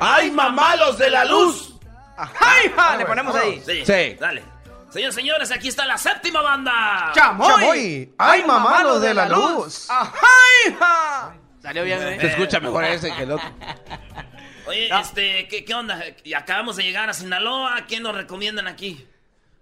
¡Ay, 0.00 0.30
mamá, 0.32 0.74
los 0.74 0.98
de 0.98 1.08
la 1.08 1.24
luz! 1.24 1.74
¡Ay, 2.16 2.72
ja! 2.74 2.96
Le 2.96 3.06
ponemos 3.06 3.34
ahí. 3.36 3.62
Sí, 3.64 3.84
Sí. 3.86 4.16
Dale. 4.18 4.42
Señores, 4.90 5.14
señores, 5.14 5.50
aquí 5.52 5.68
está 5.68 5.86
la 5.86 5.96
séptima 5.96 6.42
banda. 6.42 7.12
¡Chamoy! 7.14 7.48
Chamoy. 7.48 8.14
¡Ay, 8.18 8.44
mamá, 8.44 8.82
los 8.82 9.00
de 9.00 9.14
la 9.14 9.28
luz! 9.28 9.86
¡Ay, 9.88 10.76
ja! 10.78 11.32
Salió 11.62 11.84
bien, 11.84 12.00
Se 12.00 12.14
¿eh? 12.14 12.30
escucha 12.30 12.58
mejor 12.58 12.84
ese 12.84 13.14
que 13.14 13.22
el 13.22 13.32
otro. 13.32 13.48
Oye, 14.66 14.90
este, 15.00 15.46
¿qué, 15.48 15.64
qué 15.64 15.74
onda? 15.74 16.02
Y 16.24 16.34
acabamos 16.34 16.76
de 16.76 16.82
llegar 16.82 17.08
a 17.08 17.14
Sinaloa. 17.14 17.84
¿Quién 17.86 18.02
nos 18.02 18.14
recomiendan 18.16 18.66
aquí? 18.66 19.06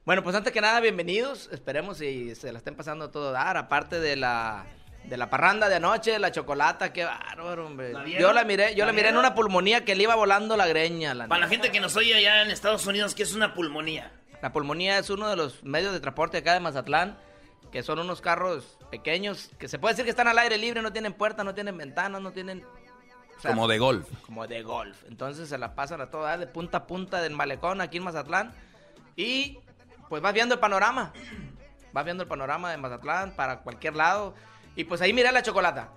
Bueno, 0.05 0.23
pues 0.23 0.35
antes 0.35 0.53
que 0.53 0.61
nada, 0.61 0.81
bienvenidos. 0.81 1.49
Esperemos 1.53 2.01
y 2.01 2.35
se 2.35 2.53
la 2.53 2.59
estén 2.59 2.75
pasando 2.75 3.07
a 3.07 3.11
todo 3.11 3.33
dar. 3.33 3.57
Aparte 3.57 4.01
de 4.01 4.17
la 4.17 4.67
de 5.05 5.17
la 5.17 5.31
parranda 5.31 5.69
de 5.69 5.77
anoche, 5.77 6.19
la 6.19 6.31
chocolata, 6.31 6.93
qué 6.93 7.05
bárbaro, 7.05 7.67
hombre. 7.67 7.93
Yo 8.19 8.33
la 8.33 8.45
miré, 8.45 8.75
yo 8.75 8.85
¿La 8.85 8.93
la 8.93 8.93
miré 8.93 9.09
en 9.09 9.17
una 9.17 9.35
pulmonía 9.35 9.85
que 9.85 9.95
le 9.95 10.03
iba 10.05 10.15
volando 10.15 10.57
la 10.57 10.67
greña. 10.67 11.15
La, 11.15 11.27
Para 11.27 11.41
la 11.43 11.49
gente 11.49 11.71
que 11.71 11.81
nos 11.81 11.97
oye 11.97 12.15
allá 12.15 12.43
en 12.43 12.51
Estados 12.51 12.87
Unidos, 12.87 13.15
¿qué 13.15 13.23
es 13.23 13.35
una 13.35 13.55
pulmonía? 13.55 14.13
La 14.43 14.53
pulmonía 14.53 14.99
es 14.99 15.11
uno 15.11 15.29
de 15.29 15.37
los 15.37 15.63
medios 15.65 15.93
de 15.93 16.01
transporte 16.01 16.39
acá 16.39 16.55
de 16.55 16.61
Mazatlán, 16.61 17.19
que 17.73 17.83
son 17.83 17.99
unos 17.99 18.21
carros 18.21 18.79
pequeños 18.91 19.51
que 19.59 19.69
se 19.69 19.79
puede 19.79 19.95
decir 19.95 20.05
que 20.05 20.11
están 20.11 20.29
al 20.29 20.39
aire 20.39 20.59
libre, 20.59 20.83
no 20.83 20.93
tienen 20.93 21.13
puertas, 21.15 21.45
no 21.45 21.55
tienen 21.55 21.77
ventanas, 21.77 22.21
no 22.21 22.33
tienen 22.33 22.63
o 23.39 23.41
sea, 23.41 23.53
Como 23.53 23.69
de 23.69 23.79
golf. 23.79 24.07
como 24.27 24.47
de 24.47 24.63
golf. 24.63 25.03
Entonces 25.09 25.49
se 25.49 25.57
la 25.59 25.75
pasan 25.75 26.01
a 26.03 26.11
toda 26.11 26.37
de 26.37 26.47
punta 26.47 26.79
a 26.79 26.87
punta 26.87 27.23
del 27.23 27.33
malecón 27.35 27.81
aquí 27.81 27.97
en 27.99 28.05
Mazatlán. 28.05 28.53
Y 29.17 29.59
pues 30.11 30.21
vas 30.21 30.35
viendo 30.35 30.55
el 30.57 30.61
panorama. 30.61 31.13
Vas 31.93 32.05
viendo 32.05 32.23
el 32.25 32.29
panorama 32.29 32.71
de 32.71 32.77
Mazatlán 32.77 33.35
para 33.35 33.61
cualquier 33.61 33.97
lado. 33.97 34.35
Y 34.77 34.85
pues 34.85 35.01
ahí 35.01 35.13
miré 35.15 35.33
la 35.33 35.43
chocolata. 35.43 35.89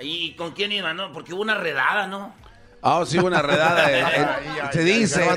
¿Y 0.00 0.34
con 0.34 0.50
quién 0.52 0.72
iban, 0.72 0.96
no? 0.96 1.12
Porque 1.12 1.32
hubo 1.34 1.42
una 1.42 1.54
redada, 1.54 2.06
¿no? 2.08 2.34
Ah, 2.82 3.02
sí, 3.06 3.18
hubo 3.18 3.26
una 3.28 3.42
redada. 3.42 3.90
eh, 3.92 4.00
eh, 4.16 4.68
se 4.72 4.82
dice. 4.82 5.28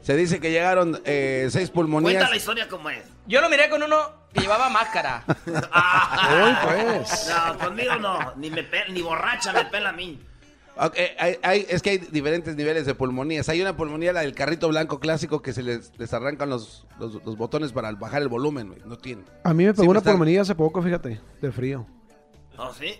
Se 0.00 0.14
dice 0.14 0.38
que 0.40 0.52
llegaron 0.52 1.02
eh, 1.04 1.48
seis 1.50 1.68
pulmonías. 1.70 2.14
Cuenta 2.14 2.30
la 2.30 2.36
historia 2.36 2.68
como 2.68 2.88
es. 2.90 3.02
Yo 3.26 3.40
lo 3.40 3.48
miré 3.50 3.68
con 3.68 3.82
uno 3.82 3.98
que 4.32 4.40
llevaba 4.40 4.68
máscara. 4.70 5.24
Ah, 5.72 6.62
pues. 6.64 7.28
No, 7.28 7.58
conmigo 7.58 7.96
no. 7.96 8.32
Ni, 8.36 8.48
me 8.50 8.62
pe- 8.62 8.88
ni 8.90 9.02
borracha 9.02 9.52
me 9.52 9.64
pela 9.64 9.88
a 9.88 9.92
mí. 9.92 10.22
Ok, 10.78 10.94
hay- 11.18 11.38
hay- 11.42 11.66
es 11.70 11.80
que 11.82 11.90
hay 11.90 11.98
diferentes 11.98 12.54
niveles 12.54 12.84
de 12.84 12.94
pulmonías. 12.94 13.48
Hay 13.48 13.62
una 13.62 13.76
pulmonía, 13.76 14.12
la 14.12 14.20
del 14.20 14.34
carrito 14.34 14.68
blanco 14.68 15.00
clásico, 15.00 15.40
que 15.40 15.52
se 15.54 15.62
les, 15.62 15.92
les 15.98 16.12
arrancan 16.12 16.50
los, 16.50 16.86
los, 16.98 17.14
los 17.24 17.36
botones 17.38 17.72
para 17.72 17.92
bajar 17.92 18.20
el 18.22 18.28
volumen. 18.28 18.68
güey. 18.68 18.80
No 18.84 18.98
tiene. 18.98 19.22
A 19.44 19.54
mí 19.54 19.64
me 19.64 19.72
pegó 19.72 19.84
Sí, 19.84 19.88
una 19.88 20.00
pulmonía 20.02 20.42
hace 20.42 20.54
poco, 20.54 20.82
fíjate, 20.82 21.20
de 21.40 21.52
frío. 21.52 21.86
¿Oh, 22.58 22.72
sí? 22.74 22.94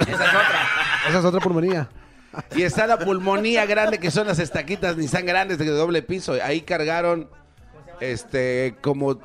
Esa 0.00 0.12
es 0.12 0.20
otra. 0.20 0.66
Esa 1.08 1.18
es 1.18 1.24
otra 1.24 1.40
pulmonía. 1.40 1.88
Y 2.54 2.62
está 2.62 2.86
la 2.86 2.98
pulmonía 2.98 3.64
grande, 3.66 3.98
que 3.98 4.10
son 4.10 4.26
las 4.26 4.38
estaquitas 4.38 4.96
Nissan 4.96 5.26
grandes 5.26 5.58
de 5.58 5.66
doble 5.66 6.02
piso. 6.02 6.34
Ahí 6.42 6.60
cargaron 6.60 7.28
este 8.00 8.76
como 8.82 9.18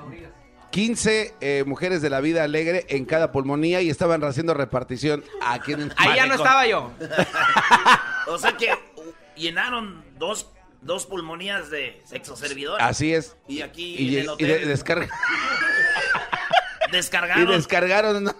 15 0.72 1.36
eh, 1.42 1.64
mujeres 1.68 2.02
de 2.02 2.10
la 2.10 2.22
vida 2.22 2.44
alegre 2.44 2.86
en 2.90 3.06
cada 3.06 3.32
pulmonía 3.32 3.82
y 3.82 3.90
estaban 3.90 4.24
haciendo 4.24 4.54
repartición 4.54 5.24
aquí 5.42 5.74
en 5.74 5.82
el 5.82 5.94
Ahí 5.98 6.16
ya 6.16 6.26
no 6.28 6.36
estaba 6.36 6.66
yo. 6.66 6.92
O 8.28 8.38
sea 8.38 8.56
que 8.58 8.72
uh, 8.72 9.02
llenaron 9.36 10.04
dos, 10.18 10.50
dos 10.82 11.06
pulmonías 11.06 11.70
de 11.70 12.02
sexo 12.06 12.36
servidor. 12.36 12.82
Así 12.82 13.14
es. 13.14 13.36
Y 13.48 13.62
aquí 13.62 13.96
Y, 13.98 14.14
en 14.16 14.20
el 14.20 14.26
y 14.26 14.28
hotel 14.30 14.48
de- 14.48 14.66
descarga- 14.76 15.10
y 16.88 16.92
descargaron. 16.92 17.48
descargaron. 17.52 18.24
¿no? 18.24 18.36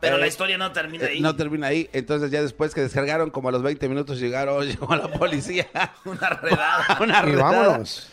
pero 0.00 0.16
la 0.18 0.26
Eh, 0.26 0.28
historia 0.28 0.56
no 0.58 0.72
termina 0.72 1.04
Eh, 1.04 1.10
ahí. 1.10 1.20
No 1.20 1.36
termina 1.36 1.66
ahí. 1.68 1.88
Entonces 1.92 2.30
ya 2.30 2.42
después 2.42 2.74
que 2.74 2.80
descargaron, 2.82 3.30
como 3.30 3.48
a 3.48 3.52
los 3.52 3.62
20 3.62 3.88
minutos 3.88 4.18
llegaron, 4.20 4.64
llegó 4.66 4.94
la 4.96 5.08
policía. 5.08 5.68
Una 6.04 6.28
redada. 6.30 6.96
Una 7.00 7.18
Y 7.20 7.22
redada. 7.32 7.42
vámonos. 7.50 8.12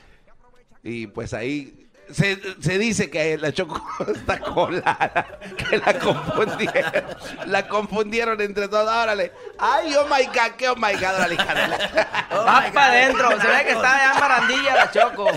Y 0.84 1.07
pues 1.07 1.34
ahí 1.34 1.87
se, 2.12 2.40
se 2.62 2.78
dice 2.78 3.10
que 3.10 3.38
la 3.38 3.52
Choco 3.52 3.82
está 4.16 4.40
colada, 4.40 5.28
que 5.58 5.78
la 5.78 6.00
confundieron, 6.00 7.04
la 7.46 7.68
confundieron 7.68 8.42
entre 8.42 8.68
todos. 8.68 8.88
Órale, 8.90 9.32
ay, 9.60 9.94
oh 9.96 10.06
my 10.08 10.26
god, 10.28 10.56
que 10.58 10.70
oh 10.70 10.76
my 10.76 10.94
god, 10.94 11.16
órale, 11.16 11.34
hija 11.36 11.54
de 11.54 11.68
la- 11.68 12.28
Oh 12.32 12.46
Va 12.46 12.66
para 12.74 12.88
adentro. 12.94 13.30
Se 13.42 13.48
ve 13.48 13.64
que 13.66 13.72
está 13.72 13.98
ya 13.98 14.14
en 14.14 14.20
barandilla 14.20 14.76
la 14.76 14.92
choco. 14.92 15.32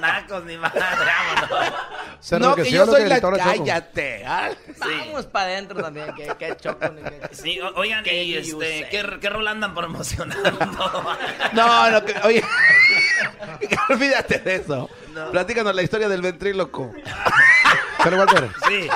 Nacos 0.00 0.44
ni 0.44 0.56
madre, 0.56 0.80
vámonos. 0.80 1.72
Se 2.20 2.38
No, 2.38 2.54
que 2.54 2.70
yo 2.70 2.86
soy 2.86 3.04
la 3.08 3.20
cállate. 3.20 4.24
ah. 4.26 4.50
Vamos 4.78 5.26
para 5.26 5.46
adentro 5.46 5.82
también. 5.82 6.14
Que, 6.14 6.26
que 6.38 6.56
choco. 6.56 6.88
ni 6.88 7.02
que- 7.02 7.34
Sí, 7.34 7.60
o- 7.60 7.74
oigan, 7.76 8.02
Que 8.04 8.22
y 8.24 8.36
este. 8.36 8.88
¿qué, 8.90 9.18
¿qué 9.20 9.28
rol 9.30 9.46
andan 9.48 9.74
promocionando? 9.74 10.50
No, 11.52 11.90
no, 11.90 12.04
que, 12.04 12.14
oye, 12.24 12.44
olvídate 13.90 14.38
de 14.38 14.54
eso. 14.56 14.88
Platícanos 15.32 15.74
la 15.74 15.82
historia 15.82 16.08
del 16.08 16.22
ventríloco. 16.22 16.92
¿Sale, 18.02 18.18
Walter? 18.18 18.50
Sí. 18.68 18.88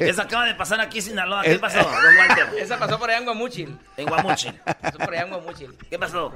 Esa 0.00 0.22
acaba 0.24 0.44
de 0.44 0.54
pasar 0.54 0.78
aquí 0.80 0.98
en 0.98 1.04
Sinaloa. 1.04 1.42
¿Qué 1.42 1.58
pasó, 1.58 1.78
don 1.78 1.86
Walter? 2.18 2.48
Esa 2.58 2.78
pasó 2.78 2.98
por 2.98 3.08
allá 3.08 3.18
en 3.20 3.24
Guamuchil. 3.24 3.78
En 3.96 4.06
Guamuchil. 4.06 4.60
Pasó 4.80 4.98
por 4.98 5.14
allá 5.14 5.22
en 5.22 5.28
Guamuchil. 5.30 5.78
¿Qué 5.88 5.98
pasó? 5.98 6.32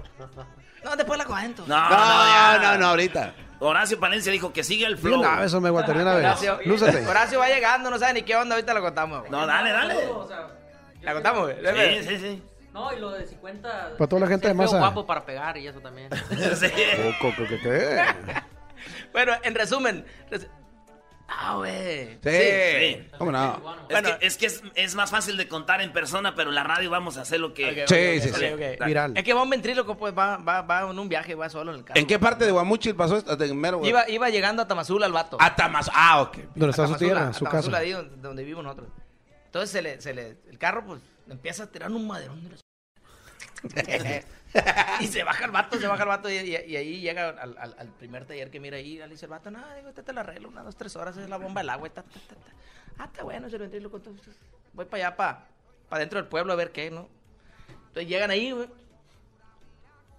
No, 0.83 0.97
después 0.97 1.19
la 1.19 1.25
cuento. 1.27 1.65
No, 1.67 1.77
no, 1.77 1.91
No, 1.91 2.59
no, 2.63 2.79
no, 2.79 2.87
ahorita. 2.89 3.35
Horacio 3.59 3.99
Palencia 4.01 4.33
dijo 4.33 4.53
que 4.53 4.63
sigue 4.65 4.87
el 4.87 4.97
flow. 4.97 5.21
una 5.21 5.41
vez, 5.41 5.53
hombre, 5.53 5.71
Walter, 5.71 5.97
una 5.97 6.15
vez. 6.15 6.25
Horacio, 6.25 6.59
Lúcete. 6.65 7.07
Horacio 7.07 7.39
va 7.39 7.49
llegando, 7.49 7.91
no 7.91 7.99
sabe 7.99 8.15
ni 8.15 8.23
qué 8.23 8.37
onda, 8.37 8.55
ahorita 8.55 8.73
la 8.73 8.81
contamos. 8.81 9.21
güey. 9.21 9.31
No, 9.31 9.47
dale, 9.47 9.71
dale. 9.73 9.95
¿La 11.03 11.13
contamos? 11.15 11.43
güey? 11.45 12.03
Sí, 12.03 12.09
sí, 12.09 12.19
sí. 12.19 12.43
No, 12.73 12.93
y 12.93 12.99
lo 13.01 13.11
de 13.11 13.27
50... 13.27 13.97
Para 13.97 14.09
toda 14.09 14.21
la 14.21 14.27
gente 14.27 14.49
de 14.49 14.55
masa. 14.55 14.79
guapo 14.79 15.07
para 15.07 15.25
pegar 15.25 15.57
y 15.57 15.67
eso 15.67 15.81
también. 15.81 16.11
Sí. 16.31 16.69
Poco, 17.21 17.35
¿qué, 17.37 17.47
qué, 17.49 17.59
qué? 17.63 18.05
Bueno, 19.13 19.33
en 19.43 19.55
resumen. 19.55 20.05
res- 20.31 20.49
Ah, 21.29 21.57
güey. 21.57 22.19
Sí. 22.23 22.31
Sí. 22.31 23.09
¿Cómo 23.19 23.33
no? 23.33 23.55
Es 23.89 24.01
Bueno. 24.01 24.17
que, 24.21 24.27
es, 24.29 24.37
que 24.37 24.47
es, 24.47 24.63
es 24.77 24.95
más 24.95 25.11
fácil 25.11 25.37
de 25.37 25.49
contar 25.49 25.81
en 25.81 25.93
persona, 25.93 26.37
pero 26.37 26.51
en 26.51 26.55
la 26.55 26.63
radio 26.63 26.89
vamos 26.89 27.19
a 27.19 27.23
hacer 27.23 27.41
lo 27.41 27.53
que... 27.53 27.83
Ok, 27.83 27.89
Sí, 27.89 27.95
ok, 28.19 28.23
sí, 28.23 28.29
ok, 28.31 28.37
sí. 28.37 28.55
Dale. 28.79 28.79
Viral. 28.87 29.17
Es 29.17 29.25
que 29.25 29.35
va 29.35 29.43
un 29.43 29.51
ventríloco, 29.51 29.97
pues 29.97 30.17
va, 30.17 30.37
va, 30.37 30.63
va 30.63 30.89
en 30.89 30.97
un 30.97 31.09
viaje, 31.09 31.35
va 31.35 31.49
solo 31.51 31.73
en 31.73 31.79
el 31.79 31.85
carro. 31.85 31.99
¿En 31.99 32.07
qué 32.07 32.21
parte 32.21 32.45
de 32.47 32.53
Guamuchil 32.53 32.95
pasó 32.95 33.17
esto? 33.17 33.37
Mero. 33.57 33.85
Iba, 33.85 34.09
iba 34.09 34.31
llegando 34.31 34.63
a 34.63 34.69
Tamazula 34.69 35.07
el 35.07 35.13
vato. 35.13 35.37
A 35.41 35.57
Tamaz- 35.57 35.91
Ah, 35.93 36.23
ok. 36.23 36.37
¿Dónde 36.55 36.71
está 36.71 36.87
su 36.87 36.93
Tamazula, 36.93 36.99
tierra, 36.99 37.29
a 37.29 37.33
su 37.33 37.45
Tamazula, 37.45 37.79
casa? 37.79 37.83
ahí 37.83 37.91
donde, 37.91 38.17
donde 38.19 38.43
vivimos 38.45 38.63
nosotros. 38.63 38.89
Entonces 39.47 39.71
se 39.71 39.83
le, 39.83 40.01
se 40.01 40.15
le, 40.15 40.39
el 40.49 40.59
carro 40.59 40.85
pues 40.87 41.01
empieza 41.29 41.65
a 41.65 41.67
tirar 41.67 41.91
un 41.91 42.07
maderón 42.07 42.41
de 42.45 42.51
la 42.51 42.57
y 45.01 45.07
se 45.07 45.23
baja 45.25 45.45
el 45.45 45.51
vato, 45.51 45.79
se 45.79 45.87
baja 45.87 46.03
el 46.05 46.09
vato 46.09 46.31
y, 46.31 46.35
y- 46.37 46.57
y 46.67 46.77
ahí 46.77 47.01
llega 47.01 47.29
al, 47.31 47.57
al- 47.59 47.77
al 47.79 47.89
primer 47.89 48.25
taller 48.27 48.51
que 48.51 48.61
mira 48.61 48.77
ahí, 48.77 48.97
le 48.99 49.09
dice 49.09 49.27
el 49.27 49.31
vato, 49.31 49.51
no, 49.51 49.59
digo, 49.77 49.89
este 49.89 50.03
te 50.03 50.13
lo 50.13 50.21
arreglo, 50.21 50.49
unas 50.49 50.65
dos, 50.65 50.77
tres 50.77 50.95
horas, 50.97 51.17
es 51.17 51.29
la 51.29 51.37
bomba 51.37 51.61
del 51.61 51.71
agua, 51.71 51.89
y 51.89 51.91
ta, 51.91 52.03
ta, 52.03 52.21
ta, 52.29 52.35
ta. 52.35 52.53
Ah, 52.99 53.05
está 53.07 53.23
bueno 53.25 53.47
ese 53.49 53.59
ventríloco, 53.59 53.97
entonces 53.99 54.35
voy 54.73 54.85
para 54.87 55.07
allá, 55.09 55.17
para 55.17 55.47
pa 55.89 55.99
dentro 55.99 56.19
del 56.21 56.29
pueblo 56.29 56.53
a 56.53 56.57
ver 56.57 56.73
qué, 56.73 56.91
¿no? 56.91 57.09
Entonces 57.89 58.09
llegan 58.09 58.31
ahí, 58.31 58.53
güey. 58.53 58.69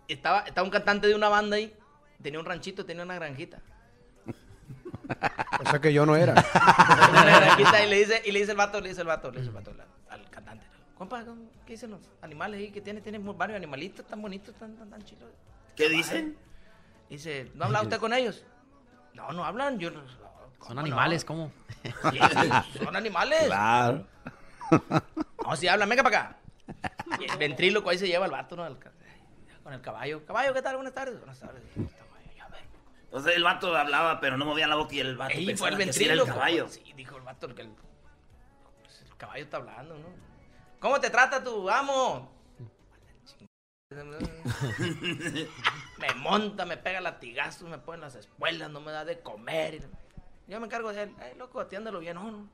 y 0.07 0.13
Estaba, 0.13 0.41
estaba 0.41 0.63
un 0.65 0.71
cantante 0.71 1.07
de 1.07 1.15
una 1.15 1.29
banda 1.29 1.55
ahí, 1.57 1.73
tenía 2.21 2.39
un 2.39 2.45
ranchito, 2.45 2.85
tenía 2.85 3.03
una 3.03 3.15
granjita. 3.15 3.59
O 5.65 5.69
sea 5.69 5.79
que 5.79 5.93
yo 5.93 6.05
no 6.05 6.15
era. 6.17 6.33
Una 7.11 7.23
granjita 7.39 7.81
y 7.83 7.89
le 7.89 7.95
dice, 7.99 8.21
y 8.25 8.31
le 8.31 8.39
dice 8.39 8.51
el 8.51 8.57
vato, 8.57 8.81
le 8.81 8.89
dice 8.89 9.01
el 9.01 9.07
vato, 9.07 9.31
le 9.31 9.37
dice 9.39 9.49
el 9.49 9.55
vato 9.55 9.73
al 10.09 10.29
cantante. 10.29 10.65
Compa, 10.97 11.23
¿qué 11.65 11.73
dicen 11.73 11.91
los 11.91 12.01
animales 12.21 12.59
ahí 12.59 12.71
que 12.71 12.81
tiene? 12.81 13.01
Tiene 13.01 13.19
varios 13.19 13.55
animalitos 13.55 14.05
tan 14.07 14.21
bonitos, 14.21 14.55
tan, 14.55 14.75
tan, 14.75 14.89
tan 14.89 15.03
chilos. 15.03 15.29
¿Qué 15.75 15.89
dicen? 15.89 16.35
Dice, 17.09 17.51
¿no 17.53 17.65
habla 17.65 17.83
usted 17.83 17.99
con 17.99 18.13
ellos? 18.13 18.43
No, 19.13 19.31
no 19.31 19.45
hablan, 19.45 19.77
yo 19.79 19.91
no- 19.91 20.01
¿cómo 20.57 20.65
Son 20.67 20.75
no? 20.75 20.81
animales, 20.81 21.23
¿cómo? 21.23 21.51
Sí, 21.83 22.19
son 22.83 22.95
animales. 22.95 23.45
Claro. 23.45 24.05
No, 25.43 25.55
sí, 25.55 25.67
hablan, 25.67 25.87
venga 25.87 26.03
para 26.03 26.19
acá. 26.19 26.37
Y 27.19 27.31
el 27.31 27.37
ventríloco 27.37 27.89
ahí 27.89 27.97
se 27.97 28.07
lleva 28.07 28.25
el 28.25 28.31
vato, 28.31 28.55
¿no? 28.55 28.63
Con 29.63 29.73
el 29.73 29.81
caballo. 29.81 30.25
Caballo, 30.25 30.53
¿qué 30.53 30.61
tal? 30.61 30.75
Buenas 30.77 30.93
tardes. 30.93 31.17
Buenas 31.19 31.39
tardes. 31.39 31.63
Sea, 33.23 33.33
el 33.33 33.43
vato 33.43 33.75
hablaba, 33.75 34.19
pero 34.19 34.37
no 34.37 34.45
movía 34.45 34.67
la 34.67 34.75
boca 34.75 34.93
y 34.93 34.99
el 34.99 35.15
vato 35.15 35.33
Ahí 35.35 35.55
fue 35.55 35.69
el 35.69 35.77
que 35.77 35.83
era 35.83 35.91
el 35.93 35.99
ventríloco. 35.99 36.27
caballo. 36.33 36.67
Sí, 36.67 36.83
dijo 36.95 37.15
el 37.17 37.23
vato 37.23 37.53
que 37.55 37.61
el, 37.61 37.69
pues, 38.83 39.01
el 39.01 39.15
caballo 39.15 39.43
está 39.43 39.57
hablando, 39.57 39.95
¿no? 39.97 40.07
¿Cómo 40.79 40.99
te 40.99 41.09
trata 41.09 41.43
tu 41.43 41.69
amo? 41.69 42.31
me 45.97 46.13
monta, 46.17 46.65
me 46.65 46.77
pega 46.77 47.01
latigazos, 47.01 47.69
me 47.69 47.77
pone 47.77 47.99
las 48.01 48.15
espuelas, 48.15 48.69
no 48.69 48.81
me 48.81 48.91
da 48.91 49.05
de 49.05 49.19
comer. 49.21 49.87
Yo 50.47 50.59
me 50.59 50.65
encargo 50.65 50.91
de 50.93 51.03
él. 51.03 51.15
Ay, 51.19 51.33
loco, 51.37 51.59
atiéndelo 51.59 51.99
bien. 51.99 52.15
No, 52.15 52.31
no. 52.31 52.49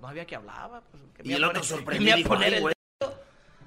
No 0.00 0.08
sabía 0.08 0.26
que 0.26 0.36
hablaba. 0.36 0.82
Pues, 0.82 1.02
que 1.14 1.28
Y 1.28 1.32
el 1.32 1.44
otro 1.44 1.62
sorprendido 1.62 2.16
dijo, 2.16 2.28
poner 2.28 2.48
"Ay, 2.48 2.54
el 2.56 2.60
güey". 2.60 2.74
dedo. 3.00 3.22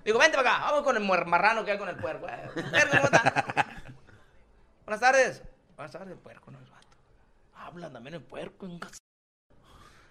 Digo, 0.06 0.20
vente 0.20 0.38
para 0.38 0.56
acá, 0.58 0.66
vamos 0.66 0.84
con 0.84 0.96
el 0.98 1.04
marrano 1.26 1.66
que 1.66 1.72
hay 1.72 1.78
con 1.78 1.90
el 1.90 1.98
puerco. 1.98 2.28
Eh. 2.30 2.50
Buenas 4.86 5.00
tardes. 5.02 5.44
Buenas 5.76 5.92
tardes, 5.92 6.18
puerco, 6.18 6.52
no 6.52 6.60
es 6.60 6.70
vato. 6.70 6.88
Hablan 7.56 7.94
también 7.94 8.16
el 8.16 8.22
puerco 8.22 8.66
en 8.66 8.80
casa. 8.80 8.98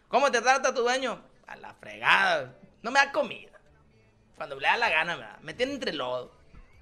¿Cómo 0.09 0.31
te 0.31 0.41
trata 0.41 0.75
tu 0.75 0.83
dueño? 0.83 1.21
A 1.47 1.57
la 1.57 1.75
fregada. 1.75 2.55
No 2.83 2.91
me 2.91 3.01
da 3.01 3.13
comida. 3.13 3.56
Cuando 4.37 4.59
le 4.61 4.69
da 4.69 4.77
la 4.77 4.91
gana, 4.91 5.17
me, 5.17 5.23
da. 5.23 5.39
me 5.43 5.55
tiene 5.55 5.73
entre 5.73 5.93
lodo. 5.93 6.31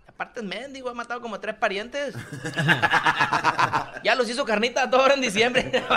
Aparte 0.09 0.41
es 0.41 0.47
mendigo, 0.47 0.91
ha 0.91 0.95
matado 0.95 1.21
como 1.21 1.41
tres 1.41 1.55
parientes. 1.57 2.15
ya 4.05 4.15
los 4.15 4.29
hizo 4.29 4.45
carnita 4.45 4.83
a 4.83 4.91
todos 4.91 5.03
ahora 5.03 5.15
en 5.15 5.21
diciembre. 5.21 5.83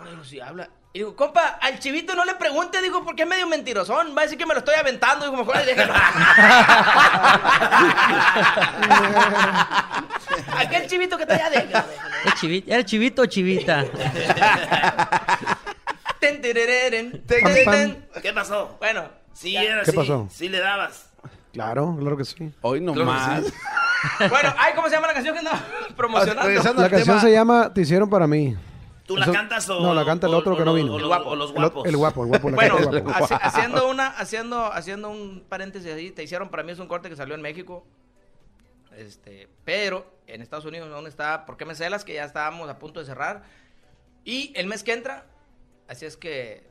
Bueno, 0.00 0.24
si 0.24 0.40
habla. 0.40 0.68
Y 0.94 1.00
digo, 1.00 1.14
compa, 1.14 1.58
al 1.60 1.78
chivito 1.78 2.14
no 2.14 2.24
le 2.24 2.34
pregunte, 2.34 2.80
digo, 2.80 3.04
porque 3.04 3.22
es 3.22 3.28
medio 3.28 3.46
mentirosón. 3.46 4.16
Va 4.16 4.22
a 4.22 4.24
decir 4.24 4.38
que 4.38 4.46
me 4.46 4.54
lo 4.54 4.60
estoy 4.60 4.74
aventando. 4.74 5.26
Digo, 5.26 5.36
mejor 5.36 5.58
ahí 5.58 5.66
déjalo. 5.66 5.92
Aquel 10.56 10.86
chivito 10.88 11.16
que 11.18 11.24
está 11.24 11.34
allá, 11.34 11.50
déjalo. 11.50 11.86
déjalo. 11.88 12.14
¿El 12.24 12.34
chivito, 12.34 12.72
¿El 12.74 12.84
chivito 12.86 13.22
o 13.22 13.26
chivita? 13.26 13.84
Ten, 16.20 16.40
ten, 16.42 16.54
ten, 16.54 17.22
ten. 17.26 18.08
¿Qué 18.22 18.32
pasó? 18.32 18.76
Bueno, 18.78 19.08
Sí, 19.32 19.52
ya. 19.52 19.62
era 19.62 19.82
¿Qué 19.82 19.90
así. 19.90 19.96
pasó? 19.96 20.26
Sí 20.30 20.48
le 20.48 20.58
dabas. 20.60 21.10
Claro, 21.52 21.96
claro 21.98 22.16
que 22.16 22.24
sí. 22.24 22.52
Hoy 22.60 22.80
nomás. 22.80 23.44
sí. 23.46 23.52
Bueno, 24.28 24.54
ay, 24.58 24.74
¿cómo 24.76 24.88
se 24.88 24.94
llama 24.94 25.08
la 25.08 25.14
canción 25.14 25.34
que 25.34 25.40
andaba 25.40 25.60
promocionando? 25.96 26.42
La 26.82 26.88
canción 26.88 27.16
tema. 27.16 27.20
se 27.20 27.32
llama 27.32 27.72
Te 27.74 27.80
hicieron 27.80 28.08
para 28.08 28.26
mí. 28.28 28.56
¿Tú 29.06 29.16
la 29.16 29.24
Eso- 29.24 29.32
cantas 29.32 29.68
o...? 29.70 29.80
No, 29.80 29.92
la 29.94 30.04
canta 30.04 30.26
el 30.28 30.34
o- 30.34 30.36
otro 30.38 30.54
que 30.54 30.62
o 30.62 30.64
no 30.64 30.74
vino. 30.74 30.92
O, 30.92 30.96
El 30.96 31.02
los- 31.02 31.08
guapo. 31.08 31.30
o 31.30 31.36
los 31.36 31.50
El, 31.50 31.56
guapos. 31.56 31.86
el 31.86 31.96
guapo, 31.96 32.22
el 32.22 32.28
guapo. 32.28 32.50
La 32.50 32.56
Bueno, 32.56 32.76
canta 32.76 32.96
el 32.98 33.02
guapo. 33.02 33.24
haci- 33.26 33.38
haciendo 33.42 33.88
una, 33.88 34.06
haciendo, 34.08 34.72
haciendo 34.72 35.08
un 35.10 35.44
paréntesis 35.48 35.92
ahí, 35.92 36.10
te 36.12 36.22
hicieron 36.22 36.48
para 36.50 36.62
mí 36.62 36.70
es 36.72 36.78
un 36.78 36.86
corte 36.86 37.08
que 37.08 37.16
salió 37.16 37.34
en 37.34 37.40
México, 37.42 37.84
este, 38.96 39.48
pero 39.64 40.06
en 40.26 40.42
Estados 40.42 40.64
Unidos 40.64 40.90
aún 40.92 41.06
está, 41.06 41.46
¿por 41.46 41.56
qué 41.56 41.64
me 41.64 41.74
celas? 41.74 42.04
Que 42.04 42.14
ya 42.14 42.24
estábamos 42.24 42.68
a 42.68 42.78
punto 42.78 43.00
de 43.00 43.06
cerrar 43.06 43.42
y 44.24 44.52
el 44.56 44.66
mes 44.66 44.82
que 44.84 44.92
entra, 44.92 45.24
así 45.88 46.04
es 46.06 46.16
que 46.16 46.64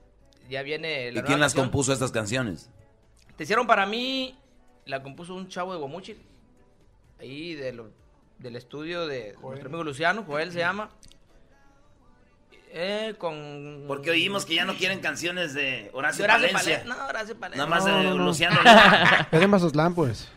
ya 0.50 0.62
viene 0.62 1.08
¿Y 1.10 1.12
la 1.12 1.22
quién 1.22 1.26
nueva 1.26 1.38
las 1.40 1.54
canción. 1.54 1.66
compuso 1.66 1.92
estas 1.94 2.12
canciones? 2.12 2.70
Te 3.36 3.44
hicieron 3.44 3.68
para 3.68 3.86
mí, 3.86 4.38
la 4.86 5.04
compuso 5.04 5.36
un 5.36 5.48
chavo 5.50 5.74
de 5.74 5.80
Guamuchil, 5.80 6.18
ahí 7.20 7.54
de 7.56 7.74
lo- 7.74 7.92
del 8.40 8.56
estudio 8.56 9.08
de 9.08 9.36
nuestro 9.42 9.68
amigo 9.70 9.84
Luciano, 9.84 10.24
Joel 10.26 10.52
se 10.52 10.60
llama. 10.60 10.90
Eh, 12.70 13.16
con... 13.18 13.86
Porque 13.88 14.12
oímos 14.12 14.46
que 14.46 14.56
ya 14.56 14.66
no 14.66 14.76
quieren 14.76 15.00
canciones 15.00 15.54
de 15.54 15.90
Horacio, 15.94 16.26
Horacio 16.26 16.48
Palencia. 16.52 16.80
Pale- 16.84 16.90
No, 16.96 17.08
Horacio 17.08 17.40
Palencia. 17.40 17.66
Nada 17.66 17.70
más 17.80 17.86
No, 17.88 17.98
de 17.98 18.04
no, 18.04 18.16
no. 18.16 18.26
Luciano. 18.26 18.60
Es 19.32 19.40
de 19.40 19.48
Mazatlán, 19.48 19.96
pues. 19.96 20.28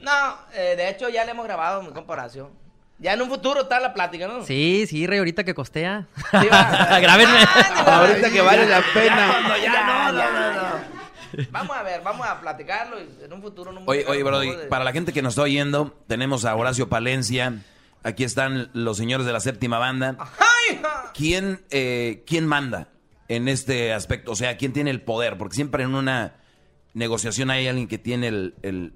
No, 0.00 0.38
eh, 0.54 0.76
de 0.76 0.88
hecho 0.88 1.08
ya 1.08 1.24
le 1.24 1.32
hemos 1.32 1.44
grabado 1.44 1.82
mi 1.82 1.90
comparación. 1.92 2.50
Ya 3.00 3.14
en 3.14 3.22
un 3.22 3.30
futuro 3.30 3.62
está 3.62 3.80
la 3.80 3.94
plática, 3.94 4.28
¿no? 4.28 4.44
Sí, 4.44 4.84
sí, 4.86 5.06
rey, 5.06 5.18
ahorita 5.18 5.42
que 5.42 5.54
costea. 5.54 6.06
Sí, 6.30 6.46
va. 6.52 6.98
Grábenme. 7.00 7.38
Ahorita 7.86 8.30
que 8.30 8.40
vale 8.42 8.66
la 8.68 8.80
Ya 8.80 8.86
pena. 8.92 9.56
ya, 9.62 9.86
no, 9.86 10.12
no, 10.12 10.32
no, 10.32 10.52
no. 10.52 11.00
Vamos 11.50 11.76
a 11.76 11.82
ver, 11.82 12.02
vamos 12.02 12.26
a 12.26 12.40
platicarlo 12.40 12.96
y 13.00 13.24
en 13.24 13.32
un 13.32 13.40
futuro 13.40 13.72
no 13.72 13.82
Oye, 13.86 14.04
oye, 14.06 14.22
Brody, 14.22 14.50
para 14.68 14.84
la 14.84 14.92
gente 14.92 15.12
que 15.12 15.22
nos 15.22 15.32
está 15.32 15.42
oyendo, 15.42 15.96
tenemos 16.08 16.44
a 16.44 16.54
Horacio 16.54 16.88
Palencia. 16.88 17.54
Aquí 18.02 18.24
están 18.24 18.70
los 18.74 18.96
señores 18.96 19.24
de 19.26 19.32
la 19.32 19.40
séptima 19.40 19.78
banda. 19.78 20.16
¿Quién, 21.14 21.64
eh, 21.70 22.22
¿Quién 22.26 22.46
manda 22.46 22.88
en 23.28 23.48
este 23.48 23.92
aspecto? 23.92 24.32
O 24.32 24.36
sea, 24.36 24.56
¿quién 24.56 24.72
tiene 24.72 24.90
el 24.90 25.00
poder? 25.02 25.38
Porque 25.38 25.54
siempre 25.54 25.84
en 25.84 25.94
una 25.94 26.34
negociación 26.94 27.50
hay 27.50 27.66
alguien 27.68 27.88
que 27.88 27.98
tiene 27.98 28.28
el 28.28 28.92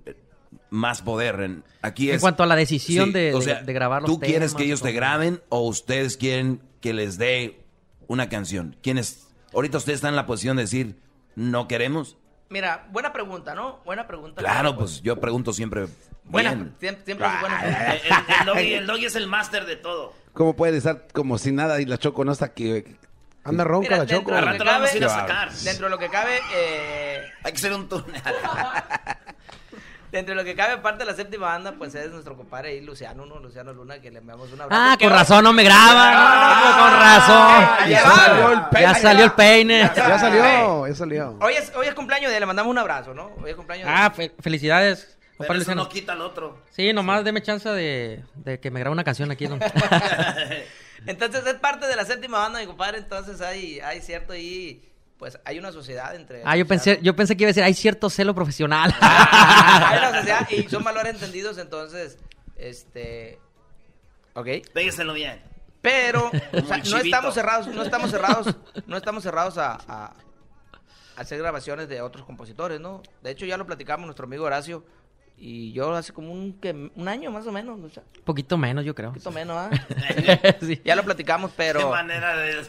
más 0.74 1.00
poder. 1.02 1.40
En, 1.40 1.64
aquí 1.82 2.10
En 2.10 2.16
es, 2.16 2.20
cuanto 2.20 2.42
a 2.42 2.46
la 2.46 2.56
decisión 2.56 3.06
Sí, 3.06 3.12
de, 3.12 3.34
o 3.34 3.38
de- 3.38 3.44
sea, 3.44 3.62
de 3.62 3.72
grabar 3.72 4.02
los 4.02 4.10
¿Tú 4.10 4.18
quieres 4.20 4.54
que 4.54 4.64
ellos 4.64 4.82
te 4.82 4.92
graben 4.92 5.40
o 5.48 5.60
ustedes 5.60 6.16
quieren 6.16 6.60
que 6.80 6.92
les 6.92 7.16
dé 7.16 7.64
una 8.08 8.28
canción? 8.28 8.76
¿Quiénes? 8.82 9.28
Ahorita 9.54 9.78
ustedes 9.78 9.96
están 9.98 10.10
en 10.10 10.16
la 10.16 10.26
posición 10.26 10.56
de 10.56 10.64
decir, 10.64 10.96
no 11.36 11.68
queremos. 11.68 12.16
Mira, 12.50 12.86
buena 12.90 13.12
pregunta, 13.12 13.54
¿no? 13.54 13.80
Buena 13.84 14.06
pregunta. 14.06 14.40
Claro, 14.42 14.76
pues 14.76 15.00
yo 15.02 15.18
pregunto 15.20 15.52
siempre. 15.52 15.86
Buena, 16.24 16.54
bien. 16.54 16.74
siempre, 16.80 17.04
siempre 17.04 17.26
es 17.26 17.40
buena 17.40 17.60
pregunta. 17.60 17.94
El, 17.96 18.00
el- 18.40 18.46
doggy, 18.46 18.72
el 18.74 18.86
doggy 18.86 19.04
es 19.06 19.14
el 19.16 19.26
máster 19.26 19.64
de 19.66 19.76
todo. 19.76 20.12
¿Cómo 20.32 20.56
puede 20.56 20.76
estar 20.78 21.06
como 21.12 21.38
si 21.38 21.52
nada 21.52 21.80
y 21.80 21.84
la 21.86 21.98
Choco 21.98 22.24
no 22.24 22.32
está 22.32 22.46
aquí? 22.46 22.82
Anda 23.44 23.62
ronca 23.62 23.88
Mira, 23.88 23.96
la 23.98 24.04
dentro 24.06 24.18
Choco. 24.20 24.30
de 24.32 24.38
Al 24.38 24.44
lo 24.46 24.52
que 24.52 24.64
la 24.64 24.72
vamos 24.72 24.90
a 24.92 24.96
ir 24.96 25.04
a 25.04 25.08
cabe- 25.08 25.20
sacar. 25.20 25.52
Dentro 25.52 25.86
de 25.86 25.90
lo 25.90 25.98
que 25.98 26.08
cabe, 26.08 26.38
eh, 26.56 27.20
Hay 27.44 27.52
que 27.52 27.58
hacer 27.58 27.72
un 27.74 27.88
túnel. 27.88 28.22
dentro 30.14 30.34
de 30.34 30.40
lo 30.40 30.44
que 30.44 30.54
cabe, 30.54 30.78
parte 30.78 31.00
de 31.04 31.10
la 31.10 31.14
séptima 31.16 31.46
banda, 31.48 31.72
pues 31.76 31.94
es 31.94 32.10
nuestro 32.10 32.36
compadre 32.36 32.70
ahí, 32.70 32.80
Luciano, 32.80 33.26
¿no? 33.26 33.38
Luciano 33.38 33.72
Luna, 33.72 34.00
que 34.00 34.10
le 34.10 34.20
enviamos 34.20 34.50
un 34.52 34.60
abrazo. 34.60 34.82
Ah, 34.82 34.96
con 34.98 35.10
razón 35.10 35.44
no 35.44 35.52
me 35.52 35.62
graban. 35.64 36.14
Ah, 36.16 36.76
con 36.80 37.00
razón. 37.00 37.90
ya 37.90 38.04
salió 38.04 38.50
el 38.52 38.60
peine. 38.70 38.82
ya 38.88 38.94
salió 38.94 39.24
el 39.24 39.32
peine. 39.32 39.78
Ya 39.94 40.18
salió, 40.18 40.86
ya 40.88 40.94
salió. 40.94 41.38
Hoy 41.40 41.54
es, 41.54 41.72
hoy 41.76 41.86
es 41.88 41.94
cumpleaños 41.94 42.30
de 42.30 42.36
él, 42.36 42.40
le 42.40 42.46
mandamos 42.46 42.70
un 42.70 42.78
abrazo, 42.78 43.12
¿no? 43.14 43.32
Hoy 43.42 43.50
es 43.50 43.56
cumpleaños 43.56 43.86
de 43.88 43.92
Ah, 43.94 44.10
fe- 44.10 44.32
felicidades. 44.40 45.16
Pero 45.36 45.52
eso 45.52 45.58
Luciano. 45.58 45.82
no 45.82 45.88
quita 45.88 46.12
al 46.12 46.20
otro. 46.20 46.58
Sí, 46.70 46.92
nomás 46.92 47.24
deme 47.24 47.42
chance 47.42 47.68
de, 47.68 48.22
de 48.36 48.60
que 48.60 48.70
me 48.70 48.78
grabe 48.80 48.92
una 48.92 49.02
canción 49.02 49.30
aquí. 49.32 49.48
¿no? 49.48 49.58
Entonces 51.06 51.44
es 51.46 51.54
parte 51.54 51.86
de 51.86 51.96
la 51.96 52.04
séptima 52.04 52.38
banda, 52.38 52.60
mi 52.60 52.66
compadre. 52.66 52.98
Entonces 52.98 53.40
hay, 53.40 53.80
hay 53.80 54.00
cierto 54.00 54.32
ahí, 54.32 54.80
pues 55.18 55.38
hay 55.44 55.58
una 55.58 55.72
sociedad 55.72 56.14
entre. 56.14 56.42
Ah, 56.44 56.56
yo 56.56 56.66
pensé, 56.66 56.98
yo 57.02 57.14
pensé 57.16 57.36
que 57.36 57.44
iba 57.44 57.48
a 57.48 57.52
decir, 57.52 57.62
hay 57.62 57.74
cierto 57.74 58.10
celo 58.10 58.34
profesional. 58.34 58.94
hay 59.00 59.98
una 59.98 60.14
sociedad 60.18 60.48
y 60.50 60.62
son 60.68 60.82
valores 60.84 61.14
entendidos, 61.14 61.58
entonces, 61.58 62.18
este, 62.56 63.38
ok. 64.34 64.48
Pégueselo 64.72 65.12
bien. 65.14 65.40
Pero 65.80 66.26
o 66.52 66.66
sea, 66.66 66.78
no 66.78 66.98
estamos 66.98 67.34
cerrados, 67.34 67.66
no 67.68 67.82
estamos 67.82 68.10
cerrados, 68.10 68.56
no 68.86 68.96
estamos 68.96 69.22
cerrados 69.22 69.58
a, 69.58 69.74
a- 69.86 70.14
a 71.16 71.20
hacer 71.20 71.38
grabaciones 71.38 71.88
de 71.88 72.00
otros 72.02 72.24
compositores, 72.26 72.80
¿no? 72.80 73.00
De 73.22 73.30
hecho 73.30 73.46
ya 73.46 73.56
lo 73.56 73.66
platicamos 73.66 74.06
nuestro 74.06 74.24
amigo 74.26 74.44
Horacio 74.44 74.84
y 75.36 75.72
yo 75.72 75.92
hace 75.94 76.12
como 76.12 76.32
un, 76.32 76.54
que, 76.54 76.90
un 76.94 77.08
año 77.08 77.30
más 77.30 77.46
o 77.46 77.52
menos, 77.52 77.78
o 77.80 77.88
sea, 77.90 78.02
un 78.02 78.18
Un 78.18 78.24
poquito 78.24 78.56
menos, 78.56 78.84
yo 78.84 78.94
creo. 78.94 79.10
poquito 79.10 79.30
menos, 79.30 79.56
¿ah? 79.56 79.70
Sí. 80.60 80.80
Ya 80.84 80.94
lo 80.94 81.02
platicamos, 81.02 81.50
pero... 81.56 81.80
Qué 81.80 81.86
manera 81.86 82.36
de. 82.36 82.54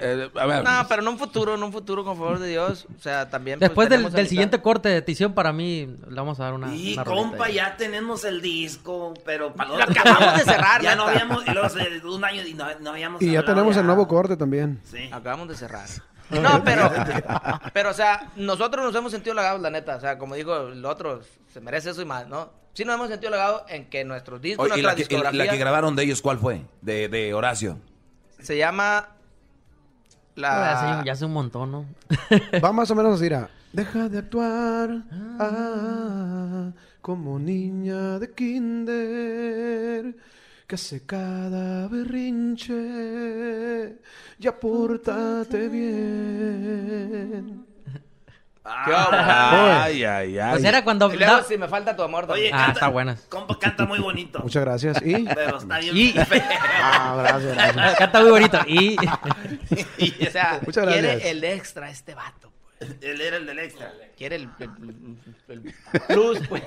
Eh, 0.00 0.30
a 0.34 0.46
ver, 0.46 0.64
No, 0.64 0.86
pero 0.88 1.02
en 1.02 1.08
un 1.08 1.18
futuro, 1.18 1.54
en 1.54 1.62
un 1.62 1.72
futuro, 1.72 2.04
con 2.04 2.16
favor 2.16 2.38
de 2.38 2.48
Dios. 2.48 2.86
O 2.96 3.00
sea, 3.00 3.28
también. 3.28 3.58
pues, 3.58 3.68
Después 3.68 3.88
del, 3.88 4.10
del 4.10 4.28
siguiente 4.28 4.60
corte 4.60 4.88
de 4.88 4.96
edición, 4.98 5.34
para 5.34 5.52
mí, 5.52 5.86
le 6.08 6.14
vamos 6.14 6.40
a 6.40 6.44
dar 6.44 6.54
una. 6.54 6.74
Y 6.74 6.94
una 6.94 7.04
compa, 7.04 7.46
ahí. 7.46 7.54
ya 7.54 7.76
tenemos 7.76 8.24
el 8.24 8.40
disco, 8.40 9.14
pero 9.24 9.54
para 9.54 9.70
Lo 9.70 9.82
acabamos 9.82 10.38
de 10.38 10.44
cerrar, 10.52 10.82
Ya 10.82 10.96
no 10.96 11.04
habíamos, 11.04 11.46
y 11.46 11.50
luego 11.50 12.14
un 12.14 12.24
año 12.24 12.42
y 12.46 12.54
no, 12.54 12.66
no 12.80 12.90
habíamos 12.90 13.22
Y 13.22 13.32
ya 13.32 13.44
tenemos 13.44 13.76
el 13.76 13.86
nuevo 13.86 14.08
corte 14.08 14.36
también. 14.36 14.80
Sí. 14.84 15.08
Acabamos 15.12 15.48
de 15.48 15.56
cerrar. 15.56 15.88
No, 16.30 16.62
pero, 16.64 16.90
pero, 17.72 17.90
o 17.90 17.94
sea, 17.94 18.30
nosotros 18.36 18.84
nos 18.84 18.94
hemos 18.94 19.12
sentido 19.12 19.32
halagados, 19.32 19.60
la 19.60 19.70
neta. 19.70 19.96
O 19.96 20.00
sea, 20.00 20.18
como 20.18 20.34
digo, 20.34 20.68
el 20.68 20.84
otro 20.84 21.20
se 21.52 21.60
merece 21.60 21.90
eso 21.90 22.02
y 22.02 22.06
más, 22.06 22.26
¿no? 22.28 22.50
Sí 22.72 22.84
nos 22.84 22.94
hemos 22.96 23.08
sentido 23.08 23.28
halagados 23.28 23.62
en 23.68 23.84
que 23.88 24.04
nuestros 24.04 24.40
discos, 24.40 24.70
Oye, 24.70 24.80
¿y 24.80 24.82
la, 24.82 24.94
que, 24.94 25.02
y 25.02 25.04
la- 25.04 25.08
discografía 25.08 25.44
la 25.44 25.52
que 25.52 25.58
grabaron 25.58 25.94
de 25.94 26.02
ellos 26.02 26.20
cuál 26.22 26.38
fue? 26.38 26.62
De, 26.80 27.08
de 27.08 27.32
Horacio. 27.34 27.78
se 28.40 28.56
llama 28.56 29.08
Ah, 30.36 30.40
ya 30.40 30.72
hace- 30.72 30.86
la... 30.98 31.04
Ya 31.04 31.12
hace 31.12 31.24
un 31.26 31.32
montón, 31.32 31.70
¿no? 31.70 31.86
Va 32.64 32.72
más 32.72 32.90
o 32.90 32.94
menos 32.96 33.20
Deja 33.20 34.08
de 34.08 34.18
actuar 34.18 34.90
ah, 35.40 36.70
como 37.00 37.38
niña 37.38 38.18
de 38.18 38.32
kinder 38.32 40.16
que 40.66 40.76
hace 40.76 41.04
cada 41.04 41.88
berrinche. 41.88 43.96
Ya 44.38 44.58
pórtate 44.58 45.68
bien. 45.68 47.66
¿Qué 48.86 48.90
vamos? 48.92 49.10
Ay, 49.12 50.04
ay, 50.04 50.38
ay. 50.38 50.52
Pues 50.52 50.64
era 50.64 50.82
cuando. 50.82 51.12
Y 51.12 51.18
luego, 51.18 51.42
si 51.42 51.58
me 51.58 51.68
falta 51.68 51.94
tu 51.94 52.02
amor 52.02 52.24
Oye, 52.24 52.48
también. 52.50 52.54
Ah, 52.54 52.58
canta- 52.58 52.72
está 52.72 52.88
buena. 52.88 53.16
Compa, 53.28 53.58
canta 53.58 53.84
muy 53.84 53.98
bonito. 53.98 54.38
Muchas 54.40 54.64
gracias. 54.64 55.02
Y. 55.04 55.24
Pero 55.24 55.58
está 55.58 55.78
bien. 55.80 55.94
Y-. 55.96 56.14
Ah, 56.82 57.14
gracias, 57.18 57.54
gracias. 57.54 57.96
Canta 57.98 58.20
muy 58.22 58.30
bonito. 58.30 58.58
Y. 58.66 58.96
o 60.26 60.30
sea, 60.30 60.60
Muchas 60.64 60.84
gracias. 60.86 61.04
quiere 61.16 61.30
el 61.30 61.44
extra 61.44 61.90
este 61.90 62.14
vato. 62.14 62.52
Él 63.00 63.20
era 63.20 63.36
el 63.36 63.46
del 63.46 63.58
extra. 63.60 63.92
Quiere 64.16 64.36
el, 64.36 64.48
el- 64.58 64.70
el- 65.48 65.64
el 65.64 65.74
plus, 66.08 66.40
pues. 66.48 66.62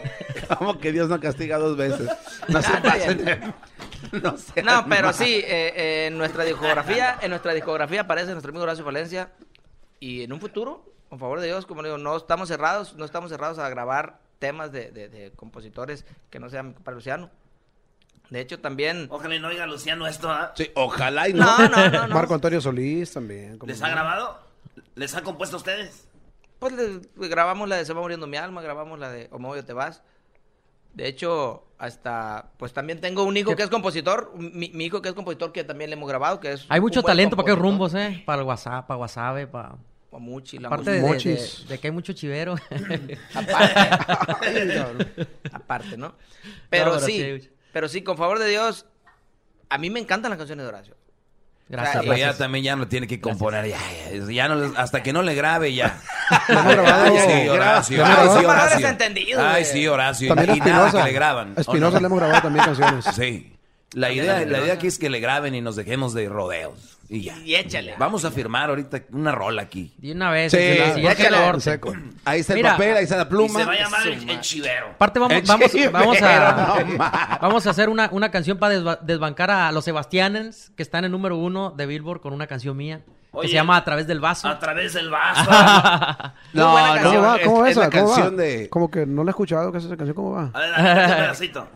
Como 0.57 0.79
que 0.79 0.91
Dios 0.91 1.09
no 1.09 1.19
castiga 1.19 1.57
dos 1.57 1.75
veces. 1.77 2.09
No 2.47 2.61
se 2.61 2.71
Ah, 2.73 2.81
pasen. 2.81 3.53
No, 4.11 4.35
No, 4.63 4.85
pero 4.89 5.07
mal. 5.07 5.13
sí, 5.13 5.35
eh, 5.45 5.73
eh, 5.75 6.05
en 6.07 6.17
nuestra 6.17 6.43
discografía, 6.43 7.17
en 7.21 7.29
nuestra 7.31 7.53
discografía 7.53 8.01
aparece 8.01 8.31
nuestro 8.31 8.49
amigo 8.51 8.63
Horacio 8.63 8.85
Valencia 8.85 9.31
y 9.99 10.23
en 10.23 10.31
un 10.33 10.39
futuro, 10.39 10.85
con 11.09 11.19
favor 11.19 11.39
de 11.39 11.47
Dios, 11.47 11.65
como 11.65 11.83
digo, 11.83 11.97
no 11.97 12.15
estamos 12.15 12.47
cerrados, 12.47 12.93
no 12.95 13.05
estamos 13.05 13.29
cerrados 13.31 13.59
a 13.59 13.67
grabar 13.69 14.19
temas 14.39 14.71
de, 14.71 14.91
de- 14.91 15.09
de 15.09 15.31
compositores 15.31 16.05
que 16.29 16.39
no 16.39 16.49
sean 16.49 16.73
para 16.73 16.95
Luciano. 16.95 17.29
De 18.29 18.41
hecho, 18.41 18.59
también... 18.59 19.07
Ojalá 19.09 19.35
y 19.35 19.39
no 19.39 19.47
oiga 19.47 19.65
Luciano 19.65 20.05
esto. 20.05 20.29
¿ah? 20.29 20.53
Sí, 20.55 20.69
ojalá 20.75 21.29
y 21.29 21.33
no. 21.33 21.45
No, 21.57 21.69
no, 21.69 21.89
no, 21.89 22.07
no. 22.07 22.13
Marco 22.15 22.33
Antonio 22.33 22.59
Solís 22.61 23.11
también. 23.13 23.57
¿Les 23.65 23.81
ha 23.81 23.89
grabado? 23.89 24.46
¿Les 24.95 25.15
ha 25.15 25.21
compuesto 25.23 25.55
a 25.57 25.59
ustedes? 25.59 26.07
Pues 26.59 26.73
le- 26.73 27.01
le 27.15 27.27
grabamos 27.27 27.67
la 27.69 27.75
de 27.77 27.85
Se 27.85 27.93
va 27.93 28.01
muriendo 28.01 28.27
mi 28.27 28.37
alma, 28.37 28.61
grabamos 28.61 28.97
la 28.99 29.11
de 29.11 29.27
O 29.31 29.39
me 29.39 29.47
voy 29.47 29.59
o 29.59 29.65
te 29.65 29.73
vas. 29.73 30.01
De 30.93 31.07
hecho, 31.07 31.63
hasta, 31.77 32.49
pues 32.57 32.73
también 32.73 32.99
tengo 32.99 33.23
un 33.23 33.37
hijo 33.37 33.55
que 33.55 33.61
es 33.61 33.69
compositor, 33.69 34.31
mi, 34.35 34.69
mi 34.69 34.85
hijo 34.85 34.99
que 35.01 35.09
es 35.09 35.13
compositor 35.15 35.51
que 35.51 35.63
también 35.63 35.91
le 35.91 35.95
hemos 35.95 36.09
grabado, 36.09 36.39
que 36.39 36.53
es 36.53 36.65
Hay 36.69 36.81
mucho 36.81 37.03
talento 37.03 37.35
para 37.35 37.43
aquellos 37.51 37.59
compositor. 37.61 38.01
rumbos, 38.01 38.17
¿eh? 38.19 38.23
Para 38.25 38.41
el 38.41 38.47
WhatsApp, 38.47 38.87
para 38.87 38.97
WhatsApp, 38.99 39.51
para. 39.51 39.75
Guamuchi, 40.09 40.57
la 40.57 40.69
Aparte 40.69 40.89
de, 40.89 41.79
que 41.79 41.87
hay 41.87 41.91
mucho 41.91 42.13
chivero. 42.13 42.55
aparte, 43.35 45.27
aparte, 45.51 45.97
¿no? 45.97 46.15
Pero 46.69 46.85
No, 46.85 46.91
pero 46.93 47.05
sí, 47.05 47.39
sí. 47.41 47.49
pero 47.73 47.87
sí, 47.89 48.01
con 48.01 48.17
favor 48.17 48.39
de 48.39 48.47
Dios, 48.47 48.85
a 49.69 49.77
mí 49.77 49.89
me 49.91 49.99
encantan 49.99 50.31
las 50.31 50.37
canciones 50.37 50.63
de 50.63 50.69
Horacio. 50.69 50.95
Gracias. 51.69 51.89
O 51.97 51.99
sea, 51.99 52.01
Pero 52.01 52.13
ya 52.13 52.25
gracias. 52.27 52.37
también 52.37 52.63
ya 52.63 52.75
no 52.77 52.87
tiene 52.87 53.07
que 53.07 53.19
componer. 53.19 53.65
Ya, 53.67 53.77
ya, 54.13 54.31
ya 54.31 54.47
no 54.47 54.55
le- 54.55 54.77
hasta 54.77 55.03
que 55.03 55.11
no 55.11 55.21
le 55.21 55.35
grabe 55.35 55.73
ya. 55.73 55.99
Lo 56.47 56.59
hemos 56.59 56.73
grabado. 56.75 57.03
Ay, 57.05 57.19
sí, 57.43 57.49
Horacio. 57.49 58.05
Ay, 58.05 58.27
sí, 58.39 58.45
Horacio. 58.45 58.87
entendidos, 58.87 59.43
Ay, 59.45 59.65
sí, 59.65 59.87
Horacio. 59.87 60.33
También 60.33 60.57
Y 60.57 60.59
nada 60.61 60.91
que 60.91 61.03
le 61.03 61.11
graban. 61.13 61.53
A 61.57 61.61
Espinosa 61.61 61.87
¿o 61.87 61.91
no? 61.91 61.99
le 61.99 62.05
hemos 62.07 62.19
grabado 62.19 62.41
también 62.41 62.65
canciones. 62.65 63.05
Sí. 63.15 63.53
La 63.93 64.11
idea, 64.11 64.45
la 64.45 64.59
idea 64.59 64.73
aquí 64.73 64.87
es 64.87 64.97
que 64.99 65.09
le 65.09 65.19
graben 65.19 65.55
y 65.55 65.61
nos 65.61 65.75
dejemos 65.75 66.13
de 66.13 66.27
rodeos. 66.29 66.96
Y 67.09 67.21
ya. 67.21 67.37
Y 67.39 67.55
échale. 67.55 67.95
Vamos 67.97 68.25
a 68.25 68.31
firmar 68.31 68.69
ahorita 68.69 69.01
una 69.13 69.31
rola 69.31 69.61
aquí. 69.61 69.93
De 69.97 70.11
una 70.11 70.29
vez. 70.29 70.51
Sí, 70.51 70.57
échale. 70.57 71.37
Ahí 72.25 72.41
está 72.41 72.53
el 72.53 72.59
Mira, 72.59 72.71
papel, 72.71 72.97
ahí 72.97 73.03
está 73.05 73.15
la 73.15 73.23
Y 73.23 73.25
pluma. 73.27 73.59
se 73.59 73.65
va 73.65 73.71
a 73.71 73.75
llamar 73.77 74.07
el, 74.07 74.41
chivero. 74.41 74.87
Aparte 74.89 75.19
vamos, 75.19 75.37
El 75.37 75.43
vamos, 75.45 75.71
chivero, 75.71 75.91
vamos 75.93 76.21
a 76.21 76.83
no 77.41 77.47
vamos 77.47 77.65
a 77.65 77.69
hacer 77.69 77.87
una, 77.87 78.09
una 78.11 78.29
canción 78.29 78.57
para 78.57 78.75
desba- 78.75 78.99
desbancar 79.01 79.51
a 79.51 79.71
los 79.71 79.85
Sebastianes 79.85 80.71
que 80.75 80.83
están 80.83 81.05
en 81.05 81.11
número 81.13 81.37
uno 81.37 81.71
de 81.71 81.85
Billboard 81.85 82.19
con 82.19 82.33
una 82.33 82.45
canción 82.47 82.75
mía 82.75 82.99
que 83.31 83.37
Oye, 83.39 83.49
se 83.49 83.53
llama 83.53 83.77
A 83.77 83.85
través 83.85 84.05
del 84.07 84.19
vaso. 84.19 84.47
A 84.49 84.59
través 84.59 84.93
del 84.93 85.09
vaso. 85.11 85.45
Buena 85.49 86.33
No, 86.53 86.63
¿Cómo 86.73 86.75
canción. 86.95 87.23
va? 87.23 87.37
¿Cómo 87.43 87.59
va 87.61 87.69
es 87.69 87.71
esa? 87.77 87.81
la 87.81 87.89
¿Cómo 88.01 88.11
va? 88.19 88.29
de- 88.31 88.69
Como 88.69 88.91
que 88.91 89.05
no 89.05 89.23
la 89.23 89.29
he 89.29 89.31
escuchado, 89.31 89.71
¿qué 89.71 89.77
es 89.77 89.85
esa 89.85 89.95
canción? 89.95 90.15
¿Cómo 90.15 90.31
va? 90.31 90.51
A 90.53 90.59
ver, 90.59 90.71
dale, 90.71 91.01
un 91.13 91.15
pedacito. 91.21 91.67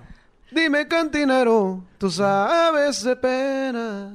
Dime, 0.51 0.87
cantinero, 0.89 1.83
tú 1.97 2.11
sabes 2.11 3.01
de 3.03 3.15
pena. 3.15 4.11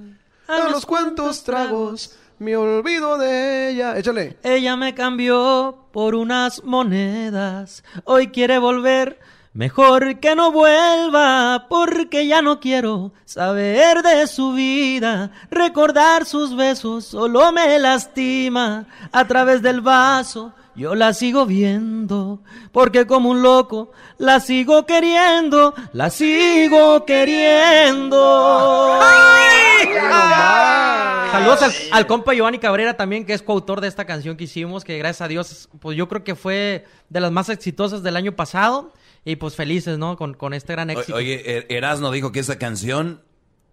A 0.48 0.68
los 0.68 0.86
cuantos 0.86 1.42
tragos 1.42 2.16
me 2.38 2.56
olvido 2.56 3.18
de 3.18 3.70
ella. 3.70 3.96
Échale. 3.96 4.36
Ella 4.42 4.76
me 4.76 4.94
cambió 4.94 5.86
por 5.92 6.14
unas 6.14 6.62
monedas. 6.62 7.82
Hoy 8.04 8.28
quiere 8.28 8.58
volver. 8.58 9.18
Mejor 9.52 10.20
que 10.20 10.36
no 10.36 10.52
vuelva, 10.52 11.66
porque 11.70 12.26
ya 12.26 12.42
no 12.42 12.60
quiero 12.60 13.12
saber 13.24 14.02
de 14.02 14.26
su 14.26 14.52
vida. 14.52 15.30
Recordar 15.50 16.26
sus 16.26 16.54
besos 16.54 17.06
solo 17.06 17.50
me 17.52 17.78
lastima. 17.78 18.84
A 19.12 19.26
través 19.26 19.62
del 19.62 19.80
vaso 19.80 20.52
yo 20.76 20.94
la 20.94 21.12
sigo 21.14 21.46
viendo, 21.46 22.42
porque 22.72 23.06
como 23.06 23.30
un 23.30 23.42
loco 23.42 23.92
la 24.18 24.40
sigo 24.40 24.84
queriendo, 24.86 25.74
la 25.92 26.10
sigo 26.10 27.04
queriendo. 27.06 29.00
Saludos 31.32 31.62
al, 31.62 31.72
al 31.92 32.06
compa 32.06 32.34
Giovanni 32.34 32.58
Cabrera 32.58 32.96
también, 32.96 33.24
que 33.26 33.32
es 33.34 33.42
coautor 33.42 33.80
de 33.80 33.88
esta 33.88 34.04
canción 34.04 34.36
que 34.36 34.44
hicimos, 34.44 34.84
que 34.84 34.96
gracias 34.98 35.22
a 35.22 35.28
Dios, 35.28 35.68
pues 35.80 35.96
yo 35.96 36.08
creo 36.08 36.24
que 36.24 36.34
fue 36.34 36.84
de 37.08 37.20
las 37.20 37.30
más 37.32 37.48
exitosas 37.48 38.02
del 38.02 38.16
año 38.16 38.32
pasado. 38.36 38.92
Y 39.28 39.34
pues 39.36 39.56
felices, 39.56 39.98
¿no? 39.98 40.16
Con, 40.16 40.34
con 40.34 40.54
este 40.54 40.72
gran 40.74 40.88
O- 40.88 40.92
éxito. 40.92 41.16
Oye, 41.18 41.42
Er- 41.44 41.66
Erasno 41.68 42.12
dijo 42.12 42.30
que 42.30 42.38
esa 42.38 42.58
canción 42.58 43.22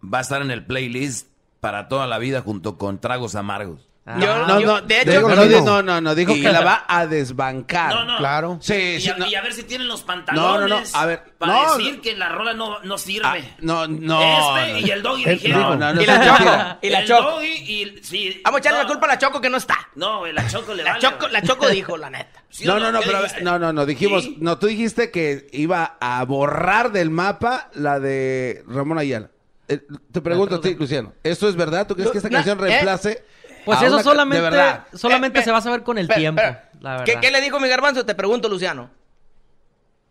va 0.04 0.18
a 0.18 0.22
estar 0.22 0.42
en 0.42 0.50
el 0.50 0.66
playlist 0.66 1.28
para 1.60 1.88
toda 1.88 2.08
la 2.08 2.18
vida 2.18 2.42
junto 2.42 2.80
con 2.80 3.00
Tragos 3.00 3.36
Amargos. 3.36 3.88
Ah. 4.06 4.18
Yo- 4.20 4.46
No, 4.48 4.60
yo- 4.60 4.68
no, 4.68 4.82
de 4.82 5.02
hecho, 5.02 5.12
digo, 5.12 5.30
no, 5.30 5.46
no, 5.46 5.82
no, 5.82 6.02
no, 6.02 6.14
dijo 6.16 6.34
Y- 6.36 6.42
que 6.42 6.52
la 6.52 6.60
va 6.60 6.84
a 6.90 7.08
desbancar. 7.08 7.94
No, 7.96 8.04
no. 8.04 8.18
Claro. 8.18 8.58
Sí, 8.62 8.74
Y, 8.98 9.02
sí, 9.02 9.10
a, 9.10 9.16
no. 9.16 9.26
y 9.28 9.34
a 9.36 9.42
ver 9.42 9.54
si 9.54 9.64
tienen 9.64 9.88
los 9.88 10.04
pantalones. 10.04 10.44
No, 10.62 10.68
no, 10.68 10.82
no, 10.82 10.86
a 10.94 11.06
ver, 11.06 11.24
Para 11.38 11.54
no, 11.54 11.78
decir 11.78 11.96
no. 11.96 12.02
que 12.02 12.16
la 12.18 12.28
rola 12.28 12.54
no, 12.54 12.80
no 12.84 12.98
sirve. 12.98 13.26
Ah, 13.26 13.38
no, 13.62 13.88
no. 13.88 14.58
Este 14.60 14.82
y 14.82 14.92
el 14.92 15.02
doggy 15.04 15.24
El- 15.24 15.40
dijeron. 15.40 15.62
No, 15.62 15.76
no, 15.78 15.94
no, 15.94 16.02
Y 16.02 16.06
la 16.06 16.26
Choco. 16.26 16.78
Y 16.82 16.90
la 16.90 17.06
Choco. 17.06 17.44
y. 17.44 18.00
Sí, 18.04 18.42
Vamos 18.44 18.58
a 18.58 18.60
echarle 18.60 18.80
no, 18.80 18.84
la 18.84 18.90
culpa 18.90 19.06
a 19.06 19.10
la 19.10 19.18
Choco 19.18 19.40
que 19.40 19.50
no 19.50 19.56
está. 19.58 19.78
No, 19.96 20.26
la 20.26 20.48
Choco 20.50 20.74
le 20.74 20.84
La 20.84 20.92
vale. 20.92 21.02
Choco, 21.02 21.28
la 21.30 21.42
Choco 21.42 21.70
dijo, 21.70 21.96
la 21.98 22.10
neta. 22.10 22.44
¿Sí 22.50 22.68
o 22.68 22.74
No, 22.74 22.80
no, 22.82 22.92
no, 22.92 23.00
¿Qué 23.00 23.06
pero, 23.08 23.20
dijiste? 23.22 23.42
no, 23.42 23.58
no, 23.58 23.72
no, 23.72 23.86
dijimos, 23.86 24.24
Sí. 24.26 24.36
no, 24.42 24.60
tú 24.60 24.68
dijiste 24.68 25.12
que 25.12 25.48
iba 25.54 25.96
a 26.02 26.24
borrar 26.26 26.92
del 26.92 27.10
mapa 27.10 27.70
la 27.74 28.02
de 28.02 28.66
Ramón 28.68 28.98
Ayala. 29.00 29.30
Eh, 29.70 29.80
te 30.12 30.20
pregunto 30.20 30.56
a 30.56 30.62
ti, 30.62 30.76
Luciano, 30.76 31.14
¿esto 31.24 31.48
es 31.48 31.56
verdad? 31.56 31.88
¿Tú 31.88 31.96
crees 31.96 32.12
que 32.12 32.18
esta 32.18 32.30
canción 32.30 32.58
¿eh? 32.60 32.62
reemplace? 32.64 33.24
Pues 33.66 33.82
eso 33.82 33.94
una 33.96 34.04
solamente, 34.04 34.44
De 34.44 34.50
verdad. 34.50 34.84
solamente 34.94 35.40
Eh, 35.40 35.42
eh, 35.42 35.46
se 35.46 35.52
va 35.52 35.58
a 35.58 35.62
saber 35.62 35.84
con 35.84 35.98
el 35.98 36.08
tiempo. 36.08 36.42
espera. 36.42 36.70
La 36.82 36.92
verdad. 36.98 37.06
¿Qué, 37.06 37.20
qué 37.20 37.32
le 37.32 37.42
dijo 37.42 37.60
mi 37.60 37.68
garbanzo? 37.70 38.06
Te 38.06 38.16
pregunto, 38.16 38.50
Luciano. 38.50 38.90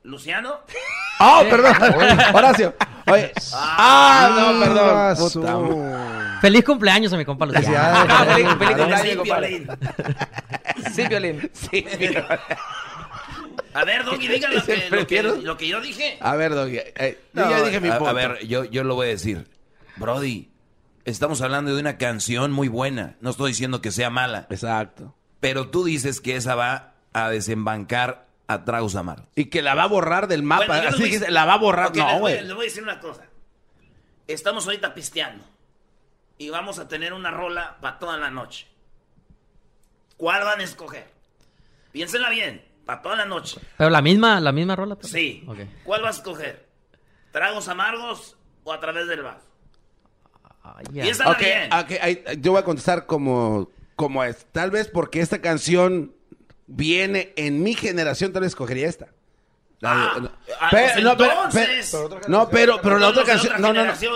¿Luciano? 0.04 0.58
¡Oh, 1.20 1.44
perdón! 1.50 1.74
Horacio. 2.34 2.74
Oye. 3.06 3.32
¡Ah, 3.54 4.50
no, 4.52 4.60
perdón! 4.60 4.90
Ah, 4.92 5.14
Puta 5.16 5.56
madre. 5.56 6.40
Feliz 6.40 6.64
cumpleaños 6.64 7.12
a 7.12 7.16
mi 7.16 7.24
compa 7.24 7.46
Luciano. 7.46 7.66
Felicidades. 7.68 8.10
Ah, 8.10 8.24
feliz, 8.24 8.48
feliz 8.58 8.76
cumpleaños, 8.76 9.00
Sí, 9.00 9.16
compadre. 9.16 9.48
violín. 9.48 9.68
Sí, 10.92 11.06
Violín. 11.08 11.50
Sí, 11.52 11.86
A 13.74 13.84
ver, 13.84 14.04
Doggy, 14.04 14.28
diga 14.28 14.48
lo 14.48 14.62
que, 14.64 14.76
lo, 14.76 14.82
que, 14.82 14.88
Prefiero- 14.90 15.36
lo 15.36 15.56
que 15.56 15.68
yo 15.68 15.80
dije. 15.80 16.18
A 16.20 16.34
ver, 16.36 16.54
Doggy. 16.54 16.78
eh, 16.78 17.18
yo 17.32 17.48
ya 17.50 17.62
dije 17.62 17.80
mi 17.80 17.88
a, 17.88 17.98
punto. 17.98 18.10
a 18.10 18.12
ver, 18.12 18.46
yo, 18.46 18.64
yo 18.64 18.84
lo 18.84 18.94
voy 18.96 19.06
a 19.06 19.10
decir. 19.10 19.46
Brody, 19.96 20.50
estamos 21.04 21.40
hablando 21.42 21.74
de 21.74 21.80
una 21.80 21.98
canción 21.98 22.52
muy 22.52 22.68
buena. 22.68 23.16
No 23.20 23.30
estoy 23.30 23.50
diciendo 23.52 23.80
que 23.80 23.90
sea 23.90 24.10
mala. 24.10 24.46
Exacto. 24.50 25.14
Pero 25.40 25.68
tú 25.70 25.84
dices 25.84 26.20
que 26.20 26.36
esa 26.36 26.54
va 26.54 26.94
a 27.12 27.28
desembancar 27.30 28.26
a 28.46 28.64
tragos 28.64 28.94
amargos. 28.96 29.26
Y 29.34 29.46
que 29.46 29.62
la 29.62 29.74
va 29.74 29.84
a 29.84 29.88
borrar 29.88 30.28
del 30.28 30.42
mapa. 30.42 30.66
Bueno, 30.66 30.88
Así 30.90 31.02
decir- 31.04 31.30
la 31.30 31.44
va 31.44 31.54
a 31.54 31.58
borrar. 31.58 31.88
Ok, 31.88 31.96
les 31.96 32.04
no, 32.04 32.10
voy- 32.12 32.20
güey. 32.20 32.40
Les 32.42 32.54
voy 32.54 32.64
a 32.66 32.68
decir 32.68 32.82
una 32.82 33.00
cosa. 33.00 33.24
Estamos 34.28 34.66
ahorita 34.66 34.94
pisteando. 34.94 35.44
Y 36.38 36.50
vamos 36.50 36.78
a 36.78 36.88
tener 36.88 37.12
una 37.12 37.30
rola 37.30 37.76
para 37.80 37.98
toda 37.98 38.16
la 38.16 38.30
noche. 38.30 38.66
¿Cuál 40.16 40.44
van 40.44 40.60
a 40.60 40.64
escoger? 40.64 41.08
Piénsenla 41.92 42.30
bien. 42.30 42.64
Para 42.86 43.02
toda 43.02 43.16
la 43.16 43.24
noche. 43.26 43.60
Pero 43.76 43.90
la 43.90 44.02
misma, 44.02 44.40
la 44.40 44.52
misma 44.52 44.74
rola. 44.76 44.96
pues. 44.96 45.12
Sí. 45.12 45.44
¿Cuál 45.84 46.02
vas 46.02 46.16
a 46.16 46.18
escoger? 46.18 46.66
¿Tragos 47.30 47.68
amargos 47.68 48.36
o 48.64 48.72
a 48.72 48.80
través 48.80 49.06
del 49.08 49.22
vaso? 49.22 49.46
Ya. 50.92 51.02
Piénsala 51.02 51.30
Ok, 51.32 51.38
bien. 51.38 51.72
ok, 51.72 51.90
ahí- 52.02 52.24
yo 52.40 52.52
voy 52.52 52.60
a 52.60 52.64
contestar 52.64 53.06
como, 53.06 53.70
como 53.96 54.22
es. 54.24 54.46
Tal 54.52 54.70
vez 54.70 54.88
porque 54.88 55.20
esta 55.20 55.40
canción 55.40 56.12
viene 56.66 57.32
en 57.36 57.62
mi 57.62 57.74
generación, 57.74 58.32
tal 58.32 58.42
vez 58.42 58.48
escogería 58.52 58.88
esta. 58.88 59.08
No. 59.80 59.90
Pero- 60.14 60.30
pues 60.70 61.02
no, 61.02 61.16
pero- 61.16 61.32
entonces. 61.32 61.90
pero- 61.90 62.20
no, 62.28 62.48
pero, 62.48 62.80
pero 62.80 62.98
la 63.00 63.08
otra 63.08 63.24
canción, 63.24 63.60
no, 63.60 63.72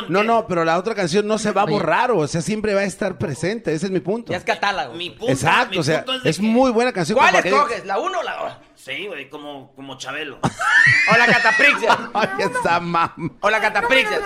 no, 0.09 0.23
no, 0.23 0.47
pero 0.47 0.65
la 0.65 0.79
otra 0.79 0.95
canción 0.95 1.27
no 1.27 1.39
se 1.39 1.51
va 1.51 1.63
a 1.63 1.65
borrar, 1.67 2.13
o 2.13 2.25
sea, 2.29 2.41
siempre 2.41 2.73
va 2.73 2.83
a 2.83 2.85
estar 2.85 3.19
presente, 3.19 3.75
ese 3.75 3.87
es 3.87 3.93
mi 3.93 3.99
punto. 3.99 4.31
Ya 4.31 4.39
es 4.39 4.45
catálogo. 4.45 4.95
Mi 4.95 5.11
punto, 5.11 5.33
Exacto, 5.33 5.71
mi 5.73 5.79
o 5.79 5.83
sea, 5.83 6.05
punto 6.05 6.29
es 6.29 6.37
que- 6.37 6.43
muy 6.45 6.71
buena 6.71 6.93
canción. 6.93 7.19
¿Cuál 7.19 7.35
escoges? 7.45 7.85
¿La 7.85 7.99
1 7.99 8.21
o 8.21 8.23
la 8.23 8.37
2? 8.37 8.53
Sí, 8.77 9.09
güey, 9.09 9.29
como, 9.29 9.73
como 9.75 9.99
Chabelo. 9.99 10.39
O 11.13 11.17
la 11.19 11.27
cataprixia. 11.27 12.11
Ay, 12.15 12.29
está 12.39 12.79
mam. 12.79 13.37
O 13.41 13.51
la 13.51 13.61
cataprixia. 13.61 14.21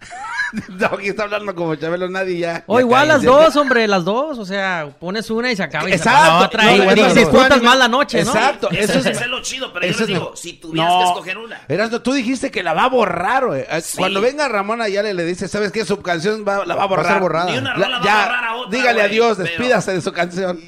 Doggy 0.68 1.08
está 1.08 1.24
hablando 1.24 1.54
como 1.54 1.74
Chabelo, 1.74 2.08
nadie 2.08 2.38
ya. 2.38 2.64
O 2.66 2.76
ya 2.78 2.80
igual 2.80 3.08
las 3.08 3.22
dos, 3.22 3.54
hombre, 3.56 3.86
las 3.86 4.04
dos. 4.04 4.38
O 4.38 4.46
sea, 4.46 4.88
pones 4.98 5.28
una 5.30 5.52
y 5.52 5.56
se 5.56 5.62
acaba 5.62 5.86
y 5.88 5.92
se 5.92 5.96
Exacto. 5.98 6.24
la 6.24 6.38
otra. 6.46 6.64
No, 6.64 6.74
y, 6.74 6.78
no, 7.00 7.14
disfrutas 7.14 7.62
más 7.62 7.76
la 7.76 7.88
noche, 7.88 8.24
¿no? 8.24 8.30
Exacto, 8.30 8.70
Eso, 8.70 8.98
eso 8.98 9.10
es, 9.10 9.20
es 9.20 9.26
lo 9.26 9.42
chido, 9.42 9.72
pero 9.72 9.84
yo 9.86 9.90
eso 9.90 10.00
les 10.00 10.08
es 10.08 10.14
digo, 10.14 10.36
si 10.36 10.54
tuvieras 10.54 10.90
No. 10.92 10.98
que 11.00 11.04
escoger 11.04 11.38
una. 11.38 11.60
Erasmo, 11.68 12.00
tú 12.00 12.12
dijiste 12.14 12.50
que 12.50 12.62
la 12.62 12.72
va 12.72 12.84
a 12.84 12.88
borrar, 12.88 13.46
güey. 13.46 13.64
Sí. 13.82 13.98
Cuando 13.98 14.20
venga 14.22 14.48
Ramón 14.48 14.80
Ayala 14.80 15.10
y 15.10 15.14
le 15.14 15.24
dice, 15.24 15.48
¿sabes 15.48 15.70
qué? 15.70 15.84
Su 15.84 16.00
canción 16.00 16.44
va- 16.48 16.64
la 16.64 16.74
va 16.76 16.84
a 16.84 16.86
borrar. 16.86 17.06
ser 17.12 17.20
borrada. 17.20 17.50
Ni 17.50 17.58
una 17.58 17.76
La- 17.76 17.88
va 17.98 18.04
ya, 18.04 18.22
a 18.22 18.26
borrar 18.26 18.44
a 18.44 18.54
otra, 18.56 18.70
dígale 18.78 19.00
güey, 19.00 19.06
adiós, 19.10 19.36
pero- 19.36 19.48
despídase 19.48 19.92
de 19.92 20.00
su 20.00 20.12
canción. 20.12 20.58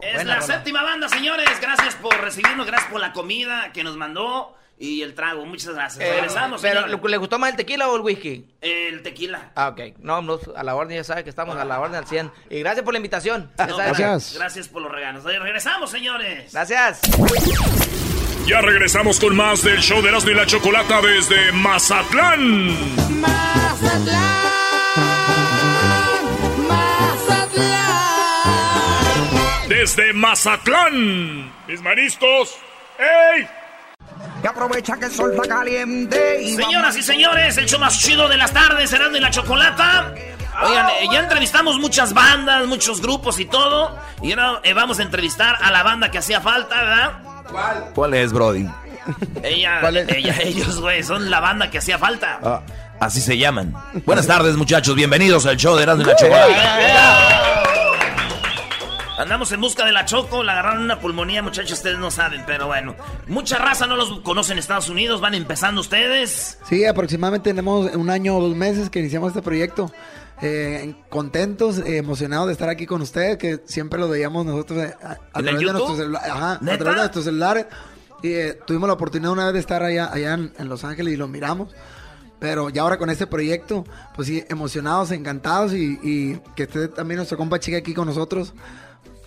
Es 0.00 0.24
la 0.24 0.40
séptima 0.40 0.82
banda, 0.82 1.08
señores. 1.10 1.48
Gracias 1.60 1.94
por 1.96 2.16
recibirnos, 2.20 2.66
gracias 2.66 2.90
por 2.90 3.00
la 3.00 3.12
comida 3.12 3.70
que 3.74 3.84
nos 3.84 3.96
mandó 3.96 4.54
y 4.78 5.02
el 5.02 5.14
trago. 5.14 5.44
Muchas 5.46 5.74
gracias. 5.74 6.04
Eh, 6.04 6.12
Regresamos, 6.12 6.60
pero, 6.60 6.82
señores. 6.82 7.10
¿le 7.10 7.16
gustó 7.16 7.38
más 7.38 7.50
el 7.50 7.56
tequila 7.56 7.88
o 7.88 7.96
el 7.96 8.02
whisky? 8.02 8.46
El 8.60 9.02
tequila. 9.02 9.50
Ah, 9.54 9.68
ok. 9.68 9.98
No, 9.98 10.20
no, 10.22 10.38
a 10.54 10.62
la 10.62 10.74
orden 10.74 10.96
ya 10.96 11.04
sabe 11.04 11.24
que 11.24 11.30
estamos 11.30 11.56
a 11.56 11.64
la 11.64 11.80
orden 11.80 11.96
al 11.96 12.06
100. 12.06 12.30
Y 12.50 12.60
gracias 12.60 12.84
por 12.84 12.92
la 12.92 12.98
invitación. 12.98 13.50
No. 13.58 13.76
Gracias. 13.76 14.34
Gracias 14.34 14.68
por 14.68 14.82
los 14.82 14.92
regalos. 14.92 15.24
Regresamos, 15.24 15.90
señores. 15.90 16.52
Gracias. 16.52 17.00
Ya 18.46 18.60
regresamos 18.60 19.18
con 19.18 19.34
más 19.34 19.62
del 19.62 19.80
show 19.80 20.00
de 20.02 20.08
Erasmo 20.08 20.30
y 20.30 20.34
la 20.34 20.46
Chocolata 20.46 21.00
desde 21.00 21.50
Mazatlán. 21.52 22.76
Desde 29.68 30.12
Mazatlán. 30.12 31.52
Mis 31.66 31.82
manistos. 31.82 32.56
¡Ey! 32.98 33.48
Y 34.46 34.48
aprovecha 34.48 34.96
que 34.96 35.06
el 35.06 35.10
sol 35.10 35.32
está 35.34 35.56
caliente 35.56 36.40
y 36.40 36.54
Señoras 36.54 36.96
y 36.96 37.02
señores, 37.02 37.56
el 37.56 37.66
show 37.66 37.80
más 37.80 37.98
chido 37.98 38.28
de 38.28 38.36
las 38.36 38.52
tardes, 38.52 38.92
Erasmo 38.92 39.16
y 39.16 39.20
la 39.20 39.28
Chocolata. 39.32 40.14
Oigan, 40.62 40.86
eh, 40.88 41.08
ya 41.12 41.18
entrevistamos 41.18 41.80
muchas 41.80 42.14
bandas, 42.14 42.64
muchos 42.68 43.02
grupos 43.02 43.40
y 43.40 43.46
todo. 43.46 43.98
Y 44.22 44.30
ahora 44.30 44.60
eh, 44.62 44.72
vamos 44.72 45.00
a 45.00 45.02
entrevistar 45.02 45.56
a 45.60 45.72
la 45.72 45.82
banda 45.82 46.12
que 46.12 46.18
hacía 46.18 46.40
falta, 46.40 46.76
¿verdad? 46.80 47.12
¿Cuál 47.92 48.14
es, 48.14 48.32
Brody? 48.32 48.68
Ella, 49.42 49.80
¿Cuál 49.80 49.96
es? 49.96 50.08
ella- 50.10 50.36
ellos, 50.40 50.80
güey, 50.80 51.02
son 51.02 51.28
la 51.28 51.40
banda 51.40 51.68
que 51.68 51.78
hacía 51.78 51.98
falta. 51.98 52.38
Ah, 52.40 52.60
así 53.00 53.20
se 53.20 53.36
llaman. 53.36 53.74
Buenas 54.04 54.28
tardes, 54.28 54.54
muchachos. 54.54 54.94
Bienvenidos 54.94 55.44
al 55.46 55.56
show 55.56 55.74
de 55.74 55.82
Erasmo 55.82 56.02
y 56.02 56.06
la 56.06 56.14
Chocolata. 56.14 57.62
Andamos 59.18 59.50
en 59.52 59.60
busca 59.62 59.84
de 59.86 59.92
la 59.92 60.04
Choco, 60.04 60.42
la 60.42 60.52
agarraron 60.52 60.84
una 60.84 61.00
pulmonía, 61.00 61.42
muchachos, 61.42 61.72
ustedes 61.72 61.98
no 61.98 62.10
saben, 62.10 62.42
pero 62.46 62.66
bueno. 62.66 62.94
Mucha 63.26 63.56
raza 63.58 63.86
no 63.86 63.96
los 63.96 64.20
conocen 64.20 64.54
en 64.54 64.58
Estados 64.58 64.90
Unidos, 64.90 65.20
van 65.20 65.34
empezando 65.34 65.80
ustedes. 65.80 66.58
Sí, 66.68 66.84
aproximadamente 66.84 67.50
tenemos 67.50 67.94
un 67.94 68.10
año 68.10 68.36
o 68.36 68.42
dos 68.42 68.54
meses 68.54 68.90
que 68.90 68.98
iniciamos 69.00 69.28
este 69.28 69.42
proyecto. 69.42 69.90
Eh, 70.42 70.94
contentos, 71.08 71.78
eh, 71.78 71.96
emocionados 71.96 72.48
de 72.48 72.52
estar 72.52 72.68
aquí 72.68 72.84
con 72.84 73.00
ustedes, 73.00 73.38
que 73.38 73.60
siempre 73.64 73.98
lo 73.98 74.06
veíamos 74.08 74.44
nosotros 74.44 74.84
eh, 74.84 74.94
a, 75.02 75.12
a 75.32 75.40
¿En 75.40 75.48
el 75.48 75.56
través 75.56 75.60
de 75.60 75.72
nuestros 75.72 75.96
celulares. 75.96 76.30
Ajá, 76.30 76.52
a 76.52 76.58
través 76.58 76.78
de 76.78 76.94
nuestros 76.94 77.24
celulares. 77.24 77.66
Y 78.22 78.32
eh, 78.32 78.58
tuvimos 78.66 78.86
la 78.86 78.94
oportunidad 78.94 79.32
una 79.32 79.44
vez 79.46 79.54
de 79.54 79.60
estar 79.60 79.82
allá, 79.82 80.12
allá 80.12 80.34
en, 80.34 80.52
en 80.58 80.68
Los 80.68 80.84
Ángeles 80.84 81.14
y 81.14 81.16
lo 81.16 81.26
miramos. 81.26 81.74
Pero 82.38 82.68
ya 82.68 82.82
ahora 82.82 82.98
con 82.98 83.08
este 83.08 83.26
proyecto, 83.26 83.84
pues 84.14 84.28
sí, 84.28 84.44
emocionados, 84.50 85.10
encantados 85.10 85.72
y, 85.72 85.98
y 86.02 86.40
que 86.54 86.64
esté 86.64 86.88
también 86.88 87.16
nuestro 87.16 87.38
compa 87.38 87.58
chica 87.58 87.78
aquí 87.78 87.94
con 87.94 88.06
nosotros, 88.06 88.52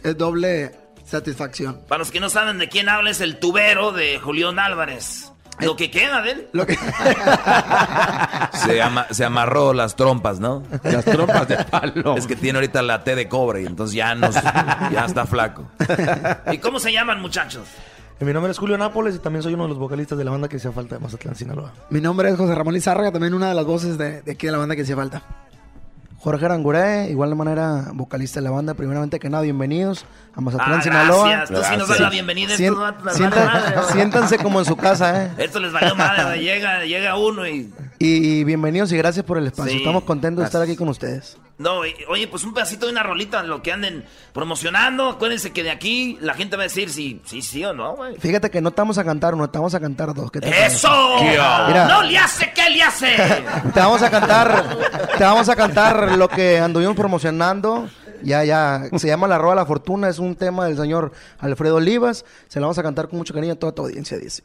es 0.04 0.18
doble 0.18 0.72
satisfacción. 1.06 1.82
Para 1.88 2.00
los 2.00 2.12
que 2.12 2.20
no 2.20 2.30
saben 2.30 2.58
de 2.58 2.70
quién 2.70 2.90
habla, 2.90 3.10
es 3.12 3.22
el 3.22 3.38
tubero 3.40 3.92
de 3.92 4.20
Julián 4.20 4.60
Álvarez. 4.60 5.32
Lo 5.60 5.76
que 5.76 5.92
queda 5.92 6.22
de 6.22 6.32
él. 6.32 6.48
Lo 6.54 6.66
que... 6.66 6.76
Se, 8.54 8.82
ama- 8.82 9.08
se 9.12 9.26
amarró 9.26 9.74
las 9.74 9.96
trompas, 9.96 10.40
¿no? 10.40 10.64
Las 10.84 11.06
trompas 11.06 11.48
de 11.48 11.58
palo. 11.66 12.16
Es 12.18 12.28
que 12.28 12.36
tiene 12.36 12.58
ahorita 12.60 12.82
la 12.82 13.04
T 13.04 13.16
de 13.16 13.28
cobre, 13.28 13.64
entonces 13.66 13.96
ya, 13.96 14.16
nos, 14.16 14.36
ya 14.36 15.06
está 15.08 15.26
flaco. 15.26 15.70
¿Y 16.52 16.58
cómo 16.60 16.80
se 16.80 16.92
llaman, 16.92 17.22
muchachos? 17.22 17.68
Eh, 18.20 18.26
Mi 18.26 18.34
nombre 18.34 18.52
es 18.52 18.58
Julio 18.58 18.78
Nápoles 18.78 19.16
y 19.16 19.20
también 19.20 19.44
soy 19.44 19.54
uno 19.54 19.64
de 19.64 19.70
los 19.70 19.78
vocalistas 19.78 20.18
de 20.18 20.24
la 20.26 20.32
banda 20.32 20.48
que 20.48 20.58
hacía 20.58 20.72
falta 20.72 20.96
de 20.96 21.02
Mazatlán, 21.02 21.36
Sinaloa. 21.36 21.74
Mi 21.90 22.02
nombre 22.02 22.30
es 22.30 22.38
José 22.38 22.56
Ramón 22.56 22.74
Lizárraga, 22.74 23.12
también 23.12 23.34
una 23.34 23.50
de 23.50 23.56
las 23.56 23.66
voces 23.66 23.98
de, 23.98 24.22
de 24.22 24.32
aquí 24.32 24.46
de 24.48 24.52
la 24.52 24.58
banda 24.60 24.76
que 24.76 24.82
hacía 24.84 24.96
falta. 24.96 25.22
Jorge 26.22 26.46
Aranguré, 26.46 27.10
igual 27.10 27.30
de 27.30 27.36
manera 27.38 27.86
vocalista 27.94 28.40
de 28.42 28.44
la 28.44 28.52
banda. 28.52 28.74
Primeramente 28.74 29.20
que 29.20 29.30
nada, 29.30 29.44
bienvenidos 29.44 30.06
a 30.36 30.42
Mazatlán, 30.42 30.80
Ah, 30.80 30.82
Sinaloa. 30.82 31.30
gracias. 31.30 31.50
Tú 31.62 31.66
sí 31.72 31.78
nos 31.78 31.88
das 31.88 32.00
la 32.02 32.10
bienvenida. 32.10 32.56
Sien- 32.58 32.76
siéntanse 33.94 34.38
como 34.38 34.60
en 34.60 34.66
su 34.66 34.76
casa, 34.76 35.24
¿eh? 35.26 35.32
Esto 35.38 35.60
les 35.62 35.72
valió 35.72 35.96
madre. 35.96 36.40
Llega, 36.42 36.84
llega 36.84 37.16
uno 37.16 37.48
y. 37.48 37.72
Y, 38.02 38.46
bienvenidos 38.46 38.94
y 38.94 38.98
gracias 38.98 39.26
por 39.26 39.38
el 39.38 39.48
espacio. 39.48 39.74
Sí, 39.74 39.80
Estamos 39.80 40.06
contentos 40.06 40.42
de 40.42 40.46
estar 40.46 40.62
aquí 40.62 40.78
con 40.78 40.88
ustedes. 40.88 41.38
No, 41.58 41.86
y- 41.86 41.94
oye, 42.08 42.30
pues 42.30 42.46
un 42.46 42.54
pedacito 42.54 42.86
de 42.86 42.94
una 42.94 43.04
rolita, 43.04 43.44
lo 43.44 43.62
que 43.62 43.74
anden 43.74 44.06
promocionando. 44.32 45.10
Acuérdense 45.10 45.52
que 45.52 45.64
de 45.64 45.72
aquí 45.72 46.18
la 46.22 46.34
gente 46.34 46.56
va 46.56 46.64
a 46.64 46.68
decir 46.68 46.90
si 46.90 47.22
sí, 47.26 47.42
sí 47.42 47.66
o 47.66 47.74
no, 47.74 47.98
güey. 47.98 48.16
Fíjate 48.18 48.50
que 48.50 48.62
no 48.62 48.70
estamos 48.70 48.98
a 48.98 49.04
cantar 49.04 49.36
uno, 49.36 49.44
estamos 49.44 49.76
a 49.76 49.82
cantar 49.82 50.14
dos. 50.14 50.32
¿Qué 50.32 50.40
te 50.40 50.66
¡Eso! 50.66 50.90
Mira, 51.22 51.88
¡No 51.90 52.02
le 52.04 52.18
hace! 52.18 52.54
¿Qué 52.54 52.70
le 52.70 52.82
hace? 52.82 53.18
te 53.74 53.80
vamos 53.82 54.02
a 54.02 54.10
cantar, 54.10 54.78
te 55.18 55.24
vamos 55.26 55.50
a 55.50 55.56
cantar 55.58 56.18
lo 56.18 56.30
que 56.30 56.58
anduvimos 56.58 56.96
promocionando. 56.96 57.90
Ya, 58.24 58.46
ya, 58.46 58.90
se 58.96 59.08
llama 59.08 59.28
La 59.28 59.38
Roba 59.38 59.56
de 59.56 59.56
la 59.58 59.66
Fortuna, 59.66 60.08
es 60.08 60.20
un 60.20 60.36
tema 60.36 60.68
del 60.68 60.78
señor 60.78 61.12
Alfredo 61.40 61.76
Olivas. 61.76 62.24
Se 62.48 62.62
la 62.62 62.68
vamos 62.68 62.78
a 62.78 62.84
cantar 62.84 63.10
con 63.10 63.18
mucho 63.18 63.34
cariño 63.34 63.54
a 63.54 63.56
toda 63.58 63.74
tu 63.74 63.82
audiencia, 63.82 64.18
dice. 64.18 64.44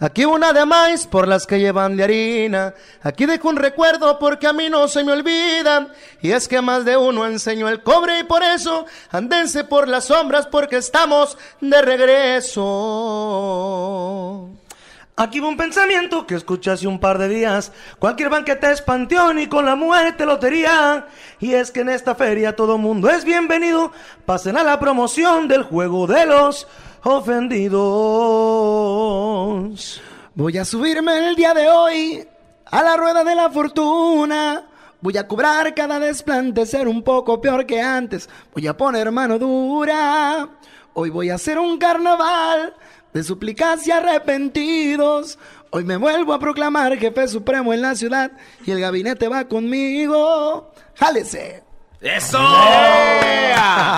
Aquí 0.00 0.24
una 0.24 0.52
de 0.52 0.64
maíz 0.64 1.08
por 1.08 1.26
las 1.26 1.44
que 1.44 1.58
llevan 1.58 1.96
de 1.96 2.04
harina. 2.04 2.72
Aquí 3.02 3.26
dejo 3.26 3.48
un 3.48 3.56
recuerdo 3.56 4.16
porque 4.20 4.46
a 4.46 4.52
mí 4.52 4.70
no 4.70 4.86
se 4.86 5.02
me 5.02 5.10
olvida. 5.10 5.88
Y 6.22 6.30
es 6.30 6.46
que 6.46 6.60
más 6.60 6.84
de 6.84 6.96
uno 6.96 7.26
enseñó 7.26 7.68
el 7.68 7.82
cobre 7.82 8.20
y 8.20 8.24
por 8.24 8.44
eso 8.44 8.86
andense 9.10 9.64
por 9.64 9.88
las 9.88 10.04
sombras 10.04 10.46
porque 10.46 10.76
estamos 10.76 11.36
de 11.60 11.82
regreso. 11.82 12.68
Aquí 15.16 15.40
va 15.40 15.48
un 15.48 15.56
pensamiento 15.56 16.28
que 16.28 16.36
escuché 16.36 16.70
hace 16.70 16.86
un 16.86 17.00
par 17.00 17.18
de 17.18 17.28
días. 17.28 17.72
Cualquier 17.98 18.30
banquete 18.30 18.70
es 18.70 18.80
panteón 18.80 19.40
y 19.40 19.48
con 19.48 19.66
la 19.66 19.74
muerte 19.74 20.24
lotería. 20.24 21.08
Y 21.40 21.54
es 21.54 21.72
que 21.72 21.80
en 21.80 21.88
esta 21.88 22.14
feria 22.14 22.54
todo 22.54 22.78
mundo 22.78 23.10
es 23.10 23.24
bienvenido. 23.24 23.90
Pasen 24.24 24.56
a 24.56 24.62
la 24.62 24.78
promoción 24.78 25.48
del 25.48 25.64
juego 25.64 26.06
de 26.06 26.24
los 26.24 26.68
ofendidos. 27.04 27.78
Voy 30.34 30.58
a 30.58 30.64
subirme 30.64 31.28
el 31.28 31.36
día 31.36 31.54
de 31.54 31.68
hoy 31.68 32.26
a 32.66 32.82
la 32.82 32.96
rueda 32.96 33.24
de 33.24 33.34
la 33.34 33.50
fortuna. 33.50 34.64
Voy 35.00 35.16
a 35.16 35.28
cobrar 35.28 35.74
cada 35.74 35.98
desplante, 36.00 36.66
ser 36.66 36.88
un 36.88 37.02
poco 37.02 37.40
peor 37.40 37.66
que 37.66 37.80
antes. 37.80 38.28
Voy 38.52 38.66
a 38.66 38.76
poner 38.76 39.10
mano 39.12 39.38
dura. 39.38 40.48
Hoy 40.94 41.10
voy 41.10 41.30
a 41.30 41.36
hacer 41.36 41.58
un 41.58 41.78
carnaval 41.78 42.74
de 43.12 43.22
súplicas 43.22 43.86
y 43.86 43.92
arrepentidos. 43.92 45.38
Hoy 45.70 45.84
me 45.84 45.96
vuelvo 45.96 46.32
a 46.32 46.38
proclamar 46.38 46.96
jefe 46.98 47.28
supremo 47.28 47.72
en 47.72 47.82
la 47.82 47.94
ciudad 47.94 48.32
y 48.64 48.70
el 48.70 48.80
gabinete 48.80 49.28
va 49.28 49.46
conmigo. 49.46 50.72
¡Jálese! 50.94 51.62
¡Eso! 52.00 52.38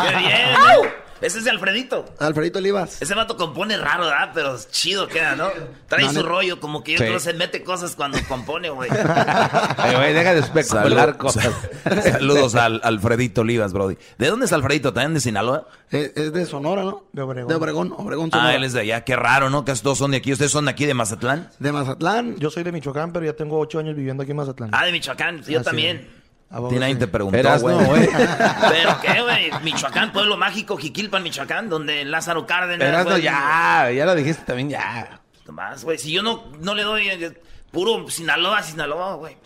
¡Qué 0.02 0.16
bien! 0.16 0.99
Ese 1.20 1.38
es 1.38 1.44
de 1.44 1.50
Alfredito. 1.50 2.04
Alfredito 2.18 2.58
Olivas. 2.58 3.00
Ese 3.02 3.14
vato 3.14 3.36
compone 3.36 3.76
raro, 3.76 4.04
¿verdad? 4.06 4.30
Pero 4.34 4.56
chido 4.70 5.06
queda, 5.08 5.36
¿no? 5.36 5.48
Trae 5.88 6.04
No, 6.04 6.12
su 6.12 6.22
no. 6.22 6.28
rollo, 6.28 6.60
como 6.60 6.82
que 6.82 6.92
yo 6.92 6.98
Sí. 6.98 7.04
creo 7.04 7.14
que 7.14 7.20
se 7.20 7.32
mete 7.34 7.62
cosas 7.62 7.94
cuando 7.96 8.18
compone, 8.28 8.70
güey. 8.70 8.90
Ay, 8.90 9.94
güey, 9.96 10.12
deja 10.14 10.34
de 10.34 10.40
especular 10.40 11.10
Salud- 11.10 11.16
cosas. 11.16 11.50
Saludos 12.12 12.54
al 12.54 12.80
Alfredito 12.84 13.42
Olivas, 13.42 13.72
Brody. 13.72 13.96
¿De 14.18 14.28
dónde 14.28 14.46
es 14.46 14.52
Alfredito? 14.52 14.92
¿También 14.92 15.14
de 15.14 15.20
Sinaloa? 15.20 15.68
Es, 15.90 16.12
es 16.16 16.32
de 16.32 16.46
Sonora, 16.46 16.82
¿no? 16.84 17.04
De 17.12 17.22
Obregón. 17.22 17.48
De 17.48 17.54
Obregón, 17.54 17.94
Obregón, 17.96 18.30
Sonora. 18.30 18.50
Ah, 18.50 18.54
él 18.54 18.64
es 18.64 18.72
de 18.72 18.80
allá. 18.80 19.04
Qué 19.04 19.16
raro, 19.16 19.50
¿no? 19.50 19.64
Casi 19.64 19.82
todos 19.82 19.98
son 19.98 20.12
de 20.12 20.18
aquí. 20.18 20.32
¿Ustedes 20.32 20.52
son 20.52 20.64
de 20.66 20.70
aquí, 20.70 20.86
de 20.86 20.94
Mazatlán? 20.94 21.50
De 21.58 21.72
Mazatlán. 21.72 22.36
Yo 22.38 22.50
soy 22.50 22.62
de 22.62 22.72
Michoacán, 22.72 23.12
pero 23.12 23.26
ya 23.26 23.32
tengo 23.34 23.58
ocho 23.58 23.78
años 23.78 23.96
viviendo 23.96 24.22
aquí 24.22 24.30
en 24.30 24.36
Mazatlán. 24.36 24.70
Ah, 24.72 24.84
de 24.86 24.92
Michoacán, 24.92 25.42
yo 25.42 25.58
Así 25.58 25.64
también. 25.64 26.19
Tiene 26.50 26.80
nadie 26.80 26.96
te 26.96 27.06
preguntó, 27.06 27.58
güey. 27.60 27.76
no. 27.76 27.92
¿Pero 28.68 29.00
qué, 29.00 29.22
güey? 29.22 29.50
Michoacán, 29.62 30.12
pueblo 30.12 30.36
mágico, 30.36 30.76
Jiquilpan, 30.76 31.22
Michoacán, 31.22 31.68
donde 31.68 32.04
Lázaro 32.04 32.44
Cárdenas... 32.44 32.88
Eras, 32.88 33.04
no, 33.04 33.10
güey, 33.12 33.22
ya, 33.22 33.90
ya 33.94 34.04
lo 34.04 34.14
dijiste 34.16 34.42
también, 34.44 34.70
ya. 34.70 35.20
Nomás, 35.46 35.84
güey, 35.84 35.98
si 35.98 36.10
yo 36.12 36.22
no, 36.22 36.44
no 36.60 36.74
le 36.74 36.82
doy 36.82 37.08
eh, 37.08 37.40
puro 37.70 38.08
Sinaloa, 38.10 38.62
Sinaloa, 38.62 39.14
güey. 39.14 39.36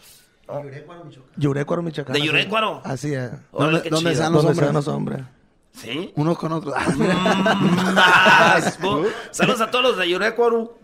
Yurecuaro, 1.36 1.82
Michoacán. 1.82 2.12
¿De 2.14 2.18
así- 2.20 2.26
Yurecuaro? 2.26 2.80
Así 2.84 3.14
es. 3.14 3.30
¿Dónde, 3.52 3.88
dónde 3.90 4.12
están 4.12 4.32
los 4.32 4.44
¿Dónde 4.44 4.90
hombres? 4.90 5.22
¿Sí? 5.74 6.12
Unos 6.16 6.38
con 6.38 6.52
bu- 6.52 6.72
Saludos 9.30 9.60
a 9.60 9.70
todos 9.70 9.84
los 9.84 9.96
de 9.98 10.08
Yurecuaro. 10.08 10.78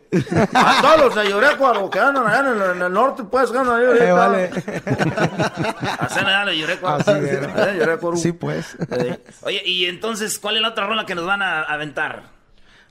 A 0.53 0.83
todos 0.83 1.01
los 1.01 1.15
de 1.15 1.31
Yurecuaro 1.31 1.89
que 1.89 2.01
andan 2.01 2.27
allá 2.27 2.41
en 2.41 2.47
el, 2.61 2.77
en 2.77 2.83
el 2.83 2.93
norte, 2.93 3.23
pues, 3.25 3.51
que 3.53 3.59
andan 3.59 3.79
ahí 3.81 3.87
ahorita. 3.87 4.09
Eh, 4.09 4.13
vale. 4.13 4.51
Hacen 6.01 6.27
allá 6.27 6.45
los 6.47 6.57
Yurecuaro. 6.57 6.97
Así 6.97 7.11
es. 7.13 7.25
Eh, 7.25 7.77
Yurecuaro. 7.79 8.17
Sí, 8.17 8.33
pues. 8.33 8.77
Eh, 8.91 9.19
Oye, 9.43 9.63
y 9.65 9.85
entonces, 9.87 10.39
¿cuál 10.39 10.57
es 10.57 10.63
la 10.63 10.69
otra 10.71 10.87
rola 10.87 11.07
que 11.07 11.15
nos 11.15 11.27
van 11.27 11.43
a 11.43 11.63
aventar? 11.63 12.25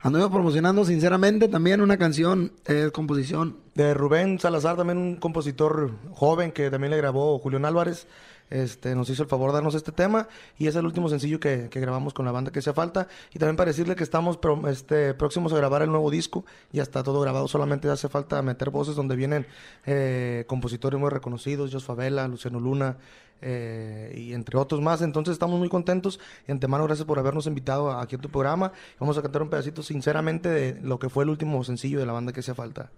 Anduve 0.02 0.30
promocionando 0.30 0.86
sinceramente 0.86 1.50
también 1.50 1.82
una 1.82 1.98
canción, 1.98 2.54
eh, 2.66 2.90
composición. 2.94 3.58
De 3.76 3.94
Rubén 3.94 4.40
Salazar, 4.40 4.78
también 4.78 4.98
un 4.98 5.16
compositor 5.18 5.92
joven 6.14 6.52
que 6.54 6.72
también 6.72 6.92
le 6.92 6.98
grabó 6.98 7.38
Julián 7.40 7.66
Álvarez. 7.66 8.08
Este, 8.50 8.96
nos 8.96 9.10
hizo 9.10 9.24
el 9.24 9.30
favor 9.30 9.52
de 9.52 9.56
darnos 9.56 9.76
este 9.76 9.92
tema 9.92 10.28
y 10.58 10.68
es 10.68 10.76
el 10.76 10.86
último 10.86 11.08
sencillo 11.08 11.40
que, 11.40 11.70
grabamos 11.72 12.14
con 12.14 12.26
la 12.26 12.32
banda 12.32 12.52
que 12.52 12.60
hacía 12.60 12.74
falta. 12.74 13.08
Y 13.34 13.40
también 13.40 13.56
para 13.56 13.70
decirle 13.70 13.96
que 13.96 14.04
estamos 14.04 14.40
este, 14.68 15.14
próximos 15.14 15.54
a 15.54 15.58
grabar 15.58 15.82
el 15.82 15.90
nuevo 15.90 16.10
disco. 16.10 16.46
Ya 16.72 16.84
está 16.84 17.04
todo 17.04 17.22
grabado, 17.22 17.48
solamente 17.48 17.90
hace 17.90 18.10
falta 18.10 18.42
meter 18.42 18.70
voces 18.70 18.96
donde 18.96 19.16
vienen 19.16 19.46
eh, 19.86 20.46
compositores 20.48 21.00
muy 21.00 21.10
reconocidos, 21.10 21.72
Jos 21.72 21.84
Favela, 21.84 22.28
Luciano 22.28 22.60
Luna 22.60 22.98
eh, 23.42 24.14
y 24.16 24.34
entre 24.34 24.58
otros 24.58 24.82
más. 24.82 25.02
Entonces 25.02 25.34
estamos 25.34 25.60
muy 25.60 25.70
contentos. 25.70 26.20
Y 26.48 26.52
antemano, 26.52 26.86
gracias 26.86 27.06
por 27.06 27.20
habernos 27.20 27.48
invitado 27.48 27.92
aquí 27.92 28.16
a 28.16 28.20
tu 28.20 28.30
programa. 28.30 28.72
Vamos 29.00 29.18
a 29.18 29.22
cantar 29.22 29.42
un 29.42 29.50
pedacito 29.50 29.84
sinceramente 29.84 30.50
de 30.50 30.80
lo 30.82 31.00
que 31.00 31.10
fue 31.10 31.24
el 31.24 31.30
último 31.30 31.64
sencillo 31.64 32.00
de 32.00 32.06
la 32.06 32.14
banda 32.14 32.34
que 32.34 32.40
hacía 32.40 32.56
falta. 32.56 32.90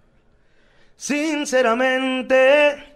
Sinceramente, 0.95 2.90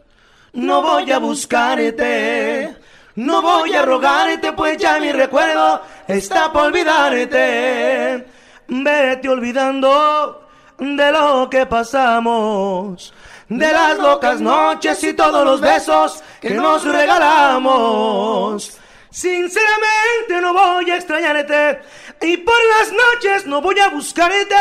no 0.55 0.81
voy 0.81 1.11
a 1.11 1.19
buscarte, 1.19 2.75
no 3.15 3.41
voy 3.41 3.73
a 3.73 3.83
rogarte, 3.83 4.53
pues 4.53 4.77
ya 4.77 4.99
mi 4.99 5.11
recuerdo 5.11 5.81
está 6.07 6.51
por 6.51 6.63
olvidarte. 6.63 8.25
Vete 8.67 9.29
olvidando 9.29 10.47
de 10.79 11.11
lo 11.11 11.49
que 11.49 11.65
pasamos, 11.65 13.13
de 13.47 13.71
las 13.71 13.97
locas 13.97 14.41
noches 14.41 15.03
y 15.03 15.13
todos 15.13 15.45
los 15.45 15.61
besos 15.61 16.23
que 16.41 16.51
nos 16.51 16.83
regalamos. 16.83 18.79
Sinceramente 19.11 20.41
no 20.41 20.53
voy 20.53 20.89
a 20.91 20.95
extrañarte 20.95 21.79
y 22.21 22.37
por 22.37 22.57
las 22.79 22.91
noches 22.91 23.45
no 23.45 23.61
voy 23.61 23.79
a 23.79 23.89
buscarte 23.89 24.55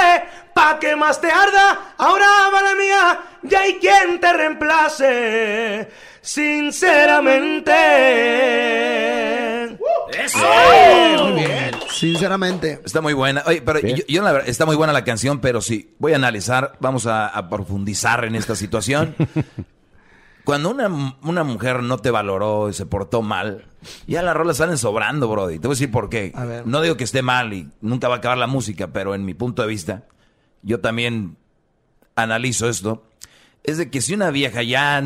pa' 0.54 0.78
que 0.78 0.96
más 0.96 1.20
te 1.20 1.30
arda. 1.30 1.94
Ahora 1.98 2.26
va 2.52 2.62
la 2.62 2.74
mía, 2.74 3.20
ya 3.42 3.60
hay 3.60 3.74
quien 3.78 4.20
te 4.20 4.32
reemplace. 4.32 5.88
Sinceramente. 6.22 7.72
¡Eso! 10.24 11.24
Muy 11.24 11.32
bien. 11.42 11.70
Sinceramente. 11.90 12.80
Está 12.84 13.00
muy 13.00 13.12
buena. 13.12 13.42
Oye, 13.46 13.62
pero 13.62 13.80
yo, 13.80 14.04
yo 14.08 14.22
la 14.22 14.32
verdad, 14.32 14.48
está 14.48 14.64
muy 14.66 14.76
buena 14.76 14.92
la 14.92 15.04
canción, 15.04 15.40
pero 15.40 15.60
sí, 15.60 15.94
voy 15.98 16.12
a 16.12 16.16
analizar, 16.16 16.76
vamos 16.80 17.06
a, 17.06 17.26
a 17.26 17.48
profundizar 17.48 18.24
en 18.24 18.34
esta 18.34 18.54
situación. 18.54 19.14
Cuando 20.44 20.70
una, 20.70 21.16
una 21.22 21.42
mujer 21.42 21.82
no 21.82 21.98
te 21.98 22.10
valoró 22.10 22.68
y 22.68 22.74
se 22.74 22.84
portó 22.84 23.22
mal, 23.22 23.64
ya 24.06 24.22
las 24.22 24.36
rolas 24.36 24.58
salen 24.58 24.76
sobrando, 24.76 25.26
Brody. 25.28 25.58
Te 25.58 25.68
voy 25.68 25.72
a 25.74 25.76
decir 25.76 25.90
por 25.90 26.10
qué. 26.10 26.32
A 26.34 26.44
ver. 26.44 26.66
No 26.66 26.82
digo 26.82 26.98
que 26.98 27.04
esté 27.04 27.22
mal 27.22 27.54
y 27.54 27.70
nunca 27.80 28.08
va 28.08 28.16
a 28.16 28.18
acabar 28.18 28.36
la 28.36 28.46
música, 28.46 28.88
pero 28.88 29.14
en 29.14 29.24
mi 29.24 29.32
punto 29.32 29.62
de 29.62 29.68
vista, 29.68 30.04
yo 30.64 30.80
también 30.80 31.36
analizo 32.16 32.68
esto. 32.68 33.04
Es 33.62 33.78
de 33.78 33.90
que 33.90 34.00
si 34.02 34.14
una 34.14 34.30
vieja 34.30 34.62
ya 34.62 35.00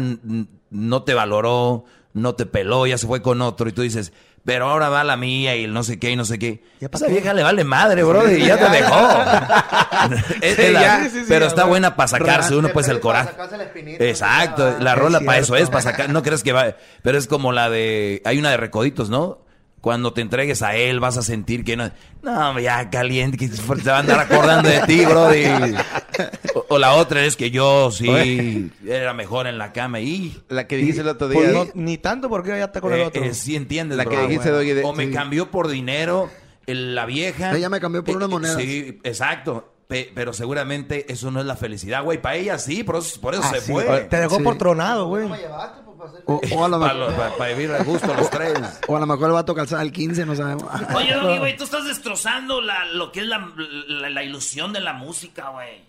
no 0.71 1.03
te 1.03 1.15
valoró, 1.15 1.85
no 2.15 2.35
te 2.35 2.47
peló, 2.47 2.87
ya 2.87 2.97
se 2.99 3.07
fue 3.07 3.21
con 3.23 3.43
otro 3.43 3.69
y 3.69 3.73
tú 3.73 3.83
dices, 3.83 4.13
pero 4.45 4.69
ahora 4.71 4.89
va 4.89 5.05
la 5.05 5.17
mía 5.17 5.55
y 5.57 5.65
el 5.65 5.73
no 5.75 5.83
sé 5.83 5.99
qué 5.99 6.11
y 6.11 6.17
no 6.17 6.25
sé 6.25 6.39
qué. 6.39 6.63
¿Ya 6.81 6.89
Esa 6.93 7.07
qué? 7.07 7.13
vieja 7.13 7.35
le 7.35 7.43
vale 7.43 7.65
madre, 7.65 8.03
Brody, 8.03 8.43
y 8.43 8.47
ya 8.47 8.57
te 8.59 8.69
dejó. 8.71 8.97
Es- 10.41 10.57
Sí, 10.57 10.63
es 10.63 10.73
la- 10.73 10.81
ya. 10.81 11.05
Sí, 11.05 11.11
sí, 11.11 11.19
sí, 11.21 11.25
pero 11.29 11.41
ya, 11.45 11.49
está 11.49 11.65
buena 11.65 11.95
para 11.97 12.09
sacarse 12.09 12.57
uno 12.57 12.69
pues 12.71 12.89
el 12.89 13.01
coraje. 13.01 13.31
Exacto, 14.01 14.79
la 14.81 14.93
Es 14.93 14.99
rola 14.99 15.21
para 15.21 15.39
eso 15.39 15.55
es, 15.57 15.69
para 15.71 15.83
sacar, 15.83 16.11
no 16.11 16.23
crees 16.23 16.43
que 16.43 16.53
va, 16.53 16.77
pero 17.03 17.19
es 17.19 17.27
como 17.27 17.53
la 17.53 17.69
de, 17.71 18.23
hay 18.25 18.39
una 18.39 18.51
de 18.51 18.57
Recoditos, 18.57 19.11
¿no? 19.11 19.41
Cuando 19.81 20.13
te 20.13 20.21
entregues 20.23 20.63
a 20.63 20.75
él 20.75 20.99
vas 20.99 21.17
a 21.17 21.23
sentir 21.23 21.65
que 21.65 21.77
no, 21.77 21.91
no, 22.23 22.59
ya 22.59 22.91
caliente, 22.91 23.37
que 23.39 23.47
se 23.49 23.63
va 23.63 23.97
a 23.97 24.01
andar 24.01 24.19
acordando 24.19 24.69
de 24.69 24.81
ti, 24.81 25.05
brody. 25.07 25.45
O, 26.57 26.67
o 26.71 26.79
la 26.79 26.95
otra 26.95 27.25
es 27.25 27.37
que 27.37 27.51
yo 27.53 27.91
sí 27.93 28.73
era 28.87 29.15
mejor 29.15 29.47
en 29.47 29.57
la 29.57 29.73
cama 29.73 30.01
y 30.01 30.37
La 30.49 30.67
que 30.67 30.77
dijiste 30.77 31.03
el 31.03 31.09
otro 31.09 31.29
día. 31.29 31.39
Pues 31.41 31.53
no, 31.53 31.67
ni 31.75 31.97
tanto 31.97 32.29
porque 32.29 32.51
ya 32.51 32.65
está 32.65 32.81
con 32.81 32.93
el 32.93 33.01
eh, 33.01 33.07
otro. 33.07 33.23
eh, 33.23 33.35
sí 33.35 33.55
entiendes, 33.55 33.97
La 33.97 34.05
que 34.05 34.17
bro. 34.17 34.27
dijiste, 34.27 34.51
de- 34.51 34.83
o 34.85 34.93
me 34.93 35.07
sí. 35.07 35.13
cambió 35.13 35.51
por 35.51 35.69
dinero 35.69 36.29
el- 36.67 36.97
la 36.97 37.07
vieja. 37.07 37.57
Ella 37.57 37.69
me 37.69 37.79
cambió 37.81 38.03
por 38.03 38.17
unas 38.17 38.29
monedas. 38.29 38.57
Sí, 38.61 38.99
exacto. 39.05 39.75
Pe- 39.87 40.11
pero 40.15 40.33
seguramente 40.35 41.11
eso 41.11 41.31
no 41.31 41.41
es 41.41 41.47
la 41.47 41.57
felicidad, 41.57 42.03
güey. 42.03 42.21
Para 42.21 42.35
ella 42.37 42.59
sí, 42.59 42.83
por 42.83 42.97
eso, 42.97 43.21
por 43.21 43.35
eso 43.35 43.43
Ah, 43.47 43.51
se 43.55 43.61
sí. 43.61 43.73
fue. 43.73 43.85
Te 44.11 44.17
dejó 44.19 44.37
Sí. 44.39 44.43
por 44.43 44.59
tronado, 44.59 45.07
güey. 45.07 45.29
O, 46.27 46.41
o 46.53 46.65
a 46.65 46.69
lo 46.69 46.79
Para, 46.81 46.95
mejor, 46.95 47.49
vivir 47.57 47.73
a 47.73 47.83
gusto 47.83 48.15
los 48.15 48.31
tres. 48.31 48.55
o 48.87 48.97
a 48.97 49.01
lo 49.01 49.07
mejor 49.07 49.27
el 49.27 49.33
vato 49.33 49.55
calzaba 49.55 49.83
el 49.83 49.91
15, 49.93 50.27
no 50.27 50.35
sabemos. 50.37 50.65
Oye, 50.95 51.13
Doggy, 51.15 51.39
güey, 51.39 51.57
tú 51.57 51.65
estás 51.65 51.85
destrozando 51.87 52.61
la, 52.61 52.85
lo 52.87 53.11
que 53.11 53.21
es 53.21 53.27
la, 53.27 53.51
la, 53.89 54.09
la 54.11 54.23
ilusión 54.23 54.73
de 54.73 54.81
la 54.81 54.93
música, 54.93 55.49
güey. 55.51 55.83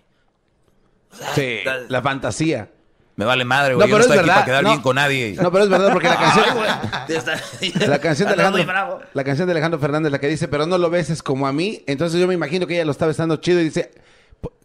Sí, 1.36 1.60
la 1.88 2.02
fantasía. 2.02 2.70
Me 3.16 3.26
vale 3.26 3.44
madre, 3.44 3.72
No, 3.74 3.78
güey. 3.80 3.90
Yo 3.90 3.96
pero 3.98 3.98
no 3.98 4.00
es 4.00 4.06
estoy 4.06 4.18
aquí 4.20 4.28
verdad. 4.28 4.36
para 4.36 4.46
quedar 4.46 4.64
No. 4.64 4.70
bien 4.70 4.82
con 4.82 4.96
nadie. 4.96 5.36
No, 5.42 5.52
pero 5.52 5.64
es 5.66 5.70
verdad 5.70 5.92
porque 5.92 6.08
la 6.08 6.18
canción, 6.18 7.90
la 7.90 8.00
canción 8.00 8.28
de 8.30 8.34
Alejandro, 8.36 9.02
la 9.14 9.24
canción 9.26 9.48
de 9.48 9.52
Alejandro 9.52 9.80
Fernández, 9.80 10.12
la 10.12 10.20
que 10.20 10.28
dice, 10.28 10.48
pero 10.48 10.66
no 10.66 10.78
lo 10.78 10.90
beses 10.90 11.22
como 11.22 11.46
a 11.46 11.52
mí. 11.52 11.84
Entonces 11.88 12.20
yo 12.20 12.28
me 12.28 12.34
imagino 12.34 12.66
que 12.66 12.76
ella 12.76 12.86
lo 12.86 12.92
está 12.92 13.08
besando 13.08 13.36
chido 13.38 13.60
y 13.60 13.66
dice, 13.66 13.92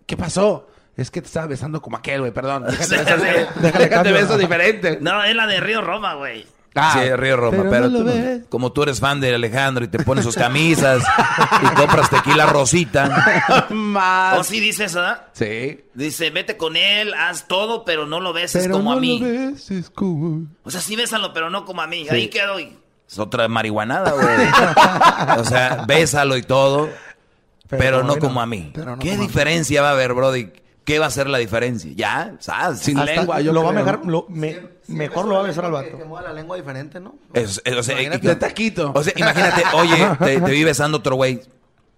¿qué 0.06 0.16
pasó? 0.16 0.68
Es 0.96 1.10
que 1.10 1.20
te 1.20 1.26
estaba 1.26 1.46
besando 1.46 1.82
como 1.82 1.96
aquel, 1.96 2.20
güey, 2.20 2.32
perdón. 2.32 2.64
Déjate, 2.68 2.84
Sí, 2.86 2.94
beso, 2.96 3.16
sí. 3.16 3.60
déjate 3.60 4.12
beso 4.12 4.38
diferente. 4.38 4.98
No, 5.00 5.22
es 5.24 5.34
la 5.34 5.46
de 5.46 5.60
Río 5.60 5.80
Roma, 5.82 6.14
güey. 6.14 6.46
Ah, 6.76 6.92
sí, 7.00 7.08
Río 7.14 7.36
Roma, 7.36 7.64
pero 7.70 7.88
no 7.88 7.98
tú 7.98 8.04
no- 8.04 8.12
como 8.48 8.72
tú 8.72 8.82
eres 8.82 8.98
fan 8.98 9.20
de 9.20 9.32
Alejandro 9.32 9.84
y 9.84 9.88
te 9.88 10.00
pones 10.00 10.24
sus 10.24 10.34
camisas 10.34 11.04
y 11.62 11.66
compras 11.76 12.10
tequila 12.10 12.46
rosita. 12.46 13.66
Más. 13.70 14.38
¿O 14.40 14.42
sí 14.42 14.58
dice 14.58 14.86
eso, 14.86 14.98
¿verdad? 15.00 15.22
Sí. 15.34 15.84
Dice, 15.94 16.30
vete 16.30 16.56
con 16.56 16.74
él, 16.76 17.14
haz 17.14 17.46
todo, 17.46 17.84
pero 17.84 18.06
no 18.06 18.18
lo 18.18 18.32
beses 18.32 18.64
Pero 18.64 18.74
como 18.78 18.90
no 18.90 18.96
a 18.96 19.00
mí. 19.00 19.20
lo 19.20 19.26
beses 19.52 19.88
como... 19.90 20.48
O 20.64 20.70
sea, 20.72 20.80
sí 20.80 20.96
bésalo, 20.96 21.32
pero 21.32 21.48
no 21.48 21.64
como 21.64 21.80
a 21.80 21.86
mí. 21.86 22.08
Ahí 22.10 22.26
quedo. 22.28 22.58
y- 22.58 22.76
Es 23.08 23.20
otra 23.20 23.46
marihuanada, 23.46 24.10
güey. 24.10 25.38
O 25.38 25.44
sea, 25.44 25.84
bésalo 25.86 26.36
y 26.36 26.42
todo, 26.42 26.88
pero, 27.68 27.98
no 28.02 28.06
bueno, 28.08 28.20
como 28.20 28.40
a 28.40 28.46
mí. 28.46 28.72
no 28.74 28.98
¿Qué 28.98 29.16
diferencia 29.16 29.80
va 29.80 29.90
a 29.90 29.92
haber, 29.92 30.12
Brody? 30.12 30.50
¿Qué 30.84 30.98
va 30.98 31.06
a 31.06 31.10
ser 31.10 31.28
la 31.28 31.38
diferencia? 31.38 31.90
Ya, 31.94 32.34
¿sabes? 32.40 32.80
Sin 32.80 32.98
Hasta 32.98 33.12
lengua, 33.14 33.40
yo 33.40 33.52
lo 33.52 33.62
va 33.62 33.70
a 33.70 33.72
mejor, 33.72 34.04
lo- 34.06 34.26
me- 34.28 34.60
mejor 34.88 35.24
lo 35.26 35.34
va 35.36 35.40
a 35.40 35.44
besar 35.44 35.64
al 35.64 35.72
vato. 35.72 35.96
Que 35.96 36.04
mueva 36.04 36.28
la 36.28 36.34
lengua 36.34 36.56
diferente, 36.56 37.00
¿no? 37.00 37.14
Es- 37.32 37.60
es- 37.64 37.74
o 37.76 37.82
sea, 37.82 37.94
Imagínate 37.94 38.28
de 38.28 38.36
taquito. 38.36 38.92
O 38.94 39.02
sea, 39.02 39.12
imagínate, 39.16 39.62
oye, 39.74 39.96
te, 40.18 40.40
te 40.40 40.50
vi 40.52 40.62
besando 40.62 40.98
otro 40.98 41.16
güey, 41.16 41.40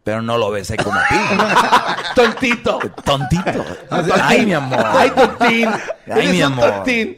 pero 0.07 0.23
no 0.23 0.39
lo 0.39 0.53
besé 0.53 0.77
como 0.77 0.97
a 0.97 1.05
ti. 1.09 1.17
Tontito. 2.15 2.79
Tontito. 3.05 3.65
Ay, 4.23 4.47
mi 4.47 4.55
amor. 4.55 4.79
Ay, 4.87 5.11
tontín. 5.11 5.69
Ay, 6.09 6.29
mi 6.29 6.41
amor. 6.43 6.85
Y, 6.87 7.17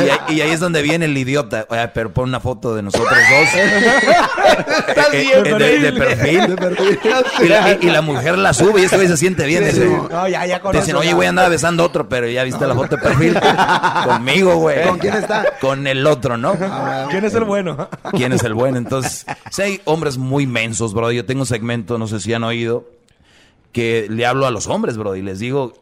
ahí- 0.00 0.18
y 0.36 0.40
ahí 0.40 0.50
es 0.50 0.60
donde 0.60 0.80
viene 0.80 1.04
el 1.04 1.16
idiota. 1.16 1.66
Oye, 1.68 1.86
pero 1.88 2.10
pon 2.10 2.30
una 2.30 2.40
foto 2.40 2.74
de 2.74 2.80
nosotros 2.82 3.10
dos. 3.12 3.48
Estás 4.88 5.08
Eh, 5.12 5.18
bien, 5.42 5.46
eh, 5.46 5.58
de, 5.58 5.78
de 5.78 5.92
perfil. 5.92 6.56
Y 7.42 7.48
la, 7.48 7.72
y- 7.72 7.78
y 7.82 7.90
la 7.90 8.00
mujer 8.00 8.38
la 8.38 8.54
sube 8.54 8.80
y 8.80 8.84
este 8.84 8.96
güey 8.96 9.06
se 9.08 9.18
siente 9.18 9.44
bien. 9.44 9.64
Dice, 9.64 9.84
No, 9.86 10.26
ya, 10.26 10.46
ya 10.46 10.62
dicen, 10.72 10.96
oye, 10.96 11.10
ya. 11.10 11.14
güey, 11.14 11.28
andaba 11.28 11.50
besando 11.50 11.82
a 11.82 11.86
otro, 11.86 12.08
pero 12.08 12.26
ya 12.26 12.44
viste 12.44 12.66
la 12.66 12.74
foto 12.74 12.96
de 12.96 13.02
perfil. 13.02 13.38
Conmigo, 14.06 14.56
güey. 14.56 14.86
¿Con 14.88 14.98
quién 14.98 15.14
está? 15.16 15.44
Con 15.60 15.86
el 15.86 16.06
otro, 16.06 16.38
¿no? 16.38 16.54
¿Quién 17.10 17.26
es 17.26 17.34
el 17.34 17.44
bueno? 17.44 17.90
¿Quién 18.12 18.32
es 18.32 18.42
el 18.42 18.54
bueno? 18.54 18.78
Entonces, 18.78 19.26
si 19.50 19.60
hay 19.60 19.80
hombres 19.84 20.16
muy 20.16 20.46
mensos, 20.46 20.94
bro. 20.94 21.12
Yo 21.12 21.26
tengo 21.26 21.42
un 21.42 21.46
segmento, 21.46 21.73
no 21.76 22.06
sé 22.06 22.20
si 22.20 22.32
han 22.32 22.44
oído, 22.44 22.88
que 23.72 24.06
le 24.10 24.26
hablo 24.26 24.46
a 24.46 24.50
los 24.50 24.66
hombres, 24.66 24.96
bro, 24.96 25.16
y 25.16 25.22
les 25.22 25.38
digo 25.38 25.74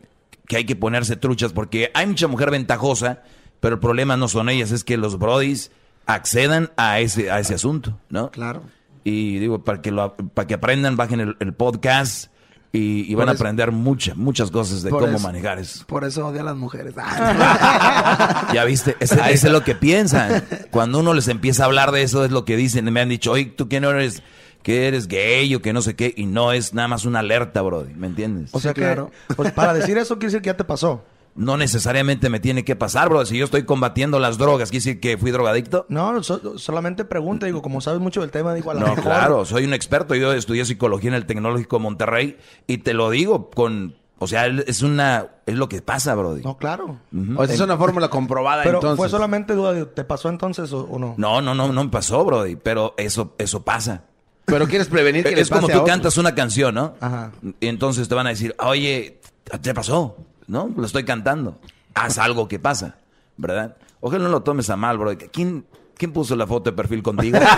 que 0.47 0.56
hay 0.56 0.64
que 0.64 0.77
ponerse 0.77 1.16
truchas 1.16 1.52
porque 1.52 1.90
hay 1.94 2.06
mucha 2.06 2.27
mujer 2.28 2.51
ventajosa, 2.51 3.23
pero 3.60 3.74
el 3.74 3.81
problema 3.81 4.16
no 4.16 4.28
son 4.28 4.48
ellas, 4.48 4.70
es 4.73 4.85
que 4.85 4.97
los 4.97 5.19
brodis 5.19 5.70
accedan 6.06 6.70
a 6.77 7.01
ese, 7.01 7.31
a 7.31 7.39
ese 7.40 7.55
asunto, 7.55 7.98
¿no? 8.10 8.31
Claro. 8.31 8.62
Y 9.05 9.39
digo, 9.39 9.62
para 9.64 9.81
que, 9.82 9.90
lo, 9.90 10.14
para 10.16 10.47
que 10.47 10.55
aprendan, 10.55 10.97
bajen 10.97 11.20
el, 11.20 11.36
el 11.40 11.52
podcast 11.55 12.31
y, 12.73 13.10
y 13.10 13.14
van 13.14 13.28
a 13.28 13.32
eso- 13.32 13.43
aprender 13.43 13.70
muchas, 13.73 14.16
muchas 14.16 14.51
cosas 14.51 14.82
de 14.82 14.90
cómo 14.90 15.06
eso- 15.06 15.19
manejar 15.20 15.59
eso. 15.59 15.85
Por 15.86 16.05
eso 16.05 16.27
odia 16.27 16.40
a 16.40 16.44
las 16.44 16.56
mujeres. 16.56 16.94
Ya 18.55 18.64
viste, 18.64 18.97
ese 19.01 19.32
es 19.32 19.44
lo 19.44 19.62
que 19.64 19.74
piensan. 19.74 20.44
Cuando 20.70 20.98
uno 21.01 21.14
les 21.14 21.28
empieza 21.28 21.62
a 21.62 21.66
hablar 21.66 21.90
de 21.93 22.02
eso, 22.02 22.24
es 22.24 22.31
lo 22.31 22.44
que 22.44 22.56
dicen. 22.56 22.85
Me 22.93 23.01
han 23.01 23.09
dicho, 23.09 23.32
oye, 23.32 23.47
¿tú 23.47 23.69
quién 23.69 23.85
eres? 23.85 24.23
Que 24.62 24.86
eres 24.89 25.09
gay 25.09 25.55
o 25.55 25.62
que 25.62 25.72
no 25.72 25.82
sé 25.82 25.97
qué. 25.97 26.12
Y 26.16 26.26
no 26.26 26.52
es 26.52 26.72
nada 26.74 26.89
más 26.89 27.05
una 27.05 27.18
alerta, 27.20 27.62
bro. 27.62 27.86
¿Me 27.97 28.06
entiendes? 28.06 28.51
O 28.52 28.60
sea 28.60 28.72
que, 28.74 29.05
pues 29.36 29.52
para 29.52 29.74
decir 29.74 29.98
eso 29.98 30.14
quiere 30.16 30.26
decir 30.26 30.43
que 30.43 30.47
ya 30.47 30.56
te 30.56 30.64
pasó. 30.64 31.02
No 31.34 31.56
necesariamente 31.56 32.28
me 32.28 32.40
tiene 32.40 32.62
que 32.62 32.76
pasar, 32.76 33.09
bro. 33.09 33.24
Si 33.24 33.39
yo 33.39 33.47
estoy 33.47 33.62
combatiendo 33.64 34.18
las 34.18 34.36
drogas, 34.36 34.68
¿quiere 34.70 34.84
decir 34.84 35.01
que 35.01 35.16
fui 35.16 35.30
drogadicto? 35.30 35.86
No, 35.89 36.22
so- 36.22 36.59
solamente 36.59 37.06
pregunta, 37.06 37.47
digo, 37.47 37.62
como 37.62 37.80
sabes 37.80 38.01
mucho 38.01 38.20
del 38.20 38.30
tema, 38.30 38.52
digo, 38.52 38.70
a 38.70 38.74
la 38.74 38.80
No, 38.80 38.86
mejor. 38.89 39.02
claro, 39.05 39.44
soy 39.47 39.64
un 39.64 39.72
experto. 39.72 40.14
Yo 40.14 40.32
estudié 40.34 40.64
psicología 40.66 41.09
en 41.09 41.14
el 41.14 41.24
Tecnológico 41.24 41.78
de 41.78 41.82
Monterrey 41.84 42.39
y 42.66 42.78
te 42.78 42.93
lo 42.93 43.09
digo 43.10 43.48
con... 43.51 43.97
O 44.18 44.26
sea, 44.28 44.47
es 44.47 44.82
una... 44.82 45.28
Es 45.47 45.56
lo 45.56 45.68
que 45.70 45.80
pasa, 45.82 46.14
bro. 46.14 46.36
No, 46.44 46.56
claro. 46.59 46.98
O 47.36 47.47
sea, 47.47 47.55
es 47.55 47.60
una 47.62 47.76
fórmula 47.78 48.09
comprobada 48.09 48.62
Pero 48.62 48.76
entonces. 48.76 48.98
fue 48.98 49.09
solamente 49.09 49.55
duda, 49.55 49.72
de, 49.72 49.86
¿te 49.86 50.05
pasó 50.05 50.28
entonces 50.28 50.70
o, 50.72 50.82
o 50.84 50.98
no? 50.98 51.14
No, 51.16 51.40
no, 51.40 51.55
no, 51.55 51.72
no 51.72 51.82
me 51.84 51.90
pasó, 51.90 52.24
Brody, 52.24 52.55
pero 52.56 52.94
eso, 52.98 53.34
eso 53.39 53.64
pasa. 53.64 54.05
Pero 54.44 54.66
quieres 54.66 54.89
prevenir 54.89 55.24
que 55.24 55.31
es 55.31 55.36
les 55.36 55.51
como 55.51 55.69
tú 55.69 55.81
a 55.81 55.85
cantas 55.85 56.19
una 56.19 56.35
canción, 56.35 56.74
¿no? 56.74 56.94
Ajá. 57.01 57.32
Y 57.60 57.69
entonces 57.69 58.09
te 58.09 58.14
van 58.14 58.27
a 58.27 58.31
decir, 58.31 58.55
oye, 58.59 59.20
¿te 59.60 59.74
pasó? 59.74 60.16
¿No? 60.47 60.70
Lo 60.77 60.85
estoy 60.85 61.05
cantando. 61.05 61.59
Haz 61.94 62.19
algo 62.19 62.48
que 62.48 62.59
pasa, 62.59 62.97
¿verdad? 63.36 63.77
Ojalá 64.01 64.24
no 64.24 64.31
lo 64.31 64.43
tomes 64.43 64.69
a 64.70 64.77
mal, 64.77 64.98
bro. 64.98 65.16
¿Quién, 65.32 65.64
quién 66.02 66.12
puso 66.12 66.34
la 66.34 66.48
foto 66.48 66.68
de 66.70 66.76
perfil 66.76 67.00
contigo? 67.00 67.38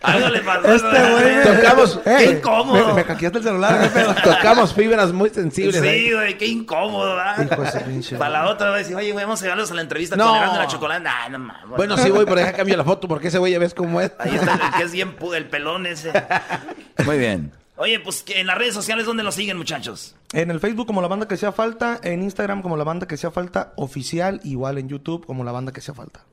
Algo 0.00 0.28
le 0.28 0.40
pasó. 0.42 0.74
Este 0.74 1.10
güey. 1.10 1.42
Tocamos- 1.42 2.00
Qué 2.04 2.24
incómodo. 2.30 2.86
Me, 2.88 2.94
me 2.94 3.04
hackeaste 3.04 3.38
el 3.38 3.44
celular, 3.44 3.80
¿qué 3.80 3.88
pedo? 3.88 4.14
Tocamos 4.22 4.72
fibras 4.72 5.12
muy 5.12 5.28
sensibles. 5.30 5.80
Sí, 5.82 6.12
güey, 6.12 6.38
qué 6.38 6.46
incómodo, 6.46 7.16
¿verdad? 7.16 7.82
Pinche 7.84 8.14
Para 8.16 8.30
la 8.30 8.48
otra 8.48 8.72
decir, 8.74 8.94
oye, 8.94 9.10
güey, 9.10 9.24
vamos 9.24 9.40
a 9.40 9.44
llevarlos 9.44 9.72
a 9.72 9.74
la 9.74 9.82
entrevista 9.82 10.14
No. 10.14 10.28
con 10.28 10.36
Erasmo 10.36 10.52
de 10.54 10.58
la 10.60 10.66
Chocolate. 10.68 11.02
Nah, 11.02 11.28
no 11.30 11.38
mames. 11.40 11.76
Bueno, 11.76 11.96
sí 11.96 12.10
voy, 12.10 12.24
pero 12.26 12.36
deja 12.36 12.52
cambio 12.52 12.76
la 12.76 12.84
foto 12.84 13.08
porque 13.08 13.26
ese 13.26 13.38
güey 13.38 13.52
ya 13.52 13.58
ves 13.58 13.74
cómo 13.74 14.00
es. 14.00 14.12
Ahí 14.20 14.36
está 14.36 14.52
el 14.54 14.60
que 14.78 14.82
es 14.84 14.92
bien 14.92 15.16
el 15.34 15.46
pelón 15.48 15.84
ese. 15.86 16.12
Muy 17.04 17.18
bien. 17.18 17.52
Oye, 17.78 18.00
pues 18.00 18.22
que 18.22 18.40
en 18.40 18.46
las 18.48 18.58
redes 18.58 18.74
sociales, 18.74 19.06
¿dónde 19.06 19.22
lo 19.22 19.30
siguen, 19.32 19.56
muchachos? 19.56 20.16
En 20.32 20.50
el 20.50 20.58
Facebook 20.60 20.86
como 20.86 21.00
la 21.00 21.08
banda 21.08 21.28
que 21.28 21.36
sea 21.36 21.52
falta, 21.52 22.00
en 22.02 22.22
Instagram 22.24 22.60
como 22.60 22.76
la 22.76 22.84
banda 22.84 23.06
que 23.06 23.16
sea 23.16 23.30
falta, 23.30 23.72
oficial, 23.76 24.40
igual 24.44 24.78
en 24.78 24.88
YouTube 24.88 25.24
como 25.24 25.44
la 25.44 25.52
banda 25.52 25.72
que 25.72 25.80
sea 25.80 25.94
falta. 25.94 26.24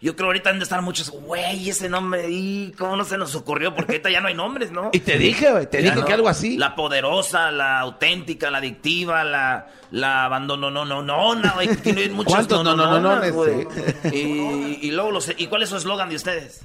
Yo 0.00 0.16
creo 0.16 0.26
ahorita 0.26 0.50
han 0.50 0.58
de 0.58 0.64
estar 0.64 0.82
muchos, 0.82 1.10
güey, 1.10 1.70
ese 1.70 1.88
nombre, 1.88 2.28
y 2.28 2.72
cómo 2.76 2.96
no 2.96 3.04
se 3.04 3.16
nos 3.16 3.36
ocurrió, 3.36 3.72
porque 3.74 3.92
ahorita 3.92 4.10
ya 4.10 4.20
no 4.20 4.26
hay 4.26 4.34
nombres, 4.34 4.72
¿no? 4.72 4.90
Y 4.92 4.98
te 4.98 5.16
dije, 5.16 5.52
güey, 5.52 5.66
te 5.70 5.78
Ya 5.78 5.90
dije 5.90 6.00
no. 6.00 6.04
que 6.06 6.12
algo 6.12 6.28
así. 6.28 6.56
La 6.56 6.74
poderosa, 6.74 7.52
la 7.52 7.78
auténtica, 7.78 8.50
la 8.50 8.58
adictiva, 8.58 9.22
la, 9.22 9.68
la 9.92 10.24
abandono, 10.24 10.72
no, 10.72 10.84
no, 10.84 11.02
no, 11.02 11.34
no, 11.36 11.54
güey, 11.54 11.68
tiene 11.76 12.08
muchos 12.08 12.32
¿Cuántos 12.32 12.64
no, 12.64 12.74
no, 12.74 12.84
no, 12.84 13.00
no, 13.00 13.16
no, 13.24 13.32
güey. 13.32 13.66
Y, 14.12 14.78
y 14.88 14.90
luego 14.90 15.12
los, 15.12 15.30
¿y 15.36 15.46
cuál 15.46 15.62
es 15.62 15.68
su 15.68 15.76
eslogan 15.76 16.08
de 16.08 16.16
ustedes? 16.16 16.64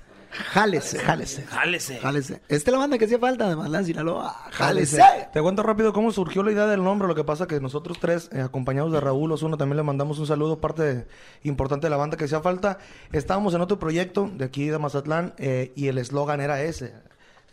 Jálese, 0.51 0.99
jálese. 0.99 1.43
Jálese. 1.45 1.97
Jálese. 1.99 2.41
Esta 2.47 2.69
es 2.69 2.73
la 2.73 2.77
banda 2.77 2.97
que 2.97 3.05
hacía 3.05 3.19
falta 3.19 3.49
de 3.49 3.55
Matlán, 3.55 3.85
Sinaloa. 3.85 4.33
Jálese. 4.51 5.01
Te 5.33 5.41
cuento 5.41 5.63
rápido 5.63 5.93
cómo 5.93 6.11
surgió 6.11 6.43
la 6.43 6.51
idea 6.51 6.65
del 6.67 6.83
nombre. 6.83 7.07
Lo 7.07 7.15
que 7.15 7.23
pasa 7.23 7.47
que 7.47 7.59
nosotros 7.59 7.97
tres, 7.99 8.29
eh, 8.31 8.41
acompañados 8.41 8.91
de 8.91 8.99
Raúl 8.99 9.31
Osuna, 9.31 9.57
también 9.57 9.77
le 9.77 9.83
mandamos 9.83 10.19
un 10.19 10.27
saludo, 10.27 10.59
parte 10.59 10.81
de- 10.83 11.07
importante 11.43 11.87
de 11.87 11.91
la 11.91 11.97
banda 11.97 12.17
que 12.17 12.25
hacía 12.25 12.39
falta. 12.41 12.77
Estábamos 13.11 13.53
en 13.53 13.61
otro 13.61 13.79
proyecto 13.79 14.29
de 14.33 14.45
aquí 14.45 14.67
de 14.67 14.77
Mazatlán 14.77 15.33
eh, 15.37 15.71
y 15.75 15.87
el 15.87 15.97
eslogan 15.97 16.41
era 16.41 16.61
ese. 16.61 16.93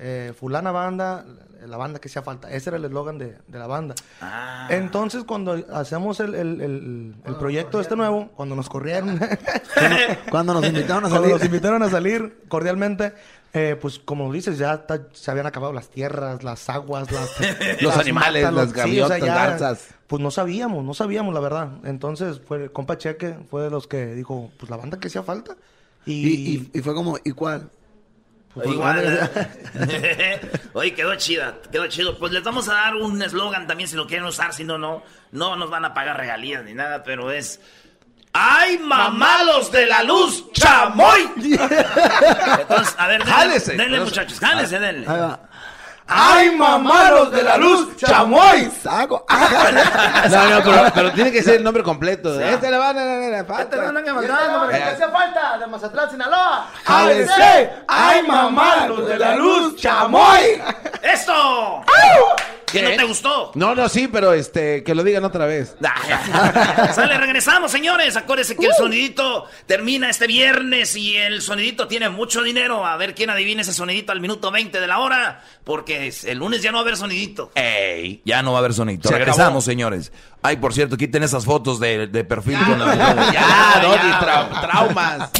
eh, 0.00 0.32
fulana 0.38 0.72
banda, 0.72 1.24
la 1.66 1.76
banda 1.76 1.98
que 2.00 2.08
hacía 2.08 2.22
falta. 2.22 2.50
Ese 2.50 2.70
era 2.70 2.76
el 2.76 2.84
eslogan 2.84 3.18
de, 3.18 3.36
de 3.46 3.58
la 3.58 3.66
banda. 3.66 3.94
Ah. 4.20 4.68
Entonces, 4.70 5.24
cuando 5.24 5.52
hacemos 5.72 6.20
el, 6.20 6.34
el- 6.34 6.60
el- 6.60 7.14
el 7.24 7.34
proyecto 7.36 7.80
este 7.80 7.96
nuevo, 7.96 8.28
cuando 8.36 8.54
nos 8.56 8.68
corrieron, 8.68 9.18
Cuando 10.30 10.54
nos 10.54 10.64
invitaron 10.66 11.04
a 11.04 11.08
cuando 11.08 11.16
salir. 11.28 11.32
nos 11.36 11.44
invitaron 11.44 11.82
a 11.82 11.90
salir 11.90 12.38
cordialmente, 12.48 13.12
eh, 13.52 13.76
pues 13.80 13.98
como 13.98 14.32
dices, 14.32 14.58
ya 14.58 14.74
está- 14.74 15.06
se 15.12 15.30
habían 15.30 15.46
acabado 15.46 15.72
las 15.72 15.88
tierras, 15.88 16.42
las 16.42 16.68
aguas, 16.68 17.10
las, 17.12 17.30
Los 17.82 17.96
animales, 17.96 18.52
las 18.52 18.70
sí, 18.70 19.00
o 19.00 19.06
sea, 19.06 19.18
gaviotas, 19.18 19.20
ya, 19.20 19.34
garzas. 19.34 19.88
Pues 20.06 20.20
no 20.22 20.30
sabíamos, 20.30 20.84
no 20.84 20.92
sabíamos 20.94 21.32
la 21.34 21.40
verdad. 21.40 21.68
Entonces 21.84 22.40
fue 22.46 22.70
compa 22.70 22.98
Cheque, 22.98 23.36
fue 23.50 23.62
de 23.62 23.70
los 23.70 23.86
que 23.86 24.14
dijo, 24.14 24.50
pues 24.58 24.70
la 24.70 24.76
banda 24.76 24.98
que 24.98 25.08
hacía 25.08 25.22
falta. 25.22 25.56
Y, 26.06 26.12
Y, 26.12 26.34
y- 26.72 26.78
y 26.78 26.82
fue 26.82 26.94
como, 26.94 27.16
¿y 27.24 27.30
cuál? 27.32 27.70
Igual, 28.62 29.02
¿eh? 29.04 30.40
Oye, 30.74 30.94
quedó 30.94 31.14
chida, 31.16 31.56
quedó 31.72 31.86
chido. 31.88 32.18
Pues 32.18 32.32
les 32.32 32.42
vamos 32.42 32.68
a 32.68 32.74
dar 32.74 32.94
un 32.94 33.20
eslogan 33.20 33.66
también 33.66 33.88
si 33.88 33.96
lo 33.96 34.06
quieren 34.06 34.26
usar, 34.26 34.52
si 34.52 34.64
no, 34.64 34.78
no, 34.78 35.02
no 35.32 35.56
nos 35.56 35.70
van 35.70 35.84
a 35.84 35.94
pagar 35.94 36.16
regalías 36.16 36.64
ni 36.64 36.74
nada, 36.74 37.02
pero 37.02 37.30
es... 37.30 37.60
¡Ay, 38.36 38.78
mamalos 38.78 39.70
de 39.70 39.86
la 39.86 40.02
luz, 40.02 40.50
chamoy! 40.52 41.30
Entonces, 41.36 42.94
a 42.98 43.06
ver, 43.06 43.24
denle, 43.24 43.60
denle, 43.76 44.00
muchachos, 44.00 44.40
jálese, 44.40 44.80
denle. 44.80 45.06
¡Ay, 46.06 46.54
mamalos 46.56 47.30
de 47.30 47.42
la 47.42 47.56
luz, 47.56 47.96
chamoy! 47.96 48.70
Saco. 48.82 49.24
No, 50.30 50.50
no, 50.50 50.62
pero, 50.62 50.82
pero 50.94 51.12
tiene 51.12 51.32
que 51.32 51.42
ser 51.42 51.56
el 51.56 51.64
nombre 51.64 51.82
completo. 51.82 52.38
Esta 52.38 52.66
es 52.66 52.70
la 52.72 52.78
banda, 52.78 53.04
la, 53.04 53.14
la, 53.16 53.28
la, 53.28 53.38
Este 53.38 53.44
falta. 53.52 53.76
que 54.70 54.82
hacía 54.90 55.08
falta 55.08 55.58
de 55.58 55.66
Mazatlán, 55.66 56.10
Sinaloa. 56.10 56.66
¡Jálese! 56.84 57.70
¡Ay, 57.88 58.22
mamalos 58.26 59.06
de 59.08 59.18
la 59.18 59.34
luz, 59.36 59.76
chamoy! 59.76 60.62
¡Esto! 61.02 61.82
¿Que 62.70 62.82
no 62.82 62.90
¿Qué? 62.90 62.96
te 62.96 63.04
gustó? 63.04 63.52
No, 63.54 63.74
no, 63.74 63.88
sí, 63.88 64.08
pero 64.08 64.32
este, 64.32 64.82
que 64.82 64.94
lo 64.94 65.04
digan 65.04 65.24
otra 65.24 65.46
vez. 65.46 65.76
Sale, 66.94 67.16
regresamos, 67.18 67.70
señores. 67.70 68.16
Acuérdense 68.16 68.56
que 68.56 68.66
el 68.66 68.72
sonidito 68.74 69.46
termina 69.66 70.10
este 70.10 70.26
viernes 70.26 70.96
y 70.96 71.16
el 71.16 71.40
sonidito 71.42 71.86
tiene 71.86 72.08
mucho 72.08 72.42
dinero. 72.42 72.84
A 72.84 72.96
ver 72.96 73.14
quién 73.14 73.30
adivina 73.30 73.62
ese 73.62 73.72
sonidito 73.72 74.12
al 74.12 74.20
minuto 74.20 74.50
20 74.50 74.80
de 74.80 74.86
la 74.86 74.98
hora, 74.98 75.42
porque 75.64 76.12
el 76.24 76.38
lunes 76.38 76.62
ya 76.62 76.70
no 76.72 76.78
va 76.78 76.80
a 76.80 76.84
haber 76.84 76.96
sonidito. 76.96 77.52
¡Ey! 77.54 78.22
Ya 78.24 78.42
no 78.42 78.52
va 78.52 78.58
a 78.58 78.60
haber 78.60 78.74
sonito. 78.74 79.08
Se 79.08 79.14
Regresamos, 79.14 79.46
acabó. 79.48 79.60
señores. 79.60 80.12
Ay, 80.42 80.56
por 80.56 80.74
cierto, 80.74 80.96
quiten 80.96 81.22
esas 81.22 81.44
fotos 81.44 81.78
de, 81.80 82.06
de 82.08 82.24
perfil 82.24 82.58
con 82.66 82.78
las 82.78 82.96
mujeres. 82.96 83.32
Ya, 83.32 83.80
Doggy, 83.82 84.10
trau- 84.24 84.60
traumas. 84.60 85.30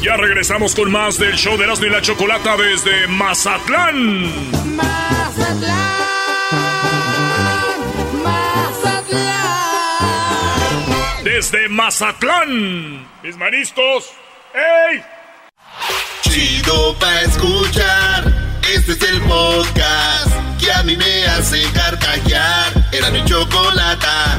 Ya 0.00 0.16
regresamos 0.16 0.76
con 0.76 0.92
más 0.92 1.18
del 1.18 1.34
show 1.34 1.56
de 1.56 1.64
Erasmo 1.64 1.86
y 1.86 1.90
la 1.90 2.00
Chocolata 2.00 2.56
desde 2.56 3.08
Mazatlán. 3.08 4.30
Desde 11.24 11.68
Mazatlán. 11.68 13.06
Mis 13.22 13.36
manistos. 13.36 14.10
¡Ey! 14.54 15.02
Chido 16.22 16.96
pa' 16.98 17.20
escuchar. 17.22 18.24
Este 18.72 18.92
es 18.92 19.02
el 19.02 19.20
podcast 19.22 20.32
que 20.60 20.72
a 20.72 20.82
mí 20.84 20.96
me 20.96 21.26
hace 21.26 21.62
carcajear. 21.72 22.88
Era 22.92 23.10
mi 23.10 23.24
chocolata. 23.24 24.38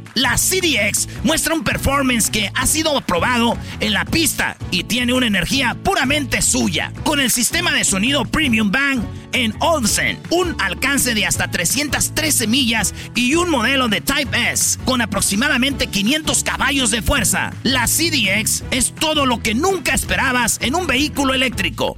La 0.13 0.35
CDX 0.35 1.07
muestra 1.23 1.53
un 1.53 1.63
performance 1.63 2.29
que 2.29 2.51
ha 2.53 2.67
sido 2.67 2.99
probado 3.01 3.57
en 3.79 3.93
la 3.93 4.03
pista 4.03 4.57
y 4.69 4.83
tiene 4.83 5.13
una 5.13 5.27
energía 5.27 5.77
puramente 5.83 6.41
suya. 6.41 6.91
Con 7.03 7.19
el 7.19 7.31
sistema 7.31 7.71
de 7.73 7.85
sonido 7.85 8.25
Premium 8.25 8.71
Bang 8.71 9.01
en 9.31 9.53
Olsen, 9.59 10.19
un 10.29 10.55
alcance 10.59 11.13
de 11.13 11.25
hasta 11.25 11.49
313 11.49 12.47
millas 12.47 12.93
y 13.15 13.35
un 13.35 13.49
modelo 13.49 13.87
de 13.87 14.01
Type 14.01 14.51
S 14.51 14.77
con 14.83 15.01
aproximadamente 15.01 15.87
500 15.87 16.43
caballos 16.43 16.91
de 16.91 17.01
fuerza. 17.01 17.53
La 17.63 17.87
CDX 17.87 18.63
es 18.71 18.93
todo 18.93 19.25
lo 19.25 19.41
que 19.41 19.53
nunca 19.53 19.93
esperabas 19.93 20.59
en 20.61 20.75
un 20.75 20.87
vehículo 20.87 21.33
eléctrico. 21.33 21.97